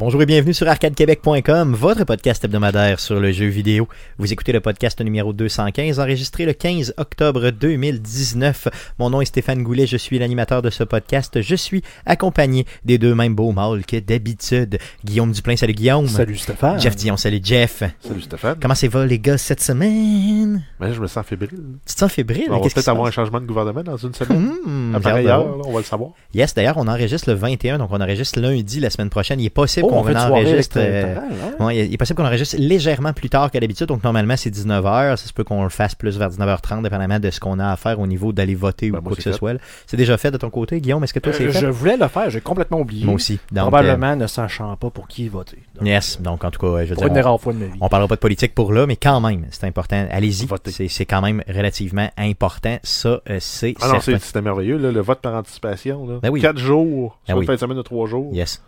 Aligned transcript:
Bonjour 0.00 0.22
et 0.22 0.24
bienvenue 0.24 0.54
sur 0.54 0.66
arcadequebec.com, 0.66 1.74
votre 1.74 2.04
podcast 2.04 2.42
hebdomadaire 2.42 2.98
sur 2.98 3.20
le 3.20 3.32
jeu 3.32 3.48
vidéo. 3.48 3.86
Vous 4.16 4.32
écoutez 4.32 4.50
le 4.50 4.60
podcast 4.62 4.98
numéro 5.02 5.34
215, 5.34 6.00
enregistré 6.00 6.46
le 6.46 6.54
15 6.54 6.94
octobre 6.96 7.50
2019. 7.50 8.68
Mon 8.98 9.10
nom 9.10 9.20
est 9.20 9.26
Stéphane 9.26 9.62
Goulet, 9.62 9.86
je 9.86 9.98
suis 9.98 10.18
l'animateur 10.18 10.62
de 10.62 10.70
ce 10.70 10.84
podcast. 10.84 11.42
Je 11.42 11.54
suis 11.54 11.82
accompagné 12.06 12.64
des 12.82 12.96
deux 12.96 13.14
mêmes 13.14 13.34
beaux 13.34 13.52
mâles 13.52 13.84
que 13.84 13.98
d'habitude. 13.98 14.78
Guillaume 15.04 15.32
Duplain, 15.32 15.56
salut 15.56 15.74
Guillaume. 15.74 16.08
Salut 16.08 16.38
Stéphane. 16.38 16.80
Jeff 16.80 16.96
Dion, 16.96 17.18
salut 17.18 17.40
Jeff. 17.42 17.82
Salut 18.00 18.22
Stéphane. 18.22 18.56
Comment 18.58 18.74
ça 18.74 18.88
va 18.88 19.04
les 19.04 19.18
gars 19.18 19.36
cette 19.36 19.60
semaine? 19.60 20.64
Ben, 20.80 20.94
je 20.94 21.00
me 21.02 21.08
sens 21.08 21.26
fébrile. 21.26 21.50
Tu 21.86 21.92
te 21.94 21.98
sens 22.00 22.10
fébrile? 22.10 22.46
On 22.48 22.58
va 22.58 22.70
peut-être 22.70 22.88
avoir 22.88 23.06
un 23.06 23.10
changement 23.10 23.42
de 23.42 23.44
gouvernement 23.44 23.82
dans 23.82 23.98
une 23.98 24.14
semaine. 24.14 24.94
Après 24.94 25.12
ailleurs, 25.12 25.58
là, 25.58 25.62
on 25.66 25.72
va 25.72 25.80
le 25.80 25.84
savoir. 25.84 26.12
Yes, 26.32 26.54
d'ailleurs, 26.54 26.78
on 26.78 26.88
enregistre 26.88 27.28
le 27.28 27.34
21, 27.36 27.76
donc 27.76 27.90
on 27.92 28.00
enregistre 28.00 28.40
lundi 28.40 28.80
la 28.80 28.88
semaine 28.88 29.10
prochaine. 29.10 29.38
Il 29.40 29.44
est 29.44 29.50
possible 29.50 29.88
Oh, 29.89 29.89
qu'on 29.90 30.16
enregistre. 30.16 30.76
euh? 30.80 31.16
Ouais, 31.58 31.86
il 31.86 31.92
est 31.94 31.96
possible 31.96 32.16
qu'on 32.16 32.24
enregistre 32.26 32.56
légèrement 32.58 33.12
plus 33.12 33.28
tard 33.28 33.50
qu'à 33.50 33.60
d'habitude, 33.60 33.86
donc 33.86 34.02
normalement 34.04 34.36
c'est 34.36 34.50
19h. 34.50 35.16
Ça 35.16 35.26
se 35.26 35.32
peut 35.32 35.44
qu'on 35.44 35.62
le 35.64 35.68
fasse 35.68 35.94
plus 35.94 36.16
vers 36.18 36.30
19h30, 36.30 36.82
dépendamment 36.82 37.18
de 37.20 37.30
ce 37.30 37.40
qu'on 37.40 37.58
a 37.58 37.70
à 37.70 37.76
faire 37.76 38.00
au 38.00 38.06
niveau 38.06 38.32
d'aller 38.32 38.54
voter 38.54 38.90
Ben, 38.90 38.98
ou 38.98 39.02
quoi 39.02 39.16
que 39.16 39.22
c'est 39.22 39.32
ce 39.32 39.38
soit. 39.38 39.54
C'est 39.86 39.96
déjà 39.96 40.16
fait 40.16 40.30
de 40.30 40.36
ton 40.36 40.50
côté, 40.50 40.80
Guillaume? 40.80 41.04
Est-ce 41.04 41.14
que 41.14 41.18
toi 41.18 41.32
c'est 41.32 41.44
Euh, 41.44 41.52
fait? 41.52 41.60
je 41.60 41.66
voulais 41.66 41.96
le 41.96 42.08
faire, 42.08 42.30
j'ai 42.30 42.40
complètement 42.40 42.80
oublié. 42.80 43.04
Moi 43.04 43.14
aussi. 43.14 43.38
Donc, 43.52 43.62
Probablement 43.70 44.16
ne 44.16 44.26
sachant 44.26 44.74
pas 44.76 44.90
pour 44.90 45.08
qui 45.08 45.28
voter. 45.28 45.58
euh, 45.76 45.78
Donc, 45.80 45.88
yes. 45.88 46.20
Donc 46.20 46.44
en 46.44 46.50
tout 46.50 46.60
cas, 46.60 46.84
je 46.84 46.90
veux 46.90 46.94
Pour 46.94 47.06
une 47.06 47.14
dire, 47.14 47.26
on, 47.26 47.50
de 47.52 47.56
ma 47.58 47.66
vie. 47.66 47.72
on 47.80 47.88
parlera 47.88 48.08
pas 48.08 48.14
de 48.16 48.20
politique 48.20 48.54
pour 48.54 48.72
là, 48.72 48.86
mais 48.86 48.96
quand 48.96 49.20
même, 49.20 49.46
c'est 49.50 49.64
important. 49.66 50.06
Allez-y. 50.10 50.46
C'est 50.66 50.88
c'est 50.88 51.06
quand 51.06 51.20
même 51.22 51.42
relativement 51.48 52.08
important. 52.16 52.78
Ça, 52.82 53.20
euh, 53.28 53.38
c'est 53.40 53.74
Ah 53.80 53.88
non, 53.88 54.00
c'est- 54.00 54.18
c'était 54.18 54.42
merveilleux, 54.42 54.76
là, 54.78 54.90
le 54.92 55.00
vote 55.00 55.20
par 55.20 55.34
anticipation. 55.34 56.06
Là. 56.06 56.18
Ben 56.22 56.30
oui. 56.30 56.40
Quatre 56.40 56.58
jours, 56.58 57.18
Ben 57.26 57.32
sur 57.32 57.36
oui. 57.38 57.42
une 57.42 57.46
fin 57.46 57.54
de 57.54 57.58
semaine 57.60 57.76
de 57.76 57.82
trois 57.82 58.06
jours. 58.06 58.30
Yes. 58.32 58.62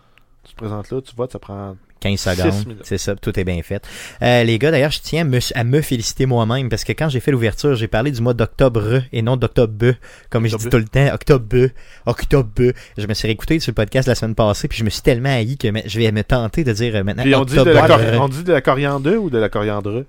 Tu 0.45 0.53
te 0.53 0.57
présentes 0.57 0.91
là, 0.91 1.01
tu 1.01 1.15
votes, 1.15 1.31
ça 1.31 1.39
prend 1.39 1.75
15 2.03 2.19
Six 2.19 2.29
secondes. 2.35 2.77
C'est 2.83 2.97
ça, 2.97 3.15
tout 3.15 3.39
est 3.39 3.43
bien 3.43 3.61
fait. 3.63 3.81
Euh, 4.21 4.43
les 4.43 4.59
gars, 4.59 4.71
d'ailleurs, 4.71 4.91
je 4.91 4.99
tiens 5.01 5.21
à 5.21 5.23
me, 5.23 5.39
à 5.55 5.63
me 5.63 5.81
féliciter 5.81 6.25
moi-même 6.25 6.67
parce 6.67 6.83
que 6.83 6.91
quand 6.91 7.07
j'ai 7.07 7.21
fait 7.21 7.31
l'ouverture, 7.31 7.75
j'ai 7.75 7.87
parlé 7.87 8.11
du 8.11 8.21
mois 8.21 8.33
d'octobre 8.33 9.01
et 9.13 9.21
non 9.21 9.37
d'octobre, 9.37 9.93
comme 10.29 10.45
je 10.47 10.57
dis 10.57 10.69
tout 10.69 10.77
le 10.77 10.83
temps, 10.85 11.07
octobre, 11.13 11.69
octobre. 12.05 12.73
Je 12.97 13.07
me 13.07 13.13
suis 13.13 13.27
réécouté 13.27 13.59
sur 13.59 13.71
le 13.71 13.75
podcast 13.75 14.07
la 14.07 14.15
semaine 14.15 14.35
passée 14.35 14.67
puis 14.67 14.77
je 14.77 14.83
me 14.83 14.89
suis 14.89 15.01
tellement 15.01 15.29
haï 15.29 15.57
que 15.57 15.69
je 15.85 15.99
vais 15.99 16.11
me 16.11 16.23
tenter 16.23 16.63
de 16.63 16.73
dire 16.73 16.95
euh, 16.95 17.03
maintenant 17.03 17.23
Puis 17.23 17.35
on 17.35 17.45
dit, 17.45 17.55
de 17.55 17.63
la 17.63 18.21
on 18.21 18.27
dit 18.27 18.43
de 18.43 18.51
la 18.51 18.61
coriandre 18.61 19.13
ou 19.13 19.29
de 19.29 19.37
la 19.37 19.49
coriandre? 19.49 20.03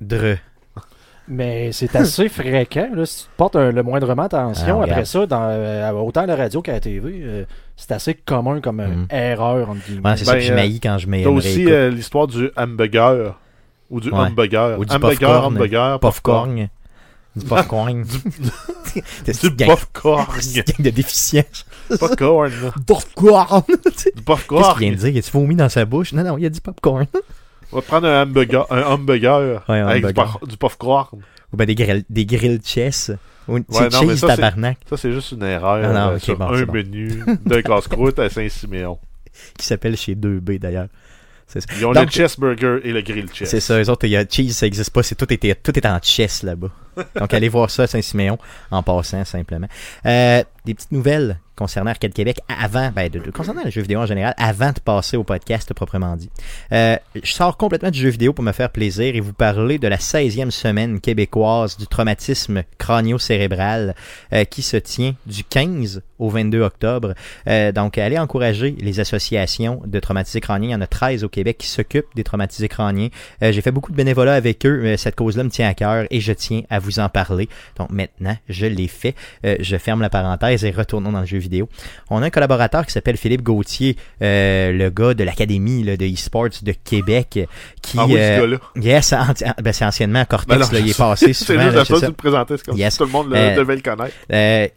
Dre. 0.00 0.38
Mais 1.28 1.72
c'est 1.72 1.94
assez 1.96 2.28
fréquent. 2.30 2.88
Là, 2.94 3.04
si 3.06 3.24
tu 3.24 3.30
portes 3.36 3.56
un- 3.56 3.72
le 3.72 3.82
moindrement 3.82 4.22
attention, 4.24 4.80
Ah, 4.80 4.84
après 4.84 5.04
ça, 5.04 5.26
dans, 5.26 5.48
euh, 5.50 5.90
autant 5.92 6.20
à 6.22 6.26
la 6.26 6.36
radio 6.36 6.62
qu'à 6.62 6.72
la 6.72 6.80
TV, 6.80 7.20
euh, 7.22 7.44
c'est 7.76 7.92
assez 7.92 8.14
commun 8.14 8.60
comme 8.60 8.80
euh, 8.80 8.86
Mhm. 8.88 9.06
erreur, 9.10 9.70
entre 9.70 9.80
guillemets. 9.86 10.08
Ouais, 10.10 10.16
c'est 10.16 10.24
ça 10.24 10.32
Ben, 10.34 10.38
que 10.38 10.44
je 10.44 10.52
euh, 10.52 10.56
m'haïs 10.56 10.80
quand 10.80 10.98
je 10.98 11.06
me 11.08 11.22
T'as 11.22 11.28
aussi 11.30 11.66
euh, 11.70 11.90
l'histoire 11.90 12.26
du 12.28 12.50
hamburger. 12.56 13.38
Ou 13.90 14.00
du 14.00 14.10
Ouais. 14.10 14.18
hamburger. 14.18 14.78
Ou 14.78 14.84
du 14.84 14.94
hamburger, 14.94 15.18
popcorn. 15.28 15.44
hamburger, 15.54 16.00
Popcorn. 16.00 16.68
Du 17.36 17.44
popcorn. 17.44 18.04
Du 19.42 19.50
gang- 19.50 19.68
popcorn. 19.68 20.26
c'est 20.40 20.56
une 20.56 20.62
gang 20.62 20.84
de 20.86 20.90
déficients. 20.90 21.42
popcorn. 22.00 22.50
là. 22.62 22.70
Popcorn. 22.86 23.62
Du 23.68 23.76
Qu'est-ce 23.92 24.10
qu'il 24.10 24.22
popcorn. 24.24 24.78
vient 24.78 24.90
de 24.92 24.96
dire? 24.96 25.08
Il 25.08 25.18
a 25.18 25.22
vomi 25.32 25.54
dans 25.54 25.68
sa 25.68 25.84
bouche? 25.84 26.12
Non, 26.12 26.22
non, 26.24 26.38
il 26.38 26.46
a 26.46 26.48
dit 26.48 26.60
popcorn. 26.62 27.06
On 27.72 27.76
va 27.76 27.82
prendre 27.82 28.06
un 28.08 28.22
hamburger, 28.22 28.66
un 28.70 28.82
hamburger 28.82 29.64
Ouais, 29.68 29.80
un 29.80 29.86
avec 29.88 30.02
du, 30.04 30.08
hamburger. 30.10 30.46
du 30.46 30.56
popcorn. 30.56 31.20
Ou 31.52 31.56
ben 31.56 31.64
des 31.66 31.74
grill, 31.74 32.04
des 32.08 32.26
grill 32.26 32.60
chess. 32.64 33.10
Ou 33.48 33.58
c'est 33.70 33.78
Ouais, 33.80 33.88
non, 33.90 34.00
mais 34.02 34.08
cheese 34.14 34.16
ça, 34.20 34.28
c'est- 34.28 34.36
tabarnak 34.36 34.78
Ça, 34.88 34.96
c'est 34.96 35.12
juste 35.12 35.32
une 35.32 35.42
erreur 35.44 35.80
Ah 35.84 35.92
non, 35.92 36.12
euh, 36.12 36.16
ok, 36.16 36.20
sur 36.22 36.36
bon, 36.38 36.46
un 36.46 36.62
bon. 36.64 36.72
menu 36.72 37.22
d'un 37.44 37.62
casse-croûte 37.62 38.18
à 38.18 38.28
Saint-Siméon. 38.28 38.98
qui 39.58 39.66
s'appelle 39.66 39.96
chez 39.96 40.14
2B 40.14 40.58
d'ailleurs. 40.58 40.88
Ils 41.78 41.86
ont 41.86 41.92
Donc- 41.92 42.06
le 42.06 42.10
cheeseburger 42.10 42.80
et 42.82 42.92
le 42.92 43.02
grill 43.02 43.28
chess. 43.32 43.48
C'est 43.50 43.60
ça, 43.60 43.80
eux 43.80 43.88
autres, 43.88 44.04
il 44.06 44.10
y 44.10 44.16
a 44.16 44.24
cheese, 44.28 44.50
ça 44.52 44.66
existe 44.66 44.90
pas, 44.90 45.02
c'est 45.04 45.14
tout 45.14 45.32
est, 45.32 45.62
tout 45.62 45.78
est 45.78 45.86
en 45.86 46.00
chess 46.02 46.42
là-bas. 46.42 46.70
Donc 47.20 47.32
allez 47.34 47.48
voir 47.48 47.70
ça 47.70 47.84
à 47.84 47.86
Saint-Siméon 47.86 48.36
en 48.72 48.82
passant 48.82 49.24
simplement. 49.24 49.68
Euh, 50.06 50.42
des 50.64 50.74
petites 50.74 50.90
nouvelles 50.90 51.38
concernant 51.56 51.90
Arcade 51.90 52.12
Québec 52.12 52.38
avant, 52.48 52.90
ben, 52.94 53.08
de, 53.08 53.18
concernant 53.30 53.62
les 53.64 53.70
jeux 53.70 53.82
vidéo 53.82 54.00
en 54.00 54.06
général, 54.06 54.34
avant 54.38 54.70
de 54.70 54.80
passer 54.80 55.16
au 55.16 55.24
podcast 55.24 55.72
proprement 55.74 56.16
dit. 56.16 56.30
Euh, 56.72 56.96
je 57.20 57.32
sors 57.32 57.56
complètement 57.56 57.90
du 57.90 57.98
jeu 57.98 58.10
vidéo 58.10 58.32
pour 58.32 58.44
me 58.44 58.52
faire 58.52 58.70
plaisir 58.70 59.16
et 59.16 59.20
vous 59.20 59.32
parler 59.32 59.78
de 59.78 59.88
la 59.88 59.96
16e 59.96 60.50
semaine 60.50 61.00
québécoise 61.00 61.76
du 61.76 61.86
traumatisme 61.86 62.62
crânio-cérébral 62.78 63.94
euh, 64.32 64.44
qui 64.44 64.62
se 64.62 64.76
tient 64.76 65.14
du 65.26 65.44
15 65.44 66.02
au 66.18 66.28
22 66.30 66.60
octobre. 66.62 67.14
Euh, 67.48 67.72
donc, 67.72 67.98
allez 67.98 68.18
encourager 68.18 68.74
les 68.80 69.00
associations 69.00 69.80
de 69.86 70.00
traumatisés 70.00 70.40
crâniens. 70.40 70.68
Il 70.68 70.72
y 70.72 70.74
en 70.74 70.80
a 70.80 70.86
13 70.86 71.24
au 71.24 71.28
Québec 71.28 71.58
qui 71.58 71.66
s'occupent 71.68 72.06
des 72.14 72.24
traumatisés 72.24 72.68
crâniens. 72.68 73.08
Euh, 73.42 73.52
J'ai 73.52 73.60
fait 73.60 73.70
beaucoup 73.72 73.92
de 73.92 73.96
bénévolat 73.96 74.34
avec 74.34 74.64
eux. 74.66 74.82
Euh, 74.84 74.96
cette 74.96 75.14
cause-là 75.16 75.44
me 75.44 75.50
tient 75.50 75.68
à 75.68 75.74
cœur 75.74 76.06
et 76.10 76.20
je 76.20 76.32
tiens 76.32 76.62
à 76.70 76.78
vous 76.78 76.98
en 76.98 77.08
parler. 77.08 77.48
Donc, 77.78 77.90
maintenant, 77.90 78.36
je 78.48 78.66
l'ai 78.66 78.88
fait. 78.88 79.14
Euh, 79.44 79.56
je 79.60 79.76
ferme 79.76 80.00
la 80.00 80.10
parenthèse 80.10 80.64
et 80.64 80.70
retournons 80.70 81.12
dans 81.12 81.20
le 81.20 81.26
jeu 81.26 81.38
vidéo. 81.38 81.68
On 82.10 82.22
a 82.22 82.26
un 82.26 82.30
collaborateur 82.30 82.86
qui 82.86 82.92
s'appelle 82.92 83.16
Philippe 83.16 83.42
Gauthier, 83.42 83.96
le 84.20 84.88
gars 84.88 85.14
de 85.14 85.24
l'Académie 85.24 85.82
de 85.84 86.04
e-sports 86.04 86.48
de 86.62 86.72
Québec, 86.84 87.40
qui... 87.82 87.96
Ah 87.98 88.06
oui, 88.06 88.12
ce 88.14 88.40
gars-là. 88.40 88.56
Yes, 88.76 89.12
anti- 89.12 89.44
ben, 89.62 89.72
c'est 89.72 89.84
anciennement 89.84 90.24
Cortex, 90.24 90.58
Ben 90.58 90.66
non, 90.66 90.72
là, 90.72 90.78
il 90.80 90.88
est 90.88 90.92
c'est- 90.92 90.98
passé 91.02 91.26
C'est 91.32 91.32
juste 91.34 91.48
là, 91.50 91.70
la 91.70 91.84
chose 91.84 92.00
ça. 92.00 92.08
de 92.08 92.14
le 92.22 92.56
comme 92.64 92.76
Yes. 92.76 92.92
si 92.92 92.98
tout 92.98 93.04
le 93.04 93.10
monde 93.10 93.30
le- 93.30 93.56
devait 93.56 93.76
le 93.76 93.82
connaître. 93.82 94.14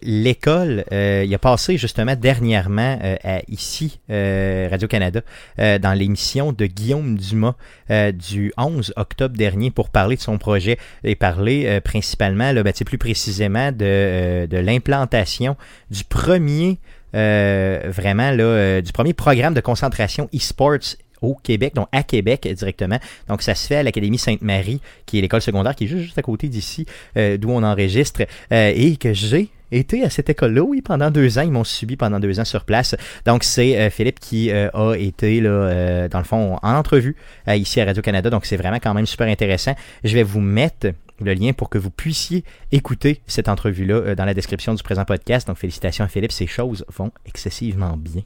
L'école, 0.01 0.83
il 1.29 1.35
a 1.35 1.39
passé 1.39 1.77
justement 1.77 2.15
dernièrement 2.15 2.97
euh, 3.03 3.15
à 3.23 3.41
ici, 3.47 3.99
euh, 4.09 4.67
Radio-Canada, 4.69 5.21
euh, 5.59 5.77
dans 5.77 5.93
l'émission 5.93 6.51
de 6.51 6.65
Guillaume 6.65 7.17
Dumas 7.17 7.55
du 8.13 8.51
11 8.57 8.93
octobre 8.97 9.35
dernier 9.35 9.71
pour 9.71 9.89
parler 9.89 10.15
de 10.15 10.21
son 10.21 10.37
projet 10.37 10.77
et 11.03 11.15
parler 11.15 11.79
principalement, 11.83 12.51
là, 12.51 12.63
ben, 12.63 12.73
plus 12.85 12.97
précisément, 12.97 13.71
de, 13.71 14.45
de 14.45 14.57
l'implantation 14.57 15.55
du 15.89 16.03
premier, 16.03 16.77
vraiment, 17.13 18.31
là, 18.31 18.81
du 18.81 18.91
premier 18.91 19.13
programme 19.13 19.53
de 19.53 19.61
concentration 19.61 20.29
e-sports 20.35 20.97
au 21.21 21.35
Québec, 21.35 21.73
donc 21.75 21.87
à 21.91 22.03
Québec 22.03 22.47
directement. 22.55 22.99
Donc 23.27 23.41
ça 23.41 23.55
se 23.55 23.67
fait 23.67 23.77
à 23.77 23.83
l'Académie 23.83 24.19
Sainte-Marie, 24.19 24.81
qui 25.05 25.17
est 25.17 25.21
l'école 25.21 25.41
secondaire, 25.41 25.75
qui 25.75 25.85
est 25.85 25.87
juste, 25.87 26.03
juste 26.03 26.17
à 26.17 26.23
côté 26.23 26.47
d'ici, 26.47 26.85
d'où 27.15 27.49
on 27.49 27.63
enregistre, 27.63 28.21
et 28.51 28.97
que 28.97 29.13
j'ai 29.13 29.49
été 29.71 30.03
à 30.03 30.09
cette 30.09 30.29
école-là, 30.29 30.61
oui, 30.61 30.81
pendant 30.81 31.11
deux 31.11 31.37
ans. 31.37 31.41
Ils 31.41 31.51
m'ont 31.51 31.63
subi 31.63 31.95
pendant 31.95 32.19
deux 32.19 32.39
ans 32.39 32.45
sur 32.45 32.65
place. 32.65 32.95
Donc 33.25 33.43
c'est 33.43 33.79
euh, 33.79 33.89
Philippe 33.89 34.19
qui 34.19 34.51
euh, 34.51 34.69
a 34.73 34.95
été, 34.95 35.41
là, 35.41 35.49
euh, 35.49 36.07
dans 36.07 36.19
le 36.19 36.23
fond, 36.23 36.57
en 36.61 36.73
entrevue 36.73 37.15
ici 37.47 37.81
à 37.81 37.85
Radio-Canada. 37.85 38.29
Donc 38.29 38.45
c'est 38.45 38.57
vraiment 38.57 38.79
quand 38.81 38.93
même 38.93 39.05
super 39.05 39.27
intéressant. 39.27 39.75
Je 40.03 40.13
vais 40.13 40.23
vous 40.23 40.41
mettre 40.41 40.87
le 41.21 41.33
lien 41.33 41.51
pour 41.53 41.69
que 41.69 41.77
vous 41.77 41.89
puissiez 41.89 42.43
écouter 42.71 43.21
cette 43.27 43.49
entrevue-là 43.49 44.15
dans 44.15 44.25
la 44.25 44.33
description 44.33 44.73
du 44.73 44.83
présent 44.83 45.03
podcast. 45.03 45.47
Donc 45.47 45.57
félicitations 45.57 46.05
à 46.05 46.07
Philippe, 46.07 46.31
ces 46.31 46.47
choses 46.47 46.85
vont 46.95 47.11
excessivement 47.25 47.97
bien. 47.97 48.21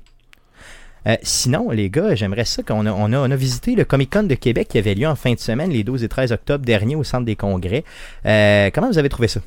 Sinon, 1.21 1.69
les 1.69 1.89
gars, 1.89 2.15
j'aimerais 2.15 2.45
ça 2.45 2.63
qu'on 2.63 2.85
a, 2.85 2.91
on 2.91 3.11
a, 3.11 3.17
on 3.17 3.29
a 3.29 3.35
visité 3.35 3.75
le 3.75 3.83
Comic 3.83 4.09
Con 4.09 4.23
de 4.23 4.35
Québec 4.35 4.69
qui 4.69 4.77
avait 4.77 4.95
lieu 4.95 5.07
en 5.07 5.15
fin 5.15 5.33
de 5.33 5.39
semaine, 5.39 5.69
les 5.69 5.83
12 5.83 6.03
et 6.03 6.07
13 6.07 6.31
octobre 6.31 6.63
dernier 6.63 6.95
au 6.95 7.03
Centre 7.03 7.25
des 7.25 7.35
Congrès. 7.35 7.83
Comment 8.23 8.89
vous 8.89 8.97
avez 8.97 9.09
trouvé 9.09 9.27
ça? 9.27 9.41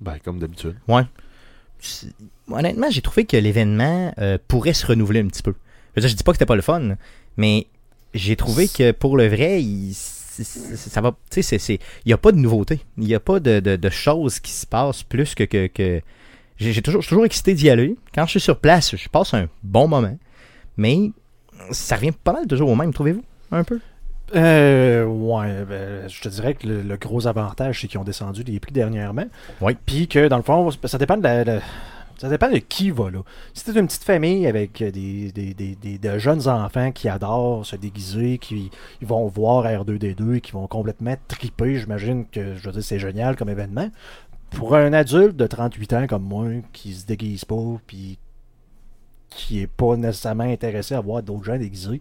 Ben, 0.00 0.16
comme 0.24 0.38
d'habitude. 0.38 0.76
Ouais. 0.86 1.02
Honnêtement, 2.50 2.90
j'ai 2.90 3.02
trouvé 3.02 3.24
que 3.24 3.36
l'événement 3.36 4.12
euh, 4.18 4.38
pourrait 4.48 4.72
se 4.74 4.86
renouveler 4.86 5.20
un 5.20 5.26
petit 5.28 5.42
peu. 5.42 5.54
Je 5.96 6.06
je 6.06 6.14
dis 6.14 6.22
pas 6.24 6.32
que 6.32 6.36
c'était 6.36 6.46
pas 6.46 6.56
le 6.56 6.62
fun, 6.62 6.96
mais 7.36 7.66
j'ai 8.14 8.36
trouvé 8.36 8.68
que 8.68 8.92
pour 8.92 9.16
le 9.16 9.28
vrai, 9.28 9.62
il- 9.62 9.94
ça 9.94 11.00
va. 11.00 11.16
Tu 11.30 11.42
sais, 11.42 11.56
il 11.74 11.78
n'y 12.06 12.12
a 12.12 12.16
pas 12.18 12.32
de 12.32 12.38
nouveauté. 12.38 12.80
Il 12.96 13.04
n'y 13.04 13.14
a 13.14 13.20
pas 13.20 13.40
de, 13.40 13.60
de- 13.60 13.76
de 13.76 13.90
choses 13.90 14.38
qui 14.40 14.52
se 14.52 14.66
passent 14.66 15.02
plus 15.02 15.34
que. 15.34 15.44
que, 15.44 15.66
que- 15.66 16.00
j'ai 16.56 16.72
j'ai 16.72 16.82
toujours, 16.82 17.00
je 17.02 17.06
suis 17.06 17.10
toujours 17.14 17.24
excité 17.26 17.54
d'y 17.54 17.70
aller. 17.70 17.96
Quand 18.14 18.24
je 18.26 18.30
suis 18.32 18.40
sur 18.40 18.58
place, 18.58 18.96
je 18.96 19.08
passe 19.08 19.34
un 19.34 19.48
bon 19.62 19.86
moment. 19.88 20.16
Mais 20.76 21.10
ça 21.72 21.96
revient 21.96 22.12
pas 22.12 22.32
mal 22.32 22.46
toujours 22.46 22.70
au 22.70 22.76
même, 22.76 22.92
trouvez-vous 22.92 23.24
Un 23.50 23.64
peu? 23.64 23.80
Euh, 24.34 25.04
ouais, 25.04 25.64
ben, 25.64 26.08
je 26.08 26.20
te 26.20 26.28
dirais 26.28 26.54
que 26.54 26.66
le, 26.66 26.82
le 26.82 26.96
gros 26.96 27.26
avantage, 27.26 27.80
c'est 27.80 27.88
qu'ils 27.88 27.98
ont 27.98 28.04
descendu 28.04 28.42
les 28.42 28.60
prix 28.60 28.72
dernièrement. 28.72 29.24
Oui. 29.60 29.76
Puis 29.86 30.06
que, 30.08 30.28
dans 30.28 30.36
le 30.36 30.42
fond, 30.42 30.70
ça 30.84 30.98
dépend 30.98 31.16
de 31.16 31.22
la- 31.22 31.44
la- 31.44 31.60
ça 32.18 32.28
dépend 32.28 32.50
de 32.50 32.58
qui 32.58 32.90
va 32.90 33.10
là. 33.10 33.20
Si 33.54 33.64
t'es 33.64 33.78
une 33.78 33.86
petite 33.86 34.02
famille 34.04 34.46
avec 34.46 34.82
des, 34.82 35.30
des, 35.32 35.54
des, 35.54 35.76
des- 35.76 35.98
de 35.98 36.18
jeunes 36.18 36.48
enfants 36.48 36.90
qui 36.92 37.08
adorent 37.08 37.64
se 37.64 37.76
déguiser, 37.76 38.38
qui 38.38 38.70
ils 39.00 39.06
vont 39.06 39.26
voir 39.28 39.64
R2D2 39.64 40.34
et 40.34 40.40
qui 40.40 40.52
vont 40.52 40.66
complètement 40.66 41.14
triper, 41.28 41.76
j'imagine 41.76 42.26
que 42.26 42.56
je 42.56 42.64
veux 42.66 42.72
dire 42.72 42.82
c'est 42.82 42.98
génial 42.98 43.36
comme 43.36 43.48
événement. 43.48 43.88
Pour 44.50 44.74
un 44.74 44.92
adulte 44.92 45.36
de 45.36 45.46
38 45.46 45.92
ans 45.92 46.06
comme 46.08 46.22
moi, 46.24 46.46
qui 46.72 46.92
se 46.92 47.06
déguise 47.06 47.44
pas, 47.44 47.54
puis 47.86 48.18
qui 49.30 49.60
est 49.60 49.66
pas 49.68 49.96
nécessairement 49.96 50.44
intéressé 50.44 50.94
à 50.94 51.00
voir 51.00 51.22
d'autres 51.22 51.44
gens 51.44 51.58
déguisés, 51.58 52.00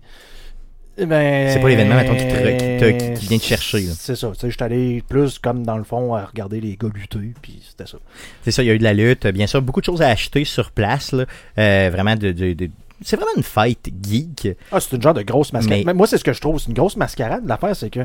ben, 1.05 1.49
C'est 1.51 1.59
pas 1.59 1.69
l'événement, 1.69 1.95
mettons, 1.95 2.15
qui 2.15 2.27
te- 2.27 2.51
qui 2.51 2.79
te- 2.79 3.13
qui- 3.13 3.19
qui 3.19 3.27
vient 3.27 3.38
te 3.38 3.44
chercher. 3.44 3.81
C'est 3.95 4.15
ça. 4.15 4.31
Je 4.41 4.47
suis 4.49 4.63
allé 4.63 5.03
plus 5.07 5.38
comme 5.39 5.63
dans 5.65 5.77
le 5.77 5.83
fond 5.83 6.15
à 6.15 6.25
regarder 6.25 6.59
les 6.59 6.75
gars 6.75 6.89
lutter, 6.94 7.33
puis 7.41 7.61
c'était 7.67 7.89
ça. 7.89 7.97
C'est 8.44 8.51
ça, 8.51 8.63
il 8.63 8.67
y 8.67 8.69
a 8.69 8.73
eu 8.73 8.79
de 8.79 8.83
la 8.83 8.94
lutte. 8.94 9.27
Bien 9.27 9.47
sûr, 9.47 9.61
beaucoup 9.61 9.79
de 9.81 9.85
choses 9.85 10.01
à 10.01 10.07
acheter 10.09 10.44
sur 10.45 10.71
place. 10.71 11.11
là. 11.11 11.25
Euh, 11.59 11.89
vraiment 11.91 12.15
de, 12.15 12.31
de- 12.31 12.53
de- 12.53 12.69
c'est 13.03 13.15
vraiment 13.15 13.31
une 13.38 13.44
fête 13.44 13.89
geek. 14.01 14.55
Ah, 14.71 14.79
c'est 14.79 14.95
une 14.95 15.01
genre 15.03 15.13
de 15.13 15.21
grosse 15.21 15.53
mascarade. 15.53 15.83
Mais 15.85 15.94
moi, 15.94 16.07
c'est 16.07 16.17
ce 16.17 16.23
que 16.23 16.33
je 16.33 16.41
trouve. 16.41 16.59
C'est 16.59 16.69
une 16.69 16.73
grosse 16.73 16.97
mascarade. 16.97 17.44
L'affaire, 17.45 17.75
c'est 17.75 17.91
que 17.91 17.99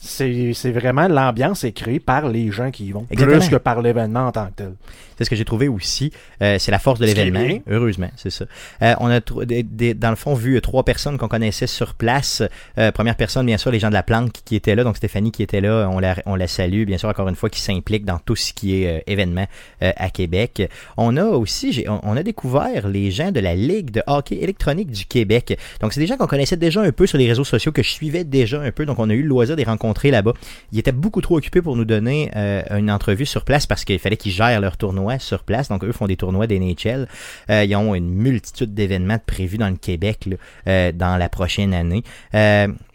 c'est 0.00 0.52
c'est 0.54 0.70
vraiment 0.70 1.08
l'ambiance 1.08 1.64
est 1.64 1.72
créée 1.72 1.98
par 2.00 2.28
les 2.28 2.50
gens 2.52 2.70
qui 2.70 2.86
y 2.86 2.92
vont, 2.92 3.06
Exactement. 3.10 3.38
plus 3.40 3.48
que 3.50 3.56
par 3.56 3.82
l'événement 3.82 4.26
en 4.28 4.32
tant 4.32 4.46
que 4.46 4.52
tel. 4.56 4.72
C'est 5.18 5.24
ce 5.24 5.30
que 5.30 5.34
j'ai 5.36 5.44
trouvé 5.44 5.66
aussi. 5.66 6.12
Euh, 6.42 6.58
c'est 6.60 6.70
la 6.70 6.78
force 6.78 7.00
de 7.00 7.06
l'événement. 7.06 7.40
Heureusement, 7.68 8.08
c'est 8.14 8.30
ça. 8.30 8.44
Euh, 8.82 8.94
on 9.00 9.08
a 9.08 9.18
des- 9.44 9.64
des- 9.64 9.92
dans 9.94 10.10
le 10.10 10.16
fond 10.16 10.34
vu 10.34 10.54
euh, 10.56 10.60
trois 10.60 10.84
personnes 10.84 11.18
qu'on 11.18 11.26
connaissait 11.26 11.66
sur 11.66 11.94
place. 11.94 12.40
Euh, 12.78 12.92
première 12.92 13.16
personne, 13.16 13.44
bien 13.44 13.58
sûr, 13.58 13.72
les 13.72 13.80
gens 13.80 13.88
de 13.88 13.94
la 13.94 14.04
planque 14.04 14.30
qui 14.44 14.54
étaient 14.54 14.76
là. 14.76 14.84
Donc 14.84 14.96
Stéphanie 14.96 15.32
qui 15.32 15.42
était 15.42 15.60
là, 15.60 15.88
on 15.90 15.98
la, 15.98 16.14
on 16.26 16.36
la 16.36 16.46
salue. 16.46 16.84
Bien 16.84 16.98
sûr, 16.98 17.08
encore 17.08 17.28
une 17.28 17.34
fois, 17.34 17.50
qui 17.50 17.60
s'implique 17.60 18.04
dans 18.04 18.20
tout 18.20 18.36
ce 18.36 18.52
qui 18.52 18.80
est 18.84 18.98
euh, 18.98 19.00
événement 19.08 19.46
euh, 19.82 19.90
à 19.96 20.10
Québec. 20.10 20.62
On 20.96 21.16
a 21.16 21.24
aussi, 21.24 21.84
on, 21.88 21.98
on 22.04 22.16
a 22.16 22.22
découvert 22.22 22.86
les 22.86 23.10
gens 23.10 23.32
de 23.32 23.40
la 23.40 23.56
Ligue 23.56 23.90
de 23.90 24.02
hockey 24.06 24.36
électronique 24.40 24.92
du 24.92 25.04
Québec. 25.04 25.58
Donc 25.80 25.92
c'est 25.92 26.00
des 26.00 26.06
gens 26.06 26.16
qu'on 26.16 26.28
connaissait 26.28 26.56
déjà 26.56 26.80
un 26.80 26.92
peu 26.92 27.08
sur 27.08 27.18
les 27.18 27.26
réseaux 27.26 27.42
sociaux, 27.42 27.72
que 27.72 27.82
je 27.82 27.90
suivais 27.90 28.22
déjà 28.22 28.60
un 28.60 28.70
peu. 28.70 28.86
Donc 28.86 29.00
on 29.00 29.10
a 29.10 29.14
eu 29.14 29.22
le 29.22 29.28
loisir 29.28 29.56
de 29.56 29.60
les 29.60 29.64
là-bas. 30.10 30.32
Ils 30.72 30.78
étaient 30.78 30.92
beaucoup 30.92 31.20
trop 31.20 31.36
occupés 31.36 31.62
pour 31.62 31.76
nous 31.76 31.84
donner 31.84 32.30
euh, 32.36 32.62
une 32.78 32.90
entrevue 32.90 33.26
sur 33.26 33.44
place 33.44 33.66
parce 33.66 33.84
qu'il 33.84 33.98
fallait 33.98 34.16
qu'ils 34.16 34.32
gèrent 34.32 34.60
leur 34.60 34.76
tournoi 34.76 35.18
sur 35.18 35.42
place. 35.42 35.68
Donc 35.68 35.84
eux 35.84 35.92
font 35.92 36.06
des 36.06 36.16
tournois 36.16 36.46
d'NHL. 36.46 37.08
Euh, 37.50 37.64
ils 37.64 37.76
ont 37.76 37.94
une 37.94 38.10
multitude 38.10 38.74
d'événements 38.74 39.18
prévus 39.24 39.58
dans 39.58 39.68
le 39.68 39.76
Québec 39.76 40.28
euh, 40.66 40.92
dans 40.92 41.16
la 41.16 41.28
prochaine 41.28 41.74
année. 41.74 42.02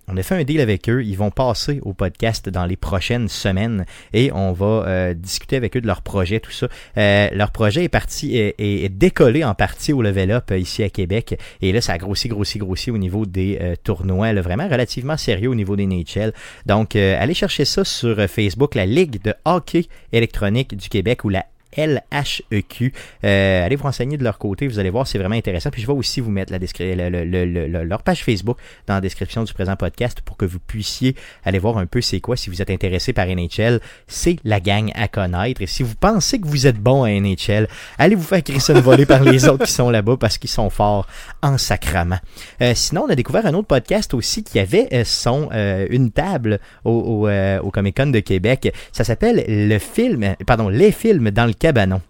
On 0.09 0.17
a 0.17 0.23
fait 0.23 0.35
un 0.35 0.43
deal 0.43 0.59
avec 0.59 0.89
eux. 0.89 1.03
Ils 1.03 1.17
vont 1.17 1.31
passer 1.31 1.79
au 1.83 1.93
podcast 1.93 2.49
dans 2.49 2.65
les 2.65 2.75
prochaines 2.75 3.29
semaines 3.29 3.85
et 4.11 4.31
on 4.33 4.51
va 4.51 4.65
euh, 4.85 5.13
discuter 5.13 5.55
avec 5.55 5.77
eux 5.77 5.81
de 5.81 5.87
leur 5.87 6.01
projet, 6.01 6.41
tout 6.41 6.51
ça. 6.51 6.67
Euh, 6.97 7.29
leur 7.31 7.51
projet 7.51 7.85
est 7.85 7.89
parti 7.89 8.35
est, 8.37 8.89
décollé 8.89 9.45
en 9.45 9.55
partie 9.55 9.93
au 9.93 10.01
level 10.01 10.31
up 10.31 10.51
euh, 10.51 10.57
ici 10.57 10.83
à 10.83 10.89
Québec 10.89 11.39
et 11.61 11.71
là 11.71 11.79
ça 11.79 11.93
a 11.93 11.97
grossi, 11.97 12.27
grossi, 12.27 12.59
grossi 12.59 12.91
au 12.91 12.97
niveau 12.97 13.25
des 13.25 13.57
euh, 13.61 13.75
tournois, 13.81 14.33
là, 14.33 14.41
vraiment 14.41 14.67
relativement 14.67 15.15
sérieux 15.15 15.49
au 15.49 15.55
niveau 15.55 15.77
des 15.77 15.87
NHL. 15.87 16.33
Donc 16.65 16.95
allez 16.95 17.33
chercher 17.33 17.65
ça 17.65 17.85
sur 17.85 18.17
Facebook, 18.29 18.75
la 18.75 18.85
Ligue 18.85 19.21
de 19.23 19.33
hockey 19.45 19.85
électronique 20.11 20.75
du 20.75 20.89
Québec 20.89 21.23
ou 21.23 21.29
la 21.29 21.45
LHEQ. 21.77 22.93
Euh, 23.23 23.65
allez 23.65 23.75
vous 23.75 23.83
renseigner 23.83 24.17
de 24.17 24.23
leur 24.23 24.37
côté, 24.37 24.67
vous 24.67 24.79
allez 24.79 24.89
voir, 24.89 25.07
c'est 25.07 25.17
vraiment 25.17 25.35
intéressant. 25.35 25.69
Puis 25.69 25.81
je 25.81 25.87
vais 25.87 25.93
aussi 25.93 26.21
vous 26.21 26.31
mettre 26.31 26.53
leur 26.53 28.03
page 28.03 28.23
Facebook 28.23 28.57
dans 28.87 28.95
la 28.95 29.01
description 29.01 29.43
du 29.43 29.53
présent 29.53 29.75
podcast 29.75 30.21
pour 30.21 30.37
que 30.37 30.45
vous 30.45 30.59
puissiez 30.59 31.15
aller 31.43 31.59
voir 31.59 31.77
un 31.77 31.85
peu 31.85 32.01
c'est 32.01 32.19
quoi 32.19 32.35
si 32.35 32.49
vous 32.49 32.61
êtes 32.61 32.69
intéressé 32.69 33.13
par 33.13 33.27
NHL. 33.27 33.79
C'est 34.07 34.37
la 34.43 34.59
gang 34.59 34.91
à 34.95 35.07
connaître. 35.07 35.61
Et 35.61 35.67
si 35.67 35.83
vous 35.83 35.95
pensez 35.95 36.39
que 36.39 36.47
vous 36.47 36.67
êtes 36.67 36.77
bon 36.77 37.03
à 37.03 37.09
NHL, 37.09 37.67
allez 37.97 38.15
vous 38.15 38.23
faire 38.23 38.43
crisser 38.43 38.73
volée 38.73 39.05
par 39.05 39.23
les 39.23 39.47
autres 39.47 39.65
qui 39.65 39.71
sont 39.71 39.89
là-bas 39.89 40.17
parce 40.19 40.37
qu'ils 40.37 40.49
sont 40.49 40.69
forts 40.69 41.07
en 41.41 41.57
sacrament. 41.57 42.19
Euh, 42.61 42.73
sinon, 42.75 43.03
on 43.07 43.09
a 43.09 43.15
découvert 43.15 43.45
un 43.45 43.53
autre 43.53 43.67
podcast 43.67 44.13
aussi 44.13 44.43
qui 44.43 44.59
avait 44.59 44.87
euh, 44.93 45.03
son 45.05 45.49
euh, 45.53 45.87
une 45.89 46.11
table 46.11 46.59
au, 46.83 46.91
au, 46.91 47.29
au 47.65 47.71
Comic 47.71 47.97
Con 47.97 48.07
de 48.07 48.19
Québec. 48.19 48.73
Ça 48.91 49.03
s'appelle 49.03 49.43
le 49.47 49.79
film, 49.79 50.35
pardon, 50.45 50.69
les 50.69 50.91
films 50.91 51.31
dans 51.31 51.45
le 51.45 51.53
cabanon. 51.63 52.03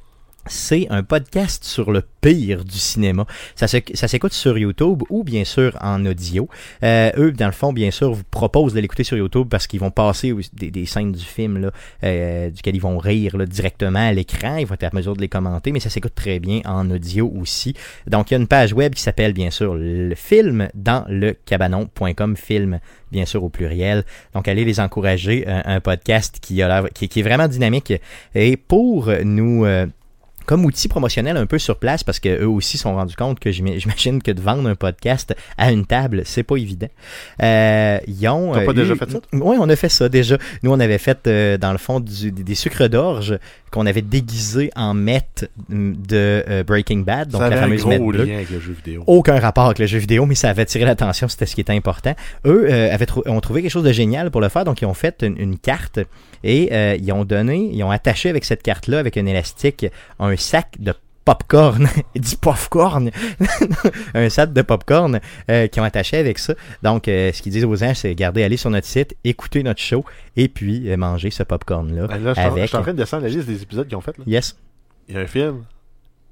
C'est 0.46 0.88
un 0.90 1.04
podcast 1.04 1.64
sur 1.64 1.92
le 1.92 2.04
pire 2.20 2.66
du 2.66 2.78
cinéma. 2.78 3.26
Ça, 3.56 3.68
s'écoute 3.68 4.34
sur 4.34 4.58
YouTube 4.58 5.04
ou 5.10 5.24
bien 5.24 5.46
sûr 5.46 5.78
en 5.80 6.06
audio. 6.06 6.50
Euh, 6.84 7.12
eux, 7.18 7.32
dans 7.32 7.46
le 7.46 7.54
fond, 7.54 7.72
bien 7.72 7.92
sûr, 7.92 8.14
vous 8.14 8.24
proposent 8.30 8.74
de 8.74 8.82
l'écouter 8.82 9.06
sur 9.06 9.16
YouTube 9.16 9.48
parce 9.50 9.68
qu'ils 9.68 9.80
vont 9.80 9.90
passer 9.90 10.36
des, 10.52 10.86
scènes 10.86 11.14
du 11.14 11.24
film 11.24 11.72
euh, 12.04 12.50
duquel 12.50 12.76
ils 12.76 12.82
vont 12.82 12.98
rire 12.98 13.38
directement 13.48 14.06
à 14.06 14.12
l'écran. 14.12 14.58
Ils 14.58 14.66
vont 14.68 14.76
être 14.76 14.84
à 14.84 14.90
mesure 14.94 15.16
de 15.16 15.22
les 15.22 15.30
commenter, 15.30 15.72
mais 15.72 15.80
ça 15.80 15.90
s'écoute 15.90 16.14
très 16.14 16.40
bien 16.40 16.60
en 16.66 16.92
audio 16.92 17.32
aussi. 17.40 17.74
Donc, 18.08 18.30
il 18.30 18.34
y 18.34 18.38
a 18.38 18.40
une 18.40 18.48
page 18.48 18.74
web 18.74 18.94
qui 18.96 19.02
s'appelle 19.02 19.32
bien 19.32 19.50
sûr 19.50 19.76
le 19.76 20.14
film 20.16 20.68
dans 20.74 21.06
le 21.08 21.38
cabanon.com, 21.46 22.36
film 22.36 22.80
bien 23.14 23.26
sûr 23.26 23.46
au 23.46 23.50
pluriel. 23.50 24.04
Donc, 24.34 24.50
allez 24.50 24.66
les 24.66 24.82
encourager. 24.82 25.48
Un, 25.48 25.64
un 25.66 25.80
podcast 25.80 26.40
qui 26.42 26.60
est 26.60 27.22
vraiment 27.22 27.48
dynamique 27.48 27.94
et 28.36 28.58
pour 28.58 29.10
nous. 29.24 29.64
euh, 29.66 29.88
comme 30.46 30.66
outil 30.66 30.88
promotionnel 30.88 31.38
un 31.38 31.46
peu 31.46 31.58
sur 31.60 31.78
place 31.78 32.04
parce 32.04 32.20
que 32.20 32.42
eux 32.44 32.48
aussi 32.48 32.78
se 32.78 32.84
sont 32.84 32.96
rendus 32.96 33.16
compte 33.16 33.40
que 33.40 33.52
j'im- 33.52 33.78
j'imagine 33.78 34.22
que 34.22 34.32
de 34.32 34.42
vendre 34.42 34.68
un 34.70 34.76
podcast 34.76 35.36
à 35.58 35.72
une 35.72 35.86
table, 35.86 36.24
c'est 36.26 36.44
pas 36.44 36.58
évident. 36.58 36.88
Euh, 37.42 38.00
ils 38.08 38.28
ont. 38.28 38.54
T'as 38.54 38.66
pas 38.66 38.72
euh, 38.72 38.74
déjà 38.74 38.96
fait 38.96 39.10
ça? 39.12 39.20
Oui, 39.34 39.56
on 39.60 39.70
a 39.70 39.76
fait 39.76 39.90
ça 39.90 40.10
déjà. 40.10 40.38
Nous, 40.64 40.72
on 40.72 40.80
avait 40.80 40.98
fait 40.98 41.28
euh, 41.28 41.58
dans 41.58 41.72
le 41.72 41.78
fond 41.78 42.00
du- 42.00 42.32
des, 42.32 42.44
des 42.44 42.56
sucres 42.56 42.90
d'orge 42.90 43.38
qu'on 43.74 43.86
avait 43.88 44.02
déguisés 44.04 44.70
en 44.76 44.94
meth 44.94 45.50
de 45.70 46.44
euh, 46.48 46.64
Breaking 46.64 47.00
Bad, 47.00 47.30
donc 47.30 47.42
ça 47.42 47.50
la 47.50 47.58
fameuse 47.58 47.84
lien 48.28 48.36
avec 48.36 48.50
le 48.52 48.60
jeu 48.60 48.74
vidéo. 48.74 49.04
aucun 49.08 49.40
rapport 49.40 49.66
avec 49.66 49.80
le 49.80 49.88
jeu 49.88 49.98
vidéo, 49.98 50.26
mais 50.28 50.36
ça 50.36 50.50
avait 50.50 50.62
attiré 50.62 50.86
l'attention, 50.86 51.28
c'était 51.28 51.48
ce 51.48 51.56
qui 51.56 51.62
était 51.62 51.74
important. 51.74 52.14
Eux 52.46 52.68
euh, 52.70 52.94
avaient 52.94 53.08
trou- 53.08 53.24
ont 53.26 53.42
trouvé 53.42 53.62
quelque 53.64 53.72
chose 53.72 53.84
de 53.84 53.92
génial 53.92 54.30
pour 54.30 54.42
le 54.42 54.50
faire, 54.50 54.64
donc 54.64 54.82
ils 54.82 54.86
ont 54.86 54.94
fait 54.94 55.24
une, 55.24 55.38
une 55.40 55.58
carte 55.58 56.00
et 56.44 56.70
euh, 56.72 56.96
ils 57.02 57.12
ont 57.12 57.26
donné, 57.26 57.70
ils 57.74 57.84
ont 57.84 57.92
attaché 57.92 58.30
avec 58.30 58.46
cette 58.46 58.62
carte-là, 58.62 59.00
avec 59.00 59.18
un 59.18 59.26
élastique, 59.26 59.88
un 60.20 60.36
sac 60.38 60.76
de 60.80 60.94
popcorn, 61.26 61.88
du 62.16 62.36
popcorn, 62.38 63.10
un 64.14 64.30
sac 64.30 64.52
de 64.54 64.62
popcorn 64.62 65.20
euh, 65.50 65.68
qui 65.68 65.80
ont 65.80 65.84
attaché 65.84 66.18
avec 66.18 66.40
ça. 66.40 66.54
Donc, 66.82 67.08
euh, 67.08 67.32
ce 67.32 67.42
qu'ils 67.42 67.52
disent 67.52 67.66
aux 67.66 67.76
gens, 67.76 67.94
c'est 67.94 68.10
regardez, 68.10 68.44
allez 68.44 68.58
sur 68.58 68.70
notre 68.70 68.88
site, 68.88 69.16
écoutez 69.24 69.64
notre 69.64 69.80
show 69.82 70.04
et 70.36 70.48
puis 70.50 70.90
euh, 70.92 70.98
manger 70.98 71.32
ce 71.32 71.44
popcorn-là. 71.44 72.08
Ben 72.08 72.24
là, 72.24 72.34
je 72.34 72.40
suis 72.40 72.48
en- 72.48 72.50
je 72.50 72.52
avec... 72.58 72.68
suis 72.68 72.78
en 72.78 72.82
train 72.82 72.92
de 72.94 72.98
descendre 72.98 73.24
la 73.24 73.30
liste 73.30 73.48
des 73.48 73.62
épisodes 73.62 73.88
qu'ils 73.88 73.98
ont 73.98 74.02
fait. 74.02 74.18
là. 74.18 74.24
Yes. 74.28 74.58
Il 75.08 75.16
y 75.16 75.18
a 75.18 75.22
un 75.22 75.28
film, 75.28 75.64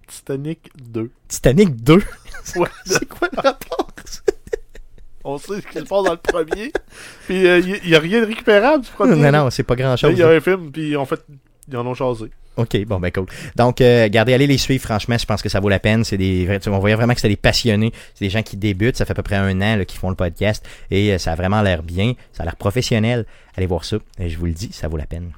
Titanic 0.08 0.70
2. 0.92 1.10
Titanic 1.28 1.76
2. 1.84 1.98
Ouais, 2.56 2.68
c'est 2.86 3.08
quoi 3.08 3.30
le 3.32 3.40
rapport? 3.42 3.88
on 5.24 5.38
sait 5.38 5.62
ce 5.62 5.68
qui 5.68 5.74
se 5.78 5.84
passe 5.84 6.04
dans 6.04 6.12
le 6.14 6.18
premier. 6.18 6.72
Puis 7.28 7.46
euh, 7.48 7.60
il 7.60 7.88
n'y 7.90 7.96
a 7.96 8.00
rien 8.00 8.22
de 8.22 8.26
récupérable 8.26 8.84
du 8.84 8.90
premier. 8.90 9.16
non, 9.16 9.32
non, 9.32 9.50
c'est 9.52 9.62
pas 9.64 9.76
grand-chose. 9.76 10.12
Il 10.14 10.18
y 10.18 10.24
a 10.24 10.30
un 10.30 10.40
film, 10.40 10.72
puis 10.72 10.96
en 10.96 11.06
fait, 11.06 11.22
ils 11.70 11.78
en 11.78 11.86
ont 11.86 11.94
chasé. 11.94 12.32
OK, 12.58 12.86
bon, 12.86 13.00
ben 13.00 13.12
cool. 13.12 13.26
Donc, 13.56 13.80
euh, 13.80 14.10
gardez, 14.10 14.34
allez 14.34 14.46
les 14.48 14.58
suivre, 14.58 14.84
franchement, 14.84 15.18
je 15.18 15.26
pense 15.26 15.42
que 15.42 15.48
ça 15.50 15.60
vaut 15.62 15.70
la 15.70 15.80
peine. 15.80 16.04
C'est 16.04 16.18
des, 16.18 16.46
vrais- 16.46 16.68
on 16.68 16.80
voyait 16.80 16.96
vraiment 16.96 17.14
que 17.14 17.22
c'est 17.22 17.30
des 17.30 17.38
passionnés. 17.38 17.94
C'est 18.14 18.26
des 18.26 18.30
gens 18.30 18.44
qui 18.44 18.58
débutent, 18.58 18.98
ça 18.98 19.06
fait 19.06 19.12
à 19.14 19.16
peu 19.16 19.24
près 19.24 19.38
un 19.38 19.62
an 19.62 19.84
qu'ils 19.86 20.00
font 20.00 20.10
le 20.10 20.16
podcast 20.16 20.66
et 20.92 21.14
euh, 21.14 21.18
ça 21.18 21.32
a 21.32 21.36
vraiment 21.36 21.62
l'air 21.62 21.82
bien, 21.82 22.14
ça 22.34 22.44
a 22.44 22.46
l'air 22.46 22.58
professionnel. 22.58 23.26
Allez 23.56 23.68
voir 23.68 23.86
ça, 23.86 23.98
et 24.20 24.30
je 24.30 24.38
vous 24.38 24.46
le 24.48 24.54
dis, 24.54 24.70
ça 24.74 24.88
vaut 24.90 24.98
la 24.98 25.06
peine. 25.06 25.32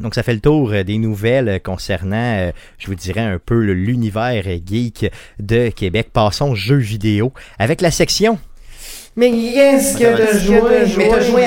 Donc, 0.00 0.14
ça 0.14 0.22
fait 0.22 0.34
le 0.34 0.40
tour 0.40 0.72
euh, 0.72 0.82
des 0.82 0.98
nouvelles 0.98 1.48
euh, 1.48 1.58
concernant, 1.58 2.16
euh, 2.38 2.52
je 2.78 2.86
vous 2.86 2.94
dirais, 2.94 3.20
un 3.20 3.38
peu 3.38 3.60
l'univers 3.62 4.42
euh, 4.46 4.58
geek 4.64 5.10
de 5.38 5.68
Québec. 5.70 6.08
Passons 6.12 6.54
jeux 6.54 6.76
vidéo 6.76 7.32
avec 7.58 7.80
la 7.80 7.90
section. 7.90 8.38
Mais 9.18 9.30
qu'est-ce 9.30 9.96
que 9.96 10.14
t'as 10.14 10.38
joué? 10.38 10.60
Mais 10.98 11.08
t'as 11.08 11.20
joué 11.20 11.42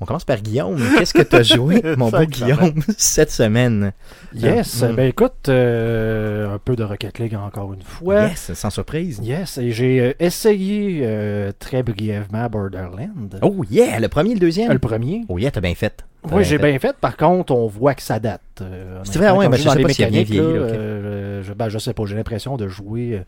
On 0.00 0.04
commence 0.04 0.24
par 0.24 0.40
Guillaume. 0.40 0.78
Qu'est-ce 0.96 1.12
que 1.12 1.22
t'as 1.22 1.42
joué, 1.42 1.82
mon 1.96 2.08
beau. 2.10 2.24
Guillaume, 2.24 2.74
cette 2.96 3.32
semaine? 3.32 3.92
Yes, 4.32 4.82
Mm. 4.82 4.94
ben 4.94 5.08
écoute, 5.08 5.48
euh, 5.48 6.54
un 6.54 6.58
peu 6.58 6.76
de 6.76 6.84
Rocket 6.84 7.18
League 7.18 7.34
encore 7.34 7.72
une 7.74 7.82
fois. 7.82 8.28
Yes, 8.28 8.52
sans 8.54 8.70
surprise. 8.70 9.18
Yes, 9.22 9.58
et 9.58 9.72
j'ai 9.72 10.00
euh, 10.00 10.12
essayé 10.20 11.00
euh, 11.02 11.50
très 11.58 11.82
brièvement 11.82 12.46
Borderland. 12.48 13.38
Oh 13.42 13.64
yeah, 13.68 13.98
le 13.98 14.08
premier 14.08 14.30
et 14.30 14.34
le 14.34 14.40
deuxième? 14.40 14.70
Euh, 14.70 14.74
Le 14.74 14.78
premier. 14.78 15.24
Oh 15.28 15.36
yeah, 15.38 15.50
t'as 15.50 15.60
bien 15.60 15.74
fait. 15.74 16.04
Oui, 16.30 16.44
j'ai 16.44 16.58
bien 16.58 16.78
fait. 16.78 16.96
Par 16.96 17.16
contre, 17.16 17.52
on 17.52 17.66
voit 17.66 17.94
que 17.94 18.02
ça 18.02 18.20
date. 18.20 18.40
euh, 18.60 19.00
C'est 19.04 19.18
vrai, 19.18 19.30
ouais, 19.30 19.48
ben, 19.48 19.56
comme 19.56 19.58
je 19.58 19.68
sais 19.68 19.82
pas 19.82 19.88
s'il 19.88 20.04
a 20.04 20.10
bien 20.10 20.22
vieilli, 20.22 20.40
là, 20.42 20.44
euh, 20.60 21.42
je, 21.42 21.52
ben, 21.52 21.68
je 21.68 21.78
sais 21.78 21.92
pas, 21.94 22.04
j'ai 22.06 22.16
l'impression 22.16 22.56
de 22.56 22.68
jouer 22.68 23.22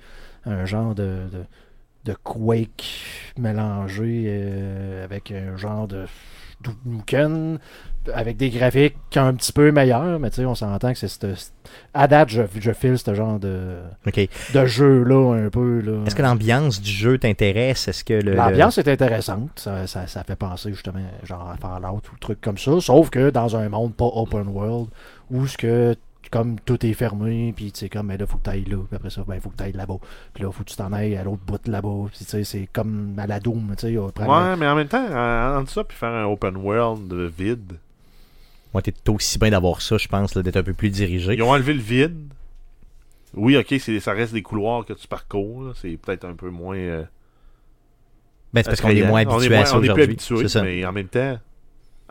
euh, 0.47 0.51
un 0.63 0.65
genre 0.67 0.95
de, 0.95 1.03
de, 1.33 1.45
de 2.05 2.15
Quake 2.23 2.85
mélangé 3.39 4.25
euh, 4.29 5.05
avec 5.05 5.31
un 5.33 5.57
genre 5.57 5.87
de 5.89 6.05
Avec 8.15 8.39
des 8.39 8.49
graphiques 8.49 8.97
un 9.17 9.35
petit 9.35 9.53
peu 9.53 9.71
meilleurs, 9.73 10.19
mais 10.19 10.31
tu 10.31 10.37
sais, 10.37 10.47
on 10.47 10.55
s'entend 10.55 10.93
que 10.95 10.99
c'est 10.99 11.07
cette- 11.09 11.53
à 11.93 12.09
date, 12.09 12.31
je, 12.31 12.43
je 12.59 12.73
file 12.73 12.97
ce 12.99 13.15
genre 13.15 13.39
de, 13.39 13.77
de 14.55 14.67
jeu-là 14.67 15.35
un 15.35 15.51
peu. 15.51 15.81
Là. 15.81 16.05
Est-ce 16.07 16.15
que 16.15 16.23
l'ambiance 16.23 16.81
du 16.81 16.91
jeu 16.91 17.19
t'intéresse? 17.19 17.89
Est-ce 17.89 18.03
que 18.03 18.15
le... 18.15 18.35
L'ambiance 18.35 18.79
est 18.79 18.89
intéressante. 18.89 19.51
Ça, 19.57 19.87
ça, 19.87 20.07
ça 20.07 20.25
fait 20.25 20.35
penser 20.35 20.71
justement 20.71 21.01
genre 21.25 21.51
à 21.51 21.57
Fallout 21.59 21.99
ou 22.13 22.17
trucs 22.21 22.41
comme 22.41 22.57
ça. 22.59 22.81
Sauf 22.81 23.11
que 23.11 23.29
dans 23.29 23.55
un 23.55 23.69
monde 23.69 23.95
pas 23.95 24.07
open 24.13 24.49
world 24.49 24.89
où 25.31 25.47
ce 25.47 25.59
que 25.59 25.95
comme 26.31 26.61
tout 26.61 26.85
est 26.87 26.93
fermé, 26.93 27.53
puis 27.57 27.73
tu 27.73 27.81
sais 27.81 27.89
comme 27.89 28.07
mais 28.07 28.17
là 28.17 28.27
faut 28.27 28.39
que 28.39 28.45
tu 28.45 28.51
ailles 28.51 28.65
là, 28.65 28.77
puis 28.87 28.95
après 28.97 29.11
ça 29.11 29.25
ben 29.27 29.41
faut 29.41 29.51
que 29.51 29.57
tu 29.57 29.63
ailles 29.65 29.73
là-bas. 29.73 29.97
Puis 30.33 30.43
là 30.45 30.53
faut 30.53 30.63
que 30.63 30.71
tu 30.71 30.77
t'en 30.77 30.93
ailles 30.93 31.17
à 31.17 31.25
l'autre 31.25 31.43
bout 31.47 31.67
là-bas. 31.69 32.07
Puis 32.11 32.19
tu 32.19 32.25
sais 32.25 32.45
c'est 32.45 32.69
comme 32.73 33.15
à 33.19 33.27
la 33.27 33.41
Doom, 33.41 33.75
tu 33.77 33.89
sais 33.89 33.97
après- 33.97 34.27
Ouais, 34.27 34.57
mais 34.57 34.67
en 34.69 34.77
même 34.77 34.89
temps, 34.89 35.05
en- 35.07 35.59
entre 35.61 35.71
ça 35.71 35.83
puis 35.85 35.97
faire 35.97 36.11
un 36.13 36.25
open 36.27 36.57
world 36.57 37.13
vide, 37.37 37.73
Moi, 38.73 38.83
t'es 38.83 38.95
aussi 39.09 39.37
bien 39.41 39.51
d'avoir 39.51 39.83
ça, 39.83 39.99
je 39.99 40.07
pense, 40.07 40.37
là, 40.37 40.43
d'être 40.45 40.57
un 40.57 40.63
peu 40.63 40.73
plus 40.75 40.91
dirigé. 40.91 41.35
ils 41.35 41.43
ont 41.43 41.51
enlevé 41.51 41.75
le 41.75 41.81
vide. 41.81 42.17
Oui, 43.35 43.57
ok, 43.57 43.75
c'est, 43.81 43.99
ça 43.99 44.13
reste 44.13 44.33
des 44.33 44.43
couloirs 44.43 44.85
que 44.85 44.93
tu 44.93 45.09
parcours. 45.09 45.63
là. 45.65 45.73
C'est 45.75 45.97
peut-être 45.97 46.25
un 46.25 46.35
peu 46.35 46.51
moins. 46.51 46.77
euh, 46.77 47.03
Ben, 48.53 48.63
c'est 48.63 48.71
parce 48.71 48.81
qu'on 48.81 48.89
est 48.91 49.03
moins 49.07 49.21
habitué 49.23 49.55
à 49.57 49.65
ça 49.67 49.77
on 49.77 49.79
est 49.79 49.81
plus 49.83 49.91
aujourd'hui. 49.91 50.03
habitué, 50.05 50.37
C'est 50.43 50.49
ça. 50.49 50.63
mais 50.63 50.85
en 50.85 50.93
même 50.93 51.09
temps, 51.09 51.39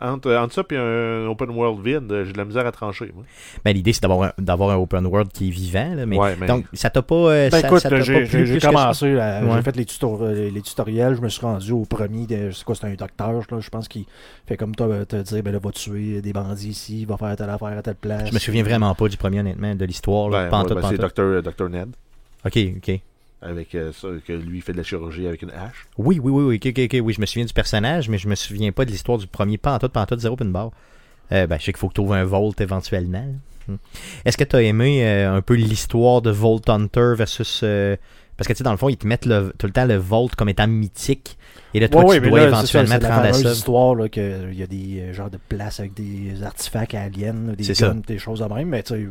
Entre, 0.02 0.34
entre 0.34 0.54
ça 0.54 0.62
et 0.70 0.76
un 0.76 1.26
open 1.26 1.50
world 1.50 1.84
vide, 1.84 2.10
euh, 2.10 2.24
j'ai 2.24 2.32
de 2.32 2.38
la 2.38 2.46
misère 2.46 2.66
à 2.66 2.72
trancher. 2.72 3.10
Moi. 3.14 3.24
Ben, 3.64 3.72
l'idée, 3.72 3.92
c'est 3.92 4.00
d'avoir 4.00 4.22
un, 4.22 4.32
d'avoir 4.38 4.70
un 4.70 4.76
open 4.76 5.04
world 5.06 5.30
qui 5.30 5.48
est 5.48 5.50
vivant. 5.50 5.94
Là, 5.94 6.06
mais, 6.06 6.16
Ouais, 6.18 6.36
mais- 6.40 6.46
Donc, 6.46 6.64
ça 6.72 6.88
t'a 6.88 7.02
pas. 7.02 7.14
euh, 7.14 7.50
Ben 7.50 7.60
ça- 7.60 7.66
écoute, 7.66 7.80
ça 7.80 7.90
t'a 7.90 7.96
pas 7.96 8.02
j'ai 8.02 8.24
plu 8.24 8.46
j'ai- 8.46 8.58
plus 8.58 8.66
commencé, 8.66 9.14
Ouais. 9.14 9.40
j'ai 9.56 9.62
fait 9.62 9.76
les, 9.76 9.84
tuto- 9.84 10.26
les, 10.32 10.50
les 10.50 10.62
tutoriels, 10.62 11.16
je 11.16 11.20
me 11.20 11.28
suis 11.28 11.42
rendu 11.42 11.72
au 11.72 11.84
premier, 11.84 12.26
de, 12.26 12.50
c'est 12.50 12.64
quoi, 12.64 12.74
c'est 12.74 12.86
un 12.86 12.94
docteur, 12.94 13.32
là, 13.32 13.60
je 13.60 13.68
pense 13.68 13.88
qu'il 13.88 14.04
fait 14.46 14.56
comme 14.56 14.74
toi, 14.74 15.04
te 15.04 15.16
dire, 15.16 15.42
ben 15.42 15.52
là, 15.52 15.58
va 15.62 15.70
tuer 15.70 16.22
des 16.22 16.32
bandits 16.32 16.68
ici, 16.70 17.04
va 17.04 17.16
faire 17.18 17.36
telle 17.36 17.50
affaire 17.50 17.76
à 17.76 17.82
telle 17.82 17.94
place. 17.96 18.28
Je 18.28 18.34
me 18.34 18.38
souviens 18.38 18.62
vraiment 18.62 18.94
pas 18.94 19.08
du 19.08 19.16
premier, 19.18 19.40
honnêtement, 19.40 19.74
de 19.74 19.84
l'histoire. 19.84 20.30
là. 20.30 20.44
Ben, 20.44 20.50
Pantoute, 20.50 20.76
ouais, 20.76 20.82
ben, 20.82 20.88
c'est 20.90 20.96
pantoute. 20.96 21.16
Dr. 21.44 21.52
Dr. 21.52 21.68
Ned, 21.68 21.88
Ok, 22.46 22.58
ok. 22.78 23.00
Avec 23.42 23.74
euh, 23.74 23.92
ça, 23.92 24.08
que 24.26 24.32
lui 24.32 24.60
fait 24.60 24.72
de 24.72 24.76
la 24.78 24.82
chirurgie 24.84 25.26
avec 25.26 25.42
une 25.42 25.50
hache. 25.50 25.86
Oui, 25.98 26.20
oui, 26.22 26.30
oui, 26.32 26.44
oui, 26.44 26.56
ok, 26.56 26.72
ok, 26.78 26.84
ok. 26.94 27.00
Oui, 27.06 27.12
je 27.14 27.20
me 27.20 27.26
souviens 27.26 27.44
du 27.46 27.52
personnage, 27.54 28.08
mais 28.08 28.18
je 28.18 28.28
me 28.28 28.34
souviens 28.34 28.72
pas 28.72 28.84
de 28.84 28.90
l'histoire 28.90 29.18
du 29.18 29.26
premier 29.26 29.58
pantoute, 29.58 29.92
pantoute, 29.92 30.20
zéro 30.20 30.36
pin 30.36 30.44
bar. 30.46 30.70
Euh, 31.32 31.46
ben, 31.46 31.58
je 31.58 31.64
sais 31.66 31.72
qu'il 31.72 31.78
faut 31.78 31.88
que 31.88 31.94
tu 31.94 32.00
ouvres 32.00 32.14
un 32.14 32.24
Volt 32.24 32.60
éventuellement. 32.60 33.24
Hmm. 33.68 33.76
Est-ce 34.24 34.36
que 34.36 34.44
tu 34.44 34.56
as 34.56 34.62
aimé 34.62 35.04
euh, 35.06 35.36
un 35.36 35.42
peu 35.42 35.54
l'histoire 35.54 36.22
de 36.22 36.30
Volt 36.30 36.68
Hunter 36.68 37.12
versus. 37.16 37.60
euh, 37.62 37.96
parce 38.36 38.48
que 38.48 38.54
tu 38.54 38.58
sais, 38.58 38.64
dans 38.64 38.70
le 38.72 38.78
fond, 38.78 38.88
ils 38.88 38.96
te 38.96 39.06
mettent 39.06 39.26
le- 39.26 39.52
tout 39.58 39.66
le 39.66 39.72
temps 39.72 39.84
le 39.84 39.96
Volt 39.96 40.34
comme 40.34 40.48
étant 40.48 40.66
mythique. 40.66 41.36
Et 41.74 41.78
là, 41.78 41.88
toi, 41.88 42.04
Ouais, 42.04 42.20
tu 42.20 42.26
dois 42.28 42.38
là, 42.40 42.46
éventuellement 42.48 42.86
c'est 42.88 42.92
ça, 42.94 42.98
te 42.98 43.02
c'est 43.04 43.08
la 43.08 43.14
rendre 43.16 43.28
à 43.28 43.32
fameuse 43.32 43.42
ça. 43.46 43.52
histoire 43.52 43.94
là, 43.94 44.08
qu'il 44.08 44.54
y 44.54 44.62
a 44.62 44.66
des 44.66 45.00
euh, 45.00 45.12
genres 45.12 45.30
de 45.30 45.38
places 45.48 45.78
avec 45.78 45.92
des 45.94 46.42
artefacts 46.42 46.94
aliens, 46.94 47.34
des 47.56 47.74
ça. 47.74 47.88
guns, 47.90 48.00
des 48.06 48.18
choses 48.18 48.40
de 48.40 48.46
même, 48.46 48.70
mais 48.70 48.82
tu 48.82 48.94
sais, 48.94 49.06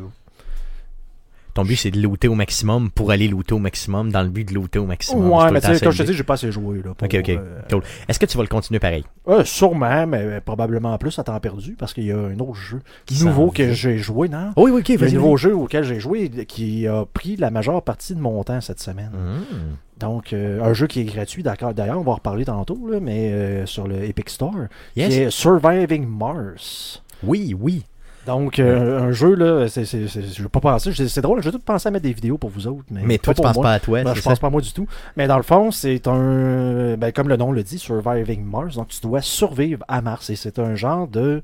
Ton 1.60 1.66
but, 1.66 1.76
c'est 1.76 1.92
de 1.92 2.02
looter 2.02 2.30
au 2.30 2.36
maximum 2.36 2.90
pour 2.90 3.12
aller 3.12 3.28
looter 3.28 3.54
au 3.54 3.60
maximum 3.60 4.14
dans 4.14 4.22
le 4.24 4.30
but 4.30 4.48
de 4.48 4.54
looter 4.54 4.80
au 4.80 4.86
maximum. 4.86 5.30
Ouais, 5.30 5.52
mais 5.52 5.60
tu 5.60 5.68
sais, 5.76 5.80
comme 5.84 5.92
je 5.92 6.04
te 6.04 6.08
dis, 6.10 6.14
j'ai 6.16 6.24
pas 6.24 6.36
assez 6.36 6.54
joué. 6.54 6.78
Là, 6.78 6.94
pour, 6.98 7.06
Ok, 7.06 7.16
ok. 7.20 7.30
euh, 7.30 7.60
Cool. 7.70 7.84
Est-ce 8.08 8.18
que 8.18 8.26
tu 8.26 8.38
vas 8.38 8.44
le 8.44 8.48
continuer 8.50 8.80
pareil? 8.80 9.04
Euh, 9.28 9.44
sûrement, 9.44 10.08
mais 10.08 10.20
euh, 10.22 10.40
probablement 10.40 10.98
plus 10.98 11.20
à 11.20 11.24
temps 11.24 11.38
perdu, 11.42 11.76
parce 11.78 11.94
qu'il 11.94 12.06
y 12.06 12.14
a 12.14 12.18
un 12.18 12.40
autre 12.40 12.54
jeu 12.56 12.80
Qui 13.06 13.26
nouveau 13.26 13.52
que 13.52 13.74
j'ai 13.74 13.98
joué, 13.98 14.30
non? 14.30 14.54
Oui, 14.56 14.72
oui, 14.72 14.80
ok, 14.80 14.88
Il 14.90 15.02
y 15.02 15.04
a 15.04 15.08
un 15.08 15.12
nouveau 15.12 15.36
jeu 15.36 15.54
auquel 15.54 15.84
j'ai 15.84 16.00
joué 16.00 16.30
qui 16.48 16.88
a 16.88 17.06
pris 17.14 17.36
la 17.36 17.52
majeure 17.52 17.82
partie 17.82 18.16
de 18.16 18.22
mon 18.22 18.42
temps 18.46 18.62
cette 18.62 18.80
semaine. 18.80 19.12
Hmm. 19.14 19.76
Donc, 20.00 20.32
euh, 20.32 20.64
un 20.64 20.72
jeu 20.74 20.88
qui 20.88 21.02
est 21.02 21.04
gratuit, 21.04 21.44
d'accord. 21.44 21.74
D'ailleurs, 21.74 22.00
on 22.00 22.04
va 22.04 22.12
en 22.14 22.16
reparler 22.16 22.46
tantôt, 22.46 22.80
là, 22.90 23.00
mais 23.02 23.34
euh, 23.34 23.66
sur 23.66 23.86
le 23.86 24.06
Epic 24.06 24.30
Store, 24.30 24.56
Yes. 24.96 25.10
qui 25.10 25.20
est 25.24 25.30
Surviving 25.30 26.08
Mars. 26.08 27.04
Oui, 27.22 27.54
oui. 27.60 27.84
Donc, 28.28 28.60
euh, 28.60 29.00
un 29.02 29.12
jeu, 29.12 29.34
là, 29.34 29.68
c'est, 29.70 29.86
c'est, 29.86 30.08
c'est- 30.08 30.22
je 30.36 30.44
veux 30.44 30.50
pas 30.50 30.60
penser, 30.60 30.92
c'est 30.94 31.22
drôle, 31.22 31.42
j'ai 31.42 31.52
tout 31.52 31.60
pensé 31.60 31.88
à 31.88 31.92
mettre 31.92 32.04
des 32.04 32.14
vidéos 32.14 32.38
pour 32.38 32.50
vous 32.50 32.68
autres, 32.68 32.84
mais, 32.92 33.02
Mais 33.04 33.18
toi, 33.18 33.34
tu 33.34 33.42
penses 33.42 33.56
moi. 33.56 33.64
pas 33.64 33.74
à 33.74 33.80
toi, 33.80 34.04
Ben, 34.04 34.10
c'est 34.12 34.18
je 34.18 34.22
ça? 34.22 34.30
pense 34.32 34.40
pas 34.40 34.48
à 34.48 34.50
moi 34.50 34.62
du 34.62 34.72
tout. 34.72 34.88
Mais 35.18 35.26
dans 35.28 35.38
le 35.38 35.44
fond, 35.44 35.72
c'est 35.72 36.06
un. 36.08 36.96
Ben, 36.98 37.12
comme 37.12 37.30
le 37.30 37.38
nom 37.38 37.52
le 37.52 37.64
dit, 37.64 37.80
Surviving 37.80 38.44
Mars. 38.44 38.76
Donc, 38.76 38.90
tu 38.90 39.00
dois 39.02 39.22
survivre 39.22 39.84
à 39.88 40.02
Mars. 40.02 40.30
Et 40.30 40.36
c'est 40.36 40.60
un 40.60 40.76
genre 40.76 41.08
de. 41.08 41.42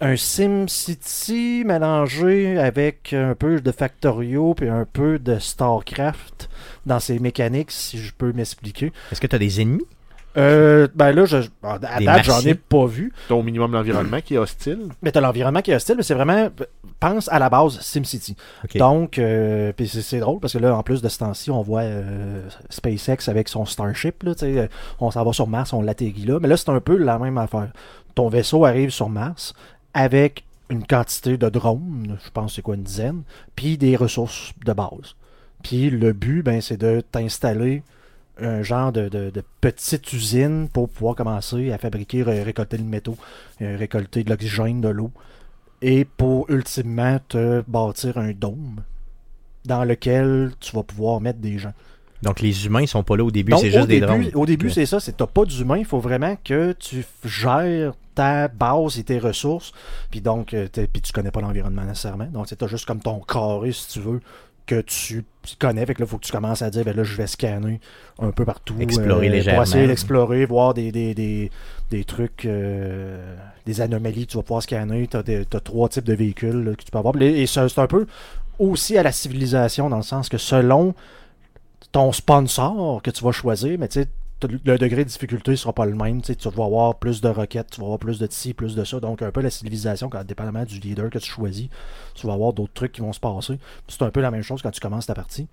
Un 0.00 0.16
SimCity 0.16 1.62
mélangé 1.64 2.58
avec 2.58 3.12
un 3.12 3.34
peu 3.36 3.60
de 3.60 3.70
Factorio 3.72 4.52
puis 4.54 4.68
un 4.68 4.84
peu 4.84 5.18
de 5.20 5.38
StarCraft 5.38 6.48
dans 6.86 6.98
ses 6.98 7.20
mécaniques, 7.20 7.70
si 7.70 7.98
je 7.98 8.12
peux 8.12 8.32
m'expliquer. 8.32 8.92
Est-ce 9.12 9.20
que 9.20 9.28
tu 9.28 9.36
as 9.36 9.38
des 9.38 9.60
ennemis? 9.60 9.84
Euh, 10.36 10.88
ben 10.94 11.12
là, 11.12 11.24
je, 11.26 11.38
à 11.62 11.78
date, 11.78 12.24
j'en 12.24 12.40
ai 12.40 12.54
pas 12.54 12.86
vu. 12.86 13.12
T'as 13.28 13.34
au 13.34 13.42
minimum 13.42 13.72
l'environnement 13.72 14.20
qui 14.20 14.34
est 14.34 14.38
hostile. 14.38 14.88
Mais 15.02 15.12
t'as 15.12 15.20
l'environnement 15.20 15.60
qui 15.60 15.72
est 15.72 15.74
hostile, 15.74 15.96
mais 15.96 16.02
c'est 16.02 16.14
vraiment. 16.14 16.48
Pense 17.00 17.28
à 17.32 17.38
la 17.38 17.50
base 17.50 17.80
SimCity. 17.80 18.36
Donc, 18.76 19.18
euh, 19.18 19.72
puis 19.72 19.88
c'est, 19.88 20.20
drôle 20.20 20.38
parce 20.38 20.52
que 20.52 20.58
là, 20.58 20.76
en 20.76 20.82
plus 20.82 21.02
de 21.02 21.08
ce 21.08 21.18
temps-ci, 21.18 21.50
on 21.50 21.60
voit 21.60 21.82
euh, 21.82 22.48
SpaceX 22.70 23.28
avec 23.28 23.48
son 23.48 23.66
Starship. 23.66 24.22
Là, 24.22 24.34
tu 24.34 24.40
sais, 24.40 24.58
euh, 24.58 24.66
on 25.00 25.10
s'en 25.10 25.24
va 25.24 25.32
sur 25.32 25.48
Mars, 25.48 25.72
on 25.72 25.82
l'atterrit 25.82 26.24
là. 26.24 26.38
Mais 26.40 26.48
là, 26.48 26.56
c'est 26.56 26.70
un 26.70 26.80
peu 26.80 26.96
la 26.96 27.18
même 27.18 27.38
affaire. 27.38 27.72
Ton 28.14 28.28
vaisseau 28.28 28.64
arrive 28.64 28.90
sur 28.90 29.08
Mars 29.08 29.52
avec 29.94 30.44
une 30.70 30.86
quantité 30.86 31.36
de 31.36 31.48
drones, 31.48 32.16
je 32.24 32.30
pense 32.30 32.52
que 32.52 32.56
c'est 32.56 32.62
quoi, 32.62 32.76
une 32.76 32.82
dizaine, 32.82 33.22
puis 33.56 33.76
des 33.76 33.96
ressources 33.96 34.52
de 34.64 34.72
base. 34.72 35.16
Puis 35.62 35.90
le 35.90 36.12
but, 36.12 36.42
ben, 36.42 36.60
c'est 36.60 36.78
de 36.78 37.02
t'installer 37.12 37.82
un 38.40 38.62
genre 38.62 38.92
de, 38.92 39.08
de- 39.08 39.30
de 39.30 39.42
petite 39.60 40.12
usine 40.12 40.68
pour 40.72 40.88
pouvoir 40.88 41.14
commencer 41.14 41.70
à 41.70 41.78
fabriquer, 41.78 42.22
ré- 42.22 42.42
récolter 42.42 42.78
le 42.78 42.84
métaux, 42.84 43.16
euh, 43.60 43.76
récolter 43.76 44.24
de 44.24 44.30
l'oxygène, 44.30 44.80
de 44.80 44.88
l'eau, 44.88 45.10
et 45.82 46.04
pour 46.04 46.48
ultimement 46.50 47.18
te 47.28 47.62
bâtir 47.68 48.18
un 48.18 48.32
dôme 48.32 48.82
dans 49.64 49.84
lequel 49.84 50.52
tu 50.60 50.74
vas 50.74 50.82
pouvoir 50.82 51.20
mettre 51.20 51.38
des 51.40 51.58
gens. 51.58 51.72
Donc, 52.22 52.40
les 52.40 52.66
humains 52.66 52.86
sont 52.86 53.02
pas 53.02 53.16
là 53.16 53.24
au 53.24 53.30
début, 53.32 53.50
c'est 53.58 53.70
juste 53.72 53.88
des 53.88 54.00
drones. 54.06 54.30
Au 54.34 54.46
début, 54.46 54.66
c'est 54.74 54.86
ça, 54.86 55.00
c'est 55.00 55.16
t'as 55.16 55.26
pas 55.26 55.44
d'humain, 55.44 55.78
il 55.78 55.84
faut 55.84 55.98
vraiment 55.98 56.36
que 56.44 56.72
tu 56.72 57.04
gères 57.24 57.94
ta 58.14 58.46
base 58.48 58.98
et 58.98 59.02
tes 59.04 59.18
ressources. 59.18 59.72
Puis 60.10 60.20
donc, 60.20 60.54
euh, 60.54 60.68
puis 60.72 61.02
tu 61.02 61.12
connais 61.12 61.32
pas 61.32 61.40
l'environnement 61.40 61.82
nécessairement. 61.84 62.26
Donc, 62.26 62.46
c'est 62.48 62.56
t'as 62.56 62.68
juste 62.68 62.86
comme 62.86 63.00
ton 63.00 63.18
carré, 63.20 63.72
si 63.72 63.88
tu 63.88 64.00
veux, 64.00 64.20
que 64.66 64.80
tu 64.80 65.24
connais. 65.58 65.84
Fait 65.86 65.94
que 65.94 66.00
là, 66.00 66.06
faut 66.06 66.18
que 66.18 66.24
tu 66.24 66.32
commences 66.32 66.62
à 66.62 66.70
dire, 66.70 66.84
ben 66.84 66.96
là, 66.96 67.02
je 67.04 67.16
vais 67.16 67.26
scanner 67.26 67.80
un 68.20 68.30
peu 68.30 68.44
partout. 68.44 68.74
euh, 68.78 68.82
Explorer 68.82 69.28
légèrement. 69.28 69.62
Pour 69.62 69.68
essayer 69.68 69.86
d'explorer, 69.88 70.46
voir 70.46 70.74
des, 70.74 70.92
des, 70.92 71.14
des, 71.14 71.50
des 71.90 72.04
trucs, 72.04 72.44
euh, 72.46 73.36
des 73.66 73.80
anomalies 73.80 74.26
que 74.26 74.32
tu 74.32 74.36
vas 74.36 74.42
pouvoir 74.42 74.62
scanner. 74.62 75.06
T'as, 75.08 75.22
des- 75.22 75.44
t'as 75.44 75.60
trois 75.60 75.88
types 75.88 76.04
de 76.04 76.14
véhicules 76.14 76.64
là, 76.64 76.74
que 76.74 76.82
tu 76.84 76.90
peux 76.90 76.98
avoir. 76.98 77.20
Et 77.20 77.46
c'est 77.46 77.68
c'est 77.68 77.80
un 77.80 77.86
peu 77.86 78.06
aussi 78.58 78.96
à 78.96 79.02
la 79.02 79.12
civilisation, 79.12 79.88
dans 79.88 79.96
le 79.96 80.02
sens 80.02 80.28
que 80.28 80.38
selon 80.38 80.94
ton 81.90 82.12
sponsor 82.12 83.02
que 83.02 83.10
tu 83.10 83.22
vas 83.24 83.32
choisir, 83.32 83.78
mais 83.78 83.88
tu 83.88 84.00
sais, 84.00 84.08
le 84.48 84.78
degré 84.78 85.04
de 85.04 85.08
difficulté 85.08 85.56
sera 85.56 85.72
pas 85.72 85.86
le 85.86 85.94
même. 85.94 86.22
Tu 86.22 86.36
tu 86.36 86.48
vas 86.48 86.64
avoir 86.64 86.98
plus 86.98 87.20
de 87.20 87.28
roquettes, 87.28 87.70
tu 87.70 87.80
vas 87.80 87.86
avoir 87.86 87.98
plus 87.98 88.18
de 88.18 88.26
ci, 88.30 88.54
plus 88.54 88.74
de 88.74 88.84
ça. 88.84 89.00
Donc, 89.00 89.22
un 89.22 89.30
peu 89.30 89.40
la 89.40 89.50
civilisation, 89.50 90.08
quand, 90.08 90.24
dépendamment 90.24 90.64
du 90.64 90.78
leader 90.78 91.10
que 91.10 91.18
tu 91.18 91.30
choisis, 91.30 91.68
tu 92.14 92.26
vas 92.26 92.34
avoir 92.34 92.52
d'autres 92.52 92.72
trucs 92.72 92.92
qui 92.92 93.00
vont 93.00 93.12
se 93.12 93.20
passer. 93.20 93.58
C'est 93.88 94.02
un 94.02 94.10
peu 94.10 94.20
la 94.20 94.30
même 94.30 94.42
chose 94.42 94.62
quand 94.62 94.70
tu 94.70 94.80
commences 94.80 95.06
ta 95.06 95.14
partie. 95.14 95.48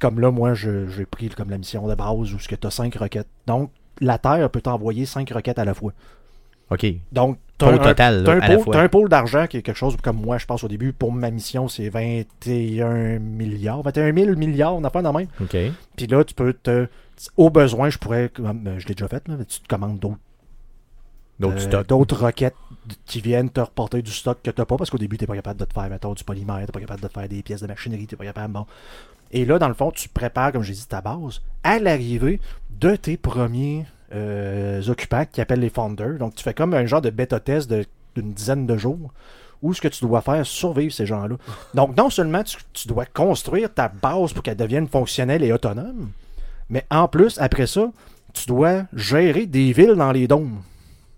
Comme 0.00 0.20
là, 0.20 0.30
moi, 0.30 0.54
j'ai 0.54 1.06
pris 1.10 1.28
comme 1.28 1.50
la 1.50 1.58
mission 1.58 1.86
de 1.86 1.94
base 1.94 2.34
où 2.34 2.38
tu 2.38 2.66
as 2.66 2.70
5 2.70 2.94
roquettes. 2.96 3.28
Donc, 3.46 3.70
la 4.00 4.18
Terre 4.18 4.50
peut 4.50 4.60
t'envoyer 4.60 5.06
5 5.06 5.30
roquettes 5.30 5.58
à 5.58 5.64
la 5.64 5.74
fois. 5.74 5.92
OK. 6.74 6.86
Donc, 7.12 7.38
total, 7.58 8.24
t'as 8.24 8.34
là, 8.34 8.44
un, 8.44 8.88
pôle- 8.88 9.04
t'as 9.04 9.08
d'argent 9.08 9.46
qui 9.46 9.56
est 9.58 9.62
quelque 9.62 9.76
chose 9.76 9.96
comme 10.02 10.20
moi, 10.20 10.38
je 10.38 10.46
pense 10.46 10.64
au 10.64 10.68
début, 10.68 10.92
pour 10.92 11.12
ma 11.12 11.30
mission, 11.30 11.68
c'est 11.68 11.88
21 11.88 13.18
milliards, 13.18 13.82
21 13.82 14.12
000 14.14 14.36
milliards, 14.36 14.74
on 14.74 14.84
a 14.84 14.90
pas 14.90 15.02
dans 15.02 15.12
même. 15.12 15.28
OK. 15.40 15.56
Puis 15.96 16.06
là, 16.06 16.24
tu 16.24 16.34
peux 16.34 16.52
te. 16.52 16.86
Au 17.36 17.48
besoin, 17.50 17.90
je 17.90 17.98
pourrais. 17.98 18.30
euh, 18.40 18.78
Je 18.78 18.86
l'ai 18.88 18.94
déjà 18.94 19.08
fait, 19.08 19.26
là, 19.28 19.36
tu 19.48 19.60
te 19.60 19.68
commandes 19.68 19.98
d'autres 19.98 20.18
D'autres 21.84 22.22
euh, 22.22 22.26
roquettes 22.26 22.54
qui 23.06 23.20
viennent 23.20 23.50
te 23.50 23.60
reporter 23.60 24.02
du 24.02 24.10
stock 24.12 24.38
que 24.42 24.50
tu 24.50 24.60
n'as 24.60 24.64
pas 24.66 24.76
parce 24.76 24.90
qu'au 24.90 24.98
début, 24.98 25.16
tu 25.18 25.24
n'es 25.24 25.26
pas 25.26 25.34
capable 25.34 25.58
de 25.60 25.64
te 25.64 25.72
faire, 25.72 25.88
mettons, 25.88 26.12
du 26.14 26.22
polymère, 26.22 26.56
tu 26.58 26.62
n'es 26.62 26.66
pas 26.66 26.80
capable 26.80 27.00
de 27.02 27.08
te 27.08 27.12
faire 27.12 27.28
des 27.28 27.42
pièces 27.42 27.60
de 27.62 27.66
machinerie, 27.66 28.06
tu 28.06 28.14
n'es 28.14 28.18
pas 28.18 28.24
capable. 28.24 28.52
Bon. 28.52 28.66
Et 29.32 29.44
là, 29.44 29.58
dans 29.58 29.68
le 29.68 29.74
fond, 29.74 29.90
tu 29.90 30.08
prépares, 30.08 30.52
comme 30.52 30.62
j'ai 30.62 30.74
dit, 30.74 30.86
ta 30.86 31.00
base 31.00 31.40
à 31.64 31.78
l'arrivée 31.80 32.40
de 32.78 32.94
tes 32.94 33.16
premiers 33.16 33.84
occupants 34.12 35.24
qui 35.30 35.40
appellent 35.40 35.60
les 35.60 35.70
founders. 35.70 36.18
Donc, 36.18 36.34
tu 36.34 36.42
fais 36.42 36.54
comme 36.54 36.74
un 36.74 36.86
genre 36.86 37.02
de 37.02 37.10
bêta-test 37.10 37.72
d'une 38.14 38.32
dizaine 38.32 38.66
de 38.66 38.76
jours 38.76 39.12
où 39.62 39.72
ce 39.72 39.80
que 39.80 39.88
tu 39.88 40.04
dois 40.04 40.20
faire, 40.20 40.44
survivre 40.44 40.92
ces 40.92 41.06
gens-là. 41.06 41.36
Donc, 41.74 41.96
non 41.96 42.10
seulement 42.10 42.42
tu, 42.42 42.58
tu 42.72 42.86
dois 42.86 43.06
construire 43.06 43.72
ta 43.72 43.88
base 43.88 44.32
pour 44.32 44.42
qu'elle 44.42 44.56
devienne 44.56 44.86
fonctionnelle 44.88 45.42
et 45.42 45.52
autonome, 45.52 46.10
mais 46.68 46.84
en 46.90 47.08
plus, 47.08 47.38
après 47.38 47.66
ça, 47.66 47.90
tu 48.34 48.46
dois 48.46 48.82
gérer 48.94 49.46
des 49.46 49.72
villes 49.72 49.94
dans 49.94 50.12
les 50.12 50.26
dômes. 50.28 50.58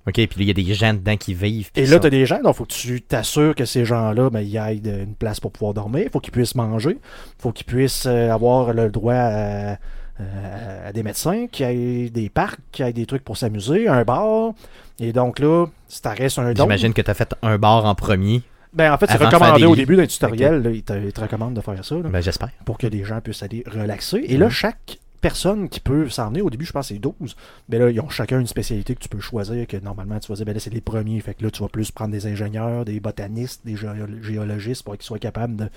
OK, 0.07 0.14
puis 0.14 0.28
il 0.37 0.45
y 0.45 0.50
a 0.50 0.55
des 0.55 0.75
gens 0.75 0.95
dedans 0.95 1.16
qui 1.16 1.35
vivent. 1.35 1.71
Et 1.75 1.85
là, 1.85 1.99
tu 1.99 2.07
as 2.07 2.11
des 2.11 2.26
gens, 2.26 2.40
donc 2.40 2.55
il 2.55 2.59
faut 2.59 2.64
que 2.64 2.73
tu 2.73 3.00
t'assures 3.02 3.57
que 3.57 3.64
ces 3.64 3.85
gens-là, 3.85 4.31
ben, 4.31 4.40
ils 4.40 4.55
aient 4.57 4.76
de- 4.76 5.02
une 5.02 5.16
place 5.16 5.40
pour 5.40 5.50
pouvoir 5.50 5.75
dormir, 5.75 6.02
il 6.05 6.11
faut 6.11 6.21
qu'ils 6.21 6.33
puissent 6.33 6.55
manger, 6.55 6.99
il 7.00 7.43
faut 7.43 7.50
qu'ils 7.50 7.66
puissent 7.66 8.07
euh, 8.07 8.31
avoir 8.31 8.73
le 8.73 8.88
droit 8.90 9.14
à, 9.14 9.76
à- 10.18 10.88
à 10.88 10.92
des 10.92 11.02
médecins, 11.02 11.46
qu'il 11.50 11.66
y 11.70 12.04
ait 12.06 12.11
des 12.11 12.28
parcs, 12.28 12.58
qu'il 12.73 12.87
y 12.87 12.88
ait 12.88 12.92
des 12.92 13.06
trucs 13.06 13.25
pour 13.25 13.37
s'amuser, 13.37 13.88
un 13.88 14.04
bar. 14.04 14.52
Et 14.99 15.12
donc 15.12 15.38
là, 15.38 15.66
si 15.88 16.00
tu 16.00 16.08
restes 16.08 16.38
un 16.38 16.52
don, 16.52 16.64
J'imagine 16.64 16.92
que 16.94 17.02
tu 17.02 17.11
as 17.11 17.14
fait 17.14 17.35
un 17.42 17.58
bar 17.58 17.85
en 17.85 17.94
premier. 17.94 18.42
ben, 18.73 18.92
en 18.92 18.99
fait, 18.99 19.06
c'est 19.11 19.16
recommandé 19.23 19.64
au 19.64 19.76
début 19.76 19.96
d'un 19.96 20.06
tutoriel, 20.06 20.62
là, 20.62 20.70
il, 20.70 20.82
te, 20.82 21.20
recommande 21.20 21.54
de 21.54 21.61
faire 21.61 21.85
ça. 21.85 21.94
là 21.96 22.08
Ben, 22.08 22.20
j'espère. 22.20 22.50
pour 22.64 22.78
que 22.78 22.87
les 22.87 23.04
gens 23.04 23.20
puissent 23.20 23.42
aller 23.42 23.62
relaxer. 23.66 24.25
Et 24.28 24.37
là, 24.37 24.46
Mhm. 24.46 24.50
chaque 24.52 24.99
personne 25.23 25.68
qui 25.68 25.80
peut 25.80 26.08
s'en 26.08 26.28
venir, 26.28 26.44
au 26.46 26.50
début, 26.50 26.64
je 26.66 26.73
pense 26.73 26.88
c'est 26.88 26.99
12, 26.99 27.37
mais 27.68 27.78
là, 27.78 27.90
ils 27.90 28.00
ont 28.00 28.08
chacun 28.11 28.38
une 28.38 28.46
spécialité 28.46 28.94
que 28.94 29.00
tu 29.00 29.08
peux 29.08 29.18
choisir, 29.20 29.66
que 29.66 29.76
normalement, 29.78 30.18
tu 30.20 30.28
vas 30.28 30.37
dire, 30.37 30.44
ben 30.46 30.52
là, 30.54 30.61
c'est 30.61 30.73
les 30.73 30.80
premiers. 30.82 31.18
Fait 31.20 31.35
que 31.35 31.42
là, 31.42 31.50
tu 31.50 31.62
vas 31.62 31.68
plus 31.68 31.90
prendre 31.90 32.12
des 32.12 32.26
ingénieurs, 32.26 32.85
des 32.85 33.00
botanistes, 33.00 33.62
des 33.64 33.75
géo- 33.76 34.23
géologistes 34.23 34.82
pour 34.85 34.94
qu'ils 34.96 35.04
soient 35.04 35.18
capables 35.18 35.56
de, 35.56 35.68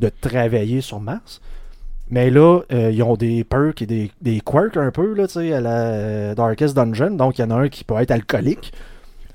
de 0.00 0.10
travailler 0.20 0.82
sur 0.82 1.00
Mars. 1.00 1.40
Mais 2.10 2.30
là, 2.30 2.60
euh, 2.72 2.90
ils 2.92 3.02
ont 3.02 3.16
des 3.16 3.42
perks 3.42 3.82
et 3.82 3.86
des, 3.86 4.10
des 4.22 4.40
quirks 4.40 4.76
un 4.76 4.90
peu, 4.92 5.14
là, 5.14 5.26
tu 5.26 5.34
sais, 5.34 5.52
à 5.52 5.60
la 5.60 5.76
euh, 5.86 6.34
Darkest 6.36 6.74
Dungeon. 6.76 7.10
Donc, 7.10 7.38
il 7.38 7.42
y 7.42 7.44
en 7.44 7.50
a 7.50 7.54
un 7.56 7.68
qui 7.68 7.82
peut 7.84 7.96
être 8.00 8.12
alcoolique. 8.12 8.72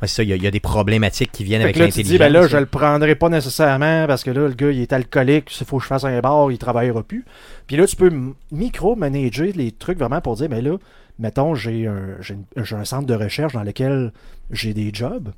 Ouais, 0.01 0.07
c'est 0.07 0.15
ça, 0.15 0.23
il 0.23 0.29
y, 0.29 0.33
a- 0.33 0.35
il 0.37 0.41
y 0.43 0.47
a 0.47 0.51
des 0.51 0.59
problématiques 0.61 1.31
qui 1.31 1.43
viennent 1.43 1.59
Fait 1.61 1.65
avec 1.65 1.75
là, 1.75 1.83
tu 1.85 1.89
l'intelligence. 1.99 2.11
dis, 2.11 2.17
ben 2.17 2.31
là, 2.31 2.47
je 2.47 2.57
le 2.57 2.65
prendrai 2.65 3.13
pas 3.15 3.29
nécessairement 3.29 4.07
parce 4.07 4.23
que 4.23 4.31
là, 4.31 4.47
le 4.47 4.53
gars, 4.53 4.71
il 4.71 4.79
est 4.81 4.93
alcoolique, 4.93 5.55
il 5.59 5.65
faut 5.67 5.77
que 5.77 5.83
je 5.83 5.87
fasse 5.87 6.05
un 6.05 6.19
bar, 6.21 6.51
il 6.51 6.57
travaillera 6.57 7.03
plus. 7.03 7.23
Puis 7.67 7.75
là, 7.75 7.85
tu 7.85 7.95
peux 7.95 8.09
micro-manager 8.51 9.47
les 9.55 9.71
trucs 9.71 9.99
vraiment 9.99 10.21
pour 10.21 10.35
dire, 10.37 10.49
ben 10.49 10.63
là, 10.63 10.77
mettons, 11.19 11.55
j'ai 11.55 11.87
un, 11.87 12.15
j'ai 12.21 12.75
un 12.75 12.85
centre 12.85 13.05
de 13.05 13.13
recherche 13.15 13.53
dans 13.53 13.63
lequel 13.63 14.11
j'ai 14.49 14.73
des 14.73 14.91
jobs. 14.93 15.29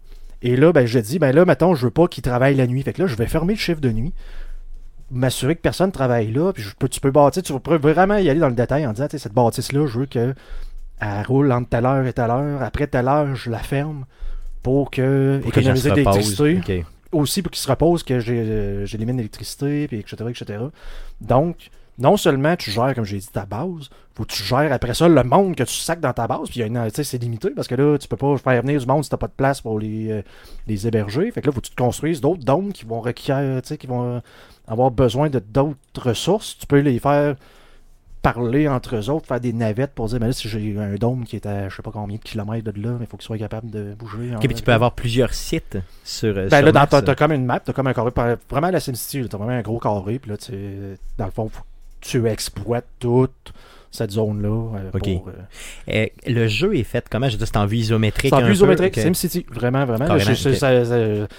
Et 0.42 0.56
là, 0.56 0.72
ben, 0.74 0.86
je 0.86 1.00
dis, 1.00 1.20
ben 1.20 1.34
là, 1.34 1.46
mettons, 1.46 1.74
je 1.74 1.86
veux 1.86 1.92
pas 1.92 2.08
qu'ils 2.08 2.24
travaillent 2.24 2.56
la 2.56 2.68
nuit. 2.68 2.84
Fait 2.84 2.94
que 2.94 3.02
là, 3.02 3.08
je 3.08 3.16
vais 3.16 3.28
fermer 3.28 3.54
le 3.54 3.60
chiffre 3.60 3.80
de 3.82 3.92
nuit, 3.92 4.13
m'assurer 5.13 5.55
que 5.55 5.62
personne 5.62 5.91
travaille 5.91 6.32
là. 6.32 6.51
Puis 6.53 6.63
je 6.63 6.75
peux, 6.77 6.89
tu 6.89 7.00
peux 7.00 7.12
bâtir, 7.12 7.43
tu 7.43 7.58
peux 7.60 7.77
vraiment 7.77 8.17
y 8.17 8.29
aller 8.29 8.39
dans 8.39 8.50
le 8.50 8.55
détail 8.55 8.86
en 8.86 8.93
disant, 8.93 9.08
cette 9.10 9.34
bâtisse-là, 9.34 9.88
je 9.88 10.00
veux 10.00 10.05
que 10.05 10.34
elle 11.00 11.25
roule 11.25 11.51
entre 11.51 11.70
telle 11.70 11.86
heure 11.86 12.05
et 12.05 12.13
telle 12.13 12.32
heure. 12.32 12.62
Après 12.62 12.88
telle 12.88 13.08
heure, 13.08 13.36
je 13.36 13.50
la 13.50 13.60
ferme 13.60 14.05
pour 14.62 14.91
que 14.91 15.39
Pour 15.41 15.50
économiser 15.50 15.89
de 15.89 15.96
l'électricité 15.96 16.86
aussi 17.13 17.41
pour 17.41 17.51
qu'ils 17.51 17.62
se 17.62 17.70
reposent 17.70 18.03
que 18.03 18.13
euh, 18.13 18.86
j'élimine 18.86 19.17
l'électricité, 19.17 19.88
puis 19.88 20.00
etc., 20.00 20.15
etc. 20.29 20.60
Donc, 21.22 21.70
non 22.00 22.17
seulement 22.17 22.55
tu 22.55 22.71
gères, 22.71 22.95
comme 22.95 23.05
j'ai 23.05 23.19
dit, 23.19 23.27
ta 23.27 23.45
base, 23.45 23.89
faut 24.15 24.23
que 24.23 24.33
tu 24.33 24.43
gères 24.43 24.71
après 24.71 24.93
ça 24.93 25.07
le 25.07 25.23
monde 25.23 25.55
que 25.55 25.63
tu 25.63 25.73
sacs 25.73 26.00
dans 26.00 26.13
ta 26.13 26.27
base, 26.27 26.50
puis 26.50 26.63
c'est 26.91 27.17
limité, 27.21 27.50
parce 27.51 27.67
que 27.67 27.75
là, 27.75 27.97
tu 27.97 28.07
peux 28.07 28.17
pas 28.17 28.38
faire 28.38 28.62
venir 28.62 28.79
du 28.79 28.85
monde 28.85 29.03
si 29.03 29.09
t'as 29.09 29.17
pas 29.17 29.27
de 29.27 29.33
place 29.33 29.62
pour 29.62 29.79
les, 29.79 30.12
euh, 30.12 30.21
les 30.67 30.88
héberger. 30.88 31.31
Fait 31.31 31.41
que 31.41 31.47
là, 31.47 31.53
faut 31.53 31.62
que 31.62 31.67
tu 31.67 31.75
te 31.75 31.81
construises 31.81 32.21
d'autres 32.21 32.43
dômes 32.43 32.73
qui 32.73 32.85
vont 32.85 33.03
sais, 33.63 33.77
qui 33.77 33.88
vont 33.88 34.21
avoir 34.67 34.91
besoin 34.91 35.29
de 35.29 35.39
d'autres 35.39 35.77
ressources. 36.09 36.57
Tu 36.57 36.67
peux 36.67 36.79
les 36.79 37.00
faire 37.00 37.35
parler 38.23 38.69
entre 38.69 38.95
eux 38.95 39.09
autres, 39.09 39.27
faire 39.27 39.41
des 39.41 39.51
navettes 39.51 39.91
pour 39.93 40.07
dire, 40.07 40.19
mais 40.19 40.27
là, 40.27 40.33
si 40.33 40.47
j'ai 40.47 40.79
un 40.79 40.95
dôme 40.95 41.25
qui 41.25 41.35
est 41.35 41.45
à 41.45 41.67
je 41.67 41.75
sais 41.75 41.81
pas 41.81 41.91
combien 41.91 42.15
de 42.17 42.21
kilomètres 42.21 42.71
de 42.71 42.81
là, 42.81 42.97
il 43.01 43.05
faut 43.05 43.17
qu'il 43.17 43.25
soit 43.25 43.38
capable 43.38 43.69
de 43.69 43.93
bouger. 43.93 44.33
en 44.33 44.38
Ok, 44.38 44.45
puis 44.45 44.55
tu 44.55 44.63
peux 44.63 44.71
avoir 44.71 44.93
plusieurs 44.93 45.33
sites 45.33 45.77
sur. 46.05 46.29
euh, 46.29 46.47
ben 46.47 46.63
sur 46.63 46.73
là, 46.73 46.88
t'as 46.88 47.15
comme 47.15 47.33
une 47.33 47.45
map, 47.45 47.59
t'as 47.59 47.73
comme 47.73 47.88
un 47.88 47.93
carré. 47.93 48.12
Vraiment, 48.50 48.69
la 48.69 48.79
SimCity, 48.79 49.27
t'as 49.27 49.38
vraiment 49.38 49.51
un 49.51 49.62
gros 49.62 49.77
carré. 49.77 50.19
Puis 50.19 50.31
là, 50.31 50.38
dans 51.17 51.25
le 51.25 51.31
fond, 51.31 51.50
faut 51.50 51.63
tu 52.03 52.27
exploites 52.27 52.86
toute 53.00 53.53
cette 53.91 54.10
zone-là. 54.10 54.50
euh, 54.79 54.89
pour, 54.89 55.27
euh, 55.29 55.31
Euh, 55.93 56.05
le 56.25 56.48
jeu 56.48 56.75
est 56.75 56.83
fait 56.83 57.05
comment? 57.12 57.29
Je 57.29 57.38
dire, 57.38 57.45
c'est 57.45 57.57
en 57.57 57.67
vue 57.67 57.77
isométrique. 57.77 58.33
C'est 58.36 58.41
en 58.43 58.45
vue 58.45 58.53
isométrique. 58.53 58.95
SimCity. 59.00 59.45
Vraiment, 59.51 59.86
vraiment. 59.86 60.17
Je-. 60.17 60.33
Ça, 60.33 60.83
ça, 60.83 60.98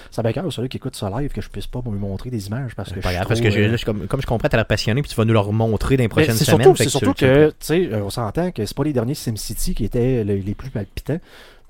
ça 0.09 0.23
m'écoeure, 0.23 0.51
celui 0.53 0.69
qui 0.69 0.77
écoute 0.77 0.95
ça 0.95 1.09
live, 1.19 1.31
que 1.33 1.41
je 1.41 1.49
puisse 1.49 1.67
pas 1.67 1.81
me 1.85 1.97
montrer 1.97 2.29
des 2.29 2.47
images. 2.47 2.73
Parce 2.73 2.89
que 2.89 2.95
C'est 2.95 3.01
pas 3.01 3.09
je 3.09 3.15
grave, 3.15 3.25
suis 3.35 3.43
parce 3.43 3.55
que 3.55 3.59
là, 3.61 3.75
je 3.75 3.83
comme, 3.85 4.07
comme 4.07 4.21
je 4.21 4.25
comprends, 4.25 4.47
t'as 4.47 4.55
l'air 4.55 4.65
passionné, 4.65 5.01
puis 5.01 5.09
tu 5.09 5.17
vas 5.17 5.25
nous 5.25 5.33
le 5.33 5.39
remontrer 5.39 5.97
dans 5.97 6.03
les 6.03 6.07
prochaines 6.07 6.33
c'est 6.35 6.45
semaines. 6.45 6.61
surtout, 6.63 6.77
c'est 6.83 6.89
surtout 6.89 7.13
tu- 7.13 7.25
que, 7.25 7.47
tu 7.49 7.55
sais, 7.59 7.89
euh, 7.91 8.03
on 8.05 8.09
s'entend 8.09 8.51
que 8.51 8.65
c'est 8.65 8.75
pas 8.77 8.83
les 8.85 8.93
derniers 8.93 9.15
SimCity 9.15 9.75
qui 9.75 9.83
étaient 9.83 10.23
le- 10.23 10.35
les 10.35 10.55
plus 10.55 10.69
palpitants. 10.69 11.19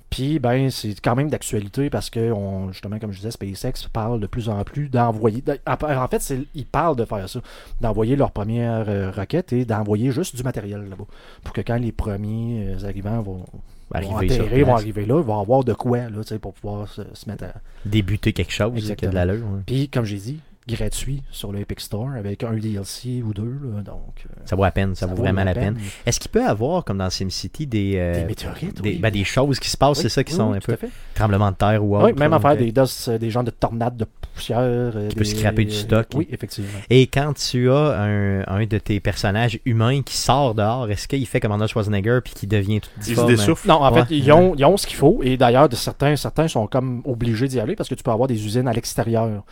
Puis, 0.10 0.40
ben, 0.40 0.70
c'est 0.70 1.00
quand 1.02 1.16
même 1.16 1.30
d'actualité 1.30 1.90
parce 1.90 2.10
que, 2.10 2.32
on, 2.32 2.72
justement, 2.72 3.00
comme 3.00 3.12
je 3.12 3.18
disais, 3.18 3.32
SpaceX 3.32 3.88
parle 3.92 4.20
de 4.22 4.28
plus 4.28 4.48
en 4.48 4.64
plus 4.64 4.88
d'envoyer. 4.88 5.42
de- 5.42 5.60
En 5.68 6.08
fait, 6.08 6.34
ils 6.54 6.66
parlent 6.66 6.96
de 6.96 7.04
faire 7.06 7.28
ça, 7.28 7.42
d'envoyer 7.82 8.16
leur 8.16 8.32
première 8.32 8.86
euh, 8.88 9.12
roquette 9.12 9.52
et 9.52 9.66
d'envoyer 9.66 10.12
juste 10.12 10.36
du 10.36 10.44
matériel 10.44 10.88
là-bas. 10.90 11.06
Pour 11.44 11.54
que 11.54 11.62
quand 11.62 11.78
les 11.78 11.92
premiers 11.92 12.76
euh, 12.76 12.86
arrivants 12.88 13.22
vont, 13.22 13.46
atterrir, 13.92 14.68
vont 14.68 14.76
arriver 14.76 15.06
là, 15.06 15.18
ils 15.20 15.26
vont 15.26 15.40
avoir 15.40 15.64
de 15.64 15.74
quoi, 15.74 16.10
là, 16.10 16.38
pour 16.40 16.54
pouvoir 16.54 16.88
se, 16.88 17.02
se 17.14 17.30
mettre 17.30 17.44
à. 17.46 17.54
débuter 17.86 18.32
quelque 18.32 18.52
chose 18.54 18.72
qui 18.72 18.78
a 18.78 18.80
de 18.80 18.84
Exactement. 18.84 19.12
l'allure. 19.14 19.46
Puis, 19.66 19.90
comme 19.90 20.06
j'ai 20.06 20.18
dit, 20.18 20.40
gratuit 20.68 21.22
sur 21.32 21.52
le 21.52 21.60
Epic 21.60 21.80
Store 21.80 22.10
avec 22.18 22.44
un 22.44 22.54
DLC 22.54 23.22
ou 23.24 23.34
deux, 23.34 23.44
là, 23.76 23.82
donc. 23.84 24.26
euh, 24.26 24.42
Ça 24.46 24.56
vaut 24.56 24.64
la 24.64 24.72
peine, 24.72 24.96
ça, 24.96 25.06
vaut 25.06 25.16
vraiment 25.16 25.44
la 25.44 25.54
peine. 25.54 25.76
peine. 25.76 25.84
Est-ce 26.06 26.20
qu'il 26.20 26.32
peut 26.32 26.44
avoir, 26.46 26.84
comme 26.84 26.98
dans 26.98 27.10
SimCity, 27.10 27.68
des, 27.68 27.94
euh, 27.98 28.22
Des 28.22 28.26
météorites, 28.26 28.82
des, 28.82 28.90
oui. 28.94 29.00
ben, 29.00 29.12
des 29.12 29.24
choses 29.24 29.60
qui 29.60 29.70
se 29.70 29.78
passent, 29.78 29.98
Oui, 29.98 30.04
c'est 30.04 30.10
ça, 30.10 30.24
qui 30.24 30.34
oui, 30.34 30.38
sont 30.38 30.50
oui, 30.52 30.56
un 30.56 30.58
à 30.58 30.62
peu 30.78 30.78
tremblements 31.14 31.52
de 31.52 31.56
terre 31.58 31.84
ou 31.84 31.96
autre. 31.96 32.06
Oui, 32.08 32.14
même 32.20 32.34
affaire 32.34 32.54
ok. 32.54 32.58
des, 32.60 32.72
dos- 32.72 33.18
des 33.20 33.30
genres 33.30 33.44
de 33.44 33.52
tornades 33.52 33.98
de 33.98 34.06
poussière. 34.34 34.58
euh, 34.62 35.10
Qui 35.10 35.16
peut 35.16 35.24
des- 35.24 35.30
scraper 35.30 35.66
du 35.66 35.72
stock. 35.76 36.08
Oui, 36.16 36.28
effectivement. 36.32 36.70
Et 36.90 37.08
quand 37.08 37.34
tu 37.34 37.70
as 37.70 38.02
un, 38.02 38.42
un 38.48 38.66
de 38.66 38.78
tes 38.80 39.00
personnages 39.00 39.60
humains 39.66 40.02
qui 40.02 40.18
sort 40.18 40.56
dehors, 40.56 40.90
est-ce 40.90 41.08
qu'il 41.08 41.26
fait 41.28 41.40
comme 41.40 41.52
Arnold 41.52 41.70
Schwarzenegger 41.70 42.20
puis 42.24 42.34
qui 42.34 42.48
devient 42.48 42.82
tout 42.82 42.90
Il 42.98 43.04
se 43.04 43.10
difforme? 43.10 43.30
dessouffle. 43.30 43.68
Non, 43.68 43.76
en 43.76 43.94
Ouais. 43.94 44.04
fait, 44.06 44.16
ils 44.16 44.32
ont, 44.32 44.56
ils 44.58 44.66
ont 44.66 44.78
ce 44.78 44.88
qu'il 44.88 44.98
faut. 44.98 45.20
Et 45.24 45.38
d'ailleurs, 45.38 45.70
de 45.70 45.76
certains, 45.76 46.16
certains 46.16 46.48
sont 46.48 46.66
comme 46.68 47.02
obligés 47.06 47.48
d'y 47.48 47.60
aller 47.60 47.76
parce 47.76 47.88
que 47.88 47.96
tu 47.96 48.04
peux 48.04 48.12
avoir 48.12 48.28
des 48.28 48.44
usines 48.46 48.68
à 48.68 48.74
l'extérieur 48.74 49.44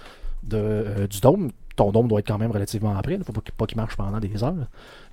de, 0.44 0.58
euh, 0.58 1.08
du 1.08 1.20
dôme. 1.20 1.52
Ton 1.76 1.92
dôme 1.92 2.08
doit 2.08 2.20
être 2.20 2.28
quand 2.28 2.38
même 2.38 2.52
relativement 2.52 2.96
après. 2.96 3.14
Il 3.16 3.20
ne 3.20 3.24
faut 3.24 3.34
pas 3.34 3.66
qu'il 3.66 3.78
marche 3.78 3.96
pendant 3.96 4.20
des 4.20 4.44
heures. 4.44 4.54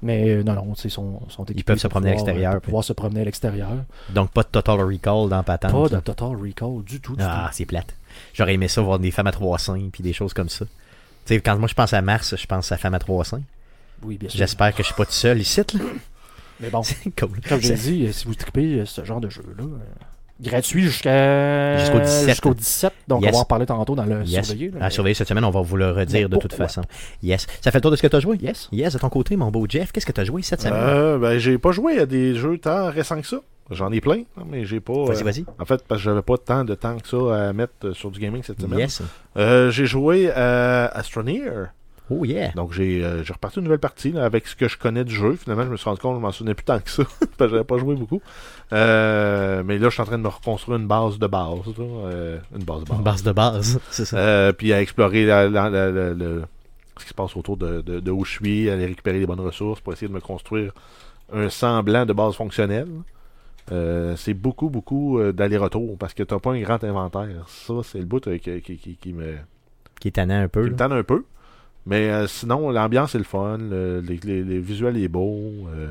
Mais 0.03 0.29
euh, 0.29 0.43
non, 0.43 0.53
non, 0.55 0.75
ils 0.85 0.91
sont, 0.91 1.23
sont 1.31 1.45
équipés 1.45 1.63
peuvent 1.63 1.79
se 1.79 1.89
promener 1.89 2.11
à 2.11 2.13
l'extérieur, 2.13 2.51
euh, 2.51 2.55
pour 2.57 2.61
puis- 2.63 2.67
pouvoir 2.67 2.85
se 2.85 2.93
promener 2.93 3.23
à 3.23 3.25
l'extérieur. 3.25 3.71
Donc 4.11 4.31
pas 4.31 4.43
de 4.43 4.49
Total 4.49 4.79
Recall 4.81 5.29
dans 5.31 5.43
Patente. 5.43 5.73
Pas 5.73 5.97
de 5.97 6.01
Total 6.01 6.29
Recall 6.37 6.83
du 6.85 7.01
tout. 7.01 7.17
du 7.17 7.23
Ah, 7.27 7.49
c'est 7.53 7.65
plate. 7.65 7.95
J'aurais 8.35 8.55
aimé 8.55 8.69
ça 8.69 8.83
voir 8.83 8.99
des 8.99 9.11
femmes 9.11 9.27
à 9.29 9.33
trois 9.33 9.59
seins 9.59 9.89
puis 9.91 10.03
des 10.03 10.13
choses 10.13 10.35
comme 10.35 10.51
ça. 10.51 10.67
Tu 11.25 11.35
sais, 11.35 11.41
quand 11.41 11.59
moi 11.59 11.69
je 11.69 11.75
pense 11.75 11.95
à 11.95 12.03
Mars, 12.03 12.35
je 12.37 12.47
pense 12.47 12.71
à 12.73 12.77
femmes 12.77 12.95
à 12.95 12.99
trois 12.99 13.25
seins. 13.25 13.43
Oui, 14.03 14.19
bien 14.19 14.29
sûr. 14.29 14.37
J'espère 14.39 14.75
que 14.75 14.83
je 14.83 14.89
suis 14.89 14.95
pas 14.95 15.07
tout 15.07 15.13
seul 15.13 15.41
ici. 15.41 15.61
Là. 15.61 15.81
Mais 16.61 16.69
bon, 16.69 16.83
cool. 17.19 17.41
comme 17.49 17.61
j'ai 17.61 17.75
C'est- 17.77 17.91
dit, 17.91 18.07
euh, 18.07 18.13
si 18.13 18.27
vous 18.27 18.35
tripez 18.35 18.85
ce 18.85 19.03
genre 19.05 19.21
de 19.23 19.31
jeu-là, 19.31 19.65
gratuit 20.41 20.83
jusqu'à 20.83 21.79
Jusqu'au 21.79 22.01
17. 22.01 22.29
jusqu'au 22.29 22.55
17. 22.55 22.93
Donc, 23.09 23.23
Yes. 23.23 23.31
on 23.33 23.37
va 23.37 23.43
en 23.43 23.45
parler 23.45 23.67
tantôt 23.67 23.95
dans 23.95 24.05
le 24.05 24.25
Yes. 24.25 24.47
surveillé. 24.47 24.71
là, 24.71 24.87
À 24.87 24.91
surveiller 24.91 25.15
cette 25.15 25.29
semaine, 25.29 25.45
on 25.45 25.51
va 25.51 25.61
vous 25.61 25.77
le 25.77 25.91
redire 25.91 26.29
Mais 26.29 26.37
de 26.37 26.41
toute 26.41 26.53
ouais. 26.53 26.59
façon. 26.59 26.83
Yes. 27.23 27.47
Ça 27.61 27.71
fait 27.71 27.79
le 27.79 27.83
tour 27.83 27.91
de 27.91 27.97
ce 27.97 28.03
que 28.03 28.07
tu 28.07 28.17
as 28.17 28.21
joué? 28.21 28.37
Yes. 28.41 28.69
Yes, 28.73 28.95
de 28.95 28.99
ton 28.99 29.09
côté, 29.09 29.37
mon 29.37 29.51
beau 29.51 29.67
Jeff, 29.69 29.93
qu'est-ce 29.93 30.07
que 30.07 30.13
tu 30.13 30.21
as 30.21 30.25
joué 30.25 30.43
cette 30.43 30.61
semaine? 30.61 30.79
Euh, 30.83 31.19
ben, 31.19 31.39
j'ai 31.39 31.59
pas 31.59 31.73
joué 31.73 31.99
à 31.99 32.07
des 32.07 32.35
jeux 32.35 32.59
tant 32.59 32.91
récents 32.91 33.21
que 33.21 33.27
ça. 33.27 33.37
J'en 33.73 33.93
ai 33.93 34.01
plein, 34.01 34.23
hein, 34.37 34.43
mais 34.51 34.65
j'ai 34.65 34.81
pas. 34.81 34.93
vas-y, 35.05 35.21
euh, 35.21 35.25
vas-y. 35.25 35.45
En 35.61 35.65
fait, 35.65 35.85
parce 35.87 36.01
que 36.01 36.05
j'avais 36.05 36.23
pas 36.23 36.37
tant 36.39 36.65
de 36.65 36.75
temps 36.75 36.97
que 36.99 37.07
ça 37.07 37.49
à 37.51 37.53
mettre 37.53 37.73
euh, 37.85 37.95
sur 37.95 38.11
du 38.11 38.19
gaming 38.19 38.43
cette 38.43 38.61
semaine. 38.61 38.81
Yes. 38.81 39.01
Euh, 39.37 39.71
j'ai 39.71 39.87
joué 39.87 40.29
à 40.33 40.87
Astroneer. 40.87 41.69
Oh 42.13 42.25
yeah. 42.25 42.51
Donc 42.53 42.73
j'ai 42.73 43.05
euh, 43.05 43.23
j'ai 43.23 43.33
reparti 43.33 43.59
une 43.59 43.65
nouvelle 43.65 43.79
partie 43.79 44.11
là, 44.13 44.25
avec 44.25 44.47
ce 44.49 44.57
que 44.57 44.67
je 44.69 44.77
connais 44.77 45.05
du 45.05 45.15
jeu. 45.15 45.35
Finalement, 45.37 45.65
je 45.65 45.71
me 45.71 45.77
suis 45.77 45.85
rendu 45.89 46.01
compte 46.01 46.15
que 46.15 46.21
je 46.21 46.23
m'en 46.27 46.33
souvenais 46.33 46.55
plus 46.55 46.65
tant 46.65 46.81
que 46.81 46.91
ça. 46.91 47.05
parce 47.39 47.51
que 47.51 47.57
j'avais 47.57 47.65
pas 47.65 47.79
joué 47.79 47.95
beaucoup. 47.95 48.21
Euh, 48.73 49.63
mais 49.65 49.79
là, 49.79 49.89
je 49.89 49.95
suis 49.95 50.03
en 50.03 50.07
train 50.07 50.19
de 50.19 50.23
me 50.23 50.29
reconstruire 50.29 50.79
une 50.79 50.87
base 50.87 51.19
de 51.19 51.27
base. 51.27 51.67
là, 51.79 51.85
euh, 51.85 52.39
une 52.57 52.65
base 52.65 52.81
de 52.81 52.89
base. 52.89 52.99
Une 52.99 53.05
base 53.05 53.23
de 53.23 53.33
base, 53.33 53.81
c'est 53.91 54.05
ça. 54.05 54.53
Puis 54.53 54.73
à 54.73 54.81
explorer 54.81 55.25
la- 55.27 55.49
la- 55.49 55.71
la- 55.71 55.91
la- 55.91 56.13
le- 56.15 56.43
ce 56.99 57.05
qui 57.05 57.09
se 57.11 57.15
passe 57.15 57.37
autour 57.37 57.57
de, 57.57 57.81
de- 57.81 58.01
de 58.01 58.11
où 58.11 58.25
je 58.25 58.33
suis, 58.33 58.69
aller 58.71 58.87
récupérer 58.87 59.19
les 59.19 59.27
bonnes 59.27 59.41
ressources 59.41 59.81
pour 59.81 59.93
essayer 59.93 60.09
de 60.09 60.13
me 60.13 60.21
construire 60.21 60.73
un 61.33 61.49
semblant 61.49 62.05
de 62.07 62.13
base 62.13 62.35
fonctionnelle. 62.35 62.89
Euh, 63.73 64.17
c'est 64.17 64.35
beaucoup, 64.35 64.69
beaucoup 64.69 65.19
euh, 65.21 65.33
d'aller-retour 65.33 65.97
parce 65.97 66.13
que 66.13 66.23
t'as 66.25 66.41
pas 66.41 66.53
un 66.53 66.61
grand 66.61 66.83
inventaire. 66.83 67.45
Ça, 67.47 67.75
c'est 67.85 67.99
le 68.01 68.05
bout 68.05 68.27
euh, 68.27 68.37
qui, 68.39 68.61
qui- 68.63 68.77
qui- 68.79 68.97
qui 68.97 69.13
me, 69.13 69.37
Qui 70.01 70.09
est 70.09 70.13
tannant 70.13 70.43
un 70.43 70.49
peu. 70.49 70.65
qui 70.65 70.71
me 70.73 70.77
tanne 70.77 70.93
un 70.93 71.03
peu. 71.05 71.25
Mais 71.87 72.11
euh, 72.11 72.27
sinon, 72.27 72.71
l'ambiance 72.71 73.15
est 73.15 73.19
le 73.19 73.25
fun, 73.25 73.59
le, 73.59 74.01
les, 74.01 74.19
les- 74.23 74.43
les 74.45 74.59
visuels 74.59 74.97
est 74.97 75.09
beau. 75.09 75.41
Euh, 75.75 75.89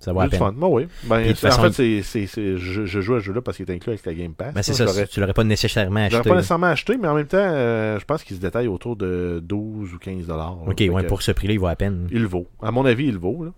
Ça 0.00 0.12
vaut 0.12 0.18
la 0.20 0.26
c'est 0.26 0.32
le 0.32 0.38
peine. 0.38 0.48
fun. 0.48 0.52
Bon, 0.52 0.74
oui. 0.76 0.86
Ben, 1.04 1.22
de 1.26 1.30
en 1.46 1.50
fait, 1.62 1.72
c'est, 1.72 2.02
c'est- 2.02 2.26
c'est- 2.26 2.56
je, 2.56 2.84
je 2.86 3.00
joue 3.00 3.14
à 3.14 3.20
ce 3.20 3.24
jeu-là 3.24 3.40
parce 3.40 3.56
qu'il 3.56 3.70
est 3.70 3.72
inclus 3.74 3.90
avec 3.92 4.04
la 4.04 4.14
Game 4.14 4.34
Pass. 4.34 4.52
Ben, 4.52 4.62
c'est 4.62 4.74
ça, 4.74 4.84
tu 5.06 5.20
l'aurais 5.20 5.32
pas 5.32 5.44
nécessairement 5.44 6.00
acheté. 6.00 6.22
pas 6.22 6.28
là. 6.30 6.36
nécessairement 6.36 6.66
acheté, 6.66 6.96
mais 6.98 7.08
en 7.08 7.14
même 7.14 7.26
temps, 7.26 7.38
euh, 7.38 7.98
je 8.00 8.04
pense 8.04 8.24
qu'il 8.24 8.36
se 8.36 8.40
détaille 8.40 8.66
autour 8.68 8.96
de 8.96 9.40
12 9.42 9.94
ou 9.94 9.98
15 9.98 10.26
dollars. 10.26 10.56
Ok, 10.66 10.82
ouais, 10.90 11.06
pour 11.06 11.22
ce 11.22 11.32
prix-là, 11.32 11.54
il 11.54 11.60
vaut 11.60 11.68
la 11.68 11.76
peine. 11.76 12.08
Il 12.10 12.22
le 12.22 12.28
vaut. 12.28 12.46
À 12.60 12.70
mon 12.72 12.84
avis, 12.84 13.06
il 13.06 13.12
le 13.14 13.18
vaut. 13.20 13.44
Là. 13.44 13.50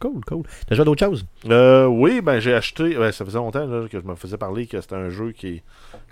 Cool, 0.00 0.24
cool. 0.26 0.42
T'as 0.66 0.74
joué 0.74 0.80
à 0.80 0.84
d'autres 0.86 1.04
choses? 1.04 1.26
Euh, 1.50 1.84
oui, 1.84 2.22
ben 2.22 2.40
j'ai 2.40 2.54
acheté. 2.54 2.96
ouais, 2.96 3.12
ça 3.12 3.22
faisait 3.26 3.36
longtemps 3.36 3.66
là, 3.66 3.86
que 3.86 4.00
je 4.00 4.06
me 4.06 4.14
faisais 4.14 4.38
parler 4.38 4.66
que 4.66 4.80
c'était 4.80 4.94
un 4.94 5.10
jeu 5.10 5.32
qui, 5.32 5.62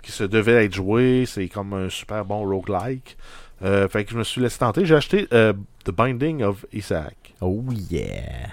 qui 0.03 0.11
se 0.11 0.23
devait 0.23 0.63
être 0.65 0.75
joué. 0.75 1.23
C'est 1.25 1.47
comme 1.47 1.73
un 1.73 1.89
super 1.89 2.23
bon 2.23 2.47
roguelike. 2.47 3.17
Euh, 3.63 3.87
fait 3.89 4.05
que 4.05 4.11
je 4.11 4.17
me 4.17 4.23
suis 4.23 4.41
laissé 4.41 4.57
tenter. 4.59 4.85
J'ai 4.85 4.95
acheté 4.95 5.27
euh, 5.33 5.53
The 5.85 5.91
Binding 5.91 6.43
of 6.43 6.65
Isaac, 6.73 7.33
Oh 7.41 7.63
yeah. 7.91 8.47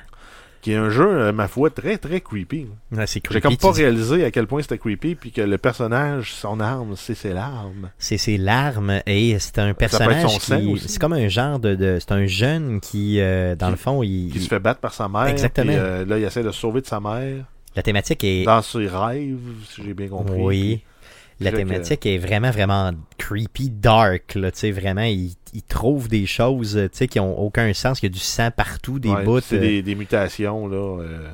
qui 0.62 0.72
est 0.72 0.76
un 0.76 0.90
jeu, 0.90 1.06
euh, 1.08 1.32
ma 1.32 1.46
foi, 1.46 1.70
très 1.70 1.96
très 1.96 2.20
creepy. 2.20 2.66
Ouais, 2.90 3.06
c'est 3.06 3.14
J'ai 3.14 3.20
creepy, 3.20 3.40
comme 3.40 3.56
pas 3.56 3.70
réalisé 3.70 4.24
à 4.24 4.30
quel 4.32 4.46
point 4.48 4.62
c'était 4.62 4.78
creepy, 4.78 5.14
puis 5.14 5.30
que 5.30 5.40
le 5.42 5.58
personnage, 5.58 6.34
son 6.34 6.58
arme, 6.58 6.94
c'est 6.96 7.14
ses 7.14 7.32
larmes. 7.32 7.90
C'est 7.98 8.18
ses 8.18 8.36
larmes 8.36 9.00
et 9.06 9.38
c'est 9.38 9.58
un 9.60 9.74
personnage. 9.74 10.38
C'est 10.40 10.98
comme 10.98 11.12
un 11.12 11.28
genre 11.28 11.60
de. 11.60 11.74
de- 11.76 11.98
c'est 12.00 12.12
un 12.12 12.26
jeune 12.26 12.80
qui, 12.80 13.20
euh, 13.20 13.54
dans 13.54 13.66
Qui- 13.66 13.70
le 13.72 13.76
fond, 13.78 14.02
il. 14.02 14.30
Qui 14.32 14.40
se 14.40 14.48
fait 14.48 14.58
battre 14.58 14.80
par 14.80 14.92
sa 14.92 15.08
mère. 15.08 15.26
Exactement. 15.28 15.66
puis, 15.72 16.08
là, 16.10 16.18
il 16.18 16.24
essaie 16.24 16.42
de 16.42 16.50
se 16.50 16.58
sauver 16.60 16.80
de 16.80 16.86
sa 16.86 16.98
mère. 16.98 17.44
La 17.76 17.82
thématique 17.82 18.24
est. 18.24 18.44
Dans 18.44 18.62
ses 18.62 18.88
rêves, 18.88 19.38
si 19.68 19.82
j'ai 19.84 19.94
bien 19.94 20.08
compris. 20.08 20.34
Oui. 20.40 20.82
La 21.40 21.50
que- 21.50 21.56
thématique 21.56 22.06
est 22.06 22.18
vraiment, 22.18 22.50
vraiment 22.50 22.92
creepy, 23.18 23.68
dark. 23.70 24.34
Là, 24.36 24.50
tu 24.50 24.70
vraiment, 24.72 25.02
il, 25.02 25.32
il 25.52 25.62
trouve 25.62 26.08
des 26.08 26.24
choses 26.26 26.76
euh, 26.76 26.88
tu 26.88 27.06
qui 27.08 27.20
ont 27.20 27.38
aucun 27.38 27.72
sens. 27.74 28.00
Il 28.00 28.04
y 28.04 28.06
a 28.06 28.10
du 28.10 28.18
sang 28.18 28.50
partout, 28.50 28.98
des 28.98 29.10
Ouais, 29.10 29.24
bouts. 29.24 29.40
C'est 29.40 29.56
euh, 29.56 29.60
des, 29.60 29.82
des 29.82 29.94
mutations 29.94 30.66
là, 30.66 31.02
euh, 31.02 31.30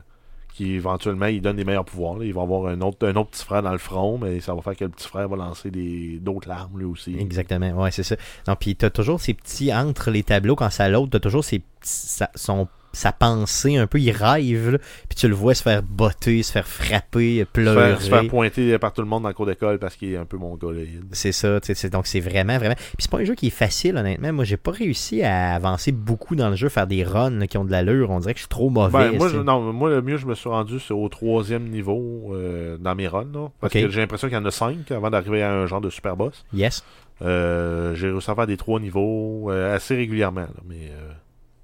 qui 0.54 0.72
éventuellement 0.72 1.26
ils 1.26 1.40
donnent 1.40 1.56
des 1.56 1.64
meilleurs 1.64 1.84
pouvoirs. 1.84 2.18
là. 2.18 2.24
Il 2.24 2.34
va 2.34 2.42
avoir 2.42 2.66
un 2.66 2.80
autre, 2.80 3.06
un 3.06 3.14
autre 3.14 3.30
petit 3.30 3.44
frère 3.44 3.62
dans 3.62 3.72
le 3.72 3.78
front, 3.78 4.18
mais 4.18 4.40
ça 4.40 4.54
va 4.54 4.60
faire 4.62 4.76
que 4.76 4.84
le 4.84 4.90
petit 4.90 5.06
frère 5.08 5.28
va 5.28 5.36
lancer 5.36 5.70
des 5.70 6.18
d'autres 6.20 6.48
larmes 6.48 6.78
lui 6.78 6.84
aussi. 6.84 7.16
Exactement, 7.18 7.70
ouais, 7.82 7.90
c'est 7.92 8.02
ça. 8.02 8.16
Puis 8.58 8.74
t'as 8.76 8.90
toujours 8.90 9.20
ces 9.20 9.34
petits 9.34 9.72
entre 9.72 10.10
les 10.10 10.22
tableaux 10.24 10.56
quand 10.56 10.68
ça 10.70 10.88
l'autre, 10.88 11.10
t'as 11.12 11.20
toujours 11.20 11.44
ces 11.44 11.60
petits, 11.60 12.18
son 12.34 12.66
sa 12.92 13.12
pensée 13.12 13.76
un 13.76 13.86
peu, 13.86 13.98
il 13.98 14.10
rêve, 14.10 14.70
là, 14.72 14.78
puis 15.08 15.16
tu 15.16 15.28
le 15.28 15.34
vois 15.34 15.54
se 15.54 15.62
faire 15.62 15.82
botter, 15.82 16.42
se 16.42 16.52
faire 16.52 16.66
frapper, 16.66 17.40
Se 17.40 17.44
pleurer. 17.44 17.88
faire, 17.90 18.02
se 18.02 18.08
faire 18.10 18.26
pointer 18.28 18.78
par 18.78 18.92
tout 18.92 19.02
le 19.02 19.08
monde 19.08 19.22
dans 19.22 19.28
le 19.28 19.34
cours 19.34 19.46
d'école 19.46 19.78
parce 19.78 19.96
qu'il 19.96 20.12
est 20.12 20.16
un 20.16 20.24
peu 20.24 20.36
mongoloïde. 20.36 21.04
C'est 21.12 21.32
ça, 21.32 21.60
tu 21.60 21.66
sais, 21.68 21.74
c'est- 21.74 21.90
donc 21.90 22.06
c'est 22.06 22.20
vraiment, 22.20 22.58
vraiment. 22.58 22.74
Puis 22.76 22.96
c'est 23.00 23.10
pas 23.10 23.18
un 23.18 23.24
jeu 23.24 23.34
qui 23.34 23.46
est 23.48 23.50
facile, 23.50 23.96
honnêtement. 23.96 24.32
Moi, 24.32 24.44
j'ai 24.44 24.56
pas 24.56 24.72
réussi 24.72 25.22
à 25.22 25.54
avancer 25.54 25.92
beaucoup 25.92 26.36
dans 26.36 26.50
le 26.50 26.56
jeu, 26.56 26.68
faire 26.68 26.86
des 26.86 27.04
runs 27.04 27.30
là, 27.38 27.46
qui 27.46 27.58
ont 27.58 27.64
de 27.64 27.70
l'allure. 27.70 28.10
On 28.10 28.20
dirait 28.20 28.34
que 28.34 28.38
je 28.38 28.44
suis 28.44 28.48
trop 28.48 28.70
mauvais. 28.70 29.10
Ben, 29.10 29.16
moi, 29.18 29.28
je- 29.28 29.38
non, 29.38 29.72
moi, 29.72 29.90
le 29.90 30.02
mieux, 30.02 30.16
je 30.18 30.26
me 30.26 30.34
suis 30.34 30.48
rendu 30.48 30.78
c'est 30.80 30.94
au 30.94 31.08
troisième 31.08 31.68
niveau 31.68 32.32
euh, 32.34 32.76
dans 32.78 32.94
mes 32.94 33.08
runs. 33.08 33.26
là, 33.32 33.48
parce 33.60 33.72
que 33.72 33.88
j'ai 33.88 34.00
l'impression 34.00 34.28
qu'il 34.28 34.36
y 34.36 34.40
en 34.40 34.44
a 34.44 34.50
cinq 34.50 34.90
avant 34.90 35.08
d'arriver 35.10 35.42
à 35.42 35.52
un 35.52 35.66
genre 35.66 35.80
de 35.80 35.90
super 35.90 36.16
boss. 36.16 36.44
Yes. 36.52 36.84
Euh, 37.22 37.94
j'ai 37.94 38.10
réussi 38.10 38.30
à 38.30 38.34
faire 38.34 38.46
des 38.46 38.56
trois 38.56 38.80
niveaux 38.80 39.50
euh, 39.50 39.74
assez 39.76 39.94
régulièrement, 39.94 40.40
là, 40.42 40.48
mais 40.68 40.90
euh, 40.90 41.12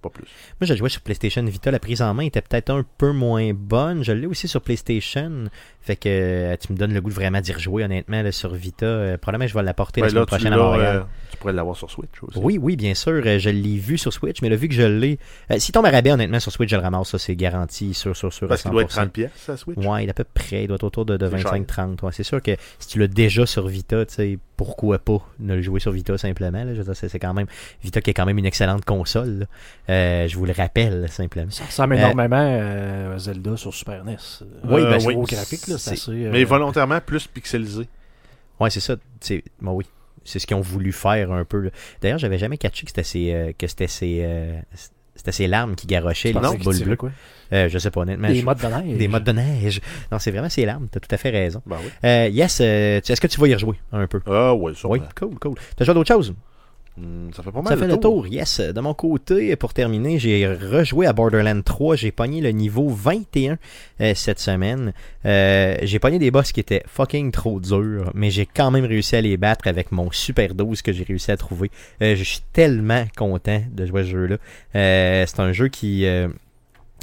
pas 0.08 0.14
plus. 0.20 0.26
Moi, 0.60 0.66
je 0.66 0.74
jouais 0.74 0.88
sur 0.88 1.00
PlayStation 1.00 1.42
Vita. 1.44 1.70
La 1.70 1.78
prise 1.78 2.02
en 2.02 2.12
main 2.14 2.24
était 2.24 2.40
peut-être 2.42 2.70
un 2.70 2.84
peu 2.98 3.12
moins 3.12 3.52
bonne. 3.54 4.02
Je 4.04 4.12
l'ai 4.12 4.26
aussi 4.26 4.48
sur 4.48 4.60
PlayStation. 4.60 5.44
Fait 5.80 5.96
que 5.96 6.08
euh, 6.08 6.56
tu 6.60 6.72
me 6.72 6.78
donnes 6.78 6.92
le 6.92 7.00
goût 7.00 7.08
de 7.10 7.14
vraiment 7.14 7.40
d'y 7.40 7.52
rejouer, 7.52 7.84
honnêtement, 7.84 8.22
là, 8.22 8.32
sur 8.32 8.52
Vita. 8.54 8.84
Euh, 8.86 9.16
probablement, 9.18 9.48
je 9.48 9.54
vais 9.54 9.62
l'apporter 9.62 10.00
la 10.00 10.08
semaine 10.10 10.20
là, 10.22 10.26
prochaine 10.26 10.52
à 10.52 10.56
Montréal. 10.56 10.96
euh, 10.98 11.02
tu 11.30 11.36
pourrais 11.38 11.52
l'avoir 11.52 11.76
sur 11.76 11.90
Switch 11.90 12.22
aussi. 12.22 12.38
Oui, 12.38 12.58
oui, 12.60 12.76
bien 12.76 12.94
sûr. 12.94 13.22
Je 13.38 13.50
l'ai 13.50 13.76
vu 13.78 13.96
sur 13.98 14.12
Switch, 14.12 14.42
mais 14.42 14.48
là, 14.48 14.56
vu 14.56 14.68
que 14.68 14.74
je 14.74 14.82
l'ai. 14.82 15.18
euh, 15.50 15.58
S'il 15.58 15.72
tombe 15.72 15.86
à 15.86 15.90
rabais, 15.90 16.12
honnêtement, 16.12 16.40
sur 16.40 16.52
Switch, 16.52 16.70
je 16.70 16.76
le 16.76 16.82
ramasse. 16.82 17.08
Ça, 17.08 17.18
c'est 17.18 17.36
garanti, 17.36 17.92
à 18.04 18.12
Parce 18.48 18.62
qu'il 18.62 18.70
doit 18.70 18.82
être 18.82 18.90
100%. 18.90 18.94
30 18.94 19.12
pièces 19.12 19.48
à 19.48 19.56
Switch? 19.56 19.78
Ouais, 19.78 20.04
il 20.04 20.08
est 20.08 20.10
à 20.10 20.14
peu 20.14 20.24
près. 20.24 20.64
Il 20.64 20.66
doit 20.68 20.76
être 20.76 20.84
autour 20.84 21.04
de, 21.06 21.16
de 21.16 21.28
C'est 21.30 21.38
cher. 21.38 21.54
25-30. 21.54 22.04
Ouais, 22.04 22.12
c'est 22.12 22.22
sûr 22.22 22.42
que 22.42 22.52
si 22.78 22.88
tu 22.88 22.98
l'as 22.98 23.06
déjà 23.06 23.46
sur 23.46 23.66
Vita, 23.68 24.04
tu 24.04 24.14
sais, 24.14 24.38
pourquoi 24.58 24.98
pas 24.98 25.26
ne 25.38 25.54
le 25.54 25.62
jouer 25.62 25.80
sur 25.80 25.92
Vita 25.92 26.18
simplement. 26.18 26.62
là. 26.64 26.74
Je 26.74 26.82
veux 26.82 26.92
dire, 26.92 26.94
c'est, 26.94 27.18
quand 27.18 27.32
même. 27.32 27.46
Vita 27.82 28.02
qui 28.02 28.10
est 28.10 28.14
quand 28.14 28.26
même 28.26 28.36
une 28.38 28.44
excellente 28.44 28.84
console. 28.84 29.46
Euh, 29.88 30.28
je 30.28 30.36
vous 30.36 30.44
le 30.44 30.52
rappelle, 30.52 31.08
simplement. 31.08 31.50
Ça 31.50 31.64
ressemble 31.64 31.94
Euh, 31.94 31.98
énormément 31.98 33.14
à 33.14 33.18
Zelda 33.18 33.56
sur 33.56 33.72
Super 33.72 34.04
NES. 34.04 34.16
Oui, 34.64 34.82
Euh, 34.82 34.90
ben, 34.90 35.00
au 35.16 35.22
oui, 35.22 35.26
graphique, 35.26 35.66
là, 35.68 35.78
c'est 35.78 35.92
assez. 35.92 36.10
euh, 36.10 36.30
Mais 36.32 36.44
volontairement 36.44 37.00
plus 37.00 37.26
pixelisé. 37.26 37.88
Ouais, 38.60 38.68
c'est 38.68 38.80
ça. 38.80 38.96
C'est, 39.20 39.44
bon, 39.60 39.72
oui. 39.72 39.86
C'est 40.24 40.40
ce 40.40 40.46
qu'ils 40.46 40.56
ont 40.56 40.60
voulu 40.60 40.92
faire 40.92 41.32
un 41.32 41.44
peu. 41.44 41.70
D'ailleurs, 42.02 42.18
j'avais 42.18 42.36
jamais 42.38 42.58
catché 42.58 42.84
que 42.84 42.90
c'était 42.90 43.04
ces, 43.04 43.32
euh, 43.32 43.52
que 43.56 43.66
c'était 43.66 43.86
ces, 43.86 44.60
c'était 45.18 45.32
ces 45.32 45.46
larmes 45.46 45.74
qui 45.74 45.86
garochaient 45.86 46.32
les 46.32 46.40
petites 46.40 46.62
boules 46.64 46.80
bleues. 46.84 46.96
quoi? 46.96 47.10
Euh, 47.52 47.68
je 47.68 47.78
sais 47.78 47.90
pas, 47.90 48.00
honnêtement. 48.00 48.28
Des 48.28 48.36
je- 48.40 48.44
modes 48.44 48.58
de 48.58 48.66
neige. 48.66 48.98
des 48.98 49.08
modes 49.08 49.24
de 49.24 49.32
neige. 49.32 49.80
Non, 50.12 50.18
c'est 50.18 50.30
vraiment 50.30 50.48
ces 50.48 50.64
larmes. 50.66 50.88
T'as 50.90 51.00
tout 51.00 51.14
à 51.14 51.16
fait 51.16 51.30
raison. 51.30 51.62
Ben 51.66 51.76
oui. 51.82 51.90
Euh, 52.04 52.28
yes, 52.30 52.58
euh, 52.60 53.00
est-ce 53.06 53.20
que 53.20 53.26
tu 53.26 53.40
vas 53.40 53.48
y 53.48 53.54
rejouer 53.54 53.76
un 53.92 54.06
peu? 54.06 54.20
Ah 54.26 54.54
ouais, 54.54 54.74
sûrement. 54.74 54.94
Oui, 54.94 55.00
cool, 55.18 55.38
cool. 55.38 55.54
T'as 55.76 55.84
joué 55.84 55.94
d'autres 55.94 56.12
choses? 56.14 56.34
Hmm, 56.98 57.30
ça 57.32 57.42
fait 57.42 57.52
pas 57.52 57.62
mal 57.62 57.72
Ça 57.72 57.76
fait 57.76 57.86
le 57.86 57.96
tour, 57.96 58.26
yes. 58.26 58.60
De 58.60 58.80
mon 58.80 58.94
côté, 58.94 59.54
pour 59.56 59.72
terminer, 59.72 60.18
j'ai 60.18 60.46
rejoué 60.48 61.06
à 61.06 61.12
Borderlands 61.12 61.62
3. 61.62 61.96
J'ai 61.96 62.10
pogné 62.10 62.40
le 62.40 62.50
niveau 62.50 62.88
21 62.88 63.58
euh, 64.00 64.14
cette 64.14 64.40
semaine. 64.40 64.92
Euh, 65.24 65.76
j'ai 65.82 65.98
pogné 65.98 66.18
des 66.18 66.30
boss 66.30 66.50
qui 66.50 66.60
étaient 66.60 66.82
fucking 66.86 67.30
trop 67.30 67.60
durs, 67.60 68.10
mais 68.14 68.30
j'ai 68.30 68.46
quand 68.46 68.70
même 68.70 68.84
réussi 68.84 69.14
à 69.14 69.20
les 69.20 69.36
battre 69.36 69.68
avec 69.68 69.92
mon 69.92 70.10
super 70.10 70.54
12 70.54 70.82
que 70.82 70.92
j'ai 70.92 71.04
réussi 71.04 71.30
à 71.30 71.36
trouver. 71.36 71.70
Euh, 72.02 72.16
je 72.16 72.24
suis 72.24 72.40
tellement 72.52 73.04
content 73.16 73.62
de 73.70 73.86
jouer 73.86 74.00
à 74.00 74.04
ce 74.04 74.10
jeu-là. 74.10 74.36
C'est 75.26 75.40
un 75.40 75.52
jeu 75.52 75.68
qui... 75.68 76.06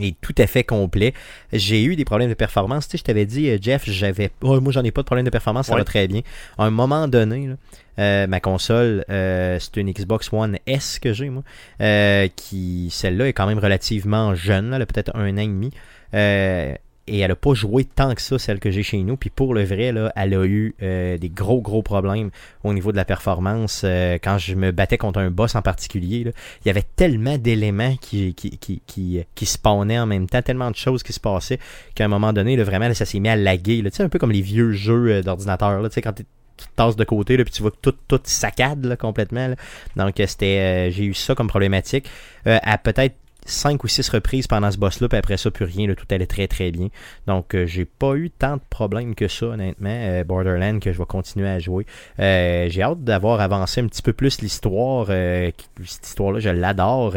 euh, 0.02 0.04
est 0.06 0.16
tout 0.22 0.36
à 0.38 0.48
fait 0.48 0.64
complet. 0.64 1.14
J'ai 1.54 1.84
eu 1.84 1.96
des 1.96 2.06
problèmes 2.06 2.30
de 2.30 2.34
performance. 2.36 2.88
Tu 2.88 2.92
sais, 2.92 2.98
je 2.98 3.04
t'avais 3.04 3.26
dit, 3.26 3.50
euh, 3.50 3.58
Jeff, 3.62 3.84
j'avais. 3.90 4.32
Oh, 4.42 4.60
moi, 4.62 4.72
j'en 4.72 4.84
ai 4.84 4.92
pas 4.92 5.02
de 5.02 5.06
problème 5.06 5.26
de 5.26 5.30
performance, 5.30 5.68
ça 5.68 5.74
Ouais. 5.74 5.80
va 5.80 5.86
très 5.86 6.08
bien. 6.08 6.22
À 6.58 6.66
un 6.66 6.70
moment 6.72 7.08
donné, 7.08 7.48
là, 7.48 7.56
euh, 8.00 8.28
ma 8.28 8.40
console, 8.40 9.06
euh, 9.10 9.58
c'est 9.60 9.78
une 9.78 9.92
Xbox 9.92 10.30
One 10.34 10.58
S 10.68 11.00
que 11.00 11.14
j'ai, 11.14 11.30
moi. 11.30 11.44
euh, 11.82 12.28
qui, 12.36 12.90
celle-là, 12.92 13.28
est 13.28 13.34
quand 13.34 13.48
même 13.48 13.60
relativement 13.60 14.36
jeune, 14.36 14.70
là, 14.70 14.76
elle 14.78 14.82
a 14.82 14.86
peut-être 14.86 15.16
un 15.16 15.34
an 15.34 15.38
et 15.38 15.48
demi. 15.48 15.72
Euh, 17.08 17.16
et 17.16 17.20
elle 17.20 17.32
a 17.32 17.36
pas 17.36 17.54
joué 17.54 17.86
tant 17.86 18.14
que 18.14 18.22
ça, 18.22 18.38
celle 18.40 18.60
que 18.60 18.72
j'ai 18.72 18.84
chez 18.84 18.98
nous. 18.98 19.18
Puis 19.18 19.30
pour 19.30 19.54
le 19.54 19.64
vrai, 19.64 19.92
là, 19.92 20.12
elle 20.16 20.34
a 20.34 20.46
eu 20.46 20.76
euh, 20.82 21.18
des 21.18 21.30
gros, 21.30 21.62
gros 21.62 21.82
problèmes 21.82 22.30
au 22.64 22.74
niveau 22.74 22.92
de 22.92 22.98
la 22.98 23.06
performance. 23.06 23.82
Euh, 23.84 24.18
quand 24.22 24.38
je 24.38 24.56
me 24.56 24.72
battais 24.72 24.98
contre 24.98 25.20
un 25.20 25.32
boss 25.32 25.56
en 25.56 25.62
particulier, 25.62 26.24
là, 26.24 26.32
il 26.64 26.68
y 26.68 26.72
avait 26.72 26.86
tellement 26.96 27.38
d'éléments 27.38 27.96
qui, 27.98 28.34
qui, 28.34 28.58
qui, 28.58 28.82
qui, 28.86 29.24
qui 29.34 29.46
spawnaient 29.46 30.00
en 30.00 30.06
même 30.08 30.28
temps, 30.28 30.42
tellement 30.42 30.72
de 30.72 30.76
choses 30.76 31.04
qui 31.04 31.14
se 31.14 31.20
passaient, 31.20 31.60
qu'à 31.94 32.06
un 32.06 32.10
moment 32.10 32.34
donné, 32.34 32.56
là, 32.56 32.64
vraiment, 32.64 32.88
là, 32.88 32.94
ça 32.94 33.06
s'est 33.06 33.20
mis 33.20 33.30
à 33.30 33.36
laguer. 33.36 33.82
Là. 33.82 33.92
Tu 33.92 33.98
sais, 33.98 34.04
un 34.04 34.10
peu 34.10 34.20
comme 34.20 34.32
les 34.32 34.42
vieux 34.42 34.72
jeux 34.72 35.12
euh, 35.12 35.22
d'ordinateur. 35.22 35.82
Tu 35.84 35.94
sais, 35.94 36.02
quand 36.02 36.14
tu 36.14 36.26
tasses 36.76 36.96
de 36.96 37.04
côté, 37.04 37.38
là, 37.38 37.44
puis 37.44 37.54
tu 37.54 37.62
vois 37.62 37.72
que 37.72 37.78
tout, 37.82 37.96
tout 38.08 38.20
saccade 38.24 38.86
là, 38.86 38.96
complètement. 38.96 39.48
là. 39.48 39.56
Donc, 39.96 40.20
euh, 40.20 40.28
c'était, 40.28 40.90
euh, 40.90 40.92
j'ai 40.92 41.06
eu 41.06 41.14
ça 41.14 41.36
comme 41.36 41.48
problématique. 41.48 42.10
Euh, 42.48 42.60
à 42.64 42.78
peut-être 42.78 43.16
5 43.46 43.84
ou 43.84 43.88
6 43.88 44.10
reprises 44.10 44.48
pendant 44.48 44.72
ce 44.72 44.78
boss-là, 44.78 45.08
puis 45.08 45.18
après 45.18 45.38
ça, 45.38 45.52
plus 45.52 45.66
rien, 45.66 45.88
là, 45.88 45.96
tout 45.96 46.06
allait 46.10 46.26
très 46.26 46.48
très 46.48 46.72
bien. 46.72 46.90
Donc, 47.28 47.54
euh, 47.54 47.66
j'ai 47.66 47.86
pas 47.86 48.16
eu 48.16 48.32
tant 48.32 48.58
de 48.58 48.62
problèmes 48.70 49.16
que 49.16 49.28
ça, 49.28 49.48
honnêtement. 49.48 49.90
Euh, 49.90 50.24
Borderlands, 50.24 50.80
que 50.80 50.92
je 50.92 50.98
vais 50.98 51.06
continuer 51.06 51.48
à 51.48 51.60
jouer. 51.60 51.86
Euh, 52.20 52.68
j'ai 52.70 52.82
hâte 52.82 53.04
d'avoir 53.04 53.40
avancé 53.40 53.82
un 53.82 53.88
petit 53.88 54.02
peu 54.02 54.14
plus 54.14 54.42
l'histoire. 54.42 55.08
euh, 55.10 55.52
cette 55.86 56.08
histoire-là, 56.08 56.40
je 56.40 56.50
l'adore. 56.50 57.14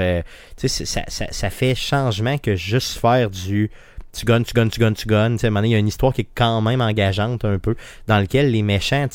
Tu 0.57 0.69
sais, 0.69 0.85
ça, 0.85 1.03
ça, 1.09 1.51
fait 1.51 1.75
changement 1.75 2.39
que 2.39 2.57
juste 2.57 2.99
faire 2.99 3.31
du 3.31 3.71
tu 4.13 4.25
gunnes, 4.25 4.45
tu 4.45 4.55
gunnes, 4.55 4.71
tu 4.71 4.81
gunnes, 4.81 4.95
tu 4.95 5.07
gunnes. 5.07 5.39
Tu 5.39 5.47
il 5.47 5.71
y 5.71 5.75
a 5.75 5.79
une 5.79 5.89
histoire 5.89 6.13
qui 6.13 6.23
est 6.23 6.29
quand 6.35 6.61
même 6.61 6.81
engageante 6.81 7.45
un 7.45 7.59
peu, 7.59 7.77
dans 8.07 8.19
lequel 8.19 8.51
les 8.51 8.63
méchants, 8.63 9.07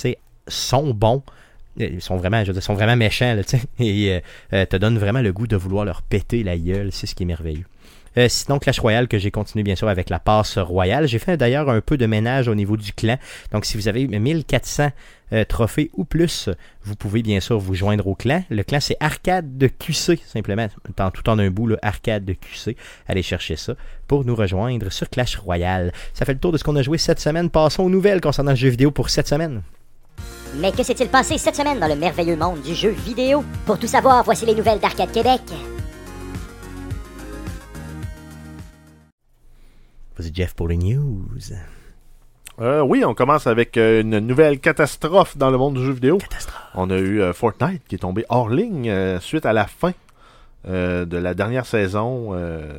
sont 0.48 0.94
bons. 0.94 1.24
Euh, 1.80 1.90
Ils 1.94 2.02
sont 2.02 2.18
vraiment, 2.18 2.44
sont 2.60 2.74
vraiment 2.74 2.96
méchants, 2.96 3.34
là, 3.36 3.42
et 3.80 4.12
euh, 4.12 4.20
euh, 4.54 4.66
te 4.66 4.76
donnent 4.78 4.98
vraiment 4.98 5.22
le 5.22 5.32
goût 5.34 5.48
de 5.48 5.56
vouloir 5.56 5.86
leur 5.86 6.02
péter 6.02 6.44
la 6.44 6.58
gueule. 6.58 6.92
C'est 6.92 7.08
ce 7.08 7.16
qui 7.16 7.24
est 7.24 7.28
merveilleux. 7.28 7.66
Euh, 8.18 8.28
sinon, 8.30 8.60
Clash 8.60 8.80
Royale, 8.80 9.08
que 9.08 9.18
j'ai 9.18 9.32
continué 9.32 9.64
bien 9.64 9.76
sûr 9.76 9.88
avec 9.88 10.12
la 10.12 10.20
passe 10.20 10.60
royale. 10.60 11.08
J'ai 11.08 11.18
fait 11.18 11.36
d'ailleurs 11.36 11.70
un 11.70 11.82
peu 11.82 11.98
de 11.98 12.06
ménage 12.06 12.48
au 12.48 12.54
niveau 12.54 12.78
du 12.78 12.94
clan. 12.94 13.18
Donc, 13.52 13.66
si 13.66 13.76
vous 13.76 13.88
avez 13.88 14.08
1400 14.08 14.92
euh, 15.32 15.44
trophées 15.46 15.90
ou 15.94 16.06
plus, 16.06 16.48
vous 16.84 16.96
pouvez 16.96 17.24
bien 17.24 17.40
sûr 17.40 17.58
vous 17.58 17.74
joindre 17.74 18.06
au 18.06 18.14
clan. 18.14 18.44
Le 18.52 18.62
clan, 18.62 18.80
c'est 18.80 18.98
Arcade 19.00 19.58
de 19.58 19.66
QC, 19.68 20.20
simplement. 20.28 20.68
Tout 21.14 21.28
en 21.28 21.40
un 21.40 21.50
bout, 21.50 21.66
là, 21.66 21.78
Arcade 21.82 22.24
de 22.24 22.34
QC. 22.34 22.78
Allez 23.08 23.24
chercher 23.24 23.56
ça 23.56 23.74
pour 24.08 24.26
nous 24.26 24.36
rejoindre 24.36 24.92
sur 24.92 25.10
Clash 25.10 25.36
Royale. 25.38 25.92
Ça 26.14 26.26
fait 26.26 26.34
le 26.34 26.40
tour 26.40 26.52
de 26.52 26.60
ce 26.60 26.64
qu'on 26.64 26.76
a 26.76 26.84
joué 26.84 27.00
cette 27.00 27.20
semaine. 27.20 27.50
Passons 27.50 27.82
aux 27.84 27.90
nouvelles 27.90 28.22
concernant 28.22 28.52
le 28.52 28.58
jeu 28.58 28.70
vidéo 28.70 28.92
pour 28.92 29.10
cette 29.10 29.28
semaine. 29.28 29.64
Mais 30.56 30.72
que 30.72 30.84
s'est-il 30.84 31.10
passé 31.10 31.38
cette 31.38 31.56
semaine 31.56 31.80
dans 31.80 31.88
le 31.88 31.96
merveilleux 31.96 32.36
monde 32.36 32.62
du 32.62 32.76
jeu 32.76 32.90
vidéo? 32.90 33.44
Pour 33.66 33.80
tout 33.80 33.88
savoir, 33.88 34.24
voici 34.24 34.46
les 34.46 34.54
nouvelles 34.54 34.80
d'Arcade 34.80 35.12
Québec. 35.12 35.42
Vas-y, 40.18 40.34
Jeff, 40.34 40.54
pour 40.54 40.68
les 40.68 40.78
news. 40.78 41.26
Euh, 42.62 42.82
oui, 42.82 43.04
on 43.04 43.16
commence 43.16 43.48
avec 43.48 43.78
euh, 43.78 44.02
une 44.02 44.20
nouvelle 44.20 44.60
catastrophe 44.60 45.38
dans 45.38 45.50
le 45.50 45.58
monde 45.58 45.74
du 45.74 45.84
jeu 45.84 45.92
vidéo. 45.92 46.20
On 46.76 46.92
a 46.92 46.98
eu 46.98 47.20
euh, 47.20 47.34
Fortnite 47.34 47.82
qui 47.88 47.96
est 47.96 48.00
tombé 48.00 48.24
hors 48.30 48.50
ligne 48.50 48.90
euh, 48.90 49.20
suite 49.20 49.48
à 49.48 49.54
la 49.54 49.66
fin 49.66 49.94
euh, 50.68 51.06
de 51.06 51.18
la 51.18 51.34
dernière 51.34 51.66
saison 51.66 52.30
euh, 52.34 52.72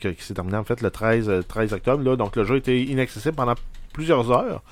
qui 0.00 0.14
s'est 0.20 0.34
terminée 0.34 0.56
en 0.56 0.64
fait 0.64 0.80
le 0.80 0.90
13, 0.92 1.28
euh, 1.28 1.42
13 1.42 1.72
octobre. 1.72 2.04
Là. 2.04 2.14
Donc 2.14 2.36
le 2.36 2.44
jeu 2.44 2.56
était 2.56 2.80
inaccessible 2.80 3.34
pendant 3.34 3.54
plusieurs 3.92 4.30
heures. 4.30 4.62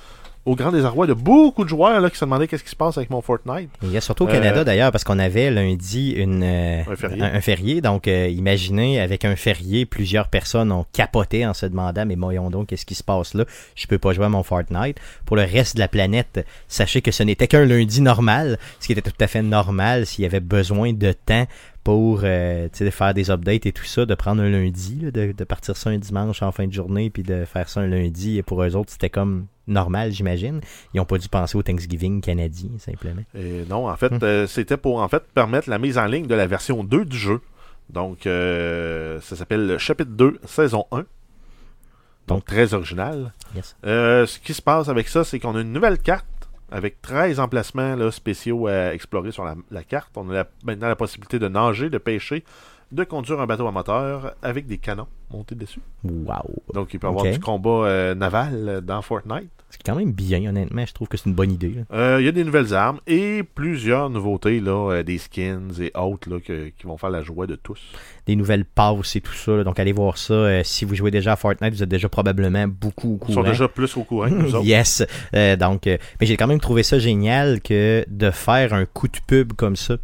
Au 0.47 0.57
grand 0.57 0.73
désarroi 0.73 1.07
de 1.07 1.13
beaucoup 1.13 1.65
de 1.65 1.69
joueurs 1.69 2.01
là, 2.01 2.09
qui 2.09 2.17
se 2.17 2.25
demandaient 2.25 2.49
qu'est-ce 2.49 2.65
qui 2.65 2.71
se 2.71 2.77
passe 2.77 2.97
avec 2.97 3.11
mon 3.11 3.21
Fortnite. 3.21 3.69
Il 3.83 3.91
y 3.93 3.97
a 3.99 4.01
surtout 4.01 4.25
au 4.25 4.29
Euh, 4.29 4.33
Canada 4.33 4.65
d'ailleurs, 4.65 4.91
parce 4.91 5.05
qu'on 5.05 5.19
avait 5.19 5.51
lundi 5.51 6.13
une, 6.13 6.43
euh, 6.43 6.81
Un 6.91 6.97
férié. 6.97 7.23
un 7.23 7.41
férié. 7.43 7.81
Donc, 7.83 8.09
euh, 8.09 8.27
imaginez, 8.29 9.01
avec 9.01 9.27
un 9.27 9.37
férié, 9.37 9.85
plusieurs 9.85 10.29
personnes 10.29 10.73
ont 10.73 10.87
capoté 10.95 11.45
en 11.47 11.53
se 11.53 11.67
demandant 11.67 12.07
Mais 12.07 12.17
voyons 12.17 12.49
donc, 12.49 12.69
qu'est-ce 12.69 12.87
qui 12.87 12.95
se 12.95 13.05
passe 13.05 13.35
là? 13.35 13.45
Je 13.75 13.87
peux 13.87 13.99
pas 13.99 14.13
jouer 14.15 14.25
à 14.25 14.29
mon 14.31 14.43
Fortnite. 14.43 14.97
Pour 15.27 15.37
le 15.37 15.43
reste 15.43 15.77
de 15.77 15.81
la 15.81 15.89
planète, 15.89 16.47
sachez 16.69 17.03
que 17.03 17.11
ce 17.11 17.23
n'était 17.23 17.47
qu'un 17.47 17.67
lundi 17.67 18.01
normal, 18.01 18.59
ce 18.81 18.87
qui 18.87 18.93
était 18.93 19.03
tout 19.03 19.13
à 19.21 19.27
fait 19.27 19.43
normal 19.43 20.07
s'il 20.07 20.23
y 20.23 20.27
avait 20.27 20.41
besoin 20.41 20.95
de 20.95 21.13
temps 21.13 21.47
pour 21.85 22.21
euh, 22.25 22.69
faire 22.73 23.15
des 23.15 23.31
updates 23.31 23.67
et 23.67 23.73
tout 23.73 23.85
ça, 23.85 24.07
de 24.07 24.15
prendre 24.15 24.43
un 24.43 24.49
lundi, 24.49 24.99
là, 25.03 25.11
de, 25.11 25.33
de 25.33 25.45
partir 25.45 25.77
ça 25.77 25.91
un 25.91 25.99
dimanche 25.99 26.43
en 26.43 26.53
fin 26.53 26.67
de 26.67 26.73
journée, 26.73 27.09
puis 27.11 27.23
de 27.23 27.45
faire 27.45 27.69
ça 27.69 27.81
un 27.81 27.87
lundi. 27.87 28.39
Et 28.39 28.43
pour 28.43 28.63
eux 28.63 28.75
autres, 28.77 28.91
c'était 28.93 29.11
comme 29.11 29.47
normal, 29.71 30.13
j'imagine. 30.13 30.61
Ils 30.93 30.99
n'ont 30.99 31.05
pas 31.07 31.19
dû 31.19 31.29
penser 31.29 31.57
au 31.57 31.63
Thanksgiving 31.63 32.21
canadien, 32.21 32.71
simplement. 32.79 33.23
Et 33.35 33.65
non, 33.69 33.89
en 33.89 33.97
fait, 33.97 34.13
euh, 34.23 34.47
c'était 34.47 34.77
pour 34.77 35.01
en 35.01 35.09
fait 35.09 35.23
permettre 35.35 35.71
la 35.71 35.79
mise 35.79 35.97
en 35.99 36.07
ligne 36.07 36.27
de 36.27 36.35
la 36.35 36.47
version 36.47 36.85
2 36.85 37.05
du 37.05 37.17
jeu. 37.17 37.41
Donc, 37.89 38.27
euh, 38.27 39.21
ça 39.21 39.35
s'appelle 39.37 39.67
le 39.67 39.79
chapitre 39.79 40.11
2, 40.13 40.39
saison 40.47 40.87
1. 40.93 41.05
Donc, 42.29 42.45
très 42.45 42.75
original. 42.75 43.33
Yes. 43.57 43.77
Euh, 43.85 44.27
ce 44.27 44.39
qui 44.39 44.55
se 44.55 44.63
passe 44.63 44.89
avec 44.89 45.09
ça, 45.09 45.25
c'est 45.25 45.41
qu'on 45.41 45.57
a 45.57 45.61
une 45.61 45.73
nouvelle 45.73 45.99
carte 45.99 46.27
avec 46.71 47.03
13 47.03 47.41
emplacements 47.41 47.97
là, 47.97 48.13
spéciaux 48.13 48.69
à 48.69 48.95
explorer 48.95 49.33
sur 49.33 49.45
la, 49.45 49.57
la 49.73 49.83
carte. 49.83 50.11
On 50.17 50.31
a 50.31 50.35
la- 50.35 50.49
maintenant 50.65 50.87
la 50.87 50.95
possibilité 50.95 51.41
de 51.41 51.49
nager, 51.49 51.91
de 51.91 51.99
pêcher, 51.99 52.45
de 52.93 53.05
conduire 53.05 53.41
un 53.41 53.47
bateau 53.47 53.67
à 53.67 53.71
moteur 53.73 54.35
avec 54.43 54.67
des 54.67 54.79
canons 54.79 55.07
montés 55.33 55.55
dessus. 55.55 55.81
Wow. 56.05 56.63
Donc, 56.75 56.93
il 56.93 56.99
peut 56.99 57.07
y 57.07 57.11
avoir 57.11 57.25
du 57.25 57.39
combat 57.39 57.87
euh, 57.87 58.15
naval 58.15 58.81
dans 58.85 59.01
Fortnite. 59.03 59.49
C'est 59.73 59.85
quand 59.87 59.95
même 59.95 60.11
bien, 60.11 60.45
honnêtement. 60.49 60.85
Je 60.85 60.93
trouve 60.93 61.07
que 61.07 61.17
c'est 61.17 61.27
une 61.29 61.37
bonne 61.37 61.53
idée. 61.53 61.77
Euh, 61.93 62.17
Il 62.19 62.25
y 62.25 62.29
a 62.29 62.33
des 62.33 62.43
nouvelles 62.43 62.75
armes 62.75 62.99
et 63.07 63.45
plusieurs 63.45 64.11
nouveautés, 64.11 64.59
là, 64.59 64.91
euh, 64.91 65.03
des 65.05 65.19
skins 65.19 65.71
et 65.81 65.93
autres 65.97 66.29
là, 66.29 66.41
que- 66.41 66.71
qui 66.71 66.87
vont 66.89 66.97
faire 66.97 67.11
la 67.11 67.23
joie 67.23 67.47
de 67.47 67.55
tous. 67.55 67.79
Des 68.27 68.35
nouvelles 68.35 68.65
passes 68.65 69.15
et 69.15 69.21
tout 69.21 69.33
ça. 69.35 69.53
là. 69.53 69.63
Donc, 69.63 69.79
allez 69.79 69.93
voir 69.93 70.19
ça. 70.19 70.35
Euh, 70.35 70.63
si 70.65 70.85
vous 70.85 70.97
jouez 70.97 71.13
déjà 71.13 71.35
à 71.35 71.37
Fortnite, 71.37 71.73
vous 71.73 71.85
êtes 71.85 71.89
déjà 71.89 72.09
probablement 72.09 72.67
beaucoup 72.67 73.11
au 73.11 73.19
Ils 73.29 73.35
sont 73.35 73.41
courant. 73.43 73.49
déjà 73.53 73.69
plus 73.69 73.97
au 73.97 74.03
courant 74.03 74.29
que 74.29 74.35
nous 74.35 74.55
autres. 74.57 74.65
Yes. 74.67 75.05
Euh, 75.37 75.55
donc, 75.55 75.87
euh, 75.87 75.97
mais 76.21 76.27
j'ai 76.27 76.37
quand 76.37 76.49
même 76.49 76.59
trouvé 76.61 76.83
ça 76.83 76.99
génial 76.99 77.61
que 77.61 78.05
de 78.09 78.31
faire 78.33 78.75
un 78.75 78.87
coup 78.87 79.07
de 79.07 79.19
pub 79.25 79.53
comme 79.53 79.77
ça. 79.77 79.99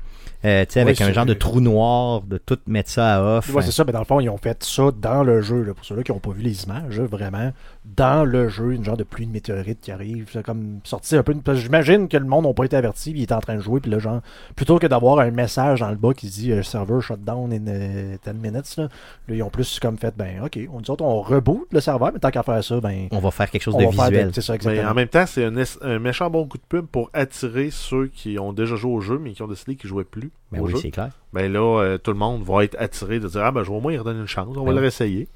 Euh, 0.45 0.65
tu 0.65 0.73
sais, 0.75 0.81
avec 0.81 0.99
Ouais, 0.99 1.07
un 1.07 1.13
genre 1.13 1.27
de 1.27 1.35
trou 1.35 1.61
noir, 1.61 2.21
de 2.23 2.39
tout 2.39 2.59
mettre 2.67 2.91
ça 2.91 3.17
à 3.17 3.39
off. 3.39 3.53
Ouais, 3.55 3.63
c'est 3.63 3.73
ça, 3.73 3.85
mais 3.85 3.93
dans 3.93 3.99
le 4.01 4.05
fond, 4.05 4.21
ils 4.21 4.29
ont 4.29 4.37
fait 4.37 4.63
ça 4.63 4.91
dans 5.01 5.23
le 5.25 5.41
jeu. 5.43 5.63
Là, 5.63 5.75
pour 5.75 5.85
ceux-là 5.85 6.03
qui 6.03 6.13
n'ont 6.13 6.19
pas 6.19 6.31
vu 6.31 6.43
les 6.43 6.65
images, 6.65 7.01
vraiment, 7.01 7.53
dans 7.95 8.25
le 8.25 8.49
jeu, 8.49 8.73
une 8.73 8.85
genre 8.85 8.97
de 8.97 9.05
pluie 9.05 9.27
de 9.27 9.33
météorites 9.33 9.81
qui 9.81 9.91
arrive. 9.93 10.29
C'est 10.33 10.43
comme 10.45 10.81
sorti 10.85 11.17
un 11.17 11.23
peu. 11.23 11.35
parce 11.37 11.59
que 11.59 11.63
J'imagine 11.65 12.09
que 12.09 12.17
le 12.17 12.25
monde 12.25 12.45
n'a 12.47 12.53
pas 12.53 12.65
été 12.65 12.77
averti, 12.77 13.13
puis 13.13 13.21
il 13.21 13.23
est 13.23 13.33
en 13.33 13.39
train 13.41 13.55
de 13.57 13.61
jouer, 13.61 13.81
puis 13.81 13.91
là, 13.91 13.99
genre, 13.99 14.21
plutôt 14.57 14.79
que 14.79 14.87
d'avoir 14.87 15.21
un 15.21 15.31
message 15.31 15.81
dans 15.81 15.91
le 15.91 15.97
bas 15.97 16.13
qui 16.13 16.27
dit 16.29 16.53
euh, 16.53 16.63
server 16.63 17.01
shutdown 17.01 17.53
in 17.53 17.67
euh, 17.69 18.17
10 18.27 18.33
minutes, 18.35 18.77
là, 18.77 18.85
là, 19.29 19.35
ils 19.35 19.43
ont 19.43 19.51
plus 19.51 19.79
comme 19.81 19.97
fait, 19.99 20.15
ben, 20.17 20.43
ok, 20.45 20.59
on 20.73 20.81
dit 20.81 20.91
autres, 20.91 21.05
on 21.05 21.23
reboot 21.23 21.67
le 21.71 21.81
serveur, 21.81 22.11
mais 22.13 22.19
tant 22.19 22.31
qu'à 22.31 22.43
faire 22.43 22.63
ça, 22.65 22.81
ben, 22.81 23.09
On 23.13 23.19
va 23.21 23.31
faire 23.31 23.51
quelque 23.51 23.63
chose 23.63 23.75
on 23.75 23.79
de 23.79 23.85
va 23.85 23.93
faire 23.93 24.05
visuel. 24.11 24.29
de- 24.29 24.35
C'est 24.35 24.41
ça, 24.43 24.53
Mais 24.53 24.57
exactement. 24.57 24.91
en 24.91 24.95
même 24.95 25.09
temps, 25.09 25.27
c'est 25.27 25.45
un, 25.83 25.99
méchant 25.99 26.29
bon 26.29 26.47
coup 26.47 26.59
de 26.59 26.63
pub 26.69 26.87
pour 26.87 27.09
attirer 27.13 27.71
ceux 27.71 28.09
qui 28.09 28.39
ont 28.39 28.53
déjà 28.53 28.75
joué 28.77 28.93
au 28.93 29.01
jeu, 29.01 29.19
mais 29.19 29.33
qui 29.33 29.43
ont 29.43 29.49
décidé 29.49 29.77
qu'ils 29.77 29.89
jouaient 29.89 30.05
plus 30.05 30.31
Ben 30.53 30.61
au 30.61 30.65
oui, 30.67 30.73
jeu. 30.73 30.79
c'est 30.83 30.91
clair. 30.91 31.11
Ben 31.33 31.53
là, 31.53 31.81
euh, 31.83 31.99
tout 31.99 32.11
le 32.13 32.17
monde 32.19 32.43
va 32.43 32.65
être 32.65 32.77
attiré 32.79 33.21
de 33.21 33.29
dire 33.29 33.43
Ah 33.45 33.53
ben 33.53 33.63
je 33.63 33.71
vais 33.71 33.77
au 33.77 33.81
moins 33.81 33.93
y 33.93 33.99
redonner 33.99 34.21
une 34.21 34.27
chance, 34.27 34.49
on 34.57 34.61
va 34.61 34.67
Ben 34.71 34.75
le 34.77 34.81
réessayer. 34.81 35.29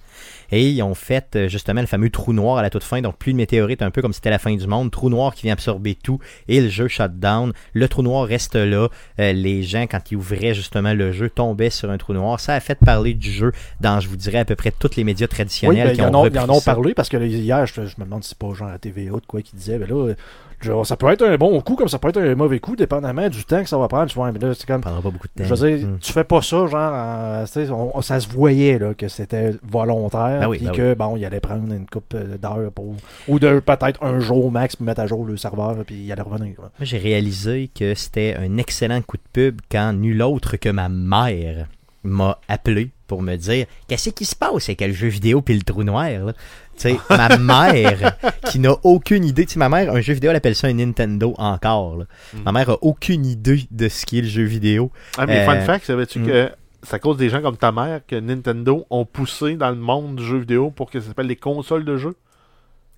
Et 0.53 0.69
ils 0.69 0.83
ont 0.83 0.95
fait 0.95 1.37
euh, 1.37 1.49
justement 1.49 1.81
le 1.81 1.87
fameux 1.87 2.11
trou 2.11 2.33
noir 2.33 2.59
à 2.59 2.63
la 2.63 2.71
toute 2.71 2.85
fin. 2.85 3.01
Donc, 3.01 3.17
plus 3.17 3.33
de 3.33 3.37
météorite, 3.37 3.83
un 3.83 3.91
peu 3.91 4.03
comme 4.03 4.13
si 4.13 4.17
c'était 4.17 4.31
la 4.31 4.39
fin 4.39 4.55
du 4.55 4.67
monde. 4.67 4.91
Trou 4.91 5.09
noir 5.09 5.35
qui 5.35 5.43
vient 5.43 5.53
absorber 5.53 5.95
tout. 5.95 6.19
Et 6.49 6.61
le 6.61 6.69
jeu 6.69 6.89
shut 6.89 7.19
down. 7.19 7.53
Le 7.73 7.89
trou 7.89 8.03
noir 8.03 8.27
reste 8.27 8.57
là. 8.57 8.89
Euh, 9.19 9.33
les 9.33 9.63
gens, 9.63 9.83
quand 9.83 10.11
ils 10.11 10.17
ouvraient 10.17 10.55
justement 10.55 10.95
le 10.95 11.13
jeu, 11.13 11.31
tombaient 11.31 11.71
sur 11.71 11.91
un 11.91 11.99
trou 11.99 12.13
noir. 12.13 12.41
Ça 12.41 12.55
a 12.55 12.61
fait 12.61 12.79
parler 12.79 13.15
du 13.15 13.31
jeu 13.31 13.53
dans, 13.81 14.01
je 14.01 14.09
vous 14.09 14.17
dirais, 14.17 14.39
à 14.39 14.45
peu 14.45 14.57
près 14.57 14.73
tous 14.73 14.97
les 14.97 15.05
médias 15.05 15.27
Oui, 15.27 15.35
traditionnels 15.35 15.89
ben, 15.89 15.95
qui 15.95 16.01
ils, 16.01 16.05
en 16.05 16.15
ont 16.15 16.23
ont, 16.23 16.27
ils 16.27 16.39
en 16.39 16.43
repris 16.43 16.57
ont 16.57 16.61
parlé 16.61 16.95
parce 16.95 17.09
que 17.09 17.17
là, 17.17 17.27
hier, 17.27 17.67
je, 17.67 17.87
je 17.87 17.95
me 17.99 18.05
demande 18.05 18.25
si 18.25 18.31
c'est 18.31 18.39
pas 18.39 18.53
genre 18.55 18.69
à 18.69 18.79
TVA 18.79 19.13
ou 19.13 19.21
de 19.21 19.27
quoi 19.27 19.43
qui 19.43 19.55
disait, 19.57 19.79
ben 19.79 19.89
là, 19.89 20.15
genre, 20.61 20.87
ça 20.87 20.97
peut 20.97 21.09
être 21.09 21.23
un 21.25 21.37
bon 21.37 21.61
coup 21.61 21.75
comme 21.77 21.89
ça 21.89 21.99
peut 21.99 22.09
être 22.09 22.21
un 22.21 22.35
mauvais 22.35 22.59
coup, 22.61 22.77
dépendamment 22.77 23.29
du 23.29 23.45
temps 23.45 23.63
que 23.63 23.69
ça 23.69 23.79
va 23.79 23.89
prendre. 23.89 24.07
Tu 24.09 24.15
vois, 24.15 24.31
mais 24.33 24.39
là, 24.39 24.53
c'est 24.55 24.67
comme. 24.67 24.83
Ça 24.83 24.91
prendra 24.91 25.03
pas 25.03 25.11
beaucoup 25.11 25.29
de 25.29 25.43
temps. 25.43 25.49
Je 25.49 25.55
veux 25.55 25.77
dire, 25.79 25.87
Hmm. 25.89 25.99
tu 26.01 26.13
fais 26.13 26.25
pas 26.25 26.43
ça, 26.43 26.67
genre, 26.67 27.47
sais, 27.49 27.71
on- 27.71 28.01
ça 28.03 28.21
se 28.21 28.29
voyait 28.29 28.79
là, 28.79 28.95
que 28.95 29.09
c'était 29.09 29.53
volontaire, 29.63 30.41
Ben 30.41 30.49
oui, 30.49 30.59
puis 30.59 30.67
ben 30.67 30.73
que 30.73 30.95
bon, 30.95 31.17
il 31.17 31.25
allait 31.25 31.41
prendre 31.41 31.73
une 31.73 31.87
coupe 31.87 32.15
euh, 32.15 32.37
d'heures 32.39 32.71
pour, 32.73 32.95
ou 33.29 33.39
de 33.39 33.61
peut-être 33.61 34.03
un 34.03 34.21
jour 34.21 34.51
max 34.51 34.77
pour 34.77 34.87
mettre 34.87 35.01
à 35.01 35.07
jour 35.07 35.25
le 35.25 35.37
serveur, 35.37 35.77
puis 35.87 35.97
il 36.05 36.13
allait 36.13 36.23
revenir. 36.23 36.55
Moi, 36.59 36.71
j'ai 36.81 36.99
réalisé 36.99 37.71
que 37.75 37.95
c'était 37.95 38.37
un 38.39 38.57
excellent 38.59 39.01
coup 39.03 39.17
de 39.17 39.23
pub 39.33 39.61
quand 39.71 39.93
nul 39.93 40.23
autre 40.23 40.57
que 40.57 40.69
ma 40.69 40.89
mère 40.89 41.67
m'a 42.03 42.39
appelé 42.49 42.91
pour 43.07 43.23
me 43.23 43.37
dire 43.37 43.67
qu'est-ce 43.89 44.11
qui 44.11 44.25
se 44.25 44.35
passe? 44.37 44.69
Avec 44.69 44.81
le 44.81 44.93
jeu 44.93 45.09
vidéo 45.09 45.43
puis 45.43 45.55
le 45.55 45.63
trou 45.63 45.83
noir. 45.85 46.09
là? 46.11 46.33
Sais, 46.81 46.99
ma 47.11 47.37
mère 47.37 48.17
qui 48.47 48.59
n'a 48.59 48.75
aucune 48.85 49.25
idée. 49.25 49.45
Tu 49.45 49.53
sais, 49.55 49.59
ma 49.59 49.69
mère, 49.69 49.93
un 49.93 50.01
jeu 50.01 50.15
vidéo, 50.15 50.31
elle 50.31 50.37
appelle 50.37 50.55
ça 50.57 50.67
un 50.69 50.73
Nintendo 50.73 51.35
encore. 51.37 51.97
là. 51.99 52.05
Mm. 52.33 52.39
Ma 52.45 52.53
mère 52.53 52.71
a 52.71 52.79
aucune 52.83 53.27
idée 53.27 53.67
de 53.71 53.89
ce 53.89 54.07
qu'est 54.07 54.23
le 54.23 54.29
jeu 54.29 54.45
vidéo. 54.45 54.91
Ah 55.19 55.27
mais 55.27 55.41
Euh, 55.41 55.45
fun 55.47 55.61
fact, 55.61 55.85
savais-tu 55.85 56.21
hmm. 56.21 56.27
que 56.27 56.51
c'est 56.83 56.95
à 56.95 56.99
cause 56.99 57.17
des 57.19 57.29
gens 57.29 57.43
comme 57.43 57.57
ta 57.59 57.71
mère 57.73 58.01
que 58.07 58.17
Nintendo 58.17 58.87
ont 58.89 59.05
poussé 59.05 59.57
dans 59.57 59.69
le 59.71 59.77
monde 59.77 60.17
du 60.17 60.25
jeu 60.25 60.39
vidéo 60.39 60.71
pour 60.71 60.91
que 60.91 61.01
ça 61.01 61.09
s'appelle 61.09 61.27
les 61.27 61.37
consoles 61.37 61.85
de 61.85 61.97
jeu? 61.99 62.17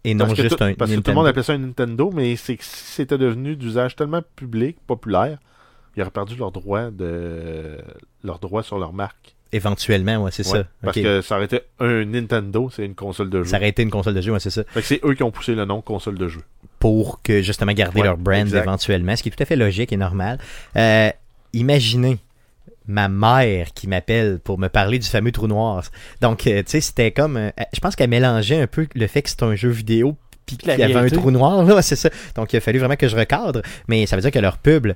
Et 0.05 0.14
non 0.14 0.27
parce 0.27 0.40
juste 0.40 0.57
tout, 0.57 0.64
un 0.64 0.75
Parce 0.75 0.90
que 0.90 0.97
tout 0.97 1.01
le 1.03 1.12
Nintendo. 1.12 1.18
monde 1.18 1.27
appelait 1.27 1.42
ça 1.42 1.53
un 1.55 1.59
Nintendo, 1.59 2.11
mais 2.14 2.37
c'est 2.37 2.57
que 2.57 2.64
si 2.64 2.71
c'était 2.92 3.18
devenu 3.18 3.57
d'usage 3.57 3.97
tellement 3.97 4.21
public, 4.37 4.77
populaire, 4.87 5.38
ils 5.97 6.03
auraient 6.03 6.11
perdu 6.11 6.37
leur 6.37 6.53
droit 6.53 6.90
de 6.90 7.79
leur 8.23 8.38
droit 8.38 8.62
sur 8.62 8.79
leur 8.79 8.92
marque. 8.92 9.35
Éventuellement, 9.53 10.17
ouais, 10.25 10.31
c'est 10.33 10.47
Ouais, 10.47 10.59
ça. 10.61 10.65
Parce 10.83 10.97
que 10.97 11.21
ça 11.21 11.37
aurait 11.37 11.45
été 11.45 11.61
un 11.79 12.05
Nintendo, 12.05 12.71
c'est 12.75 12.85
une 12.87 12.95
console 12.95 13.29
de 13.31 13.43
jeu. 13.43 13.51
Ça 13.51 13.59
aurait 13.59 13.69
été 13.69 13.83
une 13.83 13.91
console 13.91 14.15
de 14.15 14.21
jeu, 14.23 14.33
ouais, 14.33 14.41
c'est 14.41 14.51
ça. 14.51 14.65
Fait 14.69 14.81
que 14.81 14.87
c'est 14.87 15.01
eux 15.05 15.15
qui 15.15 15.23
ont 15.23 15.31
poussé 15.31 15.55
le 15.55 15.65
nom 15.65 15.81
console 15.83 16.17
de 16.19 16.29
jeu. 16.29 16.41
pour 16.79 17.21
que 17.23 17.43
justement 17.43 17.73
garder 17.73 18.01
Ouais, 18.01 18.07
leur 18.07 18.17
brand 18.17 18.41
exact. 18.41 18.62
éventuellement, 18.62 19.15
ce 19.15 19.23
qui 19.23 19.29
est 19.29 19.33
tout 19.33 19.43
à 19.43 19.47
fait 19.47 19.57
logique 19.57 19.93
et 19.93 19.97
normal. 19.97 20.38
Euh, 20.77 21.11
imaginez 21.53 22.19
ma 22.87 23.09
mère 23.09 23.73
qui 23.75 23.87
m'appelle 23.87 24.41
pour 24.43 24.59
me 24.59 24.69
parler 24.69 24.99
du 24.99 25.07
fameux 25.09 25.31
trou 25.33 25.47
noir. 25.47 25.85
Donc, 26.21 26.47
euh, 26.47 26.62
tu 26.65 26.71
sais, 26.73 26.81
c'était 26.81 27.12
comme... 27.12 27.37
euh, 27.37 27.51
je 27.73 27.79
pense 27.81 27.95
qu'elle 27.95 28.11
mélangeait 28.11 28.61
un 28.61 28.67
peu 28.67 28.88
le 28.95 29.07
fait 29.07 29.23
que 29.23 29.29
c'est 29.31 29.43
un 29.45 29.55
jeu 29.55 29.69
vidéo 29.69 30.17
puis 30.47 30.57
qu'il 30.57 30.69
y 30.77 30.83
avait 30.83 30.95
un 30.97 31.09
trou 31.09 31.31
noir, 31.31 31.62
là, 31.62 31.81
c'est 31.83 31.95
ça. 31.95 32.11
Donc, 32.35 32.53
il 32.53 32.57
a 32.57 32.61
fallu 32.61 32.81
vraiment 32.81 32.97
que 32.97 33.07
je 33.07 33.15
recadre, 33.15 33.62
mais 33.87 34.07
ça 34.07 34.17
veut 34.17 34.23
dire 34.23 34.33
que 34.33 34.41
leur 34.41 34.59
pub 34.59 34.93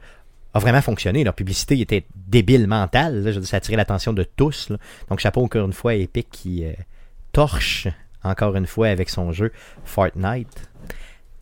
a 0.54 0.58
vraiment 0.58 0.80
fonctionné. 0.80 1.24
Leur 1.24 1.34
publicité 1.34 1.78
était 1.80 2.06
débile 2.14 2.66
mentale. 2.66 3.22
Je 3.24 3.30
veux 3.30 3.40
dire, 3.40 3.46
ça 3.46 3.58
a 3.58 3.76
l'attention 3.76 4.12
de 4.12 4.22
tous. 4.24 4.72
Donc, 5.08 5.20
chapeau 5.20 5.42
encore 5.42 5.66
une 5.66 5.72
fois 5.72 5.92
à 5.92 5.94
Epic 5.94 6.28
qui 6.30 6.64
euh, 6.64 6.72
torche 7.32 7.88
encore 8.22 8.56
une 8.56 8.66
fois 8.66 8.88
avec 8.88 9.10
son 9.10 9.32
jeu 9.32 9.52
Fortnite. 9.84 10.70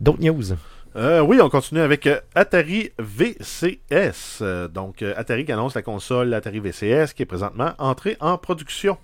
D'autres 0.01 0.21
news? 0.21 0.57
Euh, 0.97 1.21
oui, 1.21 1.41
on 1.41 1.49
continue 1.49 1.81
avec 1.81 2.07
euh, 2.07 2.21
Atari 2.35 2.91
VCS. 2.99 4.43
Donc, 4.73 5.03
Atari 5.03 5.45
qui 5.45 5.53
annonce 5.53 5.75
la 5.75 5.83
console 5.83 6.35
Atari 6.35 6.61
VCS 6.61 7.15
qui 7.15 7.23
est 7.23 7.27
présentement 7.27 7.73
entrée 7.79 8.17
en 8.21 8.37
production. 8.39 8.99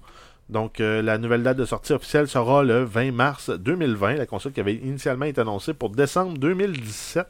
Donc, 0.48 0.80
la 0.80 1.16
nouvelle 1.16 1.44
date 1.44 1.58
de 1.58 1.64
sortie 1.64 1.92
officielle 1.92 2.26
sera 2.26 2.64
le 2.64 2.82
20 2.82 3.12
mars 3.12 3.50
2020. 3.50 4.16
La 4.16 4.26
console 4.26 4.50
qui 4.50 4.58
avait 4.58 4.74
initialement 4.74 5.26
été 5.26 5.40
annoncée 5.40 5.74
pour 5.74 5.90
décembre 5.90 6.36
2017 6.38 7.24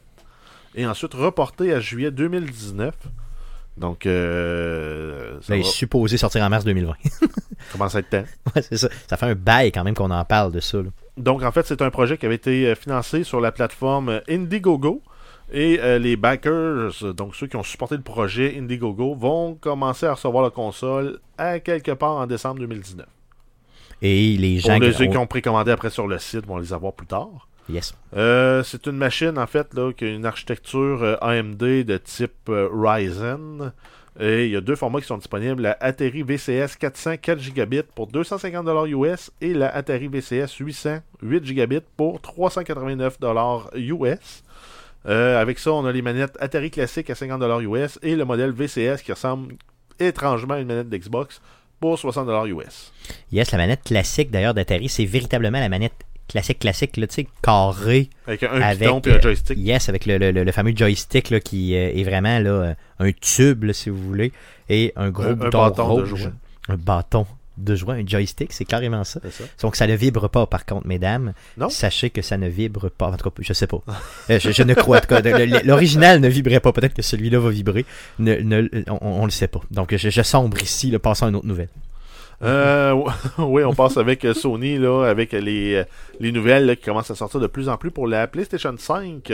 et 0.75 0.85
ensuite 0.85 1.13
reportée 1.13 1.73
à 1.73 1.79
juillet 1.79 2.11
2019. 2.11 2.93
Donc, 3.77 4.05
euh, 4.05 5.39
ça 5.41 5.53
va 5.53 5.59
est 5.59 5.63
supposé 5.63 6.17
sortir 6.17 6.43
en 6.43 6.49
mars 6.49 6.65
2020. 6.65 6.93
commencer 7.71 7.97
à 7.97 7.99
être 8.01 8.09
temps. 8.09 8.23
Ouais, 8.55 8.61
c'est 8.61 8.77
ça. 8.77 8.89
Ça 9.07 9.17
fait 9.17 9.25
un 9.25 9.35
bail 9.35 9.71
quand 9.71 9.83
même 9.83 9.95
qu'on 9.95 10.11
en 10.11 10.25
parle 10.25 10.51
de 10.51 10.59
ça. 10.59 10.77
là. 10.77 10.89
Donc, 11.17 11.43
en 11.43 11.51
fait, 11.51 11.65
c'est 11.65 11.81
un 11.81 11.89
projet 11.89 12.17
qui 12.17 12.25
avait 12.25 12.35
été 12.35 12.67
euh, 12.67 12.75
financé 12.75 13.23
sur 13.23 13.41
la 13.41 13.51
plateforme 13.51 14.09
euh, 14.09 14.19
Indiegogo. 14.29 15.01
Et 15.53 15.79
euh, 15.81 15.99
les 15.99 16.15
backers, 16.15 17.13
donc 17.13 17.35
ceux 17.35 17.45
qui 17.45 17.57
ont 17.57 17.63
supporté 17.63 17.97
le 17.97 18.03
projet 18.03 18.57
Indiegogo, 18.57 19.15
vont 19.15 19.55
commencer 19.55 20.05
à 20.05 20.13
recevoir 20.13 20.43
la 20.43 20.49
console 20.49 21.19
à 21.37 21.59
quelque 21.59 21.91
part 21.91 22.15
en 22.15 22.25
décembre 22.25 22.59
2019. 22.61 23.05
Et 24.01 24.37
les 24.37 24.59
gens 24.59 24.73
Pour 24.73 24.81
les 24.81 24.91
qui 24.91 24.97
ceux 24.97 25.05
qui 25.07 25.17
ont 25.17 25.27
précommandé 25.27 25.71
après 25.71 25.89
sur 25.89 26.07
le 26.07 26.17
site 26.19 26.45
vont 26.47 26.57
les 26.57 26.71
avoir 26.71 26.93
plus 26.93 27.05
tard. 27.05 27.49
Yes. 27.71 27.95
Euh, 28.15 28.63
c'est 28.63 28.85
une 28.87 28.97
machine, 28.97 29.37
en 29.37 29.47
fait, 29.47 29.73
là, 29.73 29.93
qui 29.93 30.05
a 30.05 30.09
une 30.09 30.25
architecture 30.25 31.03
euh, 31.03 31.15
AMD 31.21 31.57
de 31.57 31.97
type 31.97 32.49
euh, 32.49 32.67
Ryzen. 32.71 33.71
Et 34.19 34.45
il 34.45 34.51
y 34.51 34.57
a 34.57 34.61
deux 34.61 34.75
formats 34.75 34.99
qui 34.99 35.07
sont 35.07 35.17
disponibles 35.17 35.61
la 35.61 35.77
Atari 35.79 36.21
VCS 36.23 36.75
400 36.77 37.17
4 37.21 37.39
Gb 37.39 37.81
pour 37.95 38.09
250$ 38.09 38.89
US 38.89 39.31
et 39.39 39.53
la 39.53 39.73
Atari 39.73 40.09
VCS 40.09 40.57
800 40.59 40.99
8 41.21 41.43
Gb 41.43 41.79
pour 41.95 42.19
389$ 42.19 43.69
US. 43.77 44.43
Euh, 45.07 45.41
avec 45.41 45.59
ça, 45.59 45.71
on 45.71 45.85
a 45.85 45.91
les 45.91 46.01
manettes 46.01 46.37
Atari 46.41 46.71
classiques 46.71 47.09
à 47.09 47.13
50$ 47.13 47.63
US 47.63 47.99
et 48.03 48.15
le 48.15 48.25
modèle 48.25 48.51
VCS 48.51 49.01
qui 49.01 49.13
ressemble 49.13 49.55
étrangement 49.97 50.55
à 50.55 50.59
une 50.59 50.67
manette 50.67 50.89
d'Xbox 50.89 51.41
pour 51.79 51.95
60$ 51.95 52.47
US. 52.49 52.91
Yes, 53.31 53.51
la 53.51 53.57
manette 53.57 53.83
classique 53.83 54.29
d'ailleurs 54.29 54.53
d'Atari, 54.53 54.89
c'est 54.89 55.05
véritablement 55.05 55.59
la 55.59 55.69
manette 55.69 56.05
classique 56.31 56.59
classique, 56.59 56.97
là, 56.97 57.07
tu 57.07 57.13
sais, 57.15 57.27
carrée. 57.41 58.09
Avec 58.27 58.43
un 58.43 58.61
Avec, 58.61 58.79
piton 58.79 58.99
et 59.01 59.11
un 59.11 59.15
euh, 59.15 59.21
joystick. 59.21 59.57
Yes, 59.57 59.89
avec 59.89 60.05
le, 60.05 60.17
le- 60.17 60.31
le- 60.31 60.51
fameux 60.51 60.73
joystick 60.75 61.29
là, 61.29 61.39
qui 61.39 61.75
euh, 61.75 61.91
est 61.93 62.03
vraiment 62.03 62.39
là, 62.39 62.49
euh, 62.49 62.73
un 62.99 63.11
tube, 63.11 63.63
là, 63.65 63.73
si 63.73 63.89
vous 63.89 64.01
voulez, 64.01 64.31
et 64.69 64.93
un 64.95 65.09
gros 65.11 65.23
Un- 65.23 65.29
un 65.31 65.33
bouton 65.35 65.49
bâton 65.59 65.95
de 65.97 66.01
rouge. 66.01 66.15
joie. 66.15 66.31
Un 66.69 66.77
bâton 66.77 67.25
de 67.57 67.75
joie, 67.75 67.95
un 67.95 68.07
joystick, 68.07 68.53
c'est 68.53 68.65
carrément 68.65 69.03
ça. 69.03 69.19
Donc 69.61 69.75
ça 69.75 69.85
ne 69.85 69.93
vibre 69.95 70.29
pas 70.29 70.47
par 70.47 70.65
contre, 70.65 70.87
mesdames. 70.87 71.33
Non? 71.57 71.69
Sachez 71.69 72.09
que 72.09 72.21
ça 72.21 72.37
ne 72.37 72.47
vibre 72.47 72.89
pas. 72.89 73.07
En 73.09 73.17
tout 73.17 73.29
cas, 73.29 73.35
je 73.41 73.53
sais 73.53 73.67
pas. 73.67 73.83
Je, 74.29 74.51
je 74.51 74.63
ne 74.63 74.73
crois 74.73 75.01
le- 75.09 75.67
L'original 75.67 76.21
ne 76.21 76.27
vibrait 76.29 76.59
pas. 76.61 76.71
Peut-être 76.71 76.93
que 76.95 77.01
celui-là 77.01 77.39
va 77.39 77.49
vibrer. 77.49 77.85
Ne, 78.19 78.35
ne- 78.35 78.69
on, 78.89 78.97
on 79.21 79.25
le 79.25 79.31
sait 79.31 79.49
pas. 79.49 79.59
Donc 79.69 79.93
je, 79.95 80.09
je 80.09 80.21
sombre 80.23 80.59
ici. 80.61 80.89
Le 80.89 80.97
passons 80.99 81.25
à 81.25 81.29
une 81.29 81.35
autre 81.35 81.45
nouvelle. 81.45 81.69
Euh, 82.43 83.03
oui, 83.37 83.63
on 83.63 83.73
passe 83.73 83.97
avec 83.97 84.25
euh, 84.25 84.33
Sony, 84.33 84.77
là, 84.77 85.03
avec 85.05 85.31
les, 85.31 85.75
euh, 85.75 85.83
les 86.19 86.31
nouvelles 86.31 86.75
qui 86.77 86.85
commencent 86.85 87.11
à 87.11 87.15
sortir 87.15 87.39
de 87.39 87.47
plus 87.47 87.69
en 87.69 87.77
plus 87.77 87.91
pour 87.91 88.07
la 88.07 88.27
PlayStation 88.27 88.73
5. 88.77 89.31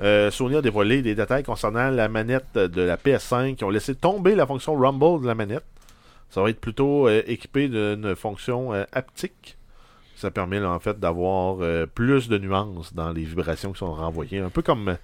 Euh, 0.00 0.30
Sony 0.30 0.56
a 0.56 0.62
dévoilé 0.62 1.02
des 1.02 1.14
détails 1.14 1.44
concernant 1.44 1.90
la 1.90 2.08
manette 2.08 2.54
de 2.54 2.82
la 2.82 2.96
PS5 2.96 3.56
qui 3.56 3.64
ont 3.64 3.70
laissé 3.70 3.94
tomber 3.94 4.34
la 4.34 4.46
fonction 4.46 4.74
Rumble 4.74 5.22
de 5.22 5.26
la 5.26 5.34
manette. 5.34 5.64
Ça 6.32 6.40
va 6.40 6.48
être 6.48 6.60
plutôt 6.60 7.08
euh, 7.08 7.22
équipé 7.26 7.68
d'une 7.68 8.16
fonction 8.16 8.72
euh, 8.72 8.84
haptique. 8.92 9.58
Ça 10.16 10.30
permet 10.30 10.64
en 10.64 10.78
fait 10.78 10.98
d'avoir 10.98 11.58
euh, 11.60 11.84
plus 11.84 12.28
de 12.28 12.38
nuances 12.38 12.94
dans 12.94 13.12
les 13.12 13.22
vibrations 13.22 13.72
qui 13.72 13.80
sont 13.80 13.92
renvoyées. 13.92 14.38
Un 14.38 14.48
peu 14.48 14.62
comme 14.62 14.88
euh, 14.88 14.94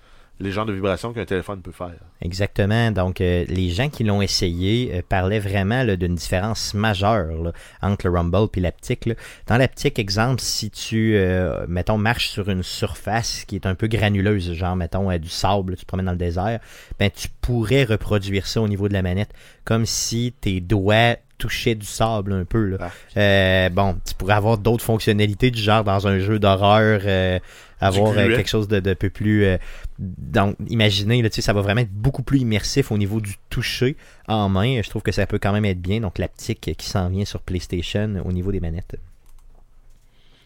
les 0.40 0.52
genres 0.52 0.66
de 0.66 0.72
vibrations 0.72 1.12
qu'un 1.12 1.24
téléphone 1.24 1.60
peut 1.60 1.72
faire. 1.72 1.94
Exactement. 2.20 2.90
Donc, 2.90 3.20
euh, 3.20 3.44
les 3.48 3.70
gens 3.70 3.88
qui 3.88 4.04
l'ont 4.04 4.22
essayé 4.22 4.90
euh, 4.94 5.02
parlaient 5.06 5.40
vraiment 5.40 5.84
d'une 5.84 6.14
différence 6.14 6.74
majeure 6.74 7.42
là, 7.42 7.52
entre 7.82 8.06
le 8.06 8.14
Rumble 8.14 8.48
et 8.54 8.60
l'aptique. 8.60 9.06
là. 9.06 9.14
Dans 9.46 9.56
l'aptique, 9.56 9.98
exemple, 9.98 10.40
si 10.40 10.70
tu, 10.70 11.16
euh, 11.16 11.66
mettons, 11.68 11.98
marches 11.98 12.28
sur 12.28 12.48
une 12.48 12.62
surface 12.62 13.44
qui 13.46 13.56
est 13.56 13.66
un 13.66 13.74
peu 13.74 13.88
granuleuse, 13.88 14.52
genre, 14.52 14.76
mettons, 14.76 15.10
euh, 15.10 15.18
du 15.18 15.28
sable, 15.28 15.76
tu 15.76 15.82
te 15.82 15.86
promènes 15.86 16.06
dans 16.06 16.12
le 16.12 16.18
désert, 16.18 16.60
ben, 16.98 17.10
tu 17.10 17.28
pourrais 17.40 17.84
reproduire 17.84 18.46
ça 18.46 18.60
au 18.60 18.68
niveau 18.68 18.88
de 18.88 18.92
la 18.92 19.02
manette, 19.02 19.32
comme 19.64 19.86
si 19.86 20.32
tes 20.40 20.60
doigts 20.60 21.16
touchaient 21.38 21.74
du 21.74 21.86
sable 21.86 22.32
un 22.32 22.44
peu. 22.44 22.64
Là. 22.64 22.76
Ah. 22.80 22.90
Euh, 23.16 23.68
bon, 23.70 23.96
tu 24.06 24.14
pourrais 24.14 24.34
avoir 24.34 24.58
d'autres 24.58 24.84
fonctionnalités 24.84 25.50
du 25.50 25.60
genre 25.60 25.84
dans 25.84 26.06
un 26.06 26.18
jeu 26.18 26.38
d'horreur, 26.38 27.00
euh, 27.04 27.38
avoir 27.80 28.12
euh, 28.12 28.28
quelque 28.28 28.48
chose 28.48 28.68
de, 28.68 28.80
de 28.80 28.94
peu 28.94 29.10
plus. 29.10 29.44
euh, 29.44 29.58
donc, 29.98 30.56
imaginez, 30.68 31.22
là, 31.22 31.30
tu 31.30 31.36
sais, 31.36 31.42
ça 31.42 31.52
va 31.52 31.60
vraiment 31.62 31.80
être 31.80 31.92
beaucoup 31.92 32.22
plus 32.22 32.38
immersif 32.40 32.90
au 32.92 32.98
niveau 32.98 33.20
du 33.20 33.36
toucher 33.50 33.96
en 34.26 34.48
main. 34.48 34.80
Je 34.82 34.88
trouve 34.90 35.02
que 35.02 35.12
ça 35.12 35.26
peut 35.26 35.38
quand 35.38 35.52
même 35.52 35.64
être 35.64 35.80
bien. 35.80 36.00
Donc, 36.00 36.18
l'aptique 36.18 36.70
qui 36.76 36.86
s'en 36.88 37.08
vient 37.08 37.24
sur 37.24 37.40
PlayStation 37.40 38.22
au 38.24 38.32
niveau 38.32 38.52
des 38.52 38.60
manettes. 38.60 38.96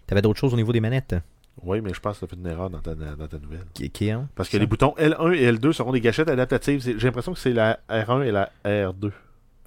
T'avais 0.06 0.22
d'autres 0.22 0.38
choses 0.40 0.52
au 0.52 0.56
niveau 0.56 0.72
des 0.72 0.80
manettes? 0.80 1.14
Oui, 1.62 1.80
mais 1.82 1.92
je 1.94 2.00
pense 2.00 2.18
que 2.18 2.20
tu 2.20 2.24
as 2.24 2.28
fait 2.28 2.36
une 2.42 2.46
erreur 2.50 2.70
dans 2.70 2.78
ta, 2.78 2.94
dans 2.94 3.28
ta 3.28 3.38
nouvelle. 3.38 3.64
qui, 3.74 3.90
qui 3.90 4.10
hein? 4.10 4.28
Parce 4.34 4.48
que 4.48 4.56
Ça? 4.56 4.60
les 4.60 4.66
boutons 4.66 4.94
L1 4.98 5.34
et 5.34 5.52
L2 5.52 5.72
seront 5.72 5.92
des 5.92 6.00
gâchettes 6.00 6.28
adaptatives. 6.28 6.80
J'ai 6.82 6.94
l'impression 7.06 7.32
que 7.34 7.38
c'est 7.38 7.52
la 7.52 7.78
R1 7.90 8.24
et 8.24 8.30
la 8.30 8.50
R2. 8.64 9.10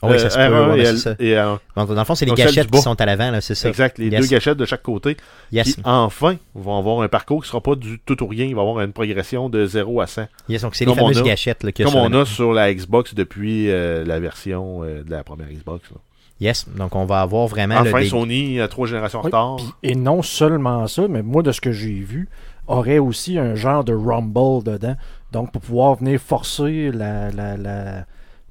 Ah 0.06 0.10
oui, 0.10 0.16
Euh, 0.16 0.20
ça 0.20 0.30
se 0.30 0.36
peut. 0.38 0.42
R1 0.44 0.70
ouais, 0.70 0.80
et, 0.80 0.84
ben, 0.84 0.90
L- 0.90 0.98
c'est 0.98 1.04
ça. 1.10 1.16
et 1.20 1.34
R1. 1.34 1.60
Dans, 1.76 1.94
le 2.00 2.04
fond, 2.06 2.16
c'est 2.16 2.26
les 2.26 2.32
gâchettes 2.34 2.72
qui 2.72 2.82
sont 2.82 3.00
à 3.02 3.06
l'avant, 3.06 3.32
là, 3.32 3.42
c'est 3.42 3.56
ça. 3.56 3.70
Exact, 3.70 3.98
les 3.98 4.08
Yes. 4.08 4.22
deux 4.22 4.28
gâchettes 4.28 4.58
de 4.58 4.66
chaque 4.66 4.84
côté. 4.84 5.18
Yes. 5.52 5.76
Qui, 5.76 5.82
enfin, 5.84 6.38
vont 6.54 6.78
avoir 6.78 7.02
un 7.02 7.08
parcours 7.08 7.42
qui 7.44 7.50
sera 7.50 7.62
pas 7.62 7.76
du 7.76 8.00
tout 8.06 8.22
ou 8.24 8.28
rien. 8.28 8.46
Il 8.46 8.56
va 8.56 8.62
avoir 8.62 8.82
une 8.84 8.94
progression 8.94 9.50
de 9.50 9.66
0 9.66 10.02
à 10.02 10.08
100. 10.08 10.28
Yes, 10.50 10.62
donc 10.62 10.76
c'est 10.76 10.86
les 10.86 10.92
Comme 10.92 11.00
on 11.00 11.08
fameuses 11.08 11.20
a- 11.20 11.24
gâchettes 11.24 11.64
là, 11.64 11.72
Comme 11.72 11.88
sur 11.88 11.98
on 12.00 12.10
la- 12.10 12.20
a 12.22 12.26
sur 12.26 12.54
la 12.54 12.74
Xbox 12.74 13.14
depuis 13.16 13.70
euh, 13.70 14.04
la 14.06 14.20
version 14.20 14.84
euh, 14.84 15.04
de 15.04 15.12
la 15.12 15.24
première 15.24 15.48
Xbox. 15.50 15.90
là. 15.92 15.98
Yes, 16.42 16.66
donc 16.78 16.94
on 16.96 17.06
va 17.06 17.22
avoir 17.22 17.48
vraiment 17.48 17.76
Enfin, 17.78 18.04
Sony, 18.04 18.60
à 18.60 18.68
trois 18.68 18.88
générations 18.88 19.20
en 19.20 19.24
Oui, 19.24 19.28
retard. 19.28 19.58
et 19.84 19.96
non 19.96 20.22
seulement 20.22 20.86
ça, 20.88 21.08
mais 21.08 21.22
moi, 21.24 21.42
de 21.44 21.54
ce 21.54 21.62
que 21.62 21.72
j'ai 21.72 21.94
vu, 21.94 22.28
aurait 22.68 22.98
aussi 23.00 23.38
un 23.38 23.56
genre 23.56 23.86
de 23.86 23.94
rumble 23.94 24.64
dedans. 24.66 24.96
Donc, 25.32 25.52
pour 25.54 25.62
pouvoir 25.62 25.96
venir 25.96 26.20
forcer 26.20 26.92
la, 26.94 27.32
la, 27.32 27.56
la, 27.56 28.06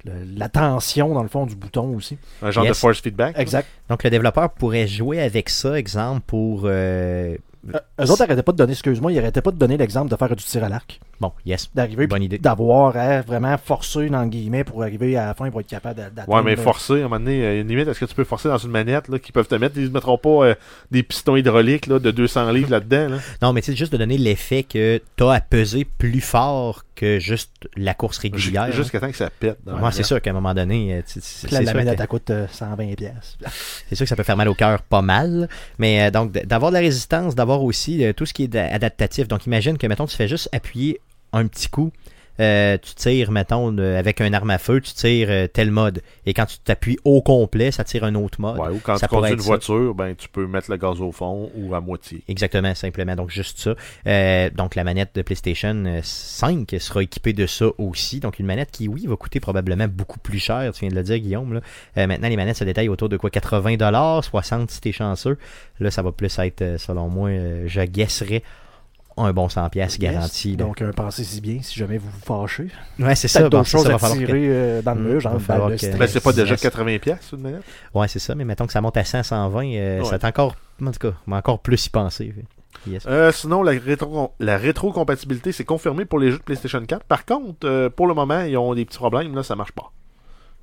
la, 0.04 0.12
la 0.36 0.48
tension, 0.48 1.14
dans 1.14 1.22
le 1.22 1.28
fond, 1.28 1.46
du 1.46 1.56
bouton 1.56 1.94
aussi. 1.96 2.18
Un 2.42 2.50
genre 2.50 2.64
Yes. 2.64 2.72
de 2.72 2.76
force 2.78 3.00
feedback. 3.00 3.38
Exact. 3.38 3.66
Donc 3.88 4.02
le 4.04 4.10
développeur 4.10 4.50
pourrait 4.50 4.86
jouer 4.86 5.20
avec 5.20 5.48
ça, 5.50 5.78
exemple, 5.78 6.22
pour... 6.26 6.62
euh, 6.64 7.36
Euh, 7.74 7.78
eux 8.00 8.10
autres 8.10 8.20
n'arrêtaient 8.20 8.42
pas 8.42 8.52
de 8.52 8.58
donner, 8.58 8.72
excuse-moi, 8.72 9.10
ils 9.10 9.14
n'arrêtaient 9.14 9.40
pas 9.40 9.50
de 9.50 9.56
donner 9.56 9.78
l'exemple 9.78 10.10
de 10.10 10.16
faire 10.16 10.36
du 10.36 10.44
tir 10.44 10.62
à 10.64 10.68
l'arc. 10.68 11.00
Bon, 11.20 11.32
yes, 11.46 11.70
D'arriver, 11.74 12.06
bonne 12.06 12.22
idée. 12.22 12.38
d'avoir 12.38 12.96
à 12.96 13.20
vraiment 13.22 13.56
forcer, 13.56 14.08
dans 14.08 14.22
le 14.22 14.28
guillemets, 14.28 14.64
pour 14.64 14.82
arriver 14.82 15.16
à 15.16 15.26
la 15.26 15.34
fin, 15.34 15.50
pour 15.50 15.60
être 15.60 15.66
capable 15.68 15.96
d'a- 15.96 16.10
d'atteindre. 16.10 16.28
Ouais, 16.36 16.42
mais 16.42 16.56
forcer, 16.56 16.94
à 16.94 16.96
un 16.96 17.02
moment 17.04 17.18
donné, 17.20 17.42
euh, 17.44 17.60
une 17.60 17.68
limite, 17.68 17.88
est-ce 17.88 18.00
que 18.00 18.04
tu 18.04 18.14
peux 18.14 18.24
forcer 18.24 18.48
dans 18.48 18.58
une 18.58 18.70
manette 18.70 19.08
là, 19.08 19.18
qu'ils 19.18 19.32
peuvent 19.32 19.46
te 19.48 19.54
mettre 19.54 19.76
Ils 19.78 19.84
ne 19.84 19.88
mettront 19.90 20.18
pas 20.18 20.28
euh, 20.46 20.54
des 20.90 21.02
pistons 21.02 21.36
hydrauliques 21.36 21.86
là, 21.86 21.98
de 21.98 22.10
200 22.10 22.50
livres 22.52 22.70
là-dedans. 22.70 23.08
Là? 23.10 23.16
Non, 23.42 23.52
mais 23.52 23.62
c'est 23.62 23.76
juste 23.76 23.92
de 23.92 23.96
donner 23.98 24.18
l'effet 24.18 24.62
que 24.64 25.00
tu 25.16 25.24
as 25.24 25.30
à 25.30 25.40
peser 25.40 25.84
plus 25.84 26.20
fort 26.20 26.82
que 26.96 27.18
juste 27.18 27.50
la 27.76 27.92
course 27.94 28.18
régulière. 28.18 28.66
Jus- 28.70 28.76
Jusqu'à 28.82 29.00
temps 29.00 29.10
que 29.10 29.16
ça 29.16 29.28
pète. 29.30 29.58
dans 29.64 29.76
la 29.76 29.82
Ouais, 29.82 29.92
c'est 29.92 30.04
sûr 30.04 30.20
qu'à 30.22 30.30
un 30.30 30.34
moment 30.34 30.54
donné, 30.54 30.94
euh, 30.94 31.02
la 31.50 31.64
sûr 31.64 31.74
manette, 31.74 31.96
que- 31.96 32.02
elle 32.02 32.08
coûte 32.08 32.30
euh, 32.30 32.46
120$. 32.52 32.94
pièces. 32.96 33.36
c'est 33.88 33.94
sûr 33.94 34.04
que 34.04 34.08
ça 34.08 34.16
peut 34.16 34.22
faire 34.22 34.36
mal 34.36 34.48
au 34.48 34.54
cœur 34.54 34.82
pas 34.82 35.02
mal. 35.02 35.48
Mais 35.78 36.02
euh, 36.06 36.10
donc, 36.10 36.32
d'avoir 36.32 36.70
de 36.70 36.74
la 36.74 36.80
résistance, 36.80 37.34
d'avoir 37.34 37.62
aussi 37.64 38.04
euh, 38.04 38.12
tout 38.12 38.26
ce 38.26 38.32
qui 38.34 38.44
est 38.44 38.48
da- 38.48 38.72
adaptatif. 38.72 39.26
Donc, 39.26 39.46
imagine 39.46 39.76
que, 39.76 39.86
mettons, 39.88 40.06
tu 40.06 40.16
fais 40.16 40.28
juste 40.28 40.48
appuyer 40.52 41.00
un 41.34 41.46
petit 41.46 41.68
coup. 41.68 41.92
euh, 42.40 42.76
tu 42.82 42.96
tires, 42.96 43.30
mettons, 43.30 43.78
avec 43.78 44.20
un 44.20 44.32
arme 44.32 44.50
à 44.50 44.58
feu, 44.58 44.80
tu 44.80 44.92
tires 44.92 45.28
euh, 45.30 45.46
tel 45.46 45.70
mode. 45.70 46.02
Et 46.26 46.34
quand 46.34 46.46
tu 46.46 46.58
t'appuies 46.58 46.98
au 47.04 47.22
complet, 47.22 47.70
ça 47.70 47.84
tire 47.84 48.02
un 48.02 48.16
autre 48.16 48.40
mode. 48.40 48.58
Ouais, 48.58 48.70
ou 48.70 48.80
quand 48.82 48.96
Ça 48.98 49.06
tu 49.06 49.14
conduis 49.14 49.34
une 49.34 49.38
ça. 49.38 49.44
voiture, 49.46 49.94
ben, 49.94 50.16
tu 50.16 50.28
peux 50.28 50.44
mettre 50.44 50.68
le 50.68 50.76
gaz 50.76 51.00
au 51.00 51.12
fond 51.12 51.48
ou 51.54 51.76
à 51.76 51.80
moitié. 51.80 52.22
Exactement, 52.26 52.74
simplement. 52.74 53.14
Donc, 53.14 53.30
juste 53.30 53.60
ça. 53.60 53.74
Euh, 54.08 54.50
donc, 54.50 54.74
la 54.74 54.82
manette 54.82 55.10
de 55.14 55.22
PlayStation 55.22 55.84
euh, 55.86 56.00
5 56.02 56.74
sera 56.80 57.04
équipée 57.04 57.34
de 57.34 57.46
ça 57.46 57.66
aussi. 57.78 58.18
Donc, 58.18 58.40
une 58.40 58.46
manette 58.46 58.72
qui, 58.72 58.88
oui, 58.88 59.06
va 59.06 59.14
coûter 59.14 59.38
probablement 59.38 59.86
beaucoup 59.86 60.18
plus 60.18 60.40
cher. 60.40 60.72
Tu 60.74 60.80
viens 60.80 60.90
de 60.90 60.96
le 60.96 61.04
dire, 61.04 61.18
Guillaume. 61.18 61.54
Là. 61.94 62.06
Maintenant, 62.08 62.28
les 62.28 62.36
manettes 62.36 62.56
se 62.56 62.64
détaillent 62.64 62.88
autour 62.88 63.08
de 63.08 63.16
quoi? 63.16 63.30
80$, 63.30 63.78
60$ 64.28 64.66
si 64.70 64.80
t'es 64.80 64.90
chanceux. 64.90 65.38
Là, 65.78 65.92
ça 65.92 66.02
va 66.02 66.10
plus 66.10 66.36
être, 66.40 66.80
selon 66.80 67.08
moi, 67.08 67.30
je 67.66 67.80
guesserais 67.82 68.42
un 69.16 69.32
bon 69.32 69.46
100$ 69.48 69.70
pièces 69.70 69.98
garanti. 69.98 70.50
Yes. 70.50 70.56
Donc, 70.58 70.82
euh, 70.82 70.90
pensez-y 70.92 71.40
bien 71.40 71.58
si 71.62 71.78
jamais 71.78 71.98
vous 71.98 72.10
vous 72.10 72.20
fâchez. 72.20 72.68
ouais, 72.98 73.14
c'est 73.14 73.28
ça. 73.28 73.48
D'autres 73.48 73.64
choses 73.64 73.82
ça 73.84 73.90
va 73.90 73.94
à 73.94 73.98
falloir 73.98 74.18
que- 74.18 74.24
tirer 74.26 74.46
euh, 74.48 74.82
dans 74.82 74.94
le 74.94 75.00
Mm, 75.00 75.04
mur, 75.08 75.20
genre. 75.20 75.38
Ben, 75.48 75.76
c'est 75.78 76.20
pas 76.22 76.32
déjà 76.32 76.54
yes. 76.54 76.62
80$ 76.62 76.98
pièces 76.98 77.30
une 77.32 77.40
manette? 77.40 77.62
Ouais, 77.94 78.08
c'est 78.08 78.18
ça. 78.18 78.34
Mais 78.34 78.44
mettons 78.44 78.66
que 78.66 78.72
ça 78.72 78.80
monte 78.80 78.96
à 78.96 79.04
100, 79.04 79.22
120, 79.22 79.66
euh, 79.74 79.98
Ouais. 80.00 80.04
ça 80.04 80.18
va 80.18 80.28
encore, 80.28 80.56
en 80.82 80.90
tout 80.90 80.98
cas, 80.98 81.14
on 81.26 81.30
va 81.30 81.36
encore 81.36 81.60
plus 81.60 81.86
y 81.86 81.90
penser. 81.90 82.34
Yes. 82.88 83.04
Euh, 83.06 83.30
sinon, 83.32 83.62
la, 83.62 83.72
rétro 83.72 84.32
la 84.40 84.58
rétrocompatibilité, 84.58 85.52
c'est 85.52 85.64
confirmé 85.64 86.04
pour 86.04 86.18
les 86.18 86.30
jeux 86.32 86.38
de 86.38 86.42
PlayStation 86.42 86.84
4. 86.84 87.04
Par 87.04 87.24
contre, 87.24 87.66
euh, 87.66 87.88
pour 87.88 88.06
le 88.08 88.14
moment, 88.14 88.40
ils 88.42 88.56
ont 88.58 88.74
des 88.74 88.84
petits 88.84 88.98
problèmes. 88.98 89.34
Là, 89.34 89.42
ça 89.42 89.54
marche 89.56 89.72
pas. 89.72 89.92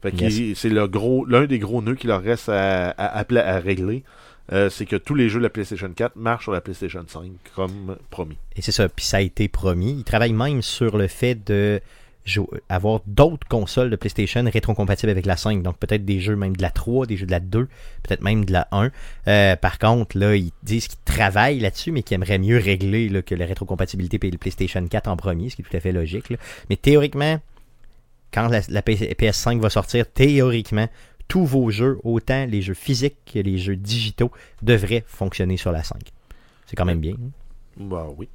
Fait 0.01 0.11
Yes. 0.19 0.57
c'est 0.57 0.69
le 0.69 0.87
gros, 0.87 1.25
l'un 1.25 1.45
des 1.45 1.59
gros 1.59 1.81
nœuds 1.81 1.95
qui 1.95 2.07
leur 2.07 2.21
reste 2.21 2.49
à, 2.49 2.89
à, 2.89 3.17
à 3.19 3.23
pla- 3.23 3.47
à 3.47 3.59
régler. 3.59 4.03
Euh, 4.51 4.69
c'est 4.69 4.85
que 4.85 4.95
tous 4.97 5.15
les 5.15 5.29
jeux 5.29 5.39
de 5.39 5.43
la 5.43 5.49
PlayStation 5.49 5.89
4 5.91 6.15
marchent 6.15 6.43
sur 6.43 6.51
la 6.51 6.61
PlayStation 6.61 7.03
5, 7.07 7.31
comme 7.55 7.97
promis. 8.09 8.37
Et 8.55 8.61
c'est 8.61 8.71
ça, 8.73 8.89
puis 8.89 9.05
ça 9.05 9.17
a 9.17 9.21
été 9.21 9.47
promis. 9.47 9.91
Ils 9.99 10.03
travaillent 10.03 10.33
même 10.33 10.61
sur 10.61 10.97
le 10.97 11.07
fait 11.07 11.35
de 11.35 11.81
avoir 12.69 13.01
d'autres 13.07 13.47
consoles 13.47 13.89
de 13.89 13.95
PlayStation 13.95 14.43
rétrocompatibles 14.45 15.09
avec 15.09 15.25
la 15.25 15.37
5. 15.37 15.63
Donc 15.63 15.77
peut-être 15.77 16.05
des 16.05 16.19
jeux 16.19 16.35
même 16.35 16.55
de 16.55 16.61
la 16.61 16.69
3, 16.69 17.07
des 17.07 17.17
jeux 17.17 17.25
de 17.25 17.31
la 17.31 17.39
2, 17.39 17.67
peut-être 18.03 18.21
même 18.21 18.45
de 18.45 18.51
la 18.53 18.67
1. 18.71 18.91
Euh, 19.27 19.55
par 19.55 19.79
contre, 19.79 20.17
là, 20.19 20.35
ils 20.35 20.51
disent 20.61 20.87
qu'ils 20.87 20.99
travaillent 21.03 21.59
là-dessus, 21.59 21.91
mais 21.91 22.03
qu'ils 22.03 22.15
aimeraient 22.15 22.37
mieux 22.37 22.57
régler 22.59 23.09
que 23.23 23.33
la 23.33 23.47
rétrocompatibilité 23.47 24.19
et 24.21 24.31
le 24.31 24.37
PlayStation 24.37 24.85
4 24.85 25.07
en 25.07 25.17
premier, 25.17 25.49
ce 25.49 25.55
qui 25.55 25.63
est 25.63 25.65
tout 25.65 25.75
à 25.75 25.79
fait 25.79 25.91
logique. 25.91 26.25
Mais 26.69 26.75
théoriquement, 26.75 27.39
quand 28.31 28.47
la, 28.49 28.61
la 28.69 28.81
P- 28.83 28.95
PS5 29.19 29.59
va 29.59 29.71
sortir, 29.71 30.05
théoriquement, 30.07 30.87
tous 31.31 31.45
vos 31.45 31.69
jeux, 31.71 31.97
autant 32.03 32.45
les 32.45 32.61
jeux 32.61 32.73
physiques 32.73 33.15
que 33.25 33.39
les 33.39 33.57
jeux 33.57 33.77
digitaux, 33.77 34.31
devraient 34.61 35.05
fonctionner 35.07 35.55
sur 35.55 35.71
la 35.71 35.81
5. 35.81 35.97
C'est 36.65 36.75
quand 36.75 36.83
même 36.83 36.99
bien. 36.99 37.13
hein? 37.13 37.29
Bah 37.77 38.05
oui. 38.17 38.27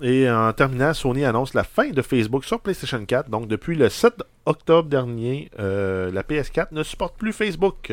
Et 0.00 0.30
en 0.30 0.50
terminant, 0.54 0.94
Sony 0.94 1.26
annonce 1.26 1.52
la 1.52 1.62
fin 1.62 1.90
de 1.90 2.00
Facebook 2.00 2.46
sur 2.46 2.58
PlayStation 2.60 3.04
4. 3.04 3.28
Donc, 3.28 3.48
depuis 3.48 3.76
le 3.76 3.90
7 3.90 4.22
octobre 4.46 4.88
dernier, 4.88 5.50
euh, 5.58 6.10
la 6.10 6.22
PS4 6.22 6.68
ne 6.72 6.82
supporte 6.82 7.18
plus 7.18 7.34
Facebook. 7.34 7.92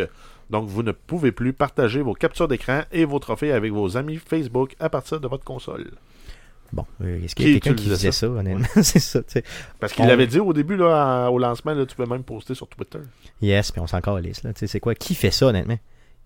Donc, 0.50 0.70
vous 0.70 0.84
ne 0.84 0.94
pouvez 0.94 1.34
plus 1.34 1.52
partager 1.52 2.02
vos 2.02 2.14
captures 2.14 2.48
d'écran 2.48 2.84
et 2.94 3.04
vos 3.04 3.20
trophées 3.20 3.52
avec 3.52 3.74
vos 3.74 3.98
amis 3.98 4.22
Facebook 4.26 4.78
à 4.80 4.88
partir 4.88 5.20
de 5.20 5.28
votre 5.28 5.44
console. 5.44 5.92
Bon, 6.74 6.86
euh, 7.02 7.24
est-ce 7.24 7.36
qu'il 7.36 7.48
y 7.48 7.56
a 7.56 7.60
quelqu'un 7.60 7.76
qui 7.76 7.88
disait 7.90 8.12
ça, 8.12 8.28
honnêtement? 8.28 8.66
c'est 8.82 9.00
ça, 9.00 9.22
tu 9.24 9.32
sais. 9.34 9.44
Parce 9.80 9.94
qu'il 9.94 10.04
On- 10.04 10.08
l'avait 10.08 10.28
dit 10.28 10.40
au 10.40 10.52
début, 10.54 10.76
là, 10.76 11.30
au 11.30 11.38
lancement, 11.40 11.74
là, 11.74 11.86
tu 11.86 11.96
peux 11.96 12.06
même 12.06 12.24
poster 12.24 12.54
sur 12.56 12.68
Twitter. 12.68 13.00
Yes, 13.42 13.72
puis 13.72 13.80
on 13.82 13.88
s'en 13.88 14.02
calisse, 14.02 14.44
là. 14.44 14.54
Tu 14.54 14.60
sais, 14.60 14.68
c'est 14.68 14.80
quoi? 14.80 14.96
Qui 14.96 15.16
fait 15.16 15.32
ça, 15.32 15.48
honnêtement? 15.48 15.78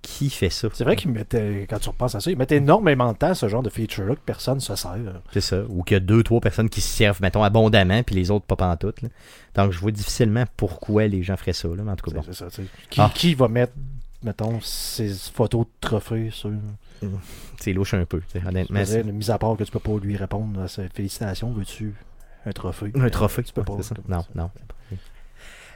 Qui 0.01 0.29
fait 0.29 0.49
ça? 0.49 0.69
C'est 0.73 0.85
vrai 0.85 0.95
qu'ils 0.95 1.11
mettaient, 1.11 1.67
quand 1.69 1.77
tu 1.77 1.89
repenses 1.89 2.15
à 2.15 2.21
ça, 2.21 2.31
ils 2.31 2.37
mettaient 2.37 2.55
énormément 2.55 3.11
de 3.11 3.17
temps 3.17 3.31
à 3.31 3.35
ce 3.35 3.49
genre 3.49 3.61
de 3.61 3.69
feature-là 3.69 4.15
que 4.15 4.21
personne 4.25 4.55
ne 4.55 4.59
se 4.61 4.73
sert. 4.75 4.95
C'est 5.33 5.41
ça. 5.41 5.61
Ou 5.67 5.83
qu'il 5.83 5.95
y 5.95 5.97
a 5.97 5.99
deux, 5.99 6.23
trois 6.23 6.39
personnes 6.39 6.69
qui 6.69 6.79
se 6.79 6.87
servent, 6.87 7.21
mettons, 7.21 7.43
abondamment, 7.43 8.01
puis 8.03 8.15
les 8.15 8.31
autres 8.31 8.45
pas 8.45 8.55
pantoute, 8.55 9.01
là. 9.01 9.09
Donc, 9.55 9.73
je 9.73 9.79
vois 9.79 9.91
difficilement 9.91 10.45
pourquoi 10.55 11.07
les 11.07 11.21
gens 11.21 11.35
feraient 11.35 11.51
ça, 11.51 11.67
là. 11.67 11.83
Mais 11.83 11.91
en 11.91 11.95
tout 11.97 12.09
cas, 12.09 12.15
bon. 12.15 12.23
C'est 12.25 12.33
ça, 12.33 12.47
tu 12.49 12.61
sais. 12.61 12.67
Qui, 12.89 13.01
Ah. 13.01 13.11
qui 13.13 13.33
va 13.35 13.49
mettre, 13.49 13.73
mettons, 14.23 14.61
ses 14.61 15.09
photos 15.33 15.65
de 15.65 15.71
trophées 15.81 16.29
sur. 16.31 16.49
C'est 17.59 17.73
louche 17.73 17.93
un 17.93 18.05
peu, 18.05 18.19
tu 18.19 18.39
sais, 18.39 18.47
honnêtement. 18.47 18.79
Mais 18.79 18.85
c'est- 18.85 19.03
mis 19.03 19.29
à 19.31 19.37
part 19.37 19.55
que 19.57 19.63
tu 19.63 19.71
peux 19.71 19.79
pas 19.79 19.97
lui 20.01 20.15
répondre 20.17 20.61
à 20.61 20.67
ses 20.67 20.87
félicitations, 20.89 21.51
veux-tu 21.51 21.93
un 22.45 22.51
trophée? 22.51 22.91
Un 22.95 23.09
trophée, 23.09 23.43
Tu 23.43 23.53
peux 23.53 23.63
pas. 23.63 23.81
ça. 23.81 23.95
Non, 24.07 24.23
non. 24.35 24.49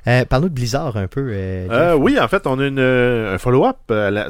Euh, 0.06 0.26
Parle-nous 0.26 0.50
de 0.50 0.54
Blizzard 0.54 0.98
un 0.98 1.08
peu. 1.08 1.30
euh. 1.32 1.68
Euh, 1.72 1.96
oui, 1.96 2.20
en 2.20 2.28
fait, 2.28 2.46
on 2.46 2.60
a 2.60 2.68
une, 2.68 2.78
euh, 2.78 3.36
un 3.36 3.38
follow-up 3.38 3.78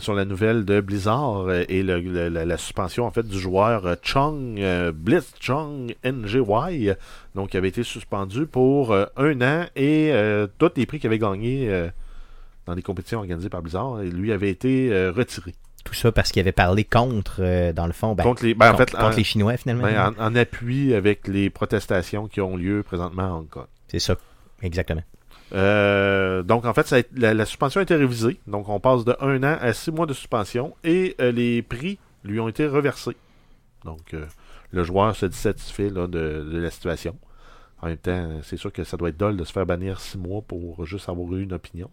sur 0.01 0.13
la 0.13 0.23
nouvelle 0.23 0.65
de 0.65 0.81
Blizzard 0.81 1.51
et 1.67 1.81
le- 1.81 1.99
le- 1.99 2.29
la, 2.29 2.45
la 2.45 2.57
suspension 2.57 3.05
en 3.05 3.11
fait 3.11 3.27
du 3.27 3.39
joueur 3.39 3.95
Chung 4.03 4.59
euh, 4.59 4.91
Blitz 4.91 5.33
Chung 5.39 5.95
NGY, 6.03 6.91
donc 7.33 7.49
qui 7.49 7.57
avait 7.57 7.69
été 7.69 7.81
suspendu 7.81 8.45
pour 8.45 8.91
euh, 8.91 9.05
un 9.17 9.41
an 9.41 9.65
et 9.75 10.11
euh, 10.13 10.45
tous 10.59 10.69
les 10.75 10.85
prix 10.85 10.99
qu'il 10.99 11.07
avait 11.07 11.17
gagnés 11.17 11.67
euh, 11.71 11.89
dans 12.67 12.75
des 12.75 12.83
compétitions 12.83 13.17
organisées 13.19 13.49
par 13.49 13.63
Blizzard, 13.63 13.97
lui 14.03 14.31
avait 14.31 14.51
été 14.51 14.93
euh, 14.93 15.11
retiré. 15.11 15.55
Tout 15.83 15.93
ça 15.93 16.11
parce 16.11 16.31
qu'il 16.31 16.39
avait 16.39 16.51
parlé 16.53 16.83
contre, 16.85 17.37
euh, 17.39 17.73
dans 17.73 17.87
le 17.87 17.93
fond, 17.93 18.13
ben, 18.15 18.23
contre 18.23 18.43
les, 18.45 18.53
ben, 18.53 18.67
en 18.67 18.71
contre, 18.71 18.83
fait, 18.91 18.91
contre 18.97 19.03
en, 19.13 19.17
les 19.17 19.23
Chinois, 19.23 19.57
finalement. 19.57 19.83
ben, 19.83 20.13
en- 20.17 20.23
en 20.27 20.35
appui 20.35 20.93
avec 20.93 21.27
les 21.27 21.49
protestations 21.49 22.27
qui 22.27 22.39
ont 22.41 22.55
lieu 22.55 22.83
présentement 22.83 23.23
à 23.23 23.37
Hong 23.37 23.49
Kong. 23.49 23.65
C'est 23.89 23.99
ça, 23.99 24.15
exactement. 24.61 25.03
Euh, 25.53 26.41
donc, 26.41 26.65
en 26.65 26.73
fait, 26.73 26.87
ça 26.87 26.95
a 26.95 26.99
été- 26.99 27.09
la, 27.19 27.33
la 27.33 27.45
suspension 27.45 27.79
a 27.79 27.83
été 27.83 27.95
révisée. 27.95 28.39
Donc, 28.47 28.69
on 28.69 28.79
passe 28.79 29.05
de 29.05 29.15
un 29.19 29.43
an 29.43 29.57
à 29.61 29.73
six 29.73 29.91
mois 29.91 30.05
de 30.05 30.13
suspension 30.13 30.73
et 30.83 31.15
euh, 31.19 31.31
les 31.31 31.61
prix 31.61 31.99
lui 32.23 32.39
ont 32.39 32.47
été 32.47 32.65
reversés. 32.65 33.15
Donc, 33.85 34.15
le 34.71 34.83
joueur 34.83 35.15
se 35.15 35.25
dit 35.25 35.37
satisfait 35.37 35.89
là, 35.89 36.07
de, 36.07 36.47
de 36.51 36.57
la 36.57 36.71
situation. 36.71 37.15
En 37.81 37.87
même 37.87 37.97
temps, 37.97 38.29
c'est 38.43 38.55
sûr 38.57 38.71
que 38.71 38.83
ça 38.85 38.95
doit 38.95 39.09
être 39.09 39.17
dole 39.17 39.35
de 39.35 39.43
se 39.43 39.51
faire 39.51 39.65
bannir 39.65 39.99
six 39.99 40.17
mois 40.17 40.41
pour 40.41 40.85
juste 40.85 41.09
avoir 41.09 41.31
eu 41.35 41.43
une 41.43 41.51
opinion. 41.53 41.89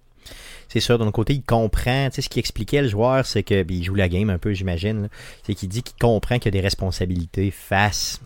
C'est 0.68 0.80
sûr, 0.80 0.98
l'autre 0.98 1.10
côté, 1.10 1.34
il 1.34 1.42
comprend. 1.42 2.08
Tu 2.10 2.16
sais, 2.16 2.22
ce 2.22 2.28
qu'il 2.28 2.40
expliquait, 2.40 2.82
le 2.82 2.88
joueur, 2.88 3.26
c'est 3.26 3.42
que. 3.42 3.62
puis 3.62 3.78
il 3.78 3.84
joue 3.84 3.94
la 3.96 4.08
game 4.08 4.30
un 4.30 4.38
peu, 4.38 4.52
j'imagine. 4.52 5.08
C'est 5.44 5.54
qu'il 5.54 5.68
dit 5.68 5.82
qu'il 5.82 5.96
comprend 5.98 6.36
qu'il 6.38 6.46
y 6.46 6.56
a 6.56 6.60
des 6.60 6.64
responsabilités 6.64 7.50
face 7.50 8.20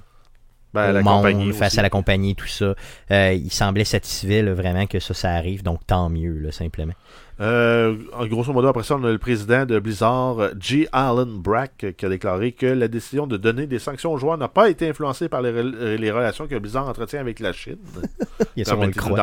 Ben, 0.74 0.90
au 0.90 0.92
la 0.92 1.03
monde, 1.03 1.16
compagnie 1.22 1.53
face 1.53 1.72
aussi. 1.72 1.80
à 1.80 1.82
la 1.82 1.90
compagnie, 1.90 2.34
tout 2.34 2.47
ça. 2.47 2.74
Euh, 3.11 3.32
il 3.32 3.51
semblait 3.53 3.84
satisfait 3.84 4.42
là, 4.42 4.53
vraiment 4.53 4.86
que 4.86 5.01
ça, 5.01 5.14
ça 5.14 5.30
arrive. 5.30 5.62
Donc, 5.62 5.86
tant 5.86 6.11
mieux, 6.11 6.38
là, 6.38 6.53
simplement. 6.53 6.95
Euh, 7.41 7.97
en 8.12 8.26
grosso 8.26 8.53
modo, 8.53 8.68
après 8.68 8.85
ça, 8.85 8.95
on 8.97 9.03
a 9.05 9.11
le 9.11 9.18
président 9.18 9.66
de 9.66 9.78
Blizzard, 9.80 10.37
G. 10.61 10.87
Allen 10.93 11.39
Brack, 11.39 11.82
euh, 11.82 11.93
qui 11.93 12.07
a 12.07 12.09
déclaré 12.09 12.53
que 12.53 12.66
la 12.66 12.87
décision 12.87 13.26
de 13.26 13.37
donner 13.37 13.66
des 13.66 13.80
sanctions 13.80 14.12
aux 14.12 14.18
joueurs 14.18 14.39
n'a 14.39 14.47
pas 14.49 14.70
été 14.70 14.89
influencée 14.89 15.28
par 15.28 15.43
les, 15.43 15.97
les 15.99 16.11
relations 16.12 16.47
que 16.47 16.57
Blizzard 16.57 16.89
entretient 16.89 17.20
avec 17.20 17.41
la 17.41 17.53
Chine. 17.53 17.78
Sûr, 18.64 18.78
on 18.78 18.87
le 18.87 18.93
croit. 19.01 19.16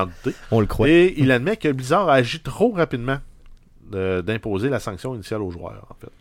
On 0.51 0.59
le 0.59 0.65
croit. 0.65 0.89
Et 0.89 1.13
il 1.17 1.31
admet 1.31 1.55
que 1.55 1.71
Blizzard 1.71 2.09
a 2.09 2.15
agi 2.15 2.41
trop 2.41 2.71
rapidement 2.71 3.19
de- 3.89 4.21
d'imposer 4.21 4.69
la 4.69 4.79
sanction 4.79 5.15
initiale 5.15 5.41
aux 5.41 5.51
joueurs, 5.51 5.85
en 5.89 5.93
fait. 5.95 6.11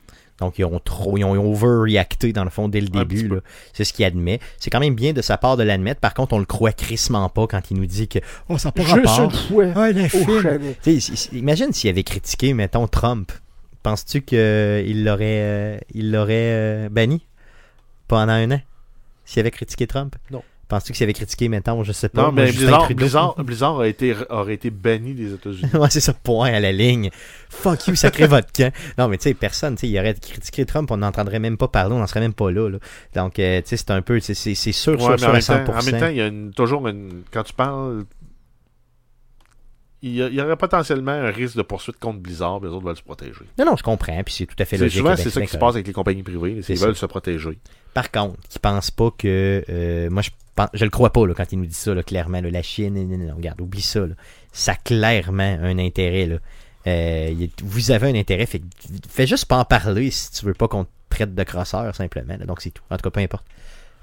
Donc, 0.41 0.59
ils 0.59 0.65
ont 0.65 0.81
trop, 0.81 1.19
ils 1.19 1.25
ont 1.25 1.37
overreacté 1.53 2.33
dans 2.33 2.45
le 2.45 2.51
fond 2.51 2.69
dès 2.69 2.81
le 2.81 2.89
Un 2.95 3.05
début. 3.05 3.31
C'est 3.73 3.85
ce 3.85 3.93
qu'il 3.93 4.05
admet. 4.05 4.41
C'est 4.59 4.71
quand 4.71 4.81
même 4.81 4.95
bien 4.95 5.13
de 5.13 5.23
sa 5.23 5.37
part 5.37 5.57
de 5.57 5.63
l'admettre. 5.63 6.01
Par 6.01 6.15
contre, 6.15 6.33
on 6.33 6.39
le 6.39 6.47
croit 6.47 6.73
crissement 6.73 7.29
pas 7.29 7.47
quand 7.47 7.71
il 7.71 7.77
nous 7.77 7.87
dit 7.87 8.09
que 8.09 8.19
oh 8.49 8.59
ça 8.59 8.73
pas 8.73 8.83
Juste 8.83 9.07
rapport. 9.07 9.53
Ouais, 9.53 9.93
le 9.93 10.09
film. 10.09 10.75
imagine 11.33 11.73
s'il 11.73 11.91
avait 11.91 12.03
critiqué, 12.03 12.55
mettons, 12.55 12.87
Trump. 12.89 13.33
Penses-tu 13.83 14.23
qu'il 14.23 15.05
l'aurait 15.05 15.41
euh, 15.41 15.79
il 15.95 16.13
l'aurait 16.13 16.53
euh, 16.53 16.89
banni 16.91 17.25
pendant 18.09 18.33
un 18.33 18.51
an? 18.51 18.61
S'il 19.25 19.41
avait 19.41 19.51
critiqué 19.51 19.87
Trump? 19.87 20.17
Non. 20.31 20.43
Penses-tu 20.71 20.93
que 20.93 20.97
s'il 20.97 21.05
avait 21.05 21.13
critiqué, 21.13 21.49
mettons, 21.49 21.85
je 21.85 21.93
sais 21.93 22.09
pas, 22.09 22.23
Non, 22.23 22.33
mais 22.33 22.51
Blizzard? 22.51 22.89
Blizzard, 22.95 23.35
Blizzard 23.45 23.81
a 23.81 23.89
été, 23.89 24.15
aurait 24.31 24.55
été 24.55 24.71
banni 24.71 25.13
des 25.13 25.35
États-Unis. 25.35 25.69
ouais, 25.75 25.91
c'est 25.91 26.01
ça, 26.01 26.15
point 26.15 26.53
à 26.53 26.61
la 26.61 26.73
ligne. 26.73 27.11
Fuck 27.51 27.89
you, 27.89 27.95
sacré 27.97 28.27
votre 28.29 28.51
camp. 28.53 28.73
Non, 28.97 29.09
mais 29.09 29.19
tu 29.19 29.25
sais, 29.25 29.35
personne, 29.35 29.75
tu 29.75 29.81
sais, 29.81 29.89
il 29.89 29.99
aurait 29.99 30.15
critiqué 30.15 30.65
Trump, 30.65 30.91
on 30.91 30.97
n'entendrait 30.97 31.41
même 31.41 31.57
pas 31.59 31.69
parler, 31.69 31.95
on 31.95 31.99
n'en 31.99 32.07
serait 32.07 32.21
même 32.21 32.33
pas 32.35 32.51
là. 32.51 32.69
là. 32.71 32.79
Donc, 33.15 33.39
euh, 33.39 33.61
tu 33.61 33.69
sais, 33.69 33.77
c'est 33.77 33.91
un 33.91 34.01
peu, 34.01 34.21
c'est 34.21 34.33
sûr, 34.35 34.93
Ouais, 34.95 34.99
sûr, 34.99 35.19
sûr 35.19 35.29
à 35.29 35.33
même, 35.33 35.41
100%. 35.43 35.65
temps, 35.67 35.79
en 35.79 35.83
même 35.83 36.01
temps, 36.01 36.07
il 36.09 36.17
y 36.17 36.21
a 36.23 36.29
une- 36.29 36.53
toujours 36.55 36.87
une. 36.89 37.25
Quand 37.33 37.43
tu 37.43 37.53
parles. 37.53 38.05
Il 40.03 40.15
y, 40.15 40.41
aurait 40.41 40.57
potentiellement 40.57 41.13
un 41.13 41.31
risque 41.31 41.57
de 41.59 41.63
poursuite 41.63 41.99
contre 41.99 42.21
Blizzard, 42.21 42.59
mais 42.63 42.69
les 42.69 42.73
autres 42.75 42.87
veulent 42.87 42.97
se 42.97 43.03
protéger. 43.03 43.43
Non, 43.59 43.67
non, 43.67 43.77
je 43.77 43.83
comprends, 43.83 44.23
puis 44.25 44.33
c'est 44.33 44.47
tout 44.47 44.55
à 44.59 44.65
fait 44.65 44.79
C'est 44.79 44.85
logique. 44.85 44.97
souvent, 44.99 45.15
c'est 45.15 45.29
ça 45.29 45.43
qui 45.43 45.47
se 45.49 45.59
passe 45.59 45.75
avec 45.75 45.87
les 45.87 45.93
compagnies 45.93 46.23
privées. 46.23 46.63
Ils 46.67 46.79
veulent 46.79 46.97
se 46.97 47.05
protéger. 47.05 47.59
Par 47.93 48.11
contre, 48.11 48.37
qui 48.49 48.59
pense 48.59 48.91
pas 48.91 49.11
que. 49.11 49.63
euh, 49.69 50.09
moi, 50.09 50.23
je 50.23 50.31
je 50.75 50.85
le 50.85 50.91
crois 50.91 51.11
pas 51.11 51.23
quand 51.35 51.53
il 51.53 51.59
nous 51.59 51.67
dit 51.67 51.75
ça, 51.75 51.95
clairement. 52.03 52.41
là, 52.41 52.51
la 52.51 52.63
Chine, 52.63 52.95
non, 52.95 53.35
regarde, 53.37 53.61
oublie 53.61 53.83
ça. 53.83 54.01
Ça 54.53 54.73
a 54.73 54.77
clairement 54.77 55.59
un 55.63 55.79
intérêt. 55.79 56.27
Là. 56.27 56.37
Euh, 56.87 57.35
vous 57.63 57.91
avez 57.91 58.09
un 58.09 58.15
intérêt. 58.15 58.47
Fait, 58.47 58.63
fais 59.09 59.27
juste 59.27 59.47
pas 59.47 59.59
en 59.59 59.65
parler 59.65 60.11
si 60.11 60.33
tu 60.33 60.47
veux 60.47 60.55
pas 60.55 60.69
qu'on 60.69 60.85
te 60.85 60.91
traite 61.09 61.35
de 61.35 61.43
crosseur, 61.43 61.95
simplement. 61.95 62.37
Donc, 62.47 62.61
c'est 62.61 62.71
tout. 62.71 62.83
En 62.91 62.97
tout 62.97 63.03
cas, 63.03 63.11
peu 63.11 63.21
importe. 63.21 63.45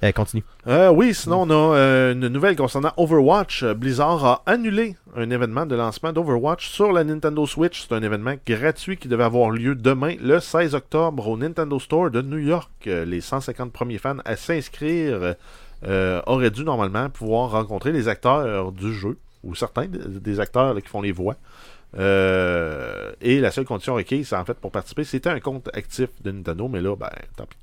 Euh, 0.04 0.12
continue. 0.12 0.44
Euh, 0.68 0.92
oui, 0.92 1.16
sinon, 1.16 1.48
on 1.50 1.74
a 1.74 2.12
une 2.12 2.28
nouvelle 2.28 2.56
concernant 2.56 2.94
Overwatch. 2.98 3.64
Blizzard 3.66 4.24
a 4.26 4.44
annulé 4.46 4.96
un 5.16 5.32
événement 5.32 5.66
de 5.66 5.76
lancement 5.76 6.14
d'Overwatch 6.14 6.70
sur 6.70 6.92
la 6.92 7.04
Nintendo 7.04 7.48
Switch. 7.48 7.88
C'est 7.88 7.96
un 7.96 8.04
événement 8.04 8.36
gratuit 8.46 8.98
qui 8.98 9.08
devait 9.08 9.24
avoir 9.24 9.50
lieu 9.50 9.74
demain, 9.74 10.14
le 10.22 10.40
16 10.40 10.76
octobre, 10.76 11.28
au 11.28 11.36
Nintendo 11.36 11.80
Store 11.80 12.12
de 12.12 12.22
New 12.22 12.38
York. 12.38 12.70
Les 12.86 13.22
150 13.22 13.74
premiers 13.74 13.98
fans 13.98 14.18
à 14.24 14.36
s'inscrire 14.36 15.34
euh, 15.86 16.22
auraient 16.26 16.52
dû 16.52 16.64
normalement 16.64 17.10
pouvoir 17.10 17.52
rencontrer 17.52 17.92
les 17.92 18.08
acteurs 18.08 18.72
du 18.72 18.94
jeu, 18.94 19.18
ou 19.44 19.56
certains 19.56 19.88
de- 19.88 20.20
des 20.20 20.40
acteurs 20.40 20.76
qui 20.82 20.88
font 20.88 21.02
les 21.02 21.12
voix. 21.12 21.36
Euh, 21.98 23.12
et 23.22 23.40
la 23.40 23.52
seule 23.52 23.66
condition 23.66 23.96
requise, 23.96 24.34
en 24.34 24.44
fait, 24.44 24.56
pour 24.56 24.72
participer, 24.72 25.04
c'était 25.04 25.30
un 25.30 25.40
compte 25.40 25.70
actif 25.74 26.10
de 26.24 26.32
Nintendo, 26.32 26.68
mais 26.68 26.82
là, 26.82 26.96
ben, 26.96 27.10
tant 27.36 27.46
pis. 27.46 27.58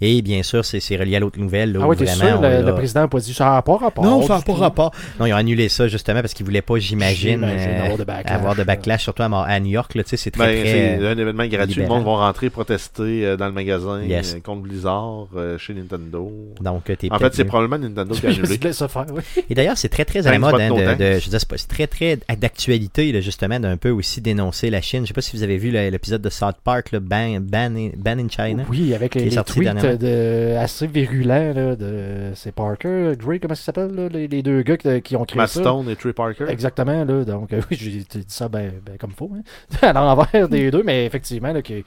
Et 0.00 0.22
bien 0.22 0.42
sûr, 0.42 0.64
c'est 0.64 0.80
c'est 0.80 0.96
relié 0.96 1.16
à 1.16 1.20
l'autre 1.20 1.38
nouvelle. 1.38 1.72
Là, 1.72 1.80
Ah 1.82 1.88
oui, 1.88 1.96
t'es 1.96 2.04
vraiment, 2.04 2.40
sûr, 2.40 2.48
le, 2.50 2.62
le 2.66 2.74
président 2.74 3.00
n'a 3.00 3.08
pas 3.08 3.18
dit 3.20 3.34
ça 3.34 3.44
n'a 3.50 3.62
pas 3.62 3.76
rapport? 3.76 4.04
Non, 4.04 4.22
ça 4.26 4.36
n'a 4.36 4.42
pas 4.42 4.52
rapport. 4.54 4.92
Non, 5.20 5.26
ils 5.26 5.32
ont 5.32 5.36
annulé 5.36 5.68
ça 5.68 5.88
justement 5.88 6.20
parce 6.20 6.34
qu'ils 6.34 6.44
voulaient 6.46 6.62
pas, 6.62 6.76
j'imagine, 6.78 7.42
euh, 7.44 7.82
avoir 7.84 7.98
de 7.98 8.04
backlash, 8.04 8.32
avoir 8.36 8.52
de 8.54 8.58
là. 8.58 8.64
backlash, 8.64 9.02
surtout 9.02 9.22
à, 9.22 9.44
à 9.44 9.60
New 9.60 9.70
York. 9.70 9.94
Là, 9.94 10.02
tu 10.04 10.10
sais, 10.10 10.16
c'est 10.16 10.30
très, 10.30 10.46
Ben, 10.46 10.60
très, 10.62 10.72
c'est 10.72 11.02
euh, 11.02 11.12
un 11.12 11.18
événement 11.18 11.46
gratuit. 11.46 11.74
libéral. 11.74 11.88
Le 11.98 12.04
monde 12.04 12.04
va 12.04 12.26
rentrer 12.26 12.50
protester 12.50 13.24
euh, 13.26 13.36
dans 13.36 13.46
le 13.46 13.52
magasin 13.52 14.02
Yes. 14.02 14.34
euh, 14.34 14.40
contre 14.40 14.62
Blizzard 14.62 15.26
euh, 15.36 15.58
chez 15.58 15.74
Nintendo. 15.74 16.30
Donc, 16.60 16.90
En 17.10 17.18
fait, 17.18 17.34
c'est 17.34 17.44
probablement 17.44 17.78
Nintendo 17.82 18.14
qui 18.14 18.26
a 18.26 18.30
annulé. 18.30 18.46
faire, 18.72 19.06
oui. 19.12 19.22
Et 19.50 19.54
d'ailleurs, 19.54 19.76
c'est 19.78 19.88
très 19.88 20.04
très 20.04 20.26
à 20.26 20.30
la 20.30 20.38
Thanks, 20.38 20.52
mode, 20.52 20.60
hein, 20.60 20.70
de, 20.70 20.74
de- 21.14 21.18
je 21.18 21.24
veux 21.24 21.30
dire, 21.30 21.40
c'est 21.40 21.48
pas- 21.48 21.56
c'est 21.58 21.68
très 21.68 21.86
très 21.86 22.18
d'actualité 22.38 23.20
justement 23.22 23.58
d'un 23.60 23.76
peu 23.76 23.90
aussi 23.90 24.20
dénoncer 24.20 24.70
la 24.70 24.80
Chine. 24.80 25.02
Je 25.02 25.08
sais 25.08 25.14
pas 25.14 25.20
si 25.20 25.36
vous 25.36 25.42
avez 25.42 25.56
vu 25.58 25.70
l'épisode 25.70 26.22
de 26.22 26.30
South 26.30 26.56
Park, 26.62 26.92
là, 26.92 27.00
ban, 27.00 27.38
ban, 27.40 27.74
in, 27.76 27.90
ban 27.96 28.18
in 28.18 28.28
China. 28.28 28.62
Oui, 28.68 28.94
avec 28.94 29.14
les, 29.14 29.30
tweets 29.56 30.00
de, 30.00 30.56
assez 30.56 30.86
virulents 30.86 31.52
là, 31.54 31.76
de 31.76 32.32
c'est 32.34 32.52
Parker, 32.54 33.12
Gray, 33.18 33.40
comment 33.40 33.54
ça 33.54 33.62
s'appelle, 33.64 34.08
les, 34.12 34.28
les 34.28 34.42
deux 34.42 34.62
gars 34.62 34.76
qui, 34.76 35.02
qui 35.02 35.16
ont 35.16 35.24
créé 35.24 35.38
Matt 35.38 35.50
ça? 35.50 35.60
Stone 35.60 35.88
et 35.90 35.96
Trey 35.96 36.12
Parker. 36.12 36.44
Exactement, 36.48 37.04
là. 37.04 37.24
Donc, 37.24 37.52
euh, 37.52 37.60
oui, 37.70 37.76
j'ai 37.78 37.90
dit 37.90 38.24
ça 38.28 38.48
ben, 38.48 38.72
ben 38.84 38.96
comme 38.98 39.12
faut, 39.12 39.30
hein. 39.34 39.42
à 39.82 39.92
l'envers 39.92 40.48
des 40.48 40.70
deux, 40.70 40.82
mais 40.82 41.04
effectivement, 41.06 41.52
là, 41.52 41.62
que, 41.62 41.82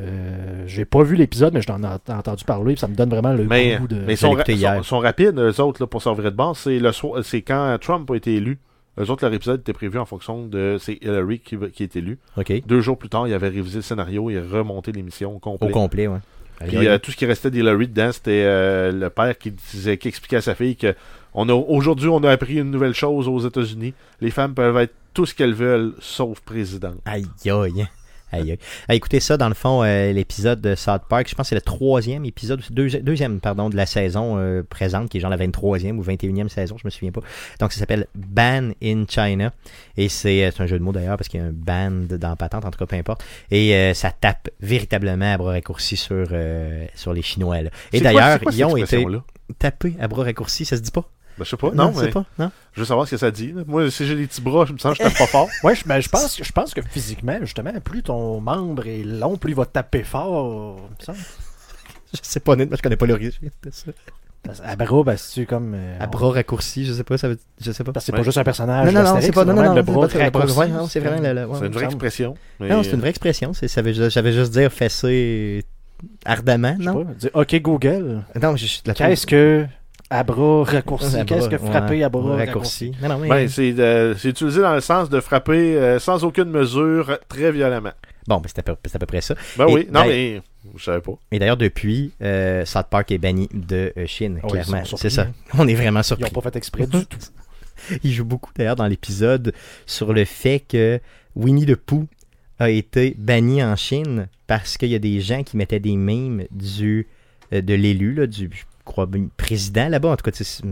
euh, 0.00 0.64
j'ai 0.66 0.84
pas 0.84 1.02
vu 1.02 1.16
l'épisode, 1.16 1.52
mais 1.54 1.60
je 1.60 1.66
t'en 1.66 1.82
ai 1.82 2.12
entendu 2.12 2.44
parler, 2.44 2.76
ça 2.76 2.88
me 2.88 2.94
donne 2.94 3.10
vraiment 3.10 3.32
le 3.32 3.44
Mais, 3.44 3.76
goût 3.76 3.88
de. 3.88 3.96
mais 4.06 4.14
ils 4.14 4.16
sont, 4.16 4.32
ra- 4.32 4.44
sont, 4.44 4.82
sont 4.82 4.98
rapides, 4.98 5.38
eux 5.38 5.60
autres, 5.60 5.82
là, 5.82 5.86
pour 5.86 6.02
s'en 6.02 6.14
de 6.14 6.30
base. 6.30 6.58
C'est, 6.58 6.78
le 6.78 6.92
soir- 6.92 7.22
c'est 7.24 7.42
quand 7.42 7.76
Trump 7.80 8.10
a 8.10 8.16
été 8.16 8.34
élu. 8.34 8.58
Eux 9.00 9.10
autres, 9.10 9.24
leur 9.24 9.32
épisode 9.32 9.60
était 9.60 9.72
prévu 9.72 9.98
en 9.98 10.04
fonction 10.04 10.46
de. 10.46 10.76
C'est 10.78 10.98
Hillary 11.00 11.38
qui, 11.38 11.56
qui 11.72 11.82
est 11.82 11.96
élu. 11.96 12.18
Deux 12.66 12.80
jours 12.82 12.98
plus 12.98 13.08
tard, 13.08 13.26
il 13.26 13.32
avait 13.32 13.48
révisé 13.48 13.76
le 13.76 13.82
scénario 13.82 14.28
et 14.28 14.38
remonté 14.38 14.92
l'émission 14.92 15.32
au 15.32 15.36
Au 15.36 15.38
complet. 15.38 15.70
complet, 15.70 16.06
ouais. 16.08 16.18
Puis 16.66 16.88
euh, 16.88 16.98
tout 16.98 17.10
ce 17.10 17.16
qui 17.16 17.26
restait 17.26 17.50
d'Hillary 17.50 17.88
dedans, 17.88 18.10
c'était 18.12 18.44
euh, 18.44 18.92
le 18.92 19.10
père 19.10 19.36
qui 19.38 19.50
disait, 19.50 19.98
qui 19.98 20.08
expliquait 20.08 20.36
à 20.36 20.40
sa 20.42 20.54
fille 20.54 20.76
que 20.76 20.94
on 21.34 21.48
a 21.48 21.54
aujourd'hui 21.54 22.08
on 22.08 22.22
a 22.24 22.30
appris 22.30 22.54
une 22.54 22.70
nouvelle 22.70 22.94
chose 22.94 23.28
aux 23.28 23.40
États-Unis. 23.40 23.94
Les 24.20 24.30
femmes 24.30 24.54
peuvent 24.54 24.76
être 24.76 24.94
tout 25.14 25.26
ce 25.26 25.34
qu'elles 25.34 25.54
veulent, 25.54 25.94
sauf 26.00 26.40
président. 26.40 26.94
Aïe, 27.04 27.26
aïe. 27.46 27.86
Aïe, 28.32 28.52
aïe. 28.52 28.96
Écoutez 28.96 29.20
ça, 29.20 29.36
dans 29.36 29.48
le 29.48 29.54
fond, 29.54 29.82
euh, 29.84 30.12
l'épisode 30.12 30.60
de 30.60 30.74
South 30.74 31.02
Park, 31.08 31.28
je 31.28 31.34
pense 31.34 31.44
que 31.46 31.48
c'est 31.50 31.54
le 31.54 31.60
troisième 31.60 32.24
épisode, 32.24 32.60
deuxi- 32.70 33.02
deuxième, 33.02 33.40
pardon, 33.40 33.68
de 33.70 33.76
la 33.76 33.86
saison 33.86 34.36
euh, 34.38 34.62
présente, 34.62 35.08
qui 35.10 35.18
est 35.18 35.20
genre 35.20 35.30
la 35.30 35.36
23e 35.36 35.96
ou 35.98 36.02
21e 36.02 36.48
saison, 36.48 36.76
je 36.78 36.86
me 36.86 36.90
souviens 36.90 37.12
pas. 37.12 37.20
Donc, 37.60 37.72
ça 37.72 37.78
s'appelle 37.80 38.06
Ban 38.14 38.70
in 38.82 39.04
China. 39.08 39.52
Et 39.96 40.08
c'est 40.08 40.44
euh, 40.46 40.50
un 40.58 40.66
jeu 40.66 40.78
de 40.78 40.84
mots 40.84 40.92
d'ailleurs, 40.92 41.16
parce 41.16 41.28
qu'il 41.28 41.40
y 41.40 41.42
a 41.42 41.46
un 41.46 41.52
ban 41.52 41.90
dans 42.08 42.36
patente, 42.36 42.64
en 42.64 42.70
tout 42.70 42.78
cas, 42.78 42.86
peu 42.86 42.96
importe. 42.96 43.22
Et 43.50 43.74
euh, 43.74 43.94
ça 43.94 44.10
tape 44.10 44.48
véritablement 44.60 45.34
à 45.34 45.36
bras 45.38 45.50
raccourcis 45.52 45.96
sur, 45.96 46.26
euh, 46.32 46.86
sur 46.94 47.12
les 47.12 47.22
Chinois. 47.22 47.60
là. 47.62 47.70
Et 47.92 47.98
d'ailleurs, 48.04 48.38
ils 48.52 48.64
ont 48.64 48.76
été 48.84 48.96
tapés 49.58 49.94
à 50.00 50.08
bras 50.08 50.24
raccourcis, 50.24 50.64
ça 50.64 50.76
se 50.76 50.82
dit 50.82 50.90
pas? 50.90 51.04
Ben, 51.38 51.44
je 51.44 51.50
sais 51.50 51.56
pas. 51.56 51.70
Non, 51.72 51.92
mais 51.98 52.08
pas? 52.10 52.24
Non? 52.38 52.50
je 52.74 52.80
veux 52.80 52.86
savoir 52.86 53.06
ce 53.06 53.12
que 53.12 53.16
ça 53.16 53.30
dit. 53.30 53.52
là. 53.52 53.62
Moi, 53.66 53.90
si 53.90 54.06
j'ai 54.06 54.14
des 54.16 54.26
petits 54.26 54.40
bras, 54.40 54.64
je 54.66 54.72
me 54.72 54.78
sens 54.78 54.96
que 54.96 55.02
je 55.04 55.08
tape 55.08 55.18
pas 55.18 55.26
fort. 55.26 55.48
Ouais, 55.64 55.74
je, 55.74 55.84
ben, 55.86 56.00
je, 56.00 56.08
pense, 56.08 56.42
je 56.42 56.52
pense 56.52 56.74
que 56.74 56.80
physiquement, 56.82 57.38
justement, 57.40 57.72
plus 57.84 58.02
ton 58.02 58.40
membre 58.40 58.86
est 58.86 59.02
long, 59.04 59.36
plus 59.36 59.52
il 59.52 59.56
va 59.56 59.66
taper 59.66 60.02
fort. 60.04 60.80
Je 62.14 62.18
sais 62.22 62.40
pas, 62.40 62.52
honnêtement, 62.52 62.76
je 62.76 62.82
connais 62.82 62.96
pas 62.96 63.06
l'origine 63.06 63.50
de 63.62 63.70
ça. 63.70 63.90
À 64.64 64.76
bras, 64.76 65.02
ben, 65.04 65.16
c'est 65.16 65.46
comme. 65.46 65.72
euh, 65.74 65.96
À 65.98 66.06
bras 66.06 66.30
raccourcis, 66.32 66.84
je 66.84 66.92
sais 66.92 67.04
pas, 67.04 67.16
ça 67.16 67.28
veut 67.28 67.38
je 67.58 67.72
sais 67.72 67.84
pas. 67.84 67.92
Parce 67.92 68.04
que 68.04 68.06
c'est 68.08 68.12
Ouais. 68.12 68.18
pas 68.18 68.24
juste 68.24 68.36
un 68.38 68.44
personnage. 68.44 68.92
Non, 68.92 69.02
non, 69.02 69.14
non, 69.14 69.20
c'est 69.22 69.32
pas, 69.32 69.44
non, 69.46 69.54
non, 69.54 69.62
le 69.74 69.76
c'est 69.76 69.82
bras 69.82 70.00
raccourci, 70.08 70.58
ouais, 70.58 70.68
c'est 70.90 71.00
vraiment 71.00 71.22
le- 71.22 71.32
le- 71.32 71.46
ouais. 71.46 71.56
c'est 71.58 71.66
une 71.68 71.72
vraie 71.72 71.84
expression. 71.86 72.34
mais- 72.60 72.68
Non, 72.68 72.82
c'est 72.82 72.90
une 72.92 73.00
vraie 73.00 73.08
expression. 73.10 73.54
c'est- 73.54 73.68
Ça 73.68 73.80
veut, 73.80 74.10
ça 74.10 74.20
veut 74.20 74.32
juste 74.32 74.52
dire 74.52 74.70
fesser 74.70 75.64
ardemment, 76.26 76.74
Je 76.78 76.84
sais 76.84 76.90
non? 76.90 77.04
pas, 77.04 77.12
dire, 77.14 77.30
OK, 77.32 77.54
Google. 77.62 78.22
Non, 78.42 78.56
je, 78.56 78.66
Qu'est-ce 78.92 79.26
que 79.26 79.64
à 80.12 80.24
bras 80.24 80.64
raccourcis 80.64 81.16
À 81.16 81.24
Qu'est-ce 81.24 81.48
que 81.48 81.58
frapper 81.58 81.96
ouais, 81.96 82.02
à 82.02 82.08
bras? 82.08 82.36
Non, 82.36 83.08
non, 83.08 83.18
mais... 83.18 83.28
Ben, 83.28 83.48
c'est, 83.48 83.74
euh, 83.78 84.14
c'est 84.16 84.28
utilisé 84.28 84.60
dans 84.60 84.74
le 84.74 84.80
sens 84.80 85.08
de 85.08 85.20
frapper 85.20 85.76
euh, 85.76 85.98
sans 85.98 86.22
aucune 86.24 86.50
mesure, 86.50 87.18
très 87.28 87.50
violemment. 87.50 87.92
Bon, 88.28 88.36
ben, 88.36 88.44
c'est 88.46 88.58
à, 88.58 88.62
peu- 88.62 88.76
c'est 88.84 88.96
à 88.96 88.98
peu 88.98 89.06
près 89.06 89.20
ça. 89.22 89.34
Ben 89.56 89.66
Et- 89.68 89.72
oui, 89.72 89.88
non, 89.90 90.04
mais 90.04 90.42
je 90.76 90.84
savais 90.84 91.00
pas. 91.00 91.12
Et 91.32 91.38
d'ailleurs, 91.38 91.56
depuis, 91.56 92.12
euh, 92.22 92.64
South 92.64 92.86
Park 92.90 93.10
est 93.10 93.18
banni 93.18 93.48
de 93.52 93.92
euh, 93.96 94.06
Chine, 94.06 94.38
Ah 94.42 94.46
clairement. 94.48 94.82
ils 94.90 94.98
C'est 94.98 95.10
ça. 95.10 95.26
On 95.58 95.66
est 95.66 95.74
vraiment 95.74 96.00
Ils 96.00 96.04
surpris. 96.04 96.24
n'ont 96.24 96.40
pas 96.40 96.50
fait 96.50 96.56
exprès 96.56 96.86
du 96.86 97.06
tout. 97.06 97.18
Il 98.04 98.12
joue 98.12 98.24
beaucoup 98.24 98.50
d'ailleurs 98.56 98.76
dans 98.76 98.86
l'épisode 98.86 99.52
sur 99.86 100.12
le 100.12 100.24
fait 100.24 100.60
que 100.60 101.00
Winnie 101.34 101.66
the 101.66 101.74
Pooh 101.74 102.06
a 102.60 102.70
été 102.70 103.16
banni 103.18 103.64
en 103.64 103.74
Chine 103.74 104.28
parce 104.46 104.76
qu'il 104.76 104.90
y 104.90 104.94
a 104.94 104.98
des 105.00 105.20
gens 105.20 105.42
qui 105.42 105.56
mettaient 105.56 105.80
des 105.80 105.96
mimes 105.96 106.44
du, 106.52 107.08
de 107.50 107.74
l'élu, 107.74 108.14
là, 108.14 108.26
du 108.28 108.48
crois, 108.84 109.08
président 109.36 109.88
là-bas, 109.88 110.10
en 110.10 110.16
tout 110.16 110.30
cas 110.30 110.62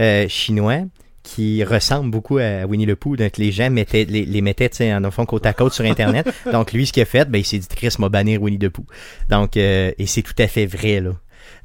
euh, 0.00 0.28
chinois, 0.28 0.80
qui 1.22 1.64
ressemble 1.64 2.10
beaucoup 2.10 2.38
à 2.38 2.64
Winnie 2.66 2.86
the 2.86 2.94
Pooh. 2.94 3.16
Donc 3.16 3.36
les 3.36 3.50
gens 3.50 3.70
mettaient, 3.70 4.04
les, 4.04 4.24
les 4.24 4.40
mettaient 4.40 4.68
tu 4.68 4.76
sais, 4.76 4.94
en 4.94 5.10
fond 5.10 5.26
côte 5.26 5.46
à 5.46 5.52
côte 5.52 5.72
sur 5.72 5.84
Internet. 5.84 6.28
Donc 6.52 6.72
lui, 6.72 6.86
ce 6.86 6.92
qu'il 6.92 7.02
a 7.02 7.06
fait, 7.06 7.28
ben, 7.28 7.38
il 7.38 7.44
s'est 7.44 7.58
dit 7.58 7.66
Chris 7.68 7.94
m'a 7.98 8.08
bannir 8.08 8.40
Winnie 8.40 8.58
the 8.58 8.68
Pooh. 8.68 8.86
Donc, 9.28 9.56
euh, 9.56 9.90
et 9.98 10.06
c'est 10.06 10.22
tout 10.22 10.34
à 10.38 10.46
fait 10.46 10.66
vrai. 10.66 11.00
là. 11.00 11.10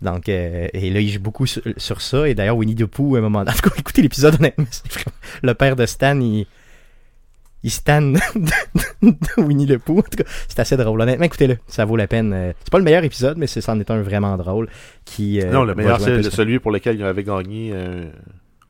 Donc, 0.01 0.29
euh, 0.29 0.67
et 0.73 0.89
là, 0.89 0.99
il 0.99 1.09
joue 1.09 1.19
beaucoup 1.19 1.45
sur, 1.45 1.61
sur 1.77 2.01
ça. 2.01 2.27
Et 2.27 2.33
d'ailleurs, 2.33 2.57
Winnie 2.57 2.75
the 2.75 2.85
Pooh, 2.85 3.15
à 3.15 3.19
un 3.19 3.21
moment 3.21 3.39
En 3.39 3.45
tout 3.45 3.69
cas, 3.69 3.75
écoutez 3.77 4.01
l'épisode, 4.01 4.37
Le 5.43 5.53
père 5.53 5.75
de 5.75 5.85
Stan, 5.85 6.19
il. 6.19 6.47
Il 7.63 7.71
de, 7.85 9.41
Winnie 9.41 9.67
the 9.67 9.77
Pooh. 9.77 9.99
En 9.99 10.01
tout 10.01 10.17
cas, 10.17 10.29
c'est 10.47 10.59
assez 10.59 10.77
drôle. 10.77 10.99
Honnêtement, 11.01 11.25
écoutez-le. 11.25 11.57
Ça 11.67 11.85
vaut 11.85 11.95
la 11.95 12.07
peine. 12.07 12.33
Euh, 12.33 12.53
C'est 12.63 12.71
pas 12.71 12.77
le 12.79 12.83
meilleur 12.83 13.03
épisode, 13.03 13.37
mais 13.37 13.47
c'en 13.47 13.79
est 13.79 13.91
un 13.91 14.01
vraiment 14.01 14.35
drôle. 14.37 14.67
Qui, 15.05 15.41
euh, 15.41 15.51
non, 15.51 15.63
le 15.63 15.75
meilleur, 15.75 15.99
c'est 15.99 16.23
celui 16.31 16.59
pour 16.59 16.71
lequel 16.71 16.95
il 16.95 17.03
avait 17.03 17.23
gagné. 17.23 17.71
euh, 17.73 18.09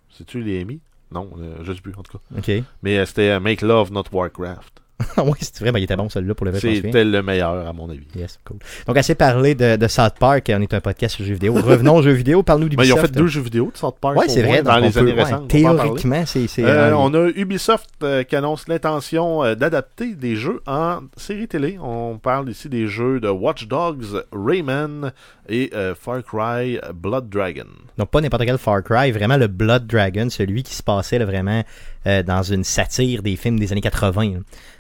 C'est-tu 0.10 0.42
les 0.42 0.62
Emmy? 0.62 0.80
Non, 1.12 1.30
euh, 1.40 1.56
je 1.64 1.74
sais 1.74 1.82
plus, 1.82 1.94
en 1.98 2.04
tout 2.04 2.18
cas. 2.18 2.24
Ok. 2.38 2.64
Mais 2.84 2.98
euh, 2.98 3.06
c'était 3.06 3.40
Make 3.40 3.62
Love, 3.62 3.92
Not 3.92 4.06
Warcraft. 4.12 4.81
Ah 5.18 5.24
oui, 5.24 5.34
c'est 5.42 5.60
vrai, 5.60 5.72
ben, 5.72 5.80
il 5.80 5.84
était 5.84 5.96
bon 5.96 6.10
celui-là 6.10 6.34
pour 6.36 6.46
le 6.46 6.52
vrai. 6.52 6.60
C'était 6.60 7.04
le 7.04 7.22
meilleur, 7.22 7.68
à 7.68 7.74
mon 7.74 7.90
avis. 7.90 8.06
Yes, 8.16 8.40
cool. 8.46 8.58
Donc, 8.88 8.98
assez 8.98 9.16
parlé 9.16 9.56
de, 9.56 9.76
de 9.76 9.88
South 9.88 10.16
Park. 10.20 10.52
On 10.56 10.62
est 10.62 10.74
un 10.74 10.80
podcast 10.82 11.16
sur 11.16 11.26
jeux 11.26 11.34
vidéo. 11.34 11.54
Revenons 11.54 11.98
aux 11.98 12.02
jeux 12.02 12.12
vidéo. 12.12 12.44
Parle-nous 12.44 12.70
du 12.70 12.78
Mais 12.78 12.88
ils 12.88 12.94
ont 12.94 12.98
fait 12.98 13.12
deux 13.12 13.28
jeux 13.28 13.42
vidéo 13.42 13.72
de 13.74 13.78
South 13.78 13.96
Park 14.00 14.18
au 14.18 14.24
c'est 14.28 14.44
vrai. 14.44 14.64
dans 14.64 14.78
les 14.78 14.98
années 14.98 15.14
ouais, 15.14 15.24
récentes. 15.24 15.48
Théoriquement, 15.48 16.24
c'est. 16.26 16.48
Euh, 16.60 16.94
en- 16.96 17.12
on 17.12 17.14
a 17.14 17.30
Ubisoft 17.30 17.90
euh, 18.04 18.24
qui 18.24 18.36
annonce 18.36 18.68
l'intention 18.68 19.44
euh, 19.44 19.56
d'adapter 19.56 20.16
des 20.16 20.36
jeux 20.36 20.62
en 20.68 21.00
série 21.18 21.48
télé. 21.48 21.78
On 21.82 22.18
parle 22.18 22.50
ici 22.50 22.70
des 22.70 22.88
jeux 22.88 23.20
de 23.20 23.30
Watch 23.30 23.68
Dogs, 23.68 24.24
Rayman 24.32 25.12
et 25.50 25.72
euh, 25.74 25.94
Far 25.96 26.24
Cry 26.24 26.80
Blood 26.94 27.30
Dragon. 27.30 27.66
Donc, 27.98 28.10
pas 28.10 28.22
n'importe 28.22 28.46
quel 28.46 28.58
Far 28.58 28.84
Cry, 28.84 29.12
vraiment 29.12 29.38
le 29.38 29.48
Blood 29.48 29.88
Dragon, 29.88 30.30
celui 30.30 30.64
qui 30.64 30.76
se 30.76 30.84
passait 30.84 31.20
là, 31.20 31.26
vraiment 31.26 31.64
euh, 32.08 32.24
dans 32.24 32.44
une 32.44 32.64
satire 32.64 33.22
des 33.24 33.36
films 33.36 33.60
des 33.60 33.72
années 33.72 33.82
80. 33.82 34.24
là. 34.34 34.40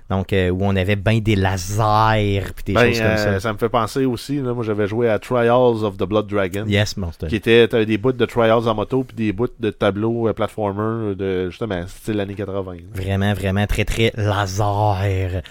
Donc, 0.09 0.33
euh, 0.33 0.49
où 0.49 0.57
on 0.65 0.75
avait 0.75 0.97
bien 0.97 1.19
des 1.19 1.37
lasers 1.37 2.43
puis 2.53 2.65
des 2.65 2.73
Ben, 2.73 2.87
choses 2.89 2.97
comme 2.97 3.07
euh, 3.07 3.17
ça. 3.17 3.39
ça 3.39 3.53
me 3.53 3.57
fait 3.57 3.69
penser 3.69 4.03
aussi, 4.03 4.41
là, 4.41 4.53
moi 4.53 4.61
j'avais 4.65 4.85
joué 4.85 5.07
à 5.09 5.17
Trials 5.19 5.85
of 5.85 5.95
the 5.95 6.03
Blood 6.03 6.27
Dragon. 6.27 6.65
Yes, 6.67 6.95
un- 6.97 7.27
Qui 7.27 7.37
était 7.37 7.85
des 7.85 7.97
bouts 7.97 8.11
de 8.11 8.25
Trials 8.25 8.67
en 8.67 8.75
moto 8.75 9.05
puis 9.05 9.15
des 9.15 9.31
bouts 9.31 9.47
de 9.57 9.69
tableaux 9.69 10.27
euh, 10.27 10.33
platformer 10.33 11.15
de 11.15 11.49
justement 11.49 11.87
style 11.87 12.19
années 12.19 12.33
80. 12.33 12.73
Vraiment, 12.93 13.33
vraiment 13.33 13.65
très, 13.67 13.85
très 13.85 14.11
laser. 14.17 15.41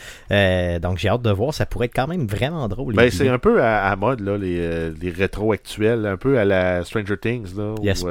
Donc, 0.80 0.98
j'ai 0.98 1.08
hâte 1.08 1.22
de 1.22 1.30
voir. 1.30 1.54
Ça 1.54 1.64
pourrait 1.64 1.86
être 1.86 1.94
quand 1.96 2.08
même 2.08 2.26
vraiment 2.26 2.68
drôle. 2.68 2.94
Ben, 2.94 3.10
c'est 3.10 3.28
un 3.30 3.38
peu 3.38 3.62
à, 3.62 3.86
à 3.90 3.96
mode, 3.96 4.20
là, 4.20 4.36
les, 4.36 4.90
les 4.90 5.10
rétro 5.10 5.52
actuels, 5.52 6.04
un 6.04 6.18
peu 6.18 6.38
à 6.38 6.44
la 6.44 6.84
Stranger 6.84 7.16
Things, 7.16 7.56
là, 7.56 7.74
Yes. 7.82 8.04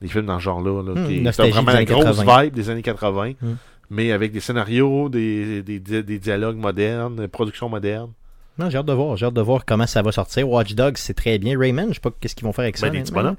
Des 0.00 0.08
films 0.08 0.26
dans 0.26 0.38
ce 0.38 0.44
genre-là, 0.44 0.82
là, 0.82 1.06
qui 1.06 1.22
c'est 1.32 1.48
vraiment 1.50 1.72
la 1.72 1.84
grosse 1.84 2.04
80. 2.04 2.42
vibe 2.42 2.54
des 2.54 2.70
années 2.70 2.82
80, 2.82 3.32
Hmm. 3.40 3.54
mais 3.90 4.12
avec 4.12 4.32
des 4.32 4.40
scénarios, 4.40 5.08
des, 5.08 5.62
des, 5.62 5.78
des- 5.78 6.02
des 6.02 6.18
dialogues 6.18 6.56
modernes, 6.56 7.16
des 7.16 7.28
productions 7.28 7.68
modernes. 7.68 8.10
Non, 8.58 8.68
j'ai 8.68 8.78
hâte 8.78 8.86
de 8.86 8.92
voir. 8.92 9.16
J'ai 9.16 9.26
hâte 9.26 9.34
de 9.34 9.40
voir 9.40 9.64
comment 9.64 9.86
ça 9.86 10.02
va 10.02 10.12
sortir. 10.12 10.48
Watch 10.48 10.74
Dogs, 10.74 10.96
c'est 10.98 11.14
très 11.14 11.38
bien. 11.38 11.58
Rayman, 11.58 11.88
je 11.88 11.94
sais 11.94 12.00
pas 12.00 12.10
qu'est-ce 12.20 12.34
qu'ils 12.34 12.44
vont 12.46 12.52
faire 12.52 12.64
avec 12.64 12.76
ça. 12.76 12.86
Ben, 12.88 12.92
des 12.92 13.00
petits 13.02 13.12
bonhommes. 13.12 13.36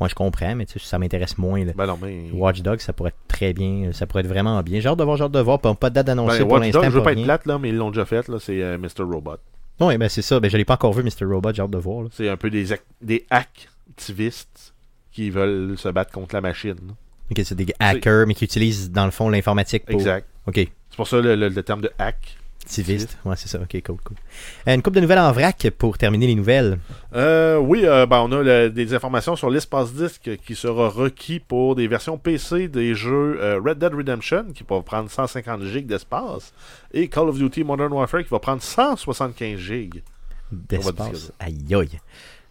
Moi, 0.00 0.08
je 0.08 0.14
comprends, 0.16 0.56
mais 0.56 0.66
ça 0.76 0.98
m'intéresse 0.98 1.38
moins. 1.38 1.64
là. 1.64 1.72
Ben 1.76 1.86
non, 1.86 1.96
mais... 2.02 2.24
Watch 2.32 2.60
Dogs, 2.62 2.80
ça 2.80 2.92
pourrait 2.92 3.10
être 3.10 3.28
très 3.28 3.52
bien. 3.52 3.92
Ça 3.92 4.06
pourrait 4.08 4.22
être 4.22 4.28
vraiment 4.28 4.60
bien. 4.62 4.80
J'ai 4.80 4.88
hâte 4.88 4.98
de 4.98 5.04
voir, 5.04 5.16
j'ai 5.16 5.22
hâte 5.24 5.30
de 5.32 5.38
voir. 5.38 5.60
Pas, 5.60 5.90
de 5.90 5.94
date 5.94 6.08
annoncée 6.08 6.40
Ben, 6.40 6.48
pour 6.48 6.58
l'instant. 6.58 6.82
Je 6.82 6.88
veux 6.90 7.02
pas 7.04 7.12
être 7.12 7.22
plate, 7.22 7.46
là, 7.46 7.58
mais 7.58 7.68
ils 7.68 7.76
l'ont 7.76 7.90
déjà 7.90 8.04
fait, 8.04 8.26
c'est 8.40 8.60
euh, 8.62 8.76
Mr. 8.78 9.04
Robot. 9.04 9.36
Oui, 9.80 9.96
ben 9.98 10.08
c'est 10.08 10.22
ça. 10.22 10.40
Ben, 10.40 10.50
je 10.50 10.56
l'ai 10.56 10.64
pas 10.64 10.74
encore 10.74 10.92
vu, 10.92 11.04
Mr. 11.04 11.24
Robot. 11.32 11.50
J'ai 11.54 11.62
hâte 11.62 11.70
de 11.70 11.78
voir. 11.78 12.06
C'est 12.10 12.28
un 12.28 12.36
peu 12.36 12.50
des, 12.50 12.66
des 13.00 13.24
activistes 13.30 14.73
qui 15.14 15.30
veulent 15.30 15.78
se 15.78 15.88
battre 15.88 16.12
contre 16.12 16.34
la 16.34 16.40
machine. 16.42 16.76
Ok, 17.30 17.40
c'est 17.44 17.54
des 17.54 17.72
hackers, 17.78 18.26
mais 18.26 18.34
qui 18.34 18.44
utilisent 18.44 18.90
dans 18.90 19.06
le 19.06 19.10
fond 19.10 19.30
l'informatique 19.30 19.86
pour. 19.86 19.94
Exact. 19.94 20.26
Ok. 20.46 20.56
C'est 20.56 20.96
pour 20.96 21.08
ça 21.08 21.20
le, 21.20 21.34
le- 21.34 21.48
le 21.48 21.62
terme 21.62 21.80
de 21.80 21.90
hack. 21.98 22.36
Activiste. 22.62 23.18
Ouais, 23.26 23.36
c'est 23.36 23.48
ça. 23.48 23.58
Ok, 23.60 23.72
cool, 23.84 23.96
cool. 24.02 24.16
Euh, 24.66 24.74
une 24.74 24.80
coupe 24.80 24.94
de 24.94 25.00
nouvelles 25.00 25.18
en 25.18 25.30
vrac 25.32 25.68
pour 25.76 25.98
terminer 25.98 26.26
les 26.28 26.34
nouvelles. 26.34 26.78
Euh, 27.14 27.58
oui, 27.58 27.82
euh, 27.84 28.06
ben, 28.06 28.20
on 28.20 28.32
a 28.32 28.42
le- 28.42 28.70
des 28.70 28.94
informations 28.94 29.36
sur 29.36 29.50
l'espace 29.50 29.92
disque 29.92 30.30
qui 30.46 30.54
sera 30.54 30.88
requis 30.88 31.40
pour 31.40 31.74
des 31.76 31.86
versions 31.88 32.16
PC 32.16 32.68
des 32.68 32.94
jeux 32.94 33.38
euh, 33.42 33.60
Red 33.62 33.78
Dead 33.78 33.92
Redemption 33.92 34.46
qui 34.54 34.64
va 34.66 34.80
prendre 34.80 35.10
150 35.10 35.62
GB 35.64 35.82
d'espace 35.86 36.54
et 36.94 37.08
Call 37.08 37.28
of 37.28 37.36
Duty 37.38 37.64
Modern 37.64 37.92
Warfare 37.92 38.22
qui 38.22 38.30
va 38.30 38.38
prendre 38.38 38.62
175 38.62 39.58
GB 39.58 40.02
D'espace. 40.50 41.10
disque 41.12 41.32
Aïe 41.40 41.58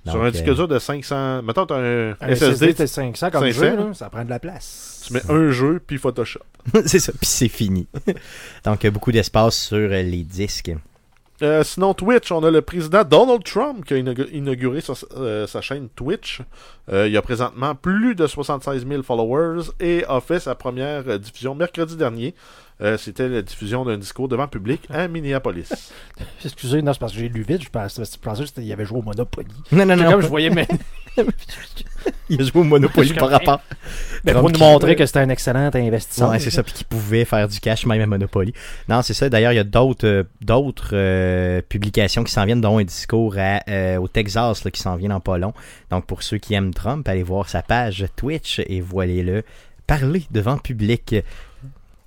sur 0.06 0.24
un 0.24 0.32
disque 0.32 0.48
euh, 0.48 0.56
dur 0.56 0.68
de 0.68 0.80
500. 0.80 1.44
Mettons, 1.44 1.66
tu 1.66 1.74
as 1.74 1.78
un, 1.78 2.12
Un 2.12 2.36
SSD, 2.36 2.36
SSD, 2.36 2.68
tu, 2.68 2.78
c'est 2.78 2.88
500 2.88 3.32
comme 3.32 3.52
500, 3.52 3.60
jeu, 3.60 3.76
là, 3.76 3.94
ça 3.94 4.10
prend 4.10 4.26
de 4.26 4.30
la 4.30 4.40
place. 4.40 5.04
tu 5.08 5.14
mets 5.14 5.22
un 5.30 5.50
jeu 5.52 5.82
puis 5.86 5.98
Photoshop. 5.98 6.42
c'est 6.86 7.00
ça, 7.00 7.12
puis 7.12 7.28
c'est 7.28 7.48
fini. 7.48 7.88
Donc, 8.66 8.84
euh, 8.86 8.92
beaucoup 8.92 9.12
d'espace 9.12 9.56
sur 9.56 9.78
euh, 9.78 10.02
les 10.02 10.24
disques. 10.24 10.74
Euh, 11.42 11.64
sinon, 11.64 11.94
Twitch, 11.94 12.32
on 12.32 12.44
a 12.44 12.52
le 12.52 12.62
président 12.62 13.04
Donald 13.04 13.44
Trump 13.44 13.84
qui 13.86 13.96
a 13.96 13.98
inauguré, 13.98 14.82
sa, 14.82 14.94
euh, 15.18 15.48
sa 15.48 15.62
chaîne 15.62 15.90
Twitch. 15.90 16.42
Euh, 16.92 17.08
il 17.08 17.18
a 17.18 17.22
présentement 17.22 17.76
plus 17.76 18.16
de 18.16 18.28
76 18.28 18.88
000 18.88 19.04
followers 19.04 19.64
et 19.80 20.06
a 20.08 20.22
fait 20.22 20.40
sa 20.40 20.56
première 20.56 21.20
diffusion 21.20 21.56
mercredi 21.56 21.98
dernier. 21.98 22.36
Euh, 22.82 22.98
C'était 22.98 23.30
la 23.30 23.42
diffusion 23.42 23.86
d'un 23.86 23.98
discours 23.98 24.28
devant 24.28 24.44
le 24.44 24.50
public 24.50 24.82
à 24.90 25.08
Minneapolis. 25.08 25.92
Excusez, 26.46 26.82
non, 26.82 26.94
c'est 26.94 27.00
parce 27.00 27.14
que 27.14 27.20
j'ai 27.20 27.30
lu 27.30 27.44
vite, 27.44 27.64
je 27.64 27.70
pensais, 27.70 28.04
je 28.04 28.18
pensais 28.18 28.46
qu'il 28.46 28.72
avait 28.72 28.86
joué 28.86 29.00
au 29.00 29.04
Monopoly. 29.04 29.48
Non, 29.72 29.86
non, 29.86 29.96
non. 29.96 30.12
comme 30.12 30.22
je 30.22 30.28
voyais, 30.28 30.50
mais, 30.50 30.68
Il 32.30 32.42
a 32.42 32.44
joué 32.44 32.62
au 32.62 32.64
Monopoly 32.64 33.10
Je 33.10 33.14
par 33.14 33.30
rapport. 33.30 33.62
mais 34.24 34.32
pour 34.34 34.42
Trump 34.44 34.58
nous 34.58 34.60
montrer 34.60 34.96
que 34.96 35.06
c'était 35.06 35.20
un 35.20 35.30
excellent 35.30 35.70
investisseur. 35.74 36.30
Ouais, 36.30 36.40
c'est 36.40 36.50
ça, 36.50 36.64
puis 36.64 36.74
qu'il 36.74 36.88
pouvait 36.88 37.26
faire 37.26 37.48
du 37.48 37.60
cash 37.60 37.86
même 37.86 38.02
à 38.02 38.06
Monopoly. 38.06 38.54
Non, 38.90 39.02
c'est 39.02 39.14
ça. 39.14 39.30
D'ailleurs, 39.30 39.52
il 39.52 39.58
y 39.58 39.60
a 39.60 39.64
d'autres 39.64 40.08
euh, 40.08 40.24
d'autres 40.42 40.92
euh, 40.94 41.62
publications 41.68 42.24
qui 42.24 42.32
s'en 42.32 42.46
viennent, 42.46 42.62
dont 42.62 42.80
un 42.80 42.84
discours 42.84 43.36
à, 43.38 43.62
euh, 43.70 43.98
au 43.98 44.08
Texas 44.08 44.64
là, 44.64 44.72
qui 44.72 44.82
s'en 44.82 44.96
vient 44.96 45.10
dans 45.10 45.20
pas 45.20 45.38
long. 45.38 45.54
Donc, 45.92 46.06
pour 46.06 46.24
ceux 46.24 46.38
qui 46.38 46.54
aiment 46.54 46.74
Trump, 46.74 47.08
allez 47.08 47.24
voir 47.24 47.50
sa 47.50 47.62
page 47.62 48.06
Twitch 48.16 48.60
et 48.68 48.82
voyez-le 48.82 49.44
parler 49.88 50.24
devant 50.32 50.56
le 50.56 50.62
public. 50.62 51.16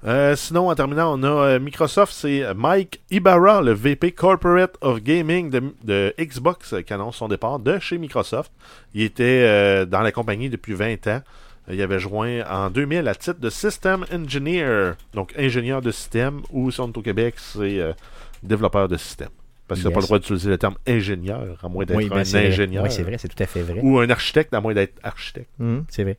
Euh, 0.07 0.37
sinon, 0.37 0.69
en 0.69 0.75
terminant, 0.77 1.19
on 1.19 1.23
a 1.25 1.27
euh, 1.27 1.59
Microsoft, 1.61 2.13
c'est 2.13 2.55
Mike 2.55 3.01
Ibarra, 3.11 3.61
le 3.61 3.73
VP 3.73 4.13
Corporate 4.13 4.77
of 4.81 5.03
Gaming 5.03 5.51
de, 5.51 5.75
de 5.83 6.15
Xbox, 6.19 6.73
euh, 6.75 6.83
qui 6.83 6.93
annonce 6.93 7.17
son 7.17 7.27
départ 7.27 7.59
de 7.59 7.79
chez 7.81 7.99
Microsoft. 7.99 8.53
Il 8.95 9.03
était 9.03 9.43
euh, 9.45 9.85
dans 9.85 10.03
la 10.03 10.13
compagnie 10.13 10.49
depuis 10.49 10.75
20 10.75 11.07
ans. 11.09 11.23
Il 11.69 11.83
avait 11.83 11.99
joint 11.99 12.45
en 12.49 12.71
2000 12.71 13.09
à 13.09 13.15
titre 13.17 13.41
de 13.41 13.51
System 13.51 14.05
Engineer, 14.13 14.93
donc 15.15 15.33
ingénieur 15.37 15.83
de 15.83 15.91
système, 15.91 16.43
ou 16.53 16.71
si 16.71 16.81
on 16.81 16.87
est 16.87 16.97
au 16.97 17.03
Québec, 17.03 17.35
c'est 17.39 17.81
développeur 18.45 18.87
de 18.87 18.97
système. 18.97 19.31
Parce 19.67 19.81
qu'il 19.81 19.89
n'a 19.89 19.95
pas 19.95 20.01
le 20.01 20.07
droit 20.07 20.19
d'utiliser 20.21 20.49
le 20.51 20.59
terme 20.59 20.77
ingénieur, 20.87 21.59
à 21.61 21.69
moins 21.69 21.85
d'être 21.85 21.97
Oui, 21.97 22.09
ben, 22.09 22.19
un 22.19 22.23
vrai. 22.23 22.47
ingénieur. 22.47 22.85
Oui, 22.85 22.91
c'est 22.93 23.03
vrai, 23.03 23.17
c'est 23.19 23.27
tout 23.27 23.43
à 23.43 23.47
fait 23.47 23.63
vrai. 23.63 23.81
Ou 23.83 23.99
un 23.99 24.09
architecte, 24.11 24.55
à 24.55 24.61
moins 24.61 24.75
d'être 24.75 24.95
architecte. 25.03 25.51
Hum, 25.59 25.85
c'est 25.89 26.05
vrai. 26.05 26.17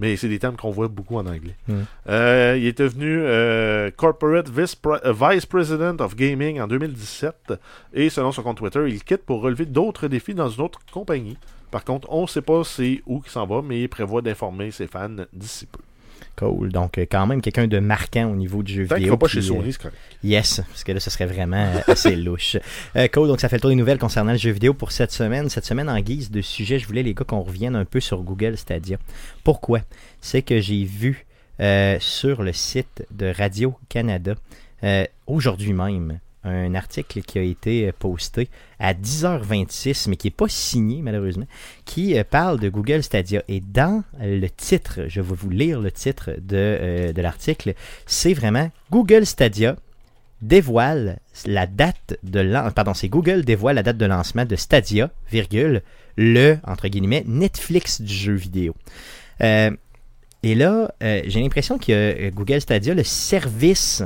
Mais 0.00 0.16
c'est 0.16 0.28
des 0.28 0.38
termes 0.38 0.56
qu'on 0.56 0.70
voit 0.70 0.88
beaucoup 0.88 1.16
en 1.16 1.26
anglais. 1.26 1.54
Mm. 1.68 1.74
Euh, 2.08 2.56
il 2.58 2.66
est 2.66 2.78
devenu 2.78 3.20
euh, 3.20 3.90
Corporate 3.94 4.48
Vice, 4.48 4.74
euh, 4.86 5.12
Vice 5.12 5.46
President 5.46 6.00
of 6.00 6.16
Gaming 6.16 6.60
en 6.60 6.66
2017. 6.66 7.52
Et 7.92 8.08
selon 8.08 8.32
son 8.32 8.42
compte 8.42 8.56
Twitter, 8.56 8.82
il 8.88 9.04
quitte 9.04 9.24
pour 9.24 9.42
relever 9.42 9.66
d'autres 9.66 10.08
défis 10.08 10.34
dans 10.34 10.48
une 10.48 10.62
autre 10.62 10.80
compagnie. 10.90 11.36
Par 11.70 11.84
contre, 11.84 12.08
on 12.10 12.22
ne 12.22 12.26
sait 12.26 12.42
pas 12.42 12.64
c'est 12.64 13.02
où 13.06 13.20
qu'il 13.20 13.30
s'en 13.30 13.46
va, 13.46 13.62
mais 13.62 13.82
il 13.82 13.88
prévoit 13.88 14.22
d'informer 14.22 14.70
ses 14.70 14.86
fans 14.86 15.10
d'ici 15.32 15.66
peu. 15.66 15.80
Cool. 16.40 16.72
Donc, 16.72 16.96
euh, 16.96 17.04
quand 17.10 17.26
même, 17.26 17.42
quelqu'un 17.42 17.66
de 17.66 17.78
marquant 17.80 18.30
au 18.30 18.34
niveau 18.34 18.62
du 18.62 18.72
jeu 18.72 18.86
Tant 18.86 18.96
vidéo. 18.96 19.12
va 19.12 19.18
pas 19.18 19.28
chez 19.28 19.40
euh, 19.40 19.42
Sony, 19.42 19.72
c'est 19.72 19.82
correct. 19.82 19.96
Yes, 20.24 20.62
parce 20.66 20.84
que 20.84 20.92
là, 20.92 20.98
ce 20.98 21.10
serait 21.10 21.26
vraiment 21.26 21.56
euh, 21.58 21.80
assez 21.86 22.16
louche. 22.16 22.56
Euh, 22.96 23.08
cool, 23.08 23.28
donc 23.28 23.40
ça 23.40 23.50
fait 23.50 23.56
le 23.56 23.60
tour 23.60 23.68
des 23.68 23.76
nouvelles 23.76 23.98
concernant 23.98 24.32
le 24.32 24.38
jeu 24.38 24.50
vidéo 24.50 24.72
pour 24.72 24.90
cette 24.90 25.12
semaine. 25.12 25.50
Cette 25.50 25.66
semaine, 25.66 25.90
en 25.90 26.00
guise 26.00 26.30
de 26.30 26.40
sujet, 26.40 26.78
je 26.78 26.86
voulais, 26.86 27.02
les 27.02 27.12
gars, 27.12 27.24
qu'on 27.26 27.42
revienne 27.42 27.76
un 27.76 27.84
peu 27.84 28.00
sur 28.00 28.22
Google 28.22 28.56
Stadia. 28.56 28.96
Pourquoi? 29.44 29.80
C'est 30.22 30.40
que 30.40 30.60
j'ai 30.60 30.84
vu 30.84 31.26
euh, 31.60 31.98
sur 32.00 32.42
le 32.42 32.54
site 32.54 33.06
de 33.10 33.30
Radio-Canada, 33.36 34.34
euh, 34.82 35.04
aujourd'hui 35.26 35.74
même, 35.74 36.20
un 36.44 36.74
article 36.74 37.20
qui 37.22 37.38
a 37.38 37.42
été 37.42 37.88
euh, 37.88 37.92
posté 37.98 38.48
à 38.78 38.94
10h26, 38.94 40.08
mais 40.08 40.16
qui 40.16 40.28
n'est 40.28 40.32
pas 40.32 40.48
signé 40.48 41.02
malheureusement, 41.02 41.46
qui 41.84 42.18
euh, 42.18 42.24
parle 42.24 42.58
de 42.58 42.68
Google 42.68 43.02
Stadia. 43.02 43.42
Et 43.48 43.60
dans 43.60 44.02
le 44.20 44.46
titre, 44.48 45.00
je 45.08 45.20
vais 45.20 45.34
vous 45.34 45.50
lire 45.50 45.80
le 45.80 45.90
titre 45.92 46.30
de, 46.40 46.56
euh, 46.56 47.12
l'article, 47.16 47.74
c'est 48.06 48.32
vraiment 48.34 48.70
Google 48.90 49.26
Stadia 49.26 49.76
dévoile 50.40 51.18
la 51.44 51.66
date 51.66 52.16
de 52.22 52.40
lan- 52.40 52.70
pardon, 52.70 52.92
Google 53.04 53.44
dévoile 53.44 53.76
la 53.76 53.82
date 53.82 53.98
de 53.98 54.06
lancement 54.06 54.46
de 54.46 54.56
Stadia, 54.56 55.10
virgule, 55.30 55.82
le 56.16 56.56
entre 56.66 56.88
guillemets 56.88 57.24
Netflix 57.26 58.00
du 58.00 58.12
jeu 58.14 58.32
vidéo. 58.34 58.74
Et 60.42 60.54
là, 60.54 60.90
j'ai 61.00 61.42
l'impression 61.42 61.76
que 61.78 62.30
Google 62.30 62.60
Stadia, 62.62 62.94
le 62.94 63.04
service 63.04 64.02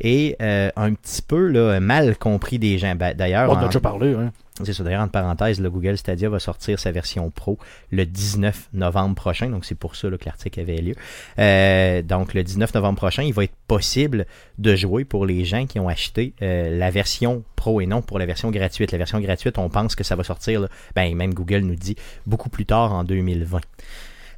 est 0.00 0.36
euh, 0.40 0.70
un 0.76 0.94
petit 0.94 1.22
peu 1.22 1.48
là, 1.48 1.80
mal 1.80 2.16
compris 2.16 2.58
des 2.58 2.78
gens. 2.78 2.94
Ben, 2.94 3.14
D'ailleurs, 3.14 3.50
On 3.50 3.54
en 3.54 3.62
a 3.62 3.66
déjà 3.66 3.80
parlé. 3.80 4.14
Hein. 4.14 4.32
c'est 4.64 4.72
ça. 4.72 4.82
D'ailleurs, 4.82 5.02
entre 5.02 5.12
parenthèses, 5.12 5.60
le 5.60 5.70
Google 5.70 5.96
Stadia 5.96 6.28
va 6.28 6.38
sortir 6.38 6.78
sa 6.78 6.90
version 6.92 7.30
Pro 7.30 7.58
le 7.90 8.06
19 8.06 8.70
novembre 8.72 9.14
prochain. 9.14 9.48
Donc, 9.48 9.64
c'est 9.64 9.74
pour 9.74 9.96
ça 9.96 10.08
là, 10.10 10.18
que 10.18 10.24
l'article 10.24 10.60
avait 10.60 10.76
lieu. 10.76 10.94
Euh, 11.38 12.02
donc, 12.02 12.34
le 12.34 12.42
19 12.42 12.74
novembre 12.74 12.96
prochain, 12.98 13.22
il 13.22 13.32
va 13.32 13.44
être 13.44 13.56
possible 13.66 14.26
de 14.58 14.76
jouer 14.76 15.04
pour 15.04 15.26
les 15.26 15.44
gens 15.44 15.66
qui 15.66 15.78
ont 15.78 15.88
acheté 15.88 16.34
euh, 16.42 16.76
la 16.76 16.90
version 16.90 17.44
Pro 17.56 17.80
et 17.80 17.86
non 17.86 18.00
pour 18.00 18.18
la 18.18 18.26
version 18.26 18.50
gratuite. 18.50 18.92
La 18.92 18.98
version 18.98 19.20
gratuite, 19.20 19.58
on 19.58 19.68
pense 19.68 19.94
que 19.94 20.04
ça 20.04 20.16
va 20.16 20.24
sortir, 20.24 20.60
là, 20.62 20.68
ben, 20.94 21.14
même 21.14 21.34
Google 21.34 21.60
nous 21.60 21.74
dit, 21.74 21.96
beaucoup 22.26 22.48
plus 22.48 22.64
tard 22.64 22.92
en 22.92 23.04
2020. 23.04 23.60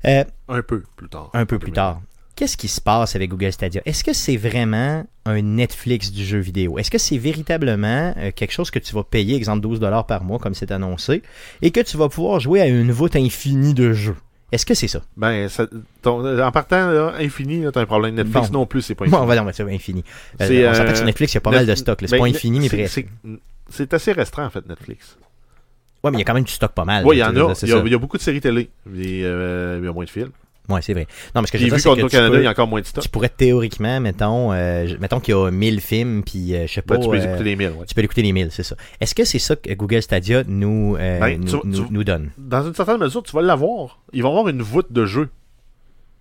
Euh, 0.04 0.24
Un 0.48 0.62
peu 0.62 0.82
plus 0.96 1.08
tard. 1.08 1.30
un 1.32 1.46
peu 1.46 1.58
plus 1.58 1.72
tard. 1.72 2.00
Qu'est-ce 2.43 2.57
qui 2.57 2.66
se 2.66 2.80
passe 2.80 3.14
avec 3.14 3.30
Google 3.30 3.53
Stadia? 3.53 3.82
Est-ce 3.84 4.03
que 4.03 4.12
c'est 4.12 4.36
vraiment 4.36 5.07
un 5.26 5.43
Netflix 5.43 6.11
du 6.11 6.24
jeu 6.24 6.40
vidéo? 6.40 6.76
Est-ce 6.76 6.90
que 6.90 6.99
c'est 6.99 7.16
véritablement 7.16 8.12
euh, 8.16 8.32
quelque 8.34 8.51
chose 8.51 8.72
que 8.72 8.80
tu 8.80 8.97
vas 8.97 9.05
payer, 9.05 9.36
exemple 9.36 9.61
12 9.61 9.78
dollars 9.78 10.07
par 10.07 10.24
mois, 10.24 10.40
comme 10.40 10.53
c'est 10.53 10.72
annoncé, 10.72 11.22
et 11.62 11.70
que 11.70 11.78
tu 11.78 11.97
vas 11.97 12.09
pouvoir 12.09 12.40
jouer 12.40 12.61
à 12.61 12.66
une 12.66 12.90
voûte 12.90 13.14
infinie 13.14 13.74
de 13.74 13.93
jeux? 13.93 14.16
Est-ce 14.51 14.66
que 14.66 14.74
c'est 14.74 14.88
ça? 14.88 15.03
Ben, 15.16 15.49
ça- 15.49 15.68
ton- 16.03 16.43
en 16.43 16.51
partant, 16.51 16.90
là, 16.90 17.14
infini, 17.20 17.64
t'as 17.72 17.80
un 17.82 17.86
problème. 17.86 18.16
Netflix 18.16 18.51
Bon. 18.51 18.59
non 18.59 18.66
plus, 18.66 18.82
c'est 18.82 18.97
pas 18.97 19.05
Bon, 19.05 19.18
infini. 19.18 19.22
on 19.22 19.26
va 19.26 19.34
dire, 19.34 19.45
mais 19.45 19.53
c'est 19.53 19.72
infini. 19.72 20.03
Euh, 20.40 20.68
on 20.68 20.74
s'entend 20.74 20.88
euh, 20.88 20.90
que 20.90 20.97
sur 20.97 21.07
Netflix, 21.07 21.32
il 21.34 21.36
y 21.36 21.38
a 21.38 21.43
pas 21.43 21.51
mal 21.53 21.64
de 21.64 21.74
stock. 21.76 21.99
C'est 22.01 22.11
ben, 22.11 22.18
pas 22.18 22.26
infini, 22.26 22.59
mais 22.59 22.68
presque. 22.68 23.07
c'est- 23.68 23.95
assez 23.95 24.11
restreint, 24.11 24.47
en 24.47 24.51
fait, 24.51 24.68
Netflix. 24.68 25.16
Ouais, 26.03 26.11
mais 26.11 26.16
il 26.16 26.20
y 26.20 26.22
a 26.22 26.24
quand 26.24 26.34
même 26.34 26.43
du 26.43 26.51
stock 26.51 26.72
pas 26.72 26.84
mal. 26.84 27.07
Oui, 27.07 27.18
il 27.18 27.20
y 27.20 27.22
en 27.22 27.28
a. 27.28 27.55
Il 27.62 27.68
y 27.68 27.72
a, 27.72 27.78
y 27.78 27.97
beaucoup 27.97 28.16
de 28.16 28.22
séries 28.22 28.40
télé. 28.40 28.68
Euh, 28.88 29.78
il 29.80 29.84
y 29.84 29.88
a 29.88 29.93
moins 29.93 30.05
de 30.05 30.11
films. 30.11 30.32
Ouais, 30.68 30.80
c'est 30.80 30.92
vrai. 30.94 31.06
Non, 31.34 31.40
mais 31.42 31.48
ce 31.48 31.52
que 31.52 31.58
je 31.58 31.64
veux 31.64 31.70
vu 31.70 31.76
dire, 31.76 31.92
c'est 31.92 31.98
est 31.98 32.02
que 32.02 32.08
Canada, 32.08 32.30
peux- 32.36 32.40
il 32.40 32.44
y 32.44 32.46
a 32.46 32.50
encore 32.50 32.68
moins 32.68 32.80
de 32.80 32.86
stock. 32.86 33.02
tu 33.02 33.10
pourrais 33.10 33.28
théoriquement, 33.28 34.00
mettons, 34.00 34.52
euh, 34.52 34.96
mettons 35.00 35.18
qu'il 35.20 35.34
y 35.34 35.36
a 35.36 35.50
1000 35.50 35.80
films, 35.80 36.22
puis 36.22 36.54
euh, 36.54 36.66
je 36.68 36.72
sais 36.74 36.82
pas. 36.82 36.96
Ben, 36.96 37.02
tu 37.02 37.08
peux 37.10 37.16
euh, 37.16 37.24
écouter 37.24 37.44
les 37.44 37.56
mille, 37.56 37.70
ouais. 37.70 37.86
Tu 37.86 37.94
peux 37.94 38.00
l'écouter 38.00 38.22
les 38.22 38.32
1000, 38.32 38.48
c'est 38.52 38.62
ça. 38.62 38.76
Est-ce 39.00 39.14
que 39.14 39.24
c'est 39.24 39.40
ça 39.40 39.56
que 39.56 39.72
Google 39.74 40.02
Stadia 40.02 40.44
nous, 40.46 40.96
euh, 40.98 41.18
Ben, 41.20 41.40
nous, 41.40 41.46
tu- 41.60 41.66
nous- 41.66 41.86
tu- 41.86 41.92
nous 41.92 42.04
donne? 42.04 42.30
Dans 42.38 42.64
une 42.64 42.74
certaine 42.74 42.98
mesure, 42.98 43.22
tu 43.24 43.32
vas 43.34 43.42
l'avoir. 43.42 43.98
Il 44.12 44.22
va 44.22 44.28
y 44.28 44.30
avoir 44.32 44.48
une 44.48 44.62
voûte 44.62 44.92
de 44.92 45.04
jeu. 45.04 45.28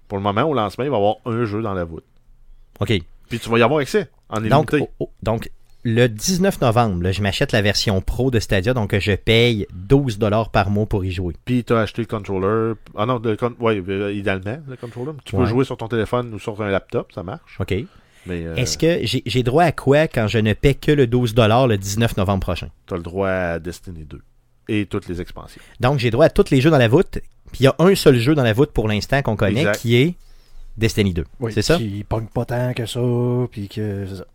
Pour 0.08 0.18
le 0.18 0.24
moment, 0.24 0.44
au 0.44 0.54
lancement, 0.54 0.84
il 0.84 0.90
va 0.90 0.96
y 0.98 1.00
avoir 1.00 1.16
un 1.26 1.46
jeu 1.46 1.62
dans 1.62 1.74
la 1.74 1.84
voûte. 1.84 2.04
OK. 2.80 2.92
Puis 3.30 3.40
tu 3.40 3.50
vas 3.50 3.60
y 3.60 3.62
avoir 3.64 3.80
accès 3.80 4.10
en 4.30 4.42
Donc, 4.42 4.72
illimité. 4.74 4.92
oh, 5.00 5.06
oh, 5.06 5.10
donc 5.24 5.50
le 5.84 6.08
19 6.08 6.62
novembre, 6.62 7.02
là, 7.04 7.12
je 7.12 7.22
m'achète 7.22 7.52
la 7.52 7.62
version 7.62 8.02
pro 8.02 8.30
de 8.32 8.40
Stadia, 8.40 8.74
donc 8.74 8.98
je 8.98 9.14
paye 9.14 9.66
12 9.74 10.20
dollars 10.20 10.50
par 10.50 10.70
mois 10.70 10.86
pour 10.86 11.04
y 11.06 11.12
jouer. 11.12 11.36
Puis 11.46 11.64
tu 11.64 11.74
as 11.74 11.80
acheté 11.80 12.02
le 12.04 12.08
controller. 12.08 12.74
Ah 12.96 13.06
non, 13.06 13.20
le 13.24 13.36
con- 13.36 13.56
ouais, 13.60 13.82
euh, 13.90 14.14
idéalement, 14.14 14.58
le 14.68 14.76
controller. 14.76 15.12
Tu 15.26 15.36
peux 15.36 15.42
Ouais. 15.42 15.48
jouer 15.48 15.66
sur 15.66 15.78
ton 15.78 15.88
téléphone 15.88 16.34
ou 16.34 16.40
sur 16.40 16.62
un 16.62 16.70
laptop, 16.70 17.12
ça 17.14 17.24
marche. 17.24 17.58
OK. 17.60 17.74
Euh, 18.30 18.56
Est-ce 18.56 18.78
que 18.78 19.00
j'ai 19.04 19.42
droit 19.44 19.64
à 19.64 19.72
quoi 19.72 20.08
quand 20.08 20.28
je 20.28 20.38
ne 20.38 20.54
paie 20.54 20.76
que 20.76 20.92
le 20.92 21.08
12 21.08 21.34
dollars 21.34 21.68
le 21.68 21.78
19 21.80 22.18
novembre 22.18 22.42
prochain? 22.42 22.70
tu 22.86 22.94
as 22.94 22.98
le 22.98 23.04
droit 23.04 23.30
à 23.30 23.58
Destiny 23.60 24.06
2 24.06 24.22
et 24.70 24.86
toutes 24.86 25.08
les 25.10 25.20
expansions. 25.20 25.62
Donc, 25.80 25.98
j'ai 25.98 26.12
droit 26.12 26.26
à 26.26 26.30
tous 26.30 26.52
les 26.52 26.62
jeux 26.62 26.70
dans 26.70 26.78
la 26.78 26.88
voûte, 26.88 27.18
puis 27.52 27.62
il 27.62 27.64
y 27.64 27.68
a 27.68 27.76
un 27.80 27.96
seul 27.96 28.18
jeu 28.20 28.36
dans 28.36 28.44
la 28.44 28.54
voûte 28.54 28.72
pour 28.72 28.88
l'instant 28.88 29.24
qu'on 29.24 29.36
connaît, 29.36 29.62
Exact. 29.62 29.80
qui 29.80 29.96
est 29.96 30.14
Destiny 30.78 31.14
2. 31.16 31.26
Oui, 31.40 31.52
c'est 31.52 31.64
ça? 31.64 31.78
Qui 31.78 32.06
pogne 32.08 32.28
pas 32.28 32.46
tant 32.46 32.74
que 32.76 32.86
ça. 32.86 33.00
Puis 33.52 33.68
que. 33.68 34.06
c'est 34.08 34.16
ça. 34.18 34.26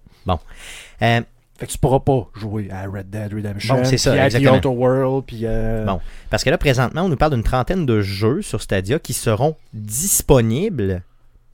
Euh, 1.02 1.20
Fait 1.58 1.66
que 1.66 1.72
tu 1.72 1.78
pourras 1.78 2.00
pas 2.00 2.28
jouer 2.38 2.68
à 2.70 2.86
Red 2.86 3.08
Dead 3.10 3.32
Redemption. 3.32 3.76
Bon, 3.76 3.84
c'est 3.84 3.96
ça, 3.98 4.10
puis 4.12 4.20
à 4.20 4.28
The. 4.30 4.46
Outer 4.56 4.68
World. 4.68 5.24
Puis. 5.26 5.40
euh, 5.44 5.84
Bon. 5.84 6.00
Parce 6.30 6.44
que 6.44 6.50
là, 6.50 6.58
présentement, 6.58 7.02
on 7.02 7.08
nous 7.08 7.16
parle 7.16 7.32
d'une 7.34 7.42
trentaine 7.42 7.86
de 7.86 8.00
jeux 8.02 8.42
sur 8.42 8.60
Stadia 8.60 8.98
qui 8.98 9.12
seront 9.14 9.56
disponibles 9.72 11.02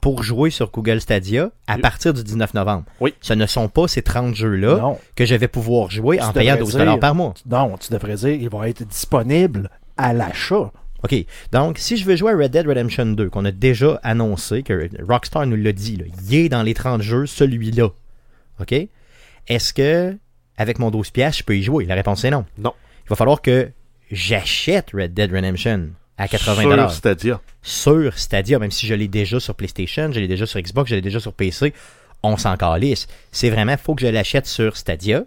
pour 0.01 0.21
jouer 0.23 0.49
sur 0.49 0.69
Google 0.71 0.99
Stadia 0.99 1.49
à 1.67 1.77
partir 1.77 2.13
du 2.13 2.23
19 2.23 2.53
novembre. 2.53 2.83
Oui. 2.99 3.13
Ce 3.21 3.33
ne 3.33 3.45
sont 3.45 3.69
pas 3.69 3.87
ces 3.87 4.01
30 4.01 4.35
jeux-là 4.35 4.95
que 5.15 5.25
je 5.25 5.35
vais 5.35 5.47
pouvoir 5.47 5.89
jouer 5.89 6.17
Tu 6.17 6.23
en 6.23 6.33
payant 6.33 6.55
devrais 6.57 6.65
12 6.73 6.75
dire- 6.91 6.99
par 6.99 7.15
mois. 7.15 7.33
non, 7.49 7.77
tu 7.77 7.91
devrais 7.93 8.15
dire 8.15 8.29
il 8.33 8.49
va 8.49 8.67
être 8.67 8.83
disponible 8.85 9.69
à 9.95 10.11
l'achat. 10.13 10.71
OK. 11.03 11.15
Donc, 11.53 11.77
si 11.77 11.95
je 11.97 12.05
veux 12.05 12.15
jouer 12.17 12.31
à 12.33 12.35
Red 12.37 12.51
Dead 12.51 12.67
Redemption 12.67 13.05
2, 13.05 13.29
qu'on 13.29 13.45
a 13.45 13.51
déjà 13.51 13.99
annoncé, 14.03 14.63
que 14.63 14.89
Rockstar 15.07 15.45
nous 15.45 15.55
l'a 15.57 15.71
dit, 15.73 15.95
là, 15.97 16.05
il 16.29 16.35
est 16.35 16.49
dans 16.49 16.63
les 16.63 16.73
30 16.73 17.01
jeux, 17.01 17.25
celui-là. 17.25 17.89
OK? 18.61 18.73
Est-ce 19.47 19.73
que, 19.73 20.17
avec 20.57 20.79
mon 20.79 20.91
12 20.91 21.11
piastres, 21.11 21.39
je 21.39 21.43
peux 21.43 21.57
y 21.57 21.63
jouer? 21.63 21.85
La 21.85 21.95
réponse 21.95 22.23
est 22.25 22.31
non. 22.31 22.45
Non. 22.57 22.73
Il 23.05 23.09
va 23.09 23.15
falloir 23.15 23.41
que 23.41 23.69
j'achète 24.11 24.91
Red 24.93 25.13
Dead 25.13 25.31
Redemption 25.33 25.89
à 26.17 26.27
80 26.27 26.61
Sur 26.61 26.91
Stadia. 26.91 27.41
sur 27.61 28.17
Stadia, 28.17 28.59
même 28.59 28.71
si 28.71 28.85
je 28.87 28.93
l'ai 28.93 29.07
déjà 29.07 29.39
sur 29.39 29.55
PlayStation, 29.55 30.11
je 30.11 30.19
l'ai 30.19 30.27
déjà 30.27 30.45
sur 30.45 30.59
Xbox, 30.61 30.89
je 30.89 30.95
l'ai 30.95 31.01
déjà 31.01 31.19
sur 31.19 31.33
PC, 31.33 31.73
on 32.21 32.37
s'en 32.37 32.55
calisse. 32.55 33.07
C'est 33.31 33.49
vraiment, 33.49 33.75
faut 33.77 33.95
que 33.95 34.01
je 34.01 34.07
l'achète 34.07 34.45
sur 34.45 34.77
Stadia. 34.77 35.23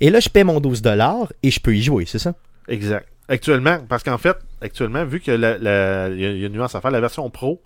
Et 0.00 0.10
là, 0.10 0.20
je 0.20 0.28
paie 0.28 0.44
mon 0.44 0.60
12$ 0.60 1.28
et 1.42 1.50
je 1.50 1.60
peux 1.60 1.74
y 1.74 1.82
jouer, 1.82 2.04
c'est 2.06 2.20
ça? 2.20 2.34
Exact. 2.68 3.06
Actuellement, 3.28 3.80
parce 3.88 4.02
qu'en 4.04 4.16
fait, 4.16 4.36
actuellement, 4.62 5.04
vu 5.04 5.20
que 5.20 5.32
la- 5.32 5.58
la- 5.58 6.08
y, 6.08 6.24
a- 6.24 6.30
il 6.30 6.38
y 6.38 6.44
a 6.44 6.46
une 6.46 6.52
nuance 6.52 6.74
à 6.74 6.80
faire, 6.80 6.90
la 6.92 7.00
version 7.00 7.28
Pro, 7.28 7.60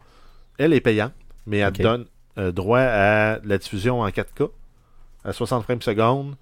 elle 0.59 0.72
est 0.72 0.80
payante, 0.80 1.12
mais 1.46 1.59
elle 1.59 1.72
donne 1.72 2.07
euh, 2.38 2.50
droit 2.50 2.80
à 2.80 3.38
la 3.44 3.59
diffusion 3.59 4.00
en 4.00 4.09
4K, 4.09 4.48
à 5.24 5.32
60 5.32 5.62
frames 5.64 5.82
seconde, 5.82 6.34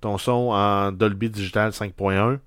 ton 0.00 0.18
son 0.18 0.50
en 0.52 0.90
Dolby 0.92 1.30
Digital 1.30 1.70
5.1, 1.70 2.38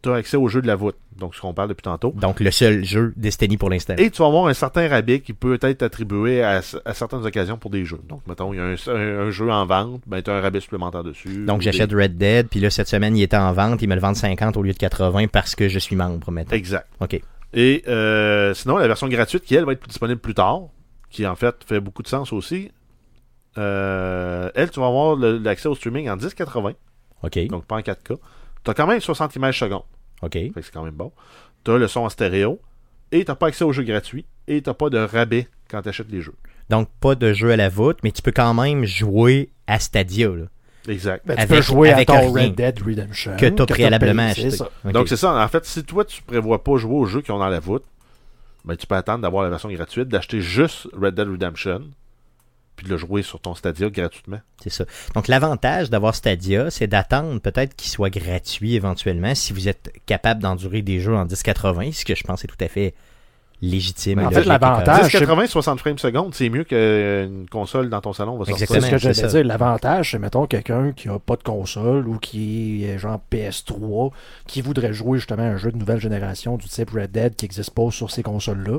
tu 0.00 0.10
as 0.10 0.14
accès 0.14 0.36
au 0.36 0.46
jeu 0.48 0.62
de 0.62 0.66
la 0.68 0.76
voûte, 0.76 0.94
donc 1.18 1.34
ce 1.34 1.40
qu'on 1.40 1.52
parle 1.52 1.70
depuis 1.70 1.82
tantôt. 1.82 2.12
Donc, 2.16 2.38
le 2.38 2.52
seul 2.52 2.84
jeu 2.84 3.12
Destiny 3.16 3.56
pour 3.56 3.68
l'instant. 3.68 3.94
Et 3.98 4.10
tu 4.10 4.22
vas 4.22 4.28
avoir 4.28 4.46
un 4.46 4.54
certain 4.54 4.88
rabais 4.88 5.18
qui 5.18 5.32
peut 5.32 5.58
être 5.60 5.82
attribué 5.82 6.40
à, 6.42 6.60
à 6.84 6.94
certaines 6.94 7.26
occasions 7.26 7.58
pour 7.58 7.70
des 7.72 7.84
jeux. 7.84 7.98
Donc, 8.08 8.22
mettons, 8.28 8.52
il 8.54 8.58
y 8.58 8.60
a 8.60 8.64
un, 8.64 8.74
un- 8.94 9.26
un 9.26 9.30
jeu 9.30 9.50
en 9.50 9.66
vente, 9.66 10.02
ben, 10.06 10.22
tu 10.22 10.30
as 10.30 10.34
un 10.34 10.40
rabais 10.40 10.60
supplémentaire 10.60 11.02
dessus. 11.02 11.44
Donc, 11.44 11.62
j'achète 11.62 11.90
des- 11.90 11.96
Red 11.96 12.16
Dead, 12.16 12.46
puis 12.48 12.60
là, 12.60 12.70
cette 12.70 12.86
semaine, 12.86 13.16
il 13.16 13.22
était 13.24 13.36
en 13.36 13.52
vente, 13.52 13.82
ils 13.82 13.88
me 13.88 13.96
le 13.96 14.00
vendent 14.00 14.14
50 14.14 14.56
au 14.56 14.62
lieu 14.62 14.72
de 14.72 14.78
80 14.78 15.26
parce 15.26 15.56
que 15.56 15.68
je 15.68 15.80
suis 15.80 15.96
membre 15.96 16.30
maintenant. 16.30 16.56
Exact. 16.56 16.86
OK. 17.00 17.20
Et 17.54 17.82
euh, 17.88 18.54
sinon, 18.54 18.76
la 18.76 18.86
version 18.86 19.08
gratuite 19.08 19.42
qui, 19.42 19.56
elle, 19.56 19.64
va 19.64 19.72
être 19.72 19.84
disponible 19.88 20.20
plus 20.20 20.34
tard, 20.34 20.60
qui 21.10 21.26
en 21.26 21.34
fait 21.34 21.56
fait 21.66 21.80
beaucoup 21.80 22.02
de 22.04 22.08
sens 22.08 22.32
aussi. 22.32 22.70
Euh, 23.58 24.50
elle, 24.54 24.70
tu 24.70 24.80
vas 24.80 24.86
avoir 24.86 25.16
l'accès 25.16 25.68
au 25.68 25.74
streaming 25.74 26.08
en 26.08 26.16
1080, 26.16 26.72
OK. 27.22 27.46
donc 27.48 27.64
pas 27.64 27.76
en 27.76 27.80
4K. 27.80 28.16
Tu 28.64 28.70
as 28.70 28.74
quand 28.74 28.86
même 28.86 29.00
60 29.00 29.34
images 29.36 29.58
secondes, 29.58 29.82
OK. 30.22 30.32
c'est 30.54 30.70
quand 30.72 30.84
même 30.84 30.94
bon. 30.94 31.12
Tu 31.64 31.70
as 31.72 31.78
le 31.78 31.88
son 31.88 32.00
en 32.00 32.08
stéréo, 32.08 32.60
et 33.12 33.24
tu 33.24 33.34
pas 33.34 33.48
accès 33.48 33.64
aux 33.64 33.72
jeux 33.72 33.82
gratuits, 33.82 34.26
et 34.46 34.62
tu 34.62 34.72
pas 34.72 34.90
de 34.90 34.98
rabais 34.98 35.48
quand 35.70 35.82
tu 35.82 35.88
achètes 35.88 36.10
les 36.10 36.20
jeux. 36.20 36.34
Donc, 36.70 36.88
pas 37.00 37.14
de 37.14 37.32
jeu 37.32 37.50
à 37.50 37.56
la 37.56 37.68
voûte, 37.68 37.98
mais 38.02 38.12
tu 38.12 38.22
peux 38.22 38.32
quand 38.32 38.54
même 38.54 38.84
jouer 38.84 39.50
à 39.66 39.78
Stadia, 39.78 40.28
là. 40.28 40.44
Exact. 40.86 41.26
Ben, 41.26 41.34
tu 41.34 41.40
Avec- 41.42 41.56
peux 41.56 41.62
jouer 41.62 41.90
avec 41.92 42.08
à 42.08 42.20
ton 42.20 42.32
Red 42.32 42.54
Dead 42.54 42.80
Redemption. 42.82 43.36
que 43.36 43.46
tu 43.46 43.62
as 43.62 43.66
t'as 43.66 43.66
préalablement 43.66 44.22
acheté. 44.28 44.50
ça. 44.50 44.70
Donc 44.84 45.08
c'est 45.08 45.16
ça, 45.16 45.34
en 45.34 45.48
fait, 45.48 45.64
si 45.66 45.84
toi 45.84 46.04
tu 46.04 46.22
prévois 46.22 46.62
pas 46.64 46.76
jouer 46.78 46.94
aux 46.94 47.04
jeux 47.04 47.20
qui 47.20 47.30
ont 47.30 47.38
dans 47.38 47.48
la 47.48 47.60
voûte, 47.60 47.84
ben, 48.64 48.74
tu 48.76 48.86
peux 48.86 48.94
attendre 48.94 49.20
d'avoir 49.22 49.42
la 49.44 49.50
version 49.50 49.68
gratuite, 49.70 50.08
d'acheter 50.08 50.40
juste 50.40 50.88
Red 50.98 51.14
Dead 51.14 51.28
Redemption, 51.28 51.82
puis 52.78 52.86
de 52.86 52.90
le 52.92 52.96
jouer 52.96 53.22
sur 53.22 53.40
ton 53.40 53.54
Stadia 53.56 53.90
gratuitement. 53.90 54.38
C'est 54.62 54.70
ça. 54.70 54.84
Donc, 55.14 55.26
l'avantage 55.26 55.90
d'avoir 55.90 56.14
Stadia, 56.14 56.70
c'est 56.70 56.86
d'attendre 56.86 57.40
peut-être 57.40 57.74
qu'il 57.74 57.90
soit 57.90 58.08
gratuit 58.10 58.74
éventuellement 58.76 59.34
si 59.34 59.52
vous 59.52 59.66
êtes 59.68 59.92
capable 60.06 60.40
d'endurer 60.40 60.80
des 60.82 61.00
jeux 61.00 61.16
en 61.16 61.24
1080, 61.24 61.90
ce 61.92 62.04
que 62.04 62.14
je 62.14 62.22
pense 62.22 62.44
est 62.44 62.46
tout 62.46 62.54
à 62.64 62.68
fait 62.68 62.94
légitime. 63.60 64.20
En 64.20 64.30
fait, 64.30 64.44
l'avantage- 64.44 64.84
correct. 64.84 64.88
Ah, 65.02 65.08
je 65.08 65.10
sais- 65.10 65.18
1080, 65.18 65.46
60 65.48 65.80
frames 65.80 65.98
seconde, 65.98 66.32
c'est 66.34 66.48
mieux 66.48 66.62
qu'une 66.62 67.46
console 67.50 67.90
dans 67.90 68.00
ton 68.00 68.12
salon 68.12 68.38
va 68.38 68.44
sortir. 68.44 68.56
C'est 68.68 68.74
Exactement. 68.76 68.98
ce 69.00 69.08
que 69.08 69.12
j'allais 69.14 69.32
dire. 69.32 69.44
L'avantage, 69.44 70.12
c'est, 70.12 70.18
mettons, 70.20 70.46
quelqu'un 70.46 70.92
qui 70.92 71.08
a 71.08 71.18
pas 71.18 71.34
de 71.34 71.42
console 71.42 72.06
ou 72.06 72.18
qui 72.18 72.84
est 72.84 72.94
euh, 72.94 72.98
genre 72.98 73.20
PS3, 73.32 74.12
qui 74.46 74.60
voudrait 74.62 74.92
jouer 74.92 75.18
justement 75.18 75.42
un 75.42 75.56
jeu 75.56 75.72
de 75.72 75.76
nouvelle 75.76 75.98
génération 76.00 76.56
du 76.56 76.68
type 76.68 76.90
Red 76.90 77.10
Dead 77.10 77.34
qui 77.34 77.46
n'existe 77.46 77.70
pas 77.72 77.90
sur 77.90 78.12
ces 78.12 78.22
consoles-là, 78.22 78.78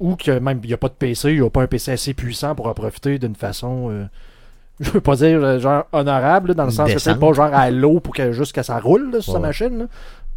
ou 0.00 0.16
que 0.16 0.38
même 0.38 0.60
il 0.62 0.68
n'y 0.68 0.74
a 0.74 0.76
pas 0.76 0.88
de 0.88 0.94
PC, 0.94 1.32
il 1.32 1.40
n'y 1.40 1.46
a 1.46 1.50
pas 1.50 1.62
un 1.62 1.66
PC 1.66 1.92
assez 1.92 2.14
puissant 2.14 2.54
pour 2.54 2.66
en 2.66 2.74
profiter 2.74 3.18
d'une 3.18 3.34
façon. 3.34 3.88
euh, 3.90 4.04
je 4.80 4.90
veux 4.90 5.00
pas 5.00 5.16
dire 5.16 5.42
euh, 5.42 5.58
genre 5.58 5.84
honorable, 5.92 6.48
là, 6.48 6.54
dans 6.54 6.64
le 6.66 6.70
sens 6.70 6.92
que 6.92 6.98
c'est 6.98 7.18
pas 7.18 7.32
genre 7.32 7.50
à 7.52 7.70
l'eau 7.70 8.00
pour 8.00 8.14
que 8.14 8.32
juste 8.32 8.54
que 8.54 8.62
ça 8.62 8.78
roule 8.78 9.10
là, 9.10 9.20
sur 9.22 9.32
sa 9.32 9.38
machine. 9.38 9.78
là. 9.78 9.84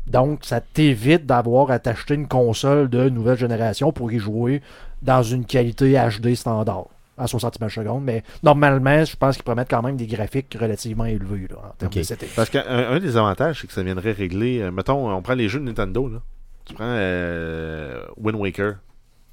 Donc, 0.07 0.39
ça 0.43 0.59
t'évite 0.61 1.25
d'avoir 1.25 1.69
à 1.71 1.77
t'acheter 1.77 2.15
une 2.15 2.27
console 2.27 2.89
de 2.89 3.09
nouvelle 3.09 3.37
génération 3.37 3.91
pour 3.91 4.11
y 4.11 4.17
jouer 4.17 4.61
dans 5.01 5.21
une 5.21 5.45
qualité 5.45 5.93
HD 5.93 6.33
standard 6.35 6.85
à 7.17 7.27
60 7.27 7.57
images 7.57 7.75
secondes. 7.75 8.03
Mais 8.03 8.23
normalement, 8.41 9.03
je 9.03 9.15
pense 9.17 9.35
qu'ils 9.35 9.43
promettent 9.43 9.69
quand 9.69 9.83
même 9.83 9.97
des 9.97 10.07
graphiques 10.07 10.55
relativement 10.59 11.05
élevés 11.05 11.47
là, 11.49 11.57
en 11.57 11.73
termes 11.77 11.91
de 11.93 12.01
setting. 12.01 12.29
Parce 12.35 12.49
qu'un 12.49 12.63
un 12.65 12.99
des 12.99 13.17
avantages, 13.17 13.59
c'est 13.61 13.67
que 13.67 13.73
ça 13.73 13.83
viendrait 13.83 14.13
régler. 14.13 14.61
euh, 14.61 14.71
mettons, 14.71 15.13
on 15.13 15.21
prend 15.21 15.33
les 15.35 15.49
jeux 15.49 15.59
de 15.59 15.65
Nintendo. 15.65 16.07
Là. 16.07 16.19
Tu 16.65 16.73
prends 16.73 16.85
euh, 16.87 18.01
Wind 18.17 18.39
Waker. 18.39 18.75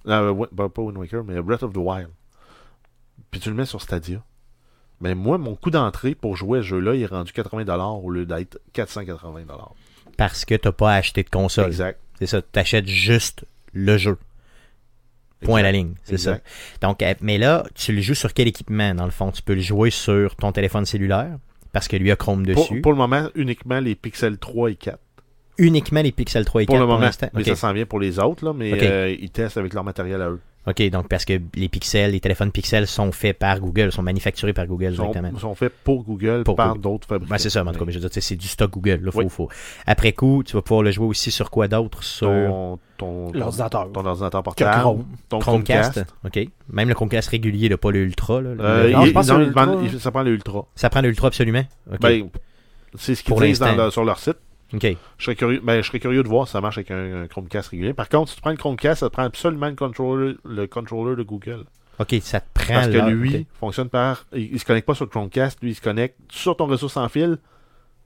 Non, 0.06 0.42
euh, 0.42 0.46
bah, 0.52 0.68
pas 0.68 0.82
Wind 0.82 0.96
Waker, 0.98 1.24
mais 1.24 1.40
Breath 1.42 1.62
of 1.62 1.72
the 1.72 1.78
Wild. 1.78 2.10
Puis 3.30 3.40
tu 3.40 3.50
le 3.50 3.56
mets 3.56 3.66
sur 3.66 3.82
Stadia. 3.82 4.22
Mais 5.00 5.14
moi, 5.14 5.36
mon 5.36 5.56
coût 5.56 5.70
d'entrée 5.70 6.14
pour 6.14 6.36
jouer 6.36 6.60
à 6.60 6.62
ce 6.62 6.68
jeu-là, 6.68 6.94
il 6.94 7.02
est 7.02 7.06
rendu 7.06 7.32
80$ 7.32 8.02
au 8.02 8.10
lieu 8.10 8.24
d'être 8.24 8.58
480$. 8.74 9.44
Parce 10.16 10.44
que 10.44 10.54
tu 10.54 10.68
n'as 10.68 10.72
pas 10.72 10.94
acheté 10.94 11.22
de 11.22 11.28
console. 11.28 11.66
Exact. 11.66 12.00
C'est 12.18 12.26
ça. 12.26 12.40
Tu 12.40 12.58
achètes 12.58 12.86
juste 12.86 13.44
le 13.72 13.98
jeu. 13.98 14.16
Point 15.42 15.60
à 15.60 15.64
la 15.64 15.72
ligne, 15.72 15.94
c'est 16.02 16.16
ça. 16.16 16.38
Donc, 16.80 17.02
euh, 17.02 17.14
mais 17.20 17.36
là, 17.36 17.64
tu 17.74 17.92
le 17.92 18.00
joues 18.00 18.14
sur 18.14 18.32
quel 18.32 18.48
équipement, 18.48 18.94
dans 18.94 19.04
le 19.04 19.10
fond? 19.10 19.30
Tu 19.30 19.42
peux 19.42 19.54
le 19.54 19.60
jouer 19.60 19.90
sur 19.90 20.34
ton 20.34 20.50
téléphone 20.50 20.86
cellulaire, 20.86 21.36
parce 21.72 21.88
que 21.88 21.96
lui 21.96 22.10
a 22.10 22.16
Chrome 22.16 22.46
Pour, 22.46 22.64
dessus. 22.64 22.80
pour 22.80 22.92
le 22.92 22.96
moment, 22.98 23.28
uniquement 23.34 23.78
les 23.78 23.94
Pixel 23.94 24.38
3 24.38 24.70
et 24.70 24.76
4. 24.76 24.98
Uniquement 25.58 26.02
les 26.02 26.12
Pixel 26.12 26.44
3 26.44 26.62
et 26.62 26.66
4 26.66 26.68
Pour 26.68 26.76
pour, 26.76 26.80
le 26.86 26.86
moment. 26.92 27.04
l'instant. 27.06 27.28
Mais 27.34 27.44
ça 27.44 27.56
s'en 27.56 27.72
vient 27.72 27.86
pour 27.86 27.98
les 28.00 28.18
autres, 28.18 28.44
là, 28.44 28.52
mais 28.54 28.72
euh, 28.82 29.14
ils 29.18 29.30
testent 29.30 29.56
avec 29.56 29.72
leur 29.74 29.84
matériel 29.84 30.20
à 30.22 30.28
eux. 30.30 30.40
OK, 30.68 30.82
donc 30.90 31.08
parce 31.08 31.24
que 31.24 31.34
les 31.54 31.68
pixels, 31.68 32.10
les 32.10 32.18
téléphones 32.18 32.50
Pixel 32.50 32.88
sont 32.88 33.12
faits 33.12 33.38
par 33.38 33.60
Google, 33.60 33.92
sont 33.92 34.02
manufacturés 34.02 34.52
par 34.52 34.66
Google 34.66 34.88
Ils 34.90 34.96
sont, 34.96 35.10
directement. 35.12 35.38
sont 35.38 35.54
faits 35.54 35.72
pour 35.84 36.02
Google 36.02 36.42
Pour 36.44 36.56
par 36.56 36.74
d'autres 36.74 37.06
fabricants. 37.06 37.30
Ben, 37.32 37.38
c'est 37.38 37.50
ça, 37.50 37.62
en 37.62 37.70
tout 37.72 37.78
cas, 37.78 37.84
mais 37.84 37.92
je 37.92 38.00
veux 38.00 38.08
dire, 38.08 38.20
c'est 38.22 38.34
du 38.34 38.48
stock 38.48 38.72
Google. 38.72 38.98
Là, 39.04 39.12
faut, 39.12 39.20
Oui. 39.20 39.28
faut. 39.30 39.48
Après 39.86 40.12
coup, 40.12 40.42
tu 40.44 40.54
vas 40.54 40.62
pouvoir 40.62 40.82
le 40.82 40.90
jouer 40.90 41.06
aussi 41.06 41.30
sur 41.30 41.50
quoi 41.52 41.68
d'autre? 41.68 42.02
Sur 42.02 42.26
ton, 42.26 42.78
ton, 42.98 43.30
ton, 43.30 43.38
L'ordinateur. 43.38 43.92
ton 43.92 44.04
ordinateur 44.04 44.42
portable, 44.42 44.80
Chrome. 44.80 45.04
ton 45.28 45.38
Chromecast. 45.38 45.92
Chromecast. 45.92 46.14
OK. 46.24 46.48
Même 46.72 46.88
le 46.88 46.94
Chromecast 46.94 47.28
régulier, 47.28 47.68
là, 47.68 47.76
pas 47.76 47.92
le 47.92 48.00
Ultra. 48.00 48.40
Là, 48.40 48.54
le- 48.54 48.60
Euh, 48.60 48.90
Non, 48.90 49.02
il- 49.02 49.06
je 49.06 49.12
pense 49.12 49.28
que 49.28 49.98
ça 50.00 50.10
prend 50.10 50.22
le 50.24 50.32
Ultra. 50.32 50.66
Ça 50.74 50.90
prend 50.90 51.00
le 51.00 51.08
Ultra 51.10 51.28
absolument? 51.28 51.62
OK. 51.92 52.00
Ben, 52.00 52.28
c'est 52.96 53.14
ce 53.14 53.22
qu'ils 53.22 53.36
disent 53.36 53.60
dans 53.60 53.90
sur 53.92 54.04
leur 54.04 54.18
site. 54.18 54.38
Je 54.72 54.96
serais, 55.18 55.36
curieux, 55.36 55.60
ben, 55.62 55.80
je 55.80 55.86
serais 55.86 56.00
curieux 56.00 56.22
de 56.22 56.28
voir 56.28 56.46
si 56.46 56.52
ça 56.52 56.60
marche 56.60 56.78
avec 56.78 56.90
un, 56.90 57.22
un 57.22 57.26
Chromecast 57.28 57.68
régulier. 57.68 57.94
Par 57.94 58.08
contre, 58.08 58.30
si 58.30 58.36
tu 58.36 58.42
prends 58.42 58.50
le 58.50 58.56
Chromecast, 58.56 59.00
ça 59.00 59.08
te 59.08 59.12
prend 59.12 59.22
absolument 59.22 59.68
le 59.68 59.76
controller, 59.76 60.34
le 60.44 60.66
controller 60.66 61.16
de 61.16 61.22
Google. 61.22 61.64
OK, 61.98 62.14
ça 62.20 62.40
te 62.40 62.46
prend 62.52 62.74
Parce 62.74 62.88
que 62.88 62.92
là, 62.92 63.08
lui 63.08 63.46
fonctionne 63.58 63.88
par. 63.88 64.26
Il, 64.32 64.52
il 64.52 64.60
se 64.60 64.64
connecte 64.64 64.86
pas 64.86 64.94
sur 64.94 65.04
le 65.04 65.10
Chromecast, 65.10 65.62
lui, 65.62 65.70
il 65.70 65.74
se 65.74 65.80
connecte 65.80 66.16
sur 66.30 66.56
ton 66.56 66.66
réseau 66.66 66.88
sans 66.88 67.08
fil 67.08 67.38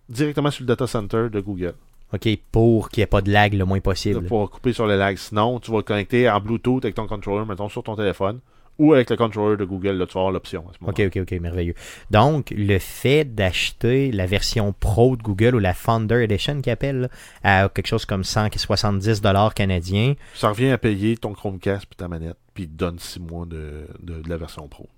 directement 0.08 0.50
sur 0.50 0.62
le 0.62 0.66
data 0.66 0.86
center 0.86 1.28
de 1.30 1.40
Google. 1.40 1.74
OK, 2.12 2.28
pour 2.50 2.90
qu'il 2.90 3.00
n'y 3.00 3.04
ait 3.04 3.06
pas 3.06 3.22
de 3.22 3.30
lag 3.30 3.54
le 3.54 3.64
moins 3.64 3.80
possible. 3.80 4.26
Pour 4.26 4.50
couper 4.50 4.72
sur 4.72 4.86
le 4.86 4.96
lag. 4.96 5.16
Sinon, 5.16 5.61
tu 5.61 5.70
vas 5.70 5.78
le 5.78 5.82
connecter 5.84 6.28
en 6.28 6.40
Bluetooth 6.40 6.84
avec 6.84 6.96
ton 6.96 7.06
controller, 7.06 7.46
mettons, 7.46 7.68
sur 7.68 7.84
ton 7.84 7.94
téléphone. 7.94 8.40
Ou 8.81 8.95
avec 8.95 9.11
le 9.11 9.16
controller 9.16 9.59
de 9.59 9.66
Google, 9.66 9.91
là, 9.91 10.07
tu 10.07 10.14
vas 10.14 10.20
avoir 10.20 10.33
l'option 10.33 10.64
OK, 10.87 11.03
OK, 11.07 11.18
OK, 11.18 11.33
merveilleux. 11.33 11.74
Donc, 12.11 12.51
le 12.57 12.78
fait 12.78 13.24
d'acheter 13.24 14.11
la 14.11 14.24
version 14.24 14.72
Pro 14.72 15.18
de 15.18 15.22
Google 15.22 15.55
ou 15.55 15.59
la 15.59 15.74
Founder 15.74 16.22
Edition 16.22 16.62
qu'ils 16.62 16.72
appellent, 16.72 17.01
là, 17.03 17.09
à 17.45 17.68
quelque 17.68 17.87
chose 17.87 18.07
comme 18.07 18.24
170 18.24 19.20
dollars 19.20 19.53
canadiens, 19.53 20.14
Ça 20.33 20.49
revient 20.49 20.70
à 20.70 20.78
payer 20.78 21.18
ton 21.18 21.35
Chromecast 21.35 21.85
puis 21.85 21.97
ta 21.99 22.09
manette, 22.09 22.39
puis 22.55 22.64
il 22.64 22.68
te 22.68 22.74
donne 22.76 22.98
6 22.98 23.20
mois 23.20 23.46
de, 23.46 23.86
de, 24.03 24.20
de 24.22 24.28
la 24.28 24.36
version 24.36 24.66
Pro. 24.68 24.88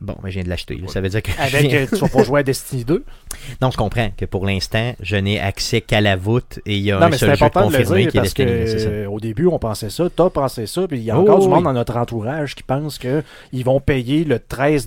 Bon, 0.00 0.14
ben, 0.22 0.28
je 0.28 0.34
viens 0.34 0.42
de 0.42 0.48
l'acheter. 0.48 0.74
Ouais. 0.80 0.88
Ça 0.88 1.00
veut 1.00 1.08
dire 1.08 1.22
que 1.22 1.30
Avec, 1.38 1.66
viens- 1.70 1.80
euh, 1.82 1.86
tu 1.88 1.96
vas 1.96 2.08
pas 2.08 2.22
jouer 2.24 2.40
à 2.40 2.42
Destiny 2.42 2.84
2. 2.84 3.04
Non, 3.60 3.70
je 3.70 3.76
comprends 3.76 4.10
que 4.16 4.24
pour 4.24 4.46
l'instant, 4.46 4.94
je 5.00 5.16
n'ai 5.16 5.38
accès 5.40 5.80
qu'à 5.80 6.00
la 6.00 6.16
voûte 6.16 6.60
et 6.66 6.76
il 6.76 6.82
y 6.82 6.90
a 6.92 6.98
Non, 6.98 7.06
un 7.06 7.08
mais 7.10 7.18
c'est 7.18 7.26
seul 7.26 7.36
jeu 7.36 7.48
confirmé 7.50 8.06
qui 8.06 8.18
est 8.18 8.34
que 8.34 8.42
Destiny. 8.42 8.80
ça. 8.80 8.88
euh, 8.88 9.06
au 9.06 9.20
début, 9.20 9.46
on 9.46 9.58
pensait 9.58 9.90
ça, 9.90 10.08
t'as 10.14 10.30
pensé 10.30 10.66
ça, 10.66 10.86
puis 10.88 10.98
il 10.98 11.04
y 11.04 11.10
a 11.10 11.18
Oh, 11.18 11.22
encore 11.22 11.40
du 11.40 11.46
oui. 11.46 11.52
monde 11.52 11.64
dans 11.64 11.72
notre 11.72 11.96
entourage 11.96 12.54
qui 12.54 12.62
pense 12.62 12.98
que 12.98 13.22
ils 13.52 13.64
vont 13.64 13.80
payer 13.80 14.24
le 14.24 14.38
13 14.38 14.86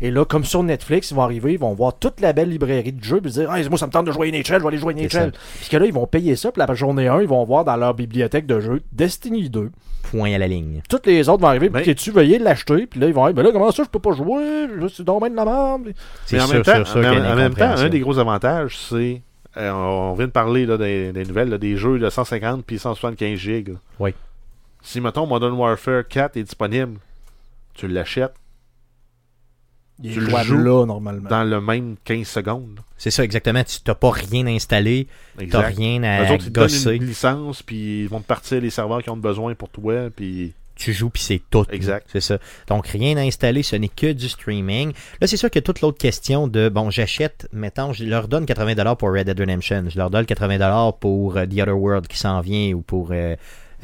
et 0.00 0.10
là, 0.10 0.24
comme 0.24 0.44
sur 0.44 0.62
Netflix, 0.62 1.10
ils 1.10 1.14
vont 1.14 1.22
arriver, 1.22 1.52
ils 1.52 1.58
vont 1.58 1.74
voir 1.74 1.98
toute 1.98 2.20
la 2.20 2.32
belle 2.32 2.50
librairie 2.50 2.92
de 2.92 3.02
jeux, 3.02 3.20
puis 3.20 3.30
dire 3.32 3.52
hey, 3.54 3.68
moi 3.68 3.78
ça 3.78 3.86
me 3.86 3.92
tente 3.92 4.06
de 4.06 4.12
jouer 4.12 4.28
à 4.28 4.30
NHL, 4.32 4.44
je 4.44 4.62
vais 4.62 4.66
aller 4.68 4.78
jouer 4.78 4.94
à 4.94 4.96
NHL. 4.96 5.32
Puis 5.60 5.68
que 5.70 5.76
là, 5.76 5.86
ils 5.86 5.92
vont 5.92 6.06
payer 6.06 6.36
ça, 6.36 6.50
puis 6.52 6.62
la 6.66 6.74
journée 6.74 7.08
1, 7.08 7.22
ils 7.22 7.28
vont 7.28 7.44
voir 7.44 7.64
dans 7.64 7.76
leur 7.76 7.94
bibliothèque 7.94 8.46
de 8.46 8.60
jeux 8.60 8.82
Destiny 8.92 9.48
2. 9.50 9.70
Point 10.10 10.32
à 10.34 10.38
la 10.38 10.48
ligne. 10.48 10.80
Toutes 10.98 11.06
les 11.06 11.28
autres 11.28 11.40
vont 11.42 11.48
arriver, 11.48 11.70
puis 11.70 11.94
tu 11.94 12.10
veuillez 12.10 12.38
l'acheter, 12.38 12.86
puis 12.86 12.98
là, 13.00 13.06
ils 13.06 13.12
vont 13.14 13.26
dire, 13.26 13.34
mais 13.36 13.42
là, 13.42 13.50
comment 13.52 13.70
ça, 13.70 13.82
je 13.84 13.88
peux 13.88 13.98
pas 14.00 14.12
jouer, 14.12 14.66
Là, 14.66 14.86
c'est 14.92 15.02
dommage 15.04 15.30
de 15.30 15.36
la 15.36 15.44
merde. 15.44 15.92
C'est 16.26 16.36
Mais 16.36 16.42
en 16.42 16.46
sûr, 16.46 16.54
même 16.56 16.62
temps, 16.64 16.84
sûr, 16.84 16.96
en- 16.98 17.36
même 17.36 17.54
temps, 17.54 17.70
un 17.76 17.88
des 17.88 18.00
gros 18.00 18.18
avantages, 18.18 18.76
c'est. 18.78 19.22
euh, 19.56 19.70
on 19.72 20.14
vient 20.14 20.26
de 20.26 20.32
parler 20.32 20.66
là, 20.66 20.76
des, 20.76 21.12
des 21.12 21.24
nouvelles, 21.24 21.48
là, 21.50 21.58
des 21.58 21.76
jeux 21.76 21.98
de 21.98 22.08
150 22.10 22.64
puis 22.64 22.78
175 22.78 23.38
gigs. 23.38 23.74
Oui. 23.98 24.12
Si, 24.82 25.00
mettons, 25.00 25.26
Modern 25.26 25.52
Warfare 25.54 26.06
4 26.08 26.36
est 26.36 26.42
disponible, 26.44 26.98
tu 27.74 27.88
l'achètes 27.88 28.34
Il 30.02 30.12
Tu 30.12 30.20
le 30.20 30.36
joues 30.44 30.58
là, 30.58 30.86
normalement. 30.86 31.28
dans 31.28 31.42
le 31.42 31.60
même 31.60 31.96
15 32.04 32.26
secondes. 32.26 32.78
C'est 32.96 33.10
ça, 33.10 33.24
exactement. 33.24 33.62
Tu 33.64 33.78
n'as 33.86 33.94
pas 33.94 34.10
rien 34.10 34.46
installé, 34.46 35.08
tu 35.38 35.46
n'as 35.48 35.60
rien 35.62 36.02
à 36.04 36.22
autres, 36.32 36.44
ils 36.44 36.44
te 36.46 36.50
donnent 36.50 36.64
gosser. 36.64 36.94
une 36.94 37.04
licence, 37.06 37.62
puis 37.62 38.02
ils 38.02 38.08
vont 38.08 38.20
te 38.20 38.26
partir 38.26 38.60
les 38.60 38.70
serveurs 38.70 39.02
qui 39.02 39.10
ont 39.10 39.16
besoin 39.16 39.54
pour 39.54 39.68
toi, 39.70 40.08
puis... 40.14 40.52
Tu 40.78 40.92
joues, 40.92 41.10
puis 41.10 41.22
c'est 41.22 41.42
tout. 41.50 41.66
Exact. 41.70 42.06
C'est 42.10 42.20
ça. 42.20 42.38
Donc, 42.68 42.86
rien 42.86 43.16
à 43.16 43.22
installer, 43.22 43.62
ce 43.62 43.76
n'est 43.76 43.88
que 43.88 44.12
du 44.12 44.28
streaming. 44.28 44.92
Là, 45.20 45.26
c'est 45.26 45.36
sûr 45.36 45.50
a 45.52 45.60
toute 45.60 45.80
l'autre 45.80 45.98
question 45.98 46.46
de, 46.46 46.68
bon, 46.68 46.90
j'achète, 46.90 47.48
mettons, 47.52 47.92
je 47.92 48.04
leur 48.04 48.28
donne 48.28 48.44
80$ 48.44 48.96
pour 48.96 49.10
Red 49.10 49.26
Dead 49.26 49.40
Redemption, 49.40 49.84
je 49.88 49.98
leur 49.98 50.08
donne 50.10 50.24
80$ 50.24 50.98
pour 50.98 51.36
euh, 51.36 51.46
The 51.46 51.60
Other 51.60 51.78
World 51.78 52.06
qui 52.06 52.16
s'en 52.16 52.40
vient 52.40 52.72
ou 52.74 52.82
pour 52.82 53.10
euh, 53.10 53.34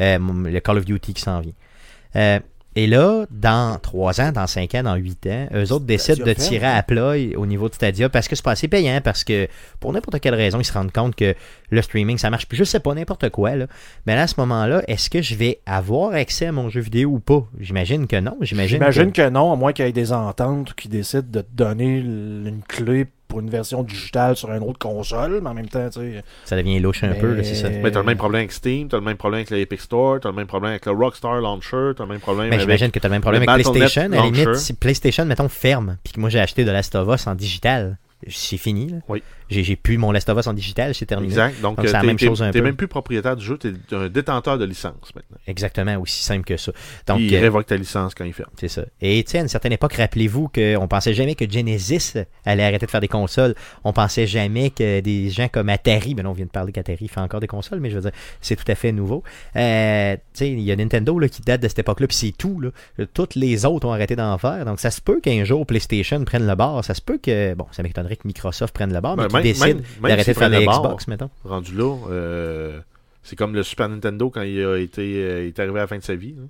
euh, 0.01 0.19
le 0.19 0.61
Call 0.61 0.79
of 0.79 0.85
Duty 0.85 1.15
qui 1.15 1.23
s'en 1.23 1.41
vient. 1.41 2.41
Et 2.77 2.87
là, 2.89 3.27
dans 3.31 3.79
3 3.79 4.21
ans, 4.21 4.33
dans 4.33 4.47
5 4.47 4.75
ans, 4.75 4.83
dans 4.83 4.97
8 4.97 5.27
ans, 5.29 5.49
eux 5.55 5.73
autres 5.73 5.85
décident 5.85 6.25
de 6.25 6.33
tirer 6.33 6.67
à 6.67 6.83
plat 6.83 7.15
au 7.37 7.47
niveau 7.47 7.69
de 7.69 7.75
Stadia 7.75 8.09
parce 8.09 8.27
que 8.27 8.35
c'est 8.35 8.45
pas 8.45 8.53
assez 8.53 8.67
payant, 8.67 9.01
parce 9.03 9.23
que 9.23 9.49
pour 9.79 9.93
n'importe 9.93 10.21
quelle 10.21 10.35
raison, 10.35 10.59
ils 10.59 10.65
se 10.65 10.73
rendent 10.73 10.93
compte 10.93 11.15
que 11.15 11.35
le 11.71 11.83
streaming, 11.83 12.19
ça 12.19 12.31
marche 12.31 12.47
plus. 12.47 12.57
Je 12.57 12.65
sais 12.65 12.81
pas, 12.81 12.93
n'importe 12.95 13.31
quoi. 13.31 13.55
Là. 13.55 13.67
Mais 14.07 14.17
là, 14.17 14.23
à 14.23 14.27
ce 14.27 14.35
moment-là, 14.39 14.83
est-ce 14.89 15.09
que 15.09 15.23
je 15.23 15.37
vais 15.37 15.61
avoir 15.67 16.15
accès 16.15 16.47
à 16.47 16.53
mon 16.53 16.69
jeu 16.69 16.81
vidéo 16.81 17.11
ou 17.11 17.21
pas? 17.21 17.47
J'imagine 17.61 18.07
que 18.07 18.17
non. 18.17 18.37
J'imagine 18.41 18.79
J'imagine 18.79 19.13
que... 19.13 19.23
que... 19.23 19.29
non, 19.29 19.53
à 19.53 19.57
moins 19.57 19.73
qu'il 19.73 19.85
y 19.85 19.89
ait 19.89 19.93
des 19.93 20.13
ententes 20.13 20.73
ou 20.73 20.75
qu'ils 20.75 20.91
décident 20.91 21.29
de 21.31 21.43
te 21.43 21.55
donner 21.55 21.99
une 21.99 22.61
clé 22.67 23.07
pour 23.29 23.41
une 23.41 23.51
version 23.51 23.83
digitale 23.83 24.37
sur 24.37 24.53
une 24.53 24.63
autre 24.63 24.79
console, 24.79 25.41
mais 25.43 25.49
en 25.51 25.55
même 25.55 25.69
temps, 25.69 25.89
tu 25.89 26.01
sais. 26.01 26.25
ça 26.45 26.57
devient 26.57 26.79
louche 26.79 27.03
un 27.05 27.09
Mais- 27.09 27.19
peu, 27.19 27.35
là, 27.35 27.43
c'est 27.43 27.55
ça. 27.55 27.69
Mais 27.71 27.91
t'as 27.91 28.01
le 28.01 28.07
même 28.07 28.17
problème 28.19 28.41
avec 28.41 28.53
Steam, 28.53 28.89
t'as 28.89 28.99
le 28.99 29.03
même 29.03 29.17
problème 29.17 29.39
avec 29.41 29.51
l'Epic 29.51 29.81
Store, 29.81 30.21
t'as 30.21 30.29
le 30.31 30.35
même 30.37 30.47
problème 30.47 30.71
avec 30.71 30.87
le 30.87 30.93
Rockstar 30.93 31.41
Launcher, 31.41 31.93
t'as 31.97 32.05
le 32.05 32.11
même 32.11 32.21
problème 32.21 32.49
Mais 32.49 32.57
avec... 32.57 32.61
j'imagine 32.67 32.91
que 32.91 32.99
tu 32.99 33.07
as 33.07 33.09
le 33.09 33.15
même 33.15 33.23
problème 33.23 33.49
avec 33.49 33.65
PlayStation. 33.67 34.03
À 34.13 34.17
la 34.17 34.23
limite, 34.23 34.55
si 34.57 34.73
PlayStation, 34.75 35.25
mettons, 35.25 35.49
ferme, 35.49 35.97
puis 36.05 36.13
que 36.13 36.21
moi 36.21 36.31
j'ai 36.31 36.41
acheté 36.41 36.65
de 36.65 36.71
Last 36.71 36.95
of 36.95 37.09
Us 37.15 37.27
en 37.27 37.35
digital, 37.35 37.99
c'est 38.29 38.57
fini. 38.57 38.89
Là. 38.89 38.97
Oui. 39.09 39.23
J'ai, 39.51 39.77
plus 39.77 39.99
mon 39.99 40.13
Last 40.13 40.29
of 40.29 40.39
Us 40.39 40.47
en 40.47 40.53
digital, 40.55 40.95
c'est 40.95 41.07
terminé. 41.07 41.33
Exact. 41.33 41.61
Donc, 41.61 41.77
Donc, 41.77 41.87
c'est 41.87 41.91
euh, 41.91 41.93
la 41.93 42.01
t'es, 42.01 42.07
même 42.07 42.19
chose 42.19 42.43
un 42.43 42.51
peu. 42.51 42.61
même 42.63 42.77
plus 42.77 42.89
propriétaire 42.89 43.37
du 43.37 43.45
jeu, 43.45 43.59
t'es 43.59 43.73
un 43.93 44.09
détenteur 44.09 44.59
de 44.59 44.65
licence 44.65 45.15
maintenant. 45.15 45.37
Exactement, 45.47 45.97
aussi 46.01 46.23
simple 46.23 46.45
que 46.45 46.57
ça. 46.57 46.73
Donc, 47.07 47.21
il 47.21 47.35
euh, 47.35 47.41
révoque 47.41 47.67
ta 47.67 47.77
licence 47.77 48.15
quand 48.15 48.25
il 48.25 48.33
ferme. 48.33 48.51
C'est 48.59 48.69
ça. 48.69 48.85
Et 49.01 49.23
tu 49.25 49.33
sais, 49.33 49.39
à 49.39 49.43
une 49.43 49.49
certaine 49.49 49.73
époque, 49.73 49.95
rappelez-vous 49.95 50.49
qu'on 50.49 50.89
pensait 50.89 51.15
jamais 51.15 51.35
que 51.35 51.51
Genesis 51.51 52.15
allait 52.45 52.65
arrêter 52.65 52.87
de 52.87 52.91
faire 52.91 53.01
des 53.01 53.09
consoles. 53.09 53.55
On 53.85 53.93
pensait 53.93 54.27
jamais 54.27 54.71
que 54.71 55.01
des 55.01 55.31
gens 55.31 55.49
comme 55.49 55.69
Atari, 55.69 56.15
ben 56.15 56.23
non, 56.23 56.31
on 56.31 56.35
vient 56.35 56.47
de 56.47 56.51
parler 56.51 56.73
qu'Atari 56.73 57.09
fait 57.09 57.21
encore 57.21 57.41
des 57.41 57.47
consoles, 57.47 57.81
mais 57.81 57.91
je 57.91 57.97
veux 57.97 58.03
dire, 58.03 58.13
c'est 58.41 58.57
tout 58.57 58.71
à 58.71 58.75
fait 58.75 58.93
nouveau. 58.93 59.23
Euh, 59.57 60.15
tu 60.15 60.21
sais, 60.35 60.51
il 60.51 60.61
y 60.61 60.73
a 60.73 60.77
Nintendo 60.77 61.19
là, 61.19 61.29
qui 61.29 61.43
date 61.43 61.63
de 61.63 61.69
cette 61.69 61.81
époque-là, 61.81 62.07
puis 62.07 62.17
c'est 62.17 62.33
tout. 62.37 62.61
Là. 62.61 62.71
Toutes 63.13 63.35
les 63.35 63.65
autres 63.65 63.87
ont 63.87 63.93
arrêté 63.93 64.17
d'en 64.17 64.39
faire. 64.39 64.65
Donc 64.65 64.81
ça 64.81 64.91
se 64.91 65.01
peut 65.01 65.21
qu'un 65.21 65.45
jour 65.45 65.67
PlayStation 65.67 66.25
prenne 66.25 66.47
le 66.47 66.55
bar. 66.55 66.85
Ça 66.85 66.95
se 66.95 67.03
peut 67.03 67.19
que, 67.19 67.55
bon, 67.55 67.67
ça 67.73 67.83
m'étonnerait 67.83 68.17
que 68.17 68.27
Microsoft 68.27 68.75
prenne 68.75 68.93
le 68.93 69.01
bar, 69.01 69.17
mais 69.17 69.25
Ben, 69.29 69.34
même- 69.35 69.43
décident 69.43 69.67
même- 69.67 69.77
même 69.77 70.11
d'arrêter 70.11 70.33
de 70.33 70.39
faire 70.39 70.51
des 70.51 70.67
Xbox, 70.67 71.09
mettons. 71.09 71.31
Rendu 71.45 71.75
là, 71.77 71.97
euh, 72.11 72.81
c'est 73.23 73.37
comme 73.37 73.55
le 73.55 73.63
Super 73.63 73.89
Nintendo 73.89 74.31
quand 74.31 74.43
il 74.43 74.65
a 74.65 74.77
été 74.79 75.03
euh, 75.03 75.43
il 75.45 75.49
est 75.49 75.59
arrivé 75.61 75.79
à 75.79 75.83
la 75.83 75.87
fin 75.87 75.99
de 75.99 76.03
sa 76.03 76.15
vie. 76.15 76.35
là. 76.37 76.43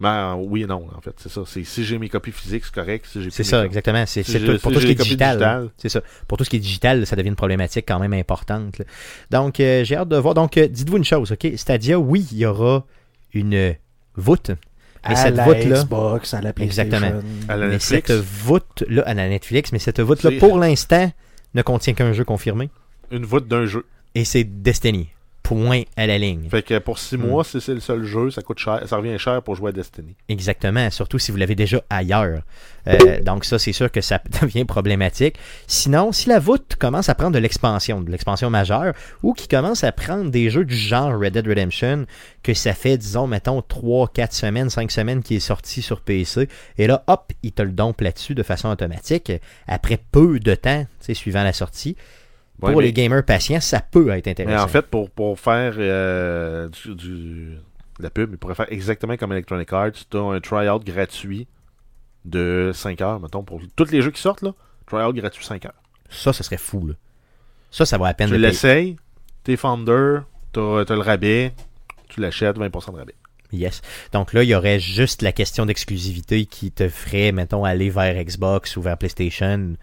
Mais 0.00 0.08
euh, 0.08 0.34
oui 0.36 0.62
et 0.62 0.66
non, 0.66 0.86
en 0.96 1.00
fait, 1.00 1.10
c'est 1.16 1.28
ça. 1.28 1.42
C'est 1.44 1.64
si 1.64 1.84
j'ai 1.84 1.98
mes 1.98 2.08
copies 2.08 2.30
physiques, 2.30 2.64
c'est 2.64 2.72
correct. 2.74 3.04
Si 3.10 3.20
j'ai 3.20 3.30
C'est 3.30 3.42
plus 3.42 3.50
ça, 3.50 3.60
mes- 3.62 3.66
exactement. 3.66 4.04
C'est 4.06 4.22
Si 4.22 4.30
c'est 4.30 4.38
j'ai- 4.38 4.46
tout- 4.46 4.58
pour 4.60 4.70
si 4.70 4.74
tout 4.76 4.80
ce 4.80 4.86
qui 4.86 4.92
est 4.92 4.94
digital. 4.94 5.38
là. 5.40 5.62
C'est 5.76 5.88
ça. 5.88 6.02
Pour 6.28 6.38
tout 6.38 6.44
ce 6.44 6.50
qui 6.50 6.56
est 6.56 6.60
digital, 6.60 7.04
ça 7.04 7.16
devient 7.16 7.30
une 7.30 7.34
problématique 7.34 7.84
quand 7.88 7.98
même 7.98 8.12
importante. 8.12 8.78
là. 8.78 8.84
Donc, 9.32 9.58
euh, 9.58 9.82
j'ai 9.84 9.96
hâte 9.96 10.08
de 10.08 10.16
voir. 10.16 10.34
Donc, 10.34 10.56
euh, 10.56 10.68
dites-vous 10.68 10.98
une 10.98 11.04
chose, 11.04 11.32
OK? 11.32 11.48
Stadia, 11.56 11.98
oui, 11.98 12.28
il 12.30 12.38
y 12.38 12.46
aura 12.46 12.84
une 13.34 13.74
voûte. 14.14 14.52
Mais 15.08 15.14
à 15.14 15.16
cette 15.16 15.34
la 15.36 15.44
voûte-là, 15.44 15.82
Xbox, 15.82 16.34
à 16.34 16.42
la 16.42 16.52
PlayStation. 16.52 16.92
Exactement. 16.96 17.22
À 17.48 17.56
la 17.56 17.66
mais 17.66 17.72
Netflix, 17.74 18.06
cette 18.08 18.20
voûte-là, 18.20 19.02
à 19.04 19.14
la 19.14 19.28
Netflix, 19.28 19.72
mais 19.72 19.78
cette 19.80 19.98
voûte-là, 20.00 20.30
C'est- 20.30 20.38
pour 20.38 20.58
l'instant, 20.58 21.10
ne 21.58 21.62
contient 21.62 21.92
qu'un 21.92 22.12
jeu 22.12 22.24
confirmé. 22.24 22.70
une 23.10 23.26
voûte 23.26 23.48
d'un 23.48 23.66
jeu. 23.66 23.84
Et 24.14 24.24
c'est 24.24 24.44
Destiny. 24.44 25.08
Point 25.48 25.84
à 25.96 26.06
la 26.06 26.18
ligne. 26.18 26.46
Fait 26.50 26.62
que 26.62 26.78
pour 26.78 26.98
6 26.98 27.16
Hmm. 27.16 27.22
mois, 27.26 27.42
si 27.42 27.58
c'est 27.58 27.72
le 27.72 27.80
seul 27.80 28.04
jeu, 28.04 28.30
ça 28.30 28.42
coûte 28.42 28.58
cher, 28.58 28.82
ça 28.86 28.98
revient 28.98 29.18
cher 29.18 29.42
pour 29.42 29.54
jouer 29.54 29.70
à 29.70 29.72
Destiny. 29.72 30.14
Exactement, 30.28 30.90
surtout 30.90 31.18
si 31.18 31.30
vous 31.30 31.38
l'avez 31.38 31.54
déjà 31.54 31.82
ailleurs. 31.88 32.42
Euh, 32.86 33.22
donc 33.22 33.46
ça, 33.46 33.58
c'est 33.58 33.72
sûr 33.72 33.90
que 33.90 34.02
ça 34.02 34.20
devient 34.42 34.66
problématique. 34.66 35.36
Sinon, 35.66 36.12
si 36.12 36.28
la 36.28 36.38
voûte 36.38 36.76
commence 36.78 37.08
à 37.08 37.14
prendre 37.14 37.32
de 37.32 37.38
l'expansion, 37.38 38.02
de 38.02 38.10
l'expansion 38.10 38.50
majeure, 38.50 38.92
ou 39.22 39.32
qui 39.32 39.48
commence 39.48 39.84
à 39.84 39.92
prendre 39.92 40.30
des 40.30 40.50
jeux 40.50 40.66
du 40.66 40.76
genre 40.76 41.18
Red 41.18 41.32
Dead 41.32 41.46
Redemption, 41.48 42.04
que 42.42 42.52
ça 42.52 42.74
fait, 42.74 42.98
disons, 42.98 43.26
mettons, 43.26 43.62
3, 43.62 44.08
4 44.08 44.32
semaines, 44.34 44.68
5 44.68 44.90
semaines 44.90 45.22
qui 45.22 45.36
est 45.36 45.40
sorti 45.40 45.80
sur 45.80 46.02
PC, 46.02 46.46
et 46.76 46.86
là, 46.86 47.04
hop, 47.06 47.32
il 47.42 47.52
te 47.52 47.62
le 47.62 47.72
dompe 47.72 48.02
là-dessus 48.02 48.34
de 48.34 48.42
façon 48.42 48.68
automatique, 48.68 49.32
après 49.66 49.98
peu 50.12 50.38
de 50.40 50.54
temps, 50.54 50.86
suivant 51.14 51.42
la 51.42 51.54
sortie. 51.54 51.96
Pour 52.60 52.80
les 52.80 52.92
gamers 52.92 53.24
patients, 53.24 53.60
ça 53.60 53.80
peut 53.80 54.08
être 54.10 54.26
intéressant. 54.28 54.56
Mais 54.56 54.62
en 54.62 54.68
fait, 54.68 54.86
pour, 54.86 55.10
pour 55.10 55.38
faire 55.38 55.74
euh, 55.78 56.68
du, 56.68 56.94
du- 56.94 57.58
de 57.98 58.02
la 58.02 58.10
pub, 58.10 58.30
il 58.32 58.38
pourrait 58.38 58.54
faire 58.54 58.70
exactement 58.72 59.16
comme 59.16 59.32
Electronic 59.32 59.72
Arts. 59.72 59.92
Tu 60.10 60.16
as 60.16 60.20
un 60.20 60.40
try-out 60.40 60.84
gratuit 60.84 61.46
de 62.24 62.70
5 62.74 63.00
heures, 63.00 63.20
mettons, 63.20 63.42
pour 63.42 63.60
tous 63.76 63.90
les 63.90 64.02
jeux 64.02 64.10
qui 64.10 64.20
sortent, 64.20 64.42
là. 64.42 64.52
Try-out 64.86 65.14
gratuit 65.16 65.44
5 65.44 65.64
heures. 65.66 65.74
ça, 66.08 66.32
ce 66.32 66.42
serait 66.42 66.56
fou, 66.56 66.86
là. 66.86 66.94
Ça, 67.70 67.84
ça 67.86 67.98
vaut 67.98 68.04
la 68.04 68.14
peine 68.14 68.28
Tu 68.28 68.38
l'essayes, 68.38 68.96
t'es 69.44 69.56
founder, 69.56 70.20
t'as 70.52 70.84
t'as 70.84 70.94
le 70.94 71.00
rabais, 71.02 71.52
tu 72.08 72.20
l'achètes, 72.20 72.56
20% 72.56 72.92
de 72.92 72.98
rabais. 72.98 73.14
Yes. 73.52 73.80
Donc 74.12 74.32
là, 74.32 74.42
il 74.42 74.48
y 74.48 74.54
aurait 74.54 74.78
juste 74.80 75.22
la 75.22 75.32
question 75.32 75.64
d'exclusivité 75.66 76.44
qui 76.46 76.70
te 76.70 76.88
ferait, 76.88 77.32
mettons, 77.32 77.64
aller 77.64 77.88
vers 77.90 78.22
Xbox 78.22 78.76
ou 78.76 78.82
vers 78.82 78.96
PlayStation. 78.98 79.74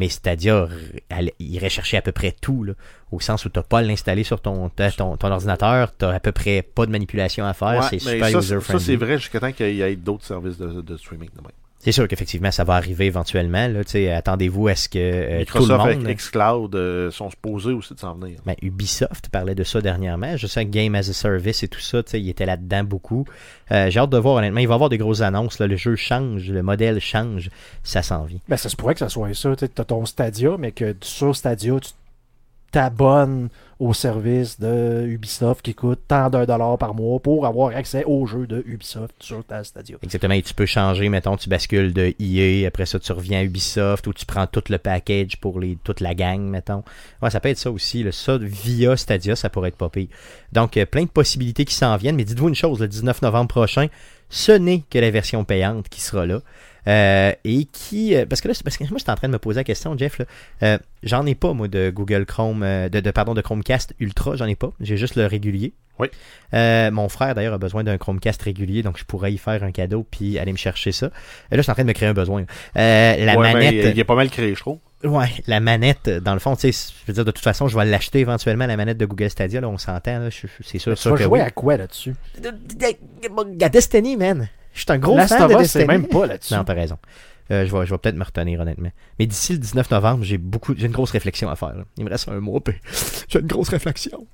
Mais 0.00 0.08
Stadia 0.08 0.66
elle- 1.10 1.30
irait 1.38 1.68
chercher 1.68 1.98
à 1.98 2.02
peu 2.02 2.10
près 2.10 2.32
tout, 2.32 2.64
là, 2.64 2.72
au 3.12 3.20
sens 3.20 3.44
où 3.44 3.50
tu 3.50 3.58
n'as 3.58 3.62
pas 3.62 3.80
à 3.80 3.82
l'installer 3.82 4.24
sur 4.24 4.40
ton, 4.40 4.70
ta- 4.70 4.90
ton, 4.90 5.16
ton 5.18 5.30
ordinateur, 5.30 5.94
tu 5.96 6.06
à 6.06 6.18
peu 6.20 6.32
près 6.32 6.62
pas 6.62 6.86
de 6.86 6.90
manipulation 6.90 7.44
à 7.44 7.52
faire, 7.52 7.80
Ouais, 7.80 7.86
c'est 7.90 7.98
super 7.98 8.18
ça, 8.20 8.26
c'est- 8.26 8.32
ça, 8.32 8.38
user-friendly. 8.38 8.84
c'est 8.84 8.96
vrai 8.96 9.18
jusqu'à 9.18 9.40
temps 9.40 9.52
qu'il 9.52 9.74
y 9.74 9.82
ait 9.82 9.96
d'autres 9.96 10.24
services 10.24 10.56
de, 10.56 10.80
de 10.80 10.96
streaming. 10.96 11.28
de 11.36 11.42
même. 11.42 11.50
C'est 11.82 11.92
sûr 11.92 12.06
qu'effectivement, 12.06 12.50
ça 12.50 12.62
va 12.62 12.74
arriver 12.74 13.06
éventuellement. 13.06 13.66
Attendez-vous 14.14 14.68
à 14.68 14.74
ce 14.74 14.88
que 14.90 14.98
euh, 14.98 15.44
tout 15.46 15.56
le 15.56 15.62
Microsoft 15.62 15.78
monde... 15.78 16.04
avec 16.04 16.18
xCloud 16.18 16.74
euh, 16.74 17.10
sont 17.10 17.30
supposés 17.30 17.72
aussi 17.72 17.94
de 17.94 17.98
s'en 17.98 18.14
venir. 18.14 18.38
Ben, 18.44 18.54
Ubisoft 18.60 19.30
parlait 19.30 19.54
de 19.54 19.64
ça 19.64 19.80
dernièrement. 19.80 20.36
Je 20.36 20.46
sais 20.46 20.66
que 20.66 20.70
Game 20.70 20.94
as 20.94 21.08
a 21.08 21.14
Service 21.14 21.62
et 21.62 21.68
tout 21.68 21.80
ça, 21.80 22.02
il 22.12 22.28
était 22.28 22.44
là-dedans 22.44 22.84
beaucoup. 22.84 23.24
Euh, 23.72 23.88
J'ai 23.88 23.98
hâte 23.98 24.10
de 24.10 24.18
voir, 24.18 24.34
honnêtement. 24.34 24.60
Il 24.60 24.68
va 24.68 24.74
y 24.74 24.76
avoir 24.76 24.90
des 24.90 24.98
grosses 24.98 25.22
annonces. 25.22 25.58
Là. 25.58 25.66
Le 25.66 25.76
jeu 25.76 25.96
change, 25.96 26.50
le 26.50 26.62
modèle 26.62 27.00
change. 27.00 27.48
Ça 27.82 28.02
s'en 28.02 28.24
vient. 28.24 28.40
Ben, 28.46 28.58
ça 28.58 28.68
se 28.68 28.76
pourrait 28.76 28.92
que 28.92 29.00
ça 29.00 29.08
soit 29.08 29.32
ça. 29.32 29.56
Tu 29.56 29.64
as 29.64 29.84
ton 29.84 30.04
Stadia, 30.04 30.56
mais 30.58 30.72
que 30.72 30.94
sur 31.00 31.34
Stadia, 31.34 31.80
tu 31.80 31.92
t'abonnes 32.70 33.48
au 33.78 33.94
service 33.94 34.60
de 34.60 35.06
Ubisoft 35.08 35.62
qui 35.62 35.74
coûte 35.74 36.00
tant 36.06 36.28
d'un 36.28 36.44
dollar 36.44 36.76
par 36.76 36.94
mois 36.94 37.18
pour 37.18 37.46
avoir 37.46 37.74
accès 37.74 38.04
aux 38.04 38.26
jeux 38.26 38.46
de 38.46 38.62
Ubisoft 38.66 39.14
sur 39.20 39.42
ta 39.42 39.64
Stadia. 39.64 39.96
Exactement. 40.02 40.34
Et 40.34 40.42
tu 40.42 40.52
peux 40.52 40.66
changer, 40.66 41.08
mettons, 41.08 41.36
tu 41.36 41.48
bascules 41.48 41.94
de 41.94 42.14
EA, 42.20 42.66
après 42.66 42.84
ça, 42.84 42.98
tu 42.98 43.10
reviens 43.12 43.40
à 43.40 43.42
Ubisoft, 43.42 44.06
ou 44.06 44.12
tu 44.12 44.26
prends 44.26 44.46
tout 44.46 44.62
le 44.68 44.76
package 44.76 45.38
pour 45.38 45.58
les, 45.60 45.78
toute 45.82 46.00
la 46.00 46.14
gang, 46.14 46.40
mettons. 46.40 46.84
Ouais, 47.22 47.30
ça 47.30 47.40
peut 47.40 47.48
être 47.48 47.58
ça 47.58 47.70
aussi. 47.70 48.02
là. 48.02 48.12
Ça, 48.12 48.36
via 48.38 48.96
Stadia, 48.98 49.34
ça 49.34 49.48
pourrait 49.48 49.68
être 49.68 49.76
pas 49.76 49.88
pire. 49.88 50.08
Donc, 50.52 50.76
euh, 50.76 50.84
plein 50.84 51.04
de 51.04 51.08
possibilités 51.08 51.64
qui 51.64 51.74
s'en 51.74 51.96
viennent. 51.96 52.16
Mais 52.16 52.24
dites-vous 52.24 52.48
une 52.48 52.54
chose, 52.54 52.80
le 52.80 52.88
19 52.88 53.22
novembre 53.22 53.48
prochain, 53.48 53.86
ce 54.28 54.52
n'est 54.52 54.84
que 54.90 54.98
la 54.98 55.10
version 55.10 55.44
payante 55.44 55.88
qui 55.88 56.02
sera 56.02 56.26
là. 56.26 56.40
Euh, 56.88 57.32
et 57.44 57.64
qui. 57.64 58.14
euh, 58.14 58.26
parce 58.26 58.40
que 58.40 58.48
là, 58.48 58.54
parce 58.64 58.76
que 58.76 58.84
moi, 58.84 58.98
j'étais 58.98 59.10
en 59.10 59.16
train 59.16 59.28
de 59.28 59.32
me 59.32 59.38
poser 59.38 59.60
la 59.60 59.64
question, 59.64 59.96
Jeff. 59.98 60.18
là. 60.18 60.24
Euh, 60.62 60.78
j'en 61.02 61.26
ai 61.26 61.34
pas, 61.34 61.52
moi, 61.52 61.68
de 61.68 61.90
Google 61.90 62.24
Chrome, 62.26 62.62
euh, 62.62 62.88
de, 62.88 63.00
de- 63.00 63.10
pardon, 63.10 63.34
de 63.34 63.40
Chromecast 63.42 63.94
Ultra, 64.00 64.36
j'en 64.36 64.46
ai 64.46 64.56
pas. 64.56 64.72
J'ai 64.80 64.96
juste 64.96 65.16
le 65.16 65.26
régulier. 65.26 65.72
Oui. 65.98 66.08
Euh, 66.54 66.90
mon 66.90 67.10
frère, 67.10 67.34
d'ailleurs, 67.34 67.52
a 67.52 67.58
besoin 67.58 67.84
d'un 67.84 67.98
Chromecast 67.98 68.40
régulier, 68.42 68.82
donc 68.82 68.96
je 68.98 69.04
pourrais 69.04 69.32
y 69.34 69.36
faire 69.38 69.62
un 69.62 69.70
cadeau 69.70 70.06
puis 70.10 70.38
aller 70.38 70.52
me 70.52 70.56
chercher 70.56 70.92
ça. 70.92 71.06
Et 71.52 71.56
là, 71.56 71.58
je 71.58 71.62
suis 71.62 71.70
en 71.70 71.74
train 71.74 71.82
de 71.82 71.88
me 71.88 71.92
créer 71.92 72.08
un 72.08 72.14
besoin. 72.14 72.42
Euh, 72.76 73.24
la 73.24 73.36
Ouais, 73.36 73.52
manette. 73.52 73.74
il 73.94 73.98
est 73.98 74.04
pas 74.04 74.14
mal 74.14 74.30
créé, 74.30 74.54
je 74.54 74.60
trouve. 74.60 74.78
Ouais, 75.04 75.28
la 75.46 75.60
manette, 75.60 76.08
dans 76.08 76.32
le 76.34 76.40
fond, 76.40 76.56
tu 76.56 76.72
sais, 76.72 76.92
je 77.02 77.06
veux 77.06 77.12
dire, 77.14 77.24
de 77.26 77.30
toute 77.30 77.44
façon, 77.44 77.68
je 77.68 77.76
vais 77.76 77.84
l'acheter 77.84 78.20
éventuellement, 78.20 78.66
la 78.66 78.76
manette 78.78 78.96
de 78.98 79.04
Google 79.06 79.28
Stadia, 79.30 79.60
là, 79.60 79.68
on 79.68 79.76
s'entend, 79.78 80.18
là, 80.20 80.28
c'est 80.30 80.78
sûr, 80.78 80.94
Tu 80.96 81.08
vas 81.08 81.16
que 81.16 81.22
jouer 81.22 81.38
oui. 81.40 81.40
à 81.40 81.50
quoi 81.50 81.76
là-dessus 81.76 82.14
À 83.62 83.68
Destiny, 83.68 84.16
man. 84.16 84.48
Je 84.74 84.80
suis 84.80 84.86
un 84.90 84.98
gros 84.98 85.16
Last 85.16 85.34
fan 85.34 85.42
of 85.42 85.48
de 85.48 85.54
Us, 85.54 85.60
Destiny. 85.62 85.82
c'est 85.84 85.88
même 85.88 86.06
pas 86.06 86.26
là-dessus. 86.26 86.54
Non, 86.54 86.64
t'as 86.64 86.74
raison. 86.74 86.96
Euh, 87.50 87.66
je 87.66 87.76
vais, 87.76 87.84
je 87.86 87.90
vais 87.90 87.98
peut-être 87.98 88.14
me 88.16 88.24
retenir, 88.24 88.60
honnêtement. 88.60 88.90
Mais 89.18 89.26
d'ici 89.26 89.52
le 89.52 89.58
19 89.58 89.90
novembre, 89.90 90.22
j'ai 90.24 90.38
beaucoup, 90.38 90.74
j'ai 90.76 90.86
une 90.86 90.92
grosse 90.92 91.10
réflexion 91.10 91.50
à 91.50 91.56
faire. 91.56 91.74
là. 91.76 91.84
Il 91.98 92.04
me 92.04 92.10
reste 92.10 92.28
un 92.28 92.38
mois, 92.40 92.60
puis 92.60 92.74
j'ai 93.28 93.40
une 93.40 93.46
grosse 93.48 93.68
réflexion. 93.70 94.26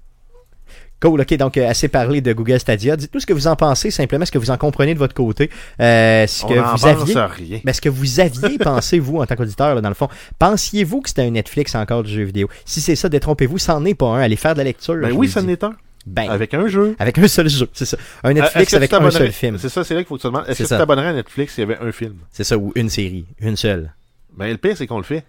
Cool, 1.00 1.20
ok, 1.20 1.34
donc 1.36 1.58
euh, 1.58 1.68
assez 1.68 1.88
parlé 1.88 2.22
de 2.22 2.32
Google 2.32 2.58
Stadia. 2.58 2.96
Dites-nous 2.96 3.20
ce 3.20 3.26
que 3.26 3.34
vous 3.34 3.46
en 3.48 3.54
pensez, 3.56 3.90
simplement 3.90 4.24
ce 4.24 4.30
que 4.32 4.38
vous 4.38 4.50
en 4.50 4.56
comprenez 4.56 4.94
de 4.94 4.98
votre 4.98 5.12
côté. 5.14 5.50
Euh, 5.80 6.26
ce 6.26 6.44
On 6.44 6.48
que 6.48 6.54
n'en 6.54 6.62
vous 6.62 6.70
pense 6.70 6.84
aviez. 6.84 7.14
rien. 7.20 7.60
Mais 7.64 7.70
est-ce 7.72 7.82
que 7.82 7.90
vous 7.90 8.18
aviez 8.18 8.56
pensé, 8.62 8.98
vous, 8.98 9.18
en 9.18 9.26
tant 9.26 9.36
qu'auditeur, 9.36 9.74
là, 9.74 9.80
dans 9.82 9.90
le 9.90 9.94
fond, 9.94 10.08
pensiez-vous 10.38 11.02
que 11.02 11.10
c'était 11.10 11.22
un 11.22 11.30
Netflix 11.30 11.74
encore 11.74 12.02
du 12.02 12.10
jeu 12.12 12.22
vidéo? 12.24 12.48
Si 12.64 12.80
c'est 12.80 12.96
ça, 12.96 13.10
détrompez-vous, 13.10 13.58
c'en 13.58 13.84
est 13.84 13.94
pas 13.94 14.06
un. 14.06 14.20
Allez 14.20 14.36
faire 14.36 14.54
de 14.54 14.58
la 14.58 14.64
lecture. 14.64 14.94
Ben 14.96 15.08
je 15.10 15.14
oui, 15.14 15.26
vous 15.26 15.32
ça 15.34 15.40
le 15.40 15.46
dis. 15.46 15.52
n'est 15.52 15.64
un. 15.64 15.74
Ben, 16.06 16.30
Avec 16.30 16.54
un 16.54 16.68
jeu. 16.68 16.94
avec 17.00 17.18
un 17.18 17.26
seul 17.26 17.48
jeu, 17.48 17.68
c'est 17.72 17.84
ça. 17.84 17.96
Un 18.22 18.30
Euh, 18.30 18.34
Netflix 18.34 18.72
avec 18.74 18.92
un 18.92 19.10
seul 19.10 19.32
film. 19.32 19.58
C'est 19.58 19.68
ça, 19.68 19.82
c'est 19.82 19.94
là 19.94 20.00
qu'il 20.02 20.08
faut 20.08 20.14
que 20.16 20.20
tu 20.20 20.28
te 20.28 20.28
demandes. 20.28 20.44
Est-ce 20.48 20.62
que 20.62 20.68
tu 20.68 20.68
t'abonnerais 20.68 21.08
à 21.08 21.12
Netflix 21.12 21.54
s'il 21.54 21.62
y 21.68 21.72
avait 21.72 21.78
un 21.84 21.90
film? 21.90 22.14
C'est 22.30 22.44
ça, 22.44 22.56
ou 22.56 22.72
une 22.76 22.88
série. 22.88 23.26
Une 23.40 23.56
seule. 23.56 23.92
Ben, 24.36 24.50
le 24.50 24.56
pire, 24.56 24.76
c'est 24.76 24.86
qu'on 24.86 24.98
le 24.98 25.02
fait. 25.02 25.24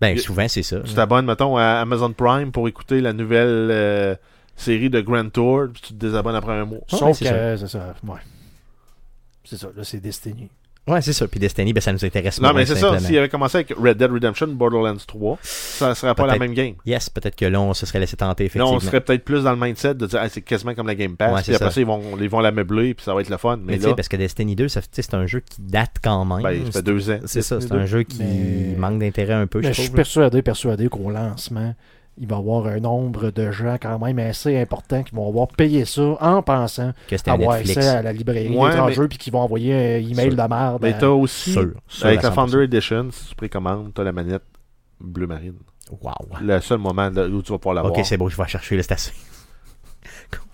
Ben, 0.00 0.18
souvent, 0.18 0.46
c'est 0.48 0.62
ça. 0.62 0.80
Tu 0.80 0.92
t'abonnes, 0.92 1.24
mettons, 1.24 1.56
à 1.56 1.80
Amazon 1.80 2.12
Prime 2.12 2.52
pour 2.52 2.68
écouter 2.68 3.00
la 3.00 3.14
nouvelle 3.14 3.68
euh, 3.70 4.14
série 4.54 4.90
de 4.90 5.00
Grand 5.00 5.30
Tour, 5.30 5.68
puis 5.72 5.80
tu 5.82 5.94
te 5.94 5.98
désabonnes 5.98 6.34
après 6.36 6.52
un 6.52 6.66
mois. 6.66 6.78
Ouais, 6.78 6.98
Sauf 6.98 7.16
c'est 7.16 7.24
que, 7.24 7.30
ça. 7.30 7.56
c'est 7.56 7.68
ça, 7.68 7.94
ouais. 8.06 8.18
C'est 9.44 9.56
ça, 9.56 9.68
là, 9.74 9.82
c'est 9.84 10.00
Destiny. 10.00 10.50
Ouais, 10.86 11.02
c'est 11.02 11.12
ça. 11.12 11.26
Puis 11.26 11.40
Destiny, 11.40 11.72
ben, 11.72 11.80
ça 11.80 11.92
nous 11.92 12.04
intéresse 12.04 12.40
Non, 12.40 12.50
moins, 12.50 12.60
mais 12.60 12.66
c'est 12.66 12.74
ça. 12.74 12.80
simplement. 12.82 13.00
S'il 13.08 13.18
avait 13.18 13.28
commencé 13.28 13.56
avec 13.56 13.70
Red 13.76 13.96
Dead 13.96 14.10
Redemption, 14.10 14.46
Borderlands 14.46 14.96
3, 15.04 15.38
ça 15.42 15.94
serait 15.96 16.14
pas 16.14 16.26
la 16.26 16.34
Peut-être. 16.34 16.40
même 16.40 16.54
game. 16.54 16.74
Yes, 16.86 17.10
peut-être 17.10 17.34
que 17.34 17.44
là, 17.44 17.60
on 17.60 17.74
se 17.74 17.86
serait 17.86 17.98
laissé 17.98 18.16
tenter, 18.16 18.44
Là, 18.44 18.46
effectivement. 18.46 18.72
on 18.72 18.78
serait 18.80 19.00
peut-être 19.00 19.24
plus 19.24 19.42
dans 19.42 19.50
le 19.50 19.56
mindset 19.58 19.94
de 19.94 20.06
dire, 20.06 20.20
Ah, 20.22 20.28
c'est 20.28 20.42
quasiment 20.42 20.74
comme 20.74 20.86
la 20.86 20.94
Game 20.94 21.16
Pass. 21.16 21.28
Ouais, 21.30 21.36
puis 21.36 21.44
c'est 21.46 21.54
après 21.56 21.66
ça. 21.70 21.74
ça, 21.74 21.80
ils 21.80 21.86
vont, 21.86 22.02
ils 22.20 22.28
vont 22.28 22.38
la 22.40 22.52
meubler, 22.52 22.94
puis 22.94 23.04
ça 23.04 23.14
va 23.14 23.20
être 23.20 23.30
le 23.30 23.36
fun. 23.36 23.56
Mais 23.56 23.72
Mais 23.72 23.76
tu 23.78 23.82
sais, 23.82 23.88
là, 23.88 23.94
parce 23.96 24.08
que 24.08 24.16
Destiny 24.16 24.54
2, 24.54 24.68
ça, 24.68 24.80
tu 24.80 24.88
sais, 24.92 25.02
c'est 25.02 25.14
un 25.14 25.26
jeu 25.26 25.40
qui 25.40 25.60
date 25.60 25.96
quand 26.02 26.24
même. 26.24 26.42
ben, 26.42 26.64
ça 26.66 26.72
fait 26.72 26.82
deux 26.82 27.10
ans. 27.10 27.18
c'est 27.24 27.42
ça, 27.42 27.56
c'est 27.60 27.66
Destiny 27.68 27.78
un 27.78 27.82
2. 27.82 27.86
jeu 27.86 28.02
qui 28.04 28.22
Mais- 28.22 28.76
manque 28.76 29.00
d'intérêt 29.00 29.34
un 29.34 29.46
peu, 29.48 29.58
Mais 29.58 29.68
je 29.68 29.72
je 29.72 29.80
suis 29.80 29.84
trouve. 29.88 29.96
persuadé, 29.96 30.42
persuadé 30.42 30.88
qu'au 30.88 31.10
lancement, 31.10 31.74
il 32.18 32.26
va 32.26 32.36
y 32.36 32.38
avoir 32.38 32.66
un 32.66 32.80
nombre 32.80 33.30
de 33.30 33.50
gens 33.50 33.76
quand 33.80 33.98
même 33.98 34.18
assez 34.18 34.58
important 34.60 35.02
qui 35.02 35.14
vont 35.14 35.28
avoir 35.28 35.48
payé 35.48 35.84
ça 35.84 36.16
en 36.20 36.42
pensant 36.42 36.92
avoir 37.26 37.56
Netflix. 37.58 37.76
accès 37.78 37.88
à 37.88 38.02
la 38.02 38.12
librairie 38.12 38.56
Ouais, 38.56 38.70
mais- 38.98 39.08
puis 39.08 39.18
qui 39.18 39.30
vont 39.30 39.40
envoyer 39.40 39.74
un 39.74 39.98
email 39.98 40.30
Sûr. 40.32 40.36
de 40.36 40.48
merde. 40.48 40.78
Mais 40.82 40.96
t'as 40.96 41.08
aussi, 41.08 41.52
Sûr, 41.52 41.72
sûr 41.86 42.06
avec 42.06 42.22
la 42.22 42.30
100%. 42.30 42.34
Founder 42.34 42.64
Edition, 42.64 43.08
si 43.10 43.28
tu 43.28 43.34
précommandes, 43.34 43.92
t'as 43.94 44.04
la 44.04 44.12
manette 44.12 44.42
bleu 45.00 45.26
marine. 45.26 45.56
Wow. 46.02 46.12
Le 46.40 46.60
seul 46.60 46.78
moment 46.78 47.08
où 47.08 47.42
tu 47.42 47.52
vas 47.52 47.58
pouvoir 47.58 47.74
l'avoir. 47.74 47.92
Ok, 47.96 48.04
c'est 48.04 48.16
beau, 48.16 48.28
je 48.28 48.36
vais 48.36 48.48
chercher, 48.48 48.80
c'est 48.82 48.92
assez. 48.92 49.12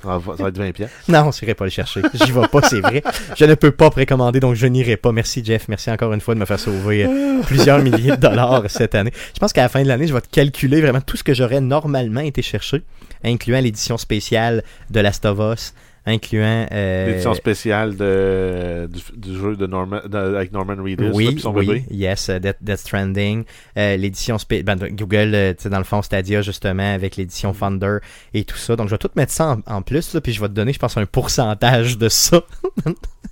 Ça, 0.03 0.18
va, 0.18 0.49
être 0.49 0.59
20 0.59 0.73
pièces. 0.73 0.91
Non, 1.09 1.31
je 1.31 1.41
n'irai 1.41 1.55
pas 1.55 1.64
le 1.64 1.70
chercher. 1.70 2.03
J'y 2.14 2.33
vais 2.33 2.49
pas, 2.49 2.62
c'est 2.62 2.81
vrai. 2.81 3.03
Je 3.37 3.45
ne 3.45 3.55
peux 3.55 3.70
pas 3.70 3.91
précommander, 3.91 4.41
donc 4.41 4.55
je 4.55 4.66
n'irai 4.66 4.97
pas. 4.97 5.12
Merci, 5.12 5.45
Jeff. 5.45 5.68
Merci 5.68 5.91
encore 5.91 6.12
une 6.12 6.20
fois 6.20 6.35
de 6.35 6.41
me 6.41 6.45
faire 6.45 6.59
sauver 6.59 7.05
euh, 7.05 7.43
plusieurs 7.43 7.79
milliers 7.79 8.12
de 8.12 8.16
dollars 8.16 8.64
cette 8.68 8.95
année. 8.95 9.12
Je 9.35 9.39
pense 9.39 9.53
qu'à 9.53 9.62
la 9.62 9.68
fin 9.68 9.83
de 9.83 9.89
l'année, 9.89 10.07
je 10.07 10.14
vais 10.14 10.20
te 10.20 10.31
calculer 10.31 10.81
vraiment 10.81 11.01
tout 11.01 11.16
ce 11.16 11.25
que 11.25 11.35
j'aurais 11.35 11.61
normalement 11.61 12.20
été 12.20 12.43
chercher, 12.43 12.83
incluant 13.25 13.61
l'édition 13.61 13.97
spéciale 13.97 14.64
de 14.91 15.01
Last 15.01 15.25
of 15.25 15.39
Us, 15.39 15.75
incluant... 16.07 16.66
euh, 16.72 17.07
L'édition 17.09 17.34
spéciale 17.34 17.96
de, 17.96 18.88
du, 18.92 19.00
du 19.32 19.38
jeu 19.38 19.57
de 19.57 19.66
Norman, 19.66 20.00
de- 20.09 20.16
avec 20.16 20.53
Norman 20.53 20.76
Reedus 20.82 21.05
là, 21.05 21.11
oui, 21.14 21.32
puis 21.32 21.40
son 21.42 21.55
oui, 21.55 21.66
bébé. 21.66 21.84
yes, 21.90 22.28
uh, 22.28 22.40
Death, 22.40 22.57
Death 22.61 22.78
Stranding, 22.78 23.44
euh, 23.76 23.96
l'édition 23.96 24.36
spé- 24.38 24.62
ben, 24.62 24.76
Google, 24.76 25.32
euh, 25.34 25.53
tu 25.55 25.62
sais, 25.64 25.68
dans 25.70 25.78
le 25.78 25.84
fond 25.84 26.03
Stadia 26.03 26.42
justement 26.42 26.94
avec 26.94 27.16
Mm. 27.16 27.20
l'édition 27.20 27.53
Thunder 27.53 27.98
et 28.34 28.44
tout 28.44 28.57
ça. 28.57 28.76
Donc 28.76 28.88
je 28.88 28.94
vais 28.94 28.98
tout 28.98 29.11
mettre 29.16 29.32
ça 29.32 29.57
en, 29.66 29.74
en 29.76 29.82
plus 29.82 30.14
là, 30.14 30.20
puis 30.20 30.32
je 30.32 30.40
vais 30.40 30.48
te 30.48 30.55
donner, 30.55 30.72
je 30.72 30.78
pense, 30.78 30.96
un 30.96 31.07
pourcentage 31.07 31.98
de 31.98 32.09
ça. 32.09 32.42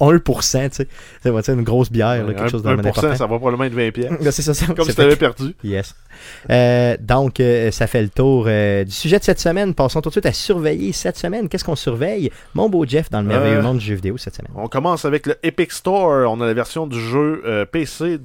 1%, 0.00 0.68
tu 0.70 0.76
sais, 0.76 0.88
ça 1.22 1.30
va 1.30 1.40
être 1.40 1.48
une 1.50 1.62
grosse 1.62 1.90
bière, 1.90 2.24
là, 2.26 2.32
quelque 2.34 2.46
Un- 2.46 2.48
chose 2.48 2.62
de 2.62 2.68
1%, 2.68 2.74
vraiment 2.74 2.88
important. 2.88 3.16
ça 3.16 3.26
va 3.26 3.36
probablement 3.38 3.64
être 3.64 3.74
20 3.74 3.90
pièces. 3.92 4.12
C'est 4.30 4.42
ça, 4.42 4.54
ça- 4.54 4.66
Comme 4.74 4.88
si 4.88 4.94
t'avais 4.94 5.16
perdu. 5.16 5.54
Yes. 5.64 5.94
Euh, 6.50 6.96
donc, 7.00 7.40
euh, 7.40 7.70
ça 7.70 7.86
fait 7.86 8.02
le 8.02 8.08
tour 8.10 8.44
euh, 8.46 8.84
du 8.84 8.90
sujet 8.92 9.18
de 9.18 9.24
cette 9.24 9.40
semaine. 9.40 9.74
Passons 9.74 10.00
tout 10.00 10.10
de 10.10 10.14
suite 10.14 10.26
à 10.26 10.32
surveiller 10.32 10.92
cette 10.92 11.16
semaine. 11.16 11.48
Qu'est-ce 11.48 11.64
qu'on 11.64 11.74
surveille, 11.76 12.30
mon 12.54 12.68
beau 12.68 12.84
Jeff, 12.86 13.10
dans 13.10 13.20
le 13.22 13.26
merveilleux 13.28 13.62
monde 13.62 13.78
du 13.78 13.84
jeu 13.86 13.94
vidéo 13.94 14.16
cette 14.18 14.34
semaine? 14.36 14.52
On 14.54 14.68
commence 14.68 15.04
avec 15.04 15.26
le 15.26 15.36
Epic 15.42 15.72
Store. 15.72 16.30
On 16.30 16.40
a 16.40 16.46
la 16.46 16.54
version 16.54 16.86
du 16.86 17.00
jeu 17.00 17.42
PC 17.72 18.18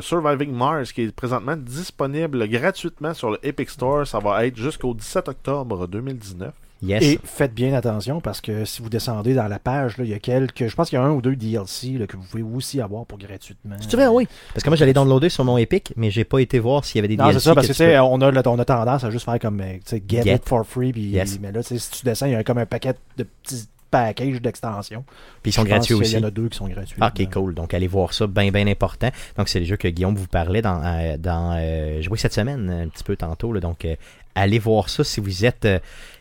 Surviving 0.00 0.52
Mars 0.52 0.92
qui 0.92 1.02
est 1.02 1.14
présentement 1.14 1.56
disponible 1.56 2.48
gratuitement 2.48 3.14
sur 3.14 3.30
le 3.30 3.38
Epic 3.42 3.70
Store. 3.70 4.06
Ça 4.06 4.18
va 4.18 4.46
être 4.46 4.56
jusqu'au 4.56 4.94
17 4.94 5.28
octobre 5.28 5.86
2019. 5.86 6.52
Yes. 6.82 7.02
Et 7.02 7.18
faites 7.24 7.54
bien 7.54 7.72
attention 7.74 8.20
parce 8.20 8.40
que 8.40 8.64
si 8.66 8.82
vous 8.82 8.90
descendez 8.90 9.34
dans 9.34 9.48
la 9.48 9.58
page, 9.58 9.96
là, 9.96 10.04
il 10.04 10.10
y 10.10 10.14
a 10.14 10.18
quelques. 10.18 10.68
Je 10.68 10.74
pense 10.74 10.90
qu'il 10.90 10.98
y 10.98 11.00
a 11.00 11.04
un 11.04 11.10
ou 11.12 11.22
deux 11.22 11.34
DLC 11.36 11.92
là, 11.98 12.06
que 12.06 12.16
vous 12.16 12.22
pouvez 12.24 12.42
aussi 12.42 12.80
avoir 12.80 13.06
pour 13.06 13.18
gratuitement. 13.18 13.76
C'est 13.80 13.96
vrai, 13.96 14.06
oui. 14.08 14.28
Parce 14.52 14.62
que 14.62 14.68
moi, 14.68 14.76
j'allais 14.76 14.92
downloader 14.92 15.28
sur 15.30 15.44
mon 15.44 15.56
Epic, 15.56 15.92
mais 15.96 16.10
j'ai 16.10 16.24
pas 16.24 16.38
été 16.40 16.58
voir 16.58 16.84
s'il 16.84 16.96
y 16.96 16.98
avait 17.00 17.08
des 17.08 17.16
Non, 17.16 17.24
DLC. 17.24 17.38
c'est 17.40 17.44
ça, 17.44 17.54
parce 17.54 17.66
que, 17.66 17.72
tu 17.72 17.78
tu 17.78 17.84
sais, 17.84 17.98
on 17.98 18.20
a, 18.20 18.30
on 18.48 18.58
a 18.58 18.64
tendance 18.64 19.04
à 19.04 19.10
juste 19.10 19.24
faire 19.24 19.38
comme 19.38 19.60
euh, 19.60 19.74
tu 19.76 19.80
sais, 19.86 20.02
get, 20.06 20.22
Get. 20.22 20.34
it 20.36 20.48
for 20.48 20.66
free. 20.66 20.92
Puis, 20.92 21.02
Yes. 21.08 21.38
Mais 21.40 21.50
là, 21.52 21.62
tu 21.62 21.68
sais, 21.68 21.78
si 21.78 21.90
tu 21.90 22.04
descends, 22.04 22.26
il 22.26 22.32
y 22.32 22.36
a 22.36 22.44
comme 22.44 22.58
un 22.58 22.66
paquet 22.66 22.94
de 23.16 23.24
petits 23.24 23.66
packages 23.90 24.42
d'extensions. 24.42 25.04
Puis 25.42 25.50
ils 25.50 25.54
sont 25.54 25.62
gratuits 25.64 25.94
aussi. 25.94 26.12
Il 26.12 26.18
y 26.18 26.24
en 26.24 26.26
a 26.26 26.30
deux 26.30 26.48
qui 26.48 26.58
sont 26.58 26.68
gratuits. 26.68 26.98
Ah, 27.00 27.12
ok, 27.16 27.30
cool. 27.32 27.54
Donc, 27.54 27.72
allez 27.72 27.86
voir 27.86 28.12
ça, 28.12 28.26
bien, 28.26 28.50
bien 28.50 28.66
important. 28.66 29.08
Donc, 29.38 29.48
c'est 29.48 29.60
les 29.60 29.64
jeux 29.64 29.76
que 29.76 29.88
Guillaume 29.88 30.16
vous 30.16 30.26
parlait 30.26 30.60
dans, 30.60 30.82
euh, 30.84 31.16
dans 31.16 31.56
euh, 31.58 32.02
jouer 32.02 32.18
cette 32.18 32.34
semaine, 32.34 32.68
un 32.68 32.88
petit 32.88 33.04
peu 33.04 33.16
tantôt. 33.16 33.52
là. 33.52 33.60
Donc, 33.60 33.84
euh, 33.84 33.94
allez 34.34 34.58
voir 34.58 34.88
ça 34.90 35.04
si 35.04 35.20
vous 35.20 35.44
êtes 35.46 35.64
euh, 35.64 35.78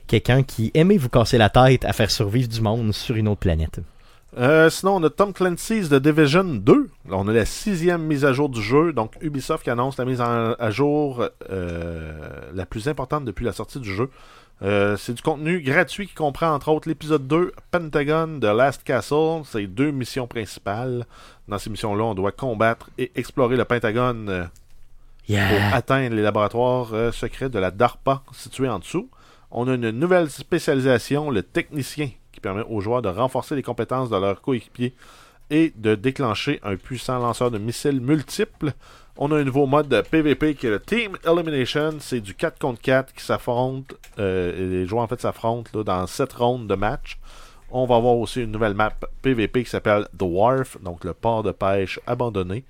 quelqu'un 0.07 0.43
qui 0.43 0.71
aimait 0.73 0.97
vous 0.97 1.09
casser 1.09 1.37
la 1.37 1.49
tête 1.49 1.85
à 1.85 1.93
faire 1.93 2.11
survivre 2.11 2.47
du 2.47 2.61
monde 2.61 2.91
sur 2.93 3.15
une 3.15 3.27
autre 3.27 3.39
planète. 3.41 3.79
Euh, 4.37 4.69
sinon, 4.69 4.97
on 4.97 5.03
a 5.03 5.09
Tom 5.09 5.31
Clancy's 5.31 5.87
The 5.89 5.95
Division 5.95 6.43
2. 6.43 6.89
Là, 7.09 7.15
on 7.17 7.27
a 7.29 7.31
la 7.33 7.45
sixième 7.45 8.01
mise 8.03 8.25
à 8.25 8.33
jour 8.33 8.49
du 8.49 8.61
jeu. 8.61 8.91
Donc, 8.91 9.13
Ubisoft 9.21 9.63
qui 9.63 9.69
annonce 9.69 9.97
la 9.97 10.03
mise 10.03 10.19
en- 10.19 10.53
à 10.59 10.71
jour 10.71 11.25
euh, 11.49 12.19
la 12.53 12.65
plus 12.65 12.89
importante 12.89 13.23
depuis 13.23 13.45
la 13.45 13.53
sortie 13.53 13.79
du 13.79 13.93
jeu. 13.93 14.09
Euh, 14.61 14.97
c'est 14.97 15.13
du 15.13 15.21
contenu 15.21 15.61
gratuit 15.61 16.07
qui 16.07 16.13
comprend 16.15 16.53
entre 16.53 16.69
autres 16.69 16.87
l'épisode 16.89 17.27
2, 17.27 17.53
Pentagon 17.71 18.27
de 18.39 18.47
Last 18.47 18.83
Castle. 18.83 19.41
C'est 19.45 19.67
deux 19.67 19.91
missions 19.91 20.27
principales. 20.27 21.05
Dans 21.47 21.57
ces 21.57 21.69
missions-là, 21.69 22.03
on 22.03 22.13
doit 22.13 22.31
combattre 22.33 22.89
et 22.97 23.11
explorer 23.15 23.55
le 23.55 23.63
Pentagone 23.65 24.49
pour 25.27 25.73
atteindre 25.73 26.15
les 26.15 26.21
laboratoires 26.21 27.13
secrets 27.13 27.49
de 27.49 27.59
la 27.59 27.71
DARPA 27.71 28.21
situés 28.33 28.69
en 28.69 28.79
dessous. 28.79 29.09
On 29.51 29.67
a 29.67 29.75
une 29.75 29.91
nouvelle 29.91 30.29
spécialisation, 30.29 31.29
le 31.29 31.43
technicien, 31.43 32.09
qui 32.31 32.39
permet 32.39 32.63
aux 32.69 32.81
joueurs 32.81 33.01
de 33.01 33.09
renforcer 33.09 33.55
les 33.55 33.63
compétences 33.63 34.09
de 34.09 34.17
leurs 34.17 34.41
coéquipiers 34.41 34.93
et 35.49 35.71
de 35.75 35.95
déclencher 35.95 36.59
un 36.63 36.75
puissant 36.75 37.19
lanceur 37.19 37.51
de 37.51 37.57
missiles 37.57 38.01
multiples. 38.01 38.73
On 39.17 39.31
a 39.31 39.37
un 39.37 39.43
nouveau 39.43 39.65
mode 39.65 39.87
de 39.87 40.01
PvP 40.01 40.55
qui 40.55 40.67
est 40.67 40.71
le 40.71 40.79
Team 40.79 41.17
Elimination. 41.25 41.95
C'est 41.99 42.19
du 42.19 42.33
4 42.33 42.59
contre 42.59 42.81
4 42.81 43.13
qui 43.13 43.23
s'affronte. 43.23 43.93
Euh, 44.19 44.81
les 44.81 44.85
joueurs 44.85 45.03
en 45.03 45.07
fait 45.07 45.21
s'affrontent 45.21 45.83
dans 45.83 46.07
7 46.07 46.33
rondes 46.33 46.67
de 46.67 46.75
match. 46.75 47.17
On 47.71 47.85
va 47.85 47.95
avoir 47.95 48.17
aussi 48.17 48.41
une 48.41 48.51
nouvelle 48.51 48.73
map 48.73 48.93
PvP 49.21 49.63
qui 49.63 49.69
s'appelle 49.69 50.07
The 50.17 50.23
Wharf, 50.23 50.77
donc 50.81 51.03
le 51.03 51.13
port 51.13 51.43
de 51.43 51.51
pêche 51.51 51.99
abandonné. 52.05 52.63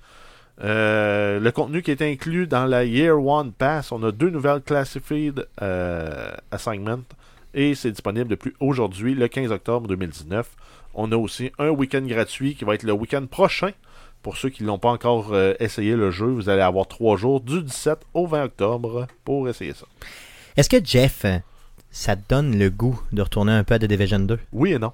Euh, 0.62 1.38
le 1.38 1.52
contenu 1.52 1.82
qui 1.82 1.90
est 1.90 2.02
inclus 2.02 2.46
dans 2.46 2.64
la 2.64 2.84
Year 2.84 3.22
One 3.22 3.52
Pass, 3.52 3.92
on 3.92 4.02
a 4.02 4.12
deux 4.12 4.30
nouvelles 4.30 4.62
Classified 4.62 5.46
euh, 5.60 6.30
Assignments 6.50 7.04
et 7.52 7.74
c'est 7.74 7.90
disponible 7.90 8.28
depuis 8.28 8.52
aujourd'hui, 8.60 9.14
le 9.14 9.28
15 9.28 9.50
octobre 9.52 9.88
2019. 9.88 10.48
On 10.94 11.12
a 11.12 11.16
aussi 11.16 11.52
un 11.58 11.70
week-end 11.70 12.02
gratuit 12.02 12.54
qui 12.54 12.64
va 12.64 12.74
être 12.74 12.84
le 12.84 12.92
week-end 12.92 13.26
prochain. 13.26 13.70
Pour 14.22 14.36
ceux 14.36 14.48
qui 14.48 14.64
n'ont 14.64 14.78
pas 14.78 14.90
encore 14.90 15.32
euh, 15.32 15.54
essayé 15.60 15.94
le 15.94 16.10
jeu, 16.10 16.26
vous 16.26 16.48
allez 16.48 16.62
avoir 16.62 16.86
trois 16.88 17.16
jours 17.16 17.40
du 17.40 17.62
17 17.62 17.98
au 18.14 18.26
20 18.26 18.44
octobre 18.44 19.06
pour 19.24 19.48
essayer 19.48 19.72
ça. 19.74 19.86
Est-ce 20.56 20.68
que 20.70 20.84
Jeff, 20.84 21.24
ça 21.90 22.16
te 22.16 22.22
donne 22.28 22.58
le 22.58 22.70
goût 22.70 23.00
de 23.12 23.22
retourner 23.22 23.52
un 23.52 23.62
peu 23.62 23.74
à 23.74 23.78
The 23.78 23.84
Division 23.84 24.20
2 24.20 24.38
Oui 24.52 24.72
et 24.72 24.78
non. 24.78 24.92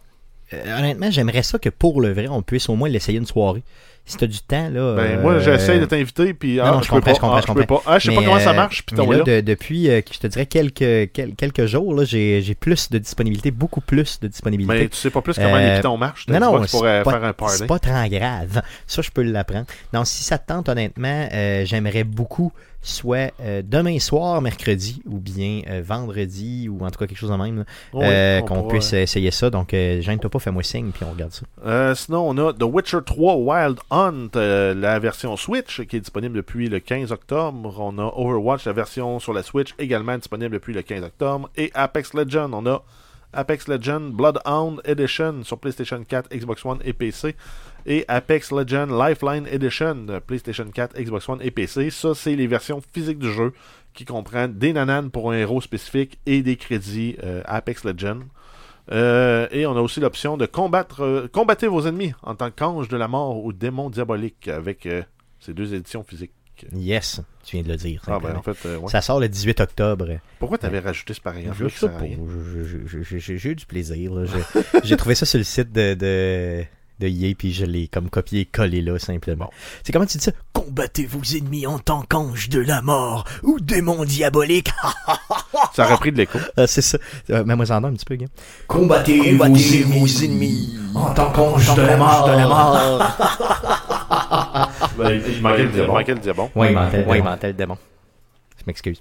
Euh, 0.52 0.78
honnêtement, 0.78 1.10
j'aimerais 1.10 1.42
ça 1.42 1.58
que 1.58 1.68
pour 1.68 2.00
le 2.00 2.12
vrai, 2.12 2.28
on 2.28 2.42
puisse 2.42 2.68
au 2.68 2.74
moins 2.74 2.88
l'essayer 2.88 3.18
une 3.18 3.26
soirée. 3.26 3.62
Si 4.04 4.16
t'as 4.16 4.26
du 4.26 4.40
temps, 4.40 4.68
là. 4.68 4.94
Ben, 4.96 5.02
euh, 5.18 5.22
moi, 5.22 5.38
j'essaie 5.38 5.78
de 5.78 5.84
t'inviter, 5.84 6.34
puis 6.34 6.56
non, 6.56 6.64
ah, 6.64 6.70
non, 6.72 6.78
je, 6.80 6.86
je 6.86 6.88
peux 6.90 6.96
comprends, 6.96 7.10
pas, 7.12 7.14
je 7.14 7.20
comprends, 7.20 7.36
ah, 7.36 7.40
je 7.40 7.46
peux 7.46 7.60
comprends. 7.60 7.76
pas. 7.76 7.82
Ah, 7.86 7.98
je 8.00 8.10
sais 8.10 8.14
pas 8.16 8.22
comment 8.24 8.40
ça 8.40 8.50
euh, 8.50 8.54
marche, 8.54 8.84
puis 8.84 8.96
là, 8.96 9.20
de- 9.22 9.40
depuis, 9.40 9.88
euh, 9.90 10.00
je 10.12 10.18
te 10.18 10.26
dirais, 10.26 10.46
quelques, 10.46 11.12
quel- 11.12 11.34
quelques 11.36 11.66
jours, 11.66 11.94
là, 11.94 12.04
j'ai 12.04 12.42
j'ai 12.42 12.54
plus 12.56 12.90
de 12.90 12.98
disponibilité, 12.98 13.52
beaucoup 13.52 13.80
plus 13.80 14.18
de 14.20 14.26
disponibilité. 14.26 14.74
Mais 14.74 14.88
tu 14.88 14.96
sais 14.96 15.10
pas 15.10 15.22
plus 15.22 15.34
comment 15.36 15.54
Euh, 15.54 15.70
les 15.70 15.76
pitons 15.76 15.96
marchent. 15.96 16.26
non, 16.26 16.40
non, 16.40 16.64
c'est 16.66 16.80
pas, 16.80 17.04
faire 17.04 17.24
un 17.24 17.32
party. 17.32 17.58
c'est 17.58 17.66
pas 17.68 17.78
très 17.78 18.08
grave. 18.10 18.60
Ça, 18.88 19.02
je 19.02 19.10
peux 19.10 19.22
l'apprendre. 19.22 19.66
Non, 19.94 20.04
si 20.04 20.24
ça 20.24 20.36
te 20.36 20.48
tente, 20.52 20.68
honnêtement, 20.68 21.28
euh, 21.32 21.64
j'aimerais 21.64 22.02
beaucoup 22.04 22.52
soit 22.84 23.32
euh, 23.40 23.62
demain 23.64 24.00
soir, 24.00 24.42
mercredi, 24.42 25.00
ou 25.08 25.18
bien 25.20 25.60
euh, 25.70 25.82
vendredi, 25.86 26.68
ou 26.68 26.84
en 26.84 26.90
tout 26.90 26.98
cas 26.98 27.06
quelque 27.06 27.16
chose 27.18 27.30
de 27.30 27.36
même, 27.36 27.64
Oui, 27.92 28.04
euh, 28.04 28.40
qu'on 28.40 28.64
puisse 28.64 28.92
essayer 28.92 29.30
ça. 29.30 29.50
Donc, 29.50 29.72
euh, 29.72 30.00
gêne-toi 30.00 30.28
pas, 30.28 30.40
fais-moi 30.40 30.64
signe, 30.64 30.90
puis 30.92 31.04
on 31.08 31.12
regarde 31.12 31.30
ça. 31.30 31.42
Euh, 31.64 31.94
sinon, 31.94 32.28
on 32.28 32.36
a 32.48 32.52
The 32.52 32.64
Witcher 32.64 32.98
3 33.06 33.36
Wild 33.36 33.78
Hunt, 33.92 34.30
euh, 34.36 34.72
la 34.72 34.98
version 34.98 35.36
Switch, 35.36 35.82
qui 35.82 35.96
est 35.96 36.00
disponible 36.00 36.34
depuis 36.34 36.70
le 36.70 36.80
15 36.80 37.12
octobre. 37.12 37.78
On 37.78 37.98
a 37.98 38.04
Overwatch, 38.16 38.64
la 38.64 38.72
version 38.72 39.20
sur 39.20 39.34
la 39.34 39.42
Switch, 39.42 39.74
également 39.78 40.16
disponible 40.16 40.54
depuis 40.54 40.72
le 40.72 40.80
15 40.80 41.04
octobre. 41.04 41.50
Et 41.58 41.70
Apex 41.74 42.14
Legends, 42.14 42.54
on 42.54 42.64
a 42.66 42.82
Apex 43.34 43.68
Legends 43.68 44.08
Bloodhound 44.14 44.80
Edition 44.86 45.42
sur 45.44 45.58
PlayStation 45.58 46.02
4, 46.02 46.34
Xbox 46.34 46.64
One 46.64 46.78
et 46.86 46.94
PC. 46.94 47.36
Et 47.84 48.06
Apex 48.08 48.50
Legends 48.50 48.86
Lifeline 48.86 49.46
Edition, 49.46 50.06
euh, 50.08 50.20
PlayStation 50.20 50.66
4, 50.72 50.98
Xbox 50.98 51.28
One 51.28 51.40
et 51.42 51.50
PC. 51.50 51.90
Ça, 51.90 52.14
c'est 52.14 52.34
les 52.34 52.46
versions 52.46 52.80
physiques 52.94 53.18
du 53.18 53.30
jeu 53.30 53.52
qui 53.92 54.06
comprennent 54.06 54.54
des 54.54 54.72
nananes 54.72 55.10
pour 55.10 55.30
un 55.32 55.34
héros 55.34 55.60
spécifique 55.60 56.18
et 56.24 56.40
des 56.40 56.56
crédits 56.56 57.16
euh, 57.22 57.42
Apex 57.44 57.84
Legends. 57.84 58.20
Euh, 58.92 59.48
et 59.50 59.64
on 59.66 59.76
a 59.76 59.80
aussi 59.80 60.00
l'option 60.00 60.36
de 60.36 60.46
combattre, 60.46 61.02
euh, 61.02 61.28
combattre 61.32 61.66
vos 61.66 61.86
ennemis 61.86 62.12
en 62.22 62.34
tant 62.34 62.50
qu'ange 62.50 62.88
de 62.88 62.96
la 62.96 63.08
mort 63.08 63.42
ou 63.44 63.52
démon 63.52 63.88
diabolique 63.90 64.48
avec 64.48 64.86
euh, 64.86 65.02
ces 65.40 65.54
deux 65.54 65.74
éditions 65.74 66.02
physiques. 66.04 66.32
Yes, 66.74 67.20
tu 67.44 67.56
viens 67.56 67.64
de 67.64 67.70
le 67.70 67.76
dire. 67.76 68.02
Ah 68.06 68.20
ben 68.20 68.34
simplement. 68.34 68.38
en 68.38 68.42
fait, 68.54 68.76
ouais. 68.76 68.88
Ça 68.88 69.00
sort 69.00 69.18
le 69.18 69.28
18 69.28 69.60
octobre. 69.60 70.06
Pourquoi 70.38 70.58
t'avais 70.58 70.78
rajouté 70.78 71.14
ce 71.14 71.20
paragraphe 71.20 71.56
J'ai 71.58 71.64
eu 73.50 73.54
du 73.56 73.66
plaisir. 73.66 74.12
J'ai- 74.26 74.60
J'ai 74.84 74.96
trouvé 74.96 75.14
ça 75.14 75.26
sur 75.26 75.38
le 75.38 75.44
site 75.44 75.72
de, 75.72 75.94
de, 75.94 76.64
de 77.02 77.08
EA, 77.08 77.34
puis 77.36 77.52
je 77.52 77.64
l'ai 77.64 77.88
comme 77.88 78.08
copié 78.08 78.40
et 78.40 78.44
collé 78.44 78.80
là, 78.82 78.98
simplement. 78.98 79.50
C'est 79.84 79.92
comment 79.92 80.06
tu 80.06 80.18
dis 80.18 80.24
ça? 80.24 80.32
Combattez 80.52 81.06
vos 81.06 81.22
ennemis 81.36 81.66
en 81.66 81.78
tant 81.78 82.02
qu'ange 82.02 82.48
de 82.48 82.60
la 82.60 82.82
mort 82.82 83.24
ou 83.42 83.60
démon 83.60 84.04
diabolique. 84.04 84.70
Ça 85.74 85.84
a 85.84 85.94
repris 85.94 86.12
de 86.12 86.18
l'écho. 86.18 86.38
Ah, 86.56 86.66
c'est 86.66 86.82
ça. 86.82 86.98
Euh, 87.30 87.44
Mets-moi 87.44 87.70
en 87.70 87.84
un 87.84 87.92
petit 87.92 88.04
peu, 88.04 88.16
gars. 88.16 88.26
Combattez, 88.66 89.32
vos, 89.32 89.44
ennemis, 89.46 90.76
en 90.94 91.14
tant 91.14 91.30
qu'ange 91.32 91.74
de 91.74 91.82
la 91.82 91.96
mort. 91.96 92.28
De 92.28 92.32
la 92.32 92.46
mort. 92.46 93.02
il 94.98 95.42
manquait 95.42 95.64
le 95.64 95.86
manquait 95.86 96.14
le 96.14 96.20
ouais, 96.54 96.74
il 96.74 97.04
démon. 97.06 97.24
mentait 97.24 97.48
le 97.48 97.54
démon. 97.54 97.78
Je 98.62 98.66
m'excuse. 98.68 99.00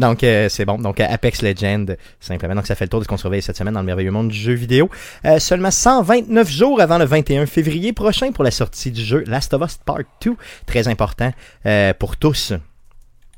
Donc, 0.00 0.24
euh, 0.24 0.48
c'est 0.48 0.64
bon. 0.64 0.78
Donc, 0.78 0.98
euh, 0.98 1.06
Apex 1.08 1.42
Legend, 1.42 1.96
simplement. 2.18 2.56
Donc, 2.56 2.66
ça 2.66 2.74
fait 2.74 2.86
le 2.86 2.88
tour 2.88 2.98
de 2.98 3.04
ce 3.04 3.08
qu'on 3.08 3.16
surveille 3.16 3.42
cette 3.42 3.56
semaine 3.56 3.74
dans 3.74 3.80
le 3.80 3.86
merveilleux 3.86 4.10
monde 4.10 4.28
du 4.28 4.36
jeu 4.36 4.52
vidéo. 4.52 4.90
Euh, 5.24 5.38
seulement 5.38 5.70
129 5.70 6.48
jours 6.50 6.80
avant 6.80 6.98
le 6.98 7.04
21 7.04 7.46
février 7.46 7.92
prochain 7.92 8.32
pour 8.32 8.42
la 8.42 8.50
sortie 8.50 8.90
du 8.90 9.02
jeu 9.04 9.22
Last 9.26 9.54
of 9.54 9.62
Us 9.62 9.78
Part 9.84 9.98
2. 10.22 10.34
Très 10.66 10.88
important 10.88 11.32
euh, 11.66 11.92
pour 11.94 12.16
tous. 12.16 12.52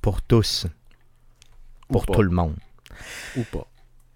Pour 0.00 0.22
tous. 0.22 0.66
Pour 1.90 2.06
pas. 2.06 2.14
tout 2.14 2.22
le 2.22 2.30
monde. 2.30 2.54
Ou 3.36 3.42
pas. 3.42 3.66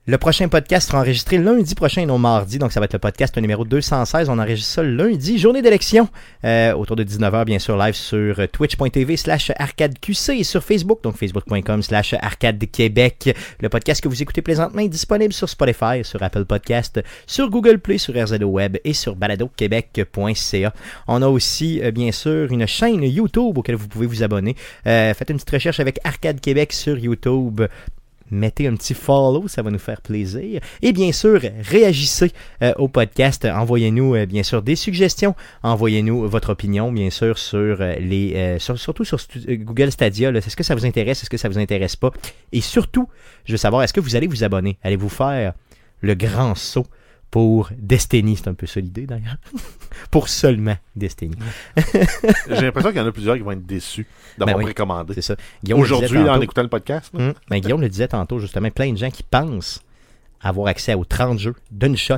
Le 0.05 0.19
prochain 0.19 0.49
podcast 0.49 0.89
sera 0.89 0.99
enregistré 0.99 1.39
lundi 1.39 1.77
prochain 1.77 2.03
et 2.03 2.07
non 2.07 2.19
mardi, 2.19 2.59
donc 2.59 2.73
ça 2.73 2.81
va 2.81 2.87
être 2.87 2.93
le 2.93 2.99
podcast 2.99 3.39
numéro 3.39 3.65
216. 3.65 4.29
On 4.31 4.39
enregistre 4.41 4.69
ça 4.69 4.83
lundi, 4.83 5.39
journée 5.39 5.63
d'élection, 5.63 6.09
euh, 6.45 6.73
autour 6.73 6.97
de 6.97 7.05
19h, 7.05 7.45
bien 7.45 7.61
sûr, 7.61 7.77
live 7.77 7.95
sur 7.95 8.41
euh, 8.41 8.49
twitch.tv 8.49 9.17
slash 9.17 9.53
arcadeqc 9.57 10.31
et 10.31 10.43
sur 10.43 10.65
Facebook, 10.65 11.05
donc 11.05 11.17
facebook.com 11.17 11.85
slash 11.85 12.15
arcadequebec. 12.15 13.33
Le 13.61 13.69
podcast 13.69 14.01
que 14.01 14.09
vous 14.09 14.21
écoutez 14.21 14.43
présentement 14.43 14.81
est 14.81 14.89
disponible 14.89 15.33
sur 15.33 15.49
Spotify, 15.49 16.03
sur 16.03 16.21
Apple 16.21 16.47
Podcast, 16.47 17.01
sur 17.29 17.49
Google 17.49 17.79
Play, 17.79 17.99
sur 17.99 18.21
RZO 18.21 18.47
Web 18.47 18.79
et 18.83 18.95
sur 18.95 19.15
baladoquebec.ca. 19.15 20.75
On 21.07 21.23
a 21.23 21.29
aussi, 21.29 21.81
euh, 21.81 21.93
bien 21.93 22.11
sûr, 22.11 22.51
une 22.51 22.67
chaîne 22.67 23.05
YouTube 23.05 23.57
auquel 23.57 23.77
vous 23.77 23.87
pouvez 23.87 24.07
vous 24.07 24.25
abonner. 24.25 24.57
Euh, 24.85 25.15
faites 25.15 25.31
une 25.31 25.37
petite 25.37 25.51
recherche 25.51 25.79
avec 25.79 26.01
Arcade 26.03 26.41
Québec 26.41 26.73
sur 26.73 26.99
YouTube 26.99 27.61
mettez 28.33 28.67
un 28.67 28.75
petit 28.75 28.95
follow, 28.95 29.47
ça 29.47 29.63
va 29.63 29.71
nous 29.71 29.79
faire 29.79 30.01
plaisir. 30.01 30.61
Et 30.83 30.93
bien 30.93 31.13
sûr, 31.13 31.41
réagissez 31.61 32.33
euh, 32.63 32.73
au 32.79 32.89
podcast. 32.89 33.45
Envoyez-nous 33.45 34.17
euh, 34.17 34.27
bien 34.27 34.43
sûr 34.43 34.63
des 34.63 34.75
suggestions. 34.75 35.37
Envoyez-nous 35.63 36.29
votre 36.29 36.51
opinion, 36.51 36.91
bien 36.91 37.11
sûr, 37.11 37.39
sur 37.39 37.77
euh, 37.81 37.95
les, 38.01 38.59
sur- 38.59 38.79
surtout 38.79 39.05
sur 39.05 39.19
Google 39.47 39.93
Stadia. 39.93 40.31
Est-ce 40.31 40.57
que 40.57 40.65
ça 40.65 40.75
vous 40.75 40.87
intéresse? 40.87 41.23
Est-ce 41.23 41.31
que 41.31 41.37
ça 41.37 41.49
vous 41.49 41.59
intéresse 41.59 41.95
pas? 41.95 42.11
Et 42.51 42.61
surtout, 42.61 43.09
je 43.45 43.53
veux 43.53 43.59
savoir, 43.59 43.83
est-ce 43.83 43.93
que 43.93 44.01
vous 44.01 44.17
allez 44.17 44.27
vous 44.27 44.43
abonner? 44.43 44.79
Allez-vous 44.83 45.09
faire 45.09 45.53
le 46.01 46.15
grand 46.15 46.55
saut 46.57 46.87
pour 47.33 47.71
Destiny 47.79 48.37
C'est 48.37 48.49
un 48.49 48.55
peu 48.55 48.67
ça 48.67 48.79
l'idée 48.79 49.07
d'ailleurs. 49.07 49.37
pour 50.13 50.29
seulement 50.29 50.77
Destiny. 50.95 51.35
J'ai 52.49 52.61
l'impression 52.61 52.91
qu'il 52.91 52.99
y 52.99 53.01
en 53.01 53.07
a 53.07 53.11
plusieurs 53.13 53.37
qui 53.37 53.43
vont 53.43 53.53
être 53.53 53.67
déçus 53.67 54.07
d'avoir 54.39 54.57
Ben 54.59 54.59
oui. 54.59 54.65
précommandé. 54.67 55.15
C'est 55.15 55.23
ça. 55.23 55.37
Aujourd'hui, 55.75 56.19
en 56.19 56.41
écoutant 56.43 56.63
le 56.63 56.69
podcast, 56.69 57.11
là, 57.15 57.29
Hum, 57.29 57.35
ben, 57.49 57.59
Guillaume 57.59 57.81
le 57.81 57.89
disait 57.89 58.09
tantôt, 58.09 58.39
justement, 58.39 58.71
plein 58.71 58.93
de 58.93 58.99
gens 58.99 59.11
qui 59.11 59.23
pensent 59.23 59.83
avoir 60.43 60.69
accès 60.69 60.93
aux 60.95 61.05
30 61.07 61.39
jeux 61.39 61.55
d'une 61.71 61.97
shot. 61.97 62.17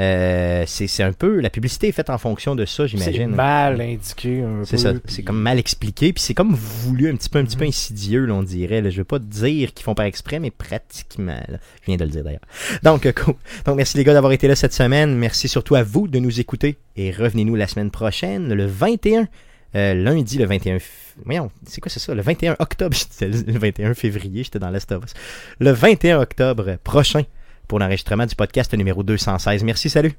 Euh, 0.00 0.64
c'est 0.66 0.88
c'est 0.88 1.04
un 1.04 1.12
peu. 1.12 1.38
La 1.40 1.50
publicité 1.50 1.86
est 1.88 1.92
faite 1.92 2.10
en 2.10 2.18
fonction 2.18 2.56
de 2.56 2.64
ça, 2.64 2.82
C'est 2.88 2.96
j'imagine. 2.96 3.28
mal 3.28 3.80
indiqué 3.80 4.42
un 4.42 4.62
peu. 4.68 4.76
C'est 4.76 4.92
puis- 5.00 5.14
C'est 5.14 5.22
comme 5.22 5.40
mal 5.40 5.58
expliqué, 5.58 6.12
puis 6.12 6.20
c'est 6.22 6.34
comme 6.34 6.52
voulu, 6.54 7.08
un 7.10 7.14
petit 7.16 7.28
peu, 7.28 7.38
un 7.38 7.44
petit 7.44 7.56
peu 7.56 7.64
insidieux, 7.64 8.24
là, 8.24 8.34
on 8.34 8.42
dirait. 8.42 8.80
Là. 8.82 8.90
Je 8.90 8.98
veux 8.98 9.04
pas 9.04 9.20
dire 9.20 9.72
qu'ils 9.72 9.84
font 9.84 9.94
par 9.94 10.06
exprès, 10.06 10.40
mais 10.40 10.50
pratiquement. 10.50 11.40
là. 11.48 11.58
Je 11.82 11.86
viens 11.86 11.96
de 11.96 12.04
le 12.04 12.10
dire 12.10 12.24
d'ailleurs. 12.24 12.40
Donc, 12.82 13.06
euh, 13.06 13.12
cool. 13.12 13.34
Donc, 13.66 13.76
merci 13.76 13.96
les 13.96 14.02
gars 14.04 14.14
d'avoir 14.14 14.32
été 14.32 14.48
là 14.48 14.56
cette 14.56 14.72
semaine. 14.74 15.14
Merci 15.16 15.46
surtout 15.46 15.76
à 15.76 15.84
vous 15.84 16.08
de 16.08 16.18
nous 16.18 16.40
écouter. 16.40 16.76
Et 16.96 17.12
revenez-nous 17.12 17.54
la 17.54 17.68
semaine 17.68 17.90
prochaine, 17.92 18.52
le 18.52 18.66
21. 18.66 19.28
euh, 19.76 19.92
lundi, 19.94 20.38
le 20.38 20.44
21. 20.46 20.76
f- 20.76 20.82
Voyons, 21.24 21.50
c'est 21.66 21.80
quoi 21.80 21.90
c'est 21.90 21.98
ça? 22.00 22.14
Le 22.14 22.22
21 22.22 22.54
octobre, 22.60 22.96
le 23.20 23.58
21 23.58 23.94
février, 23.94 24.42
j'étais 24.44 24.58
dans 24.60 24.70
l'Est 24.70 24.90
of 24.92 25.04
Us. 25.04 25.14
Le 25.60 25.70
21 25.72 26.20
octobre 26.20 26.76
prochain 26.84 27.22
pour 27.68 27.78
l'enregistrement 27.78 28.26
du 28.26 28.34
podcast 28.34 28.72
numéro 28.74 29.02
216. 29.02 29.64
Merci, 29.64 29.90
salut! 29.90 30.14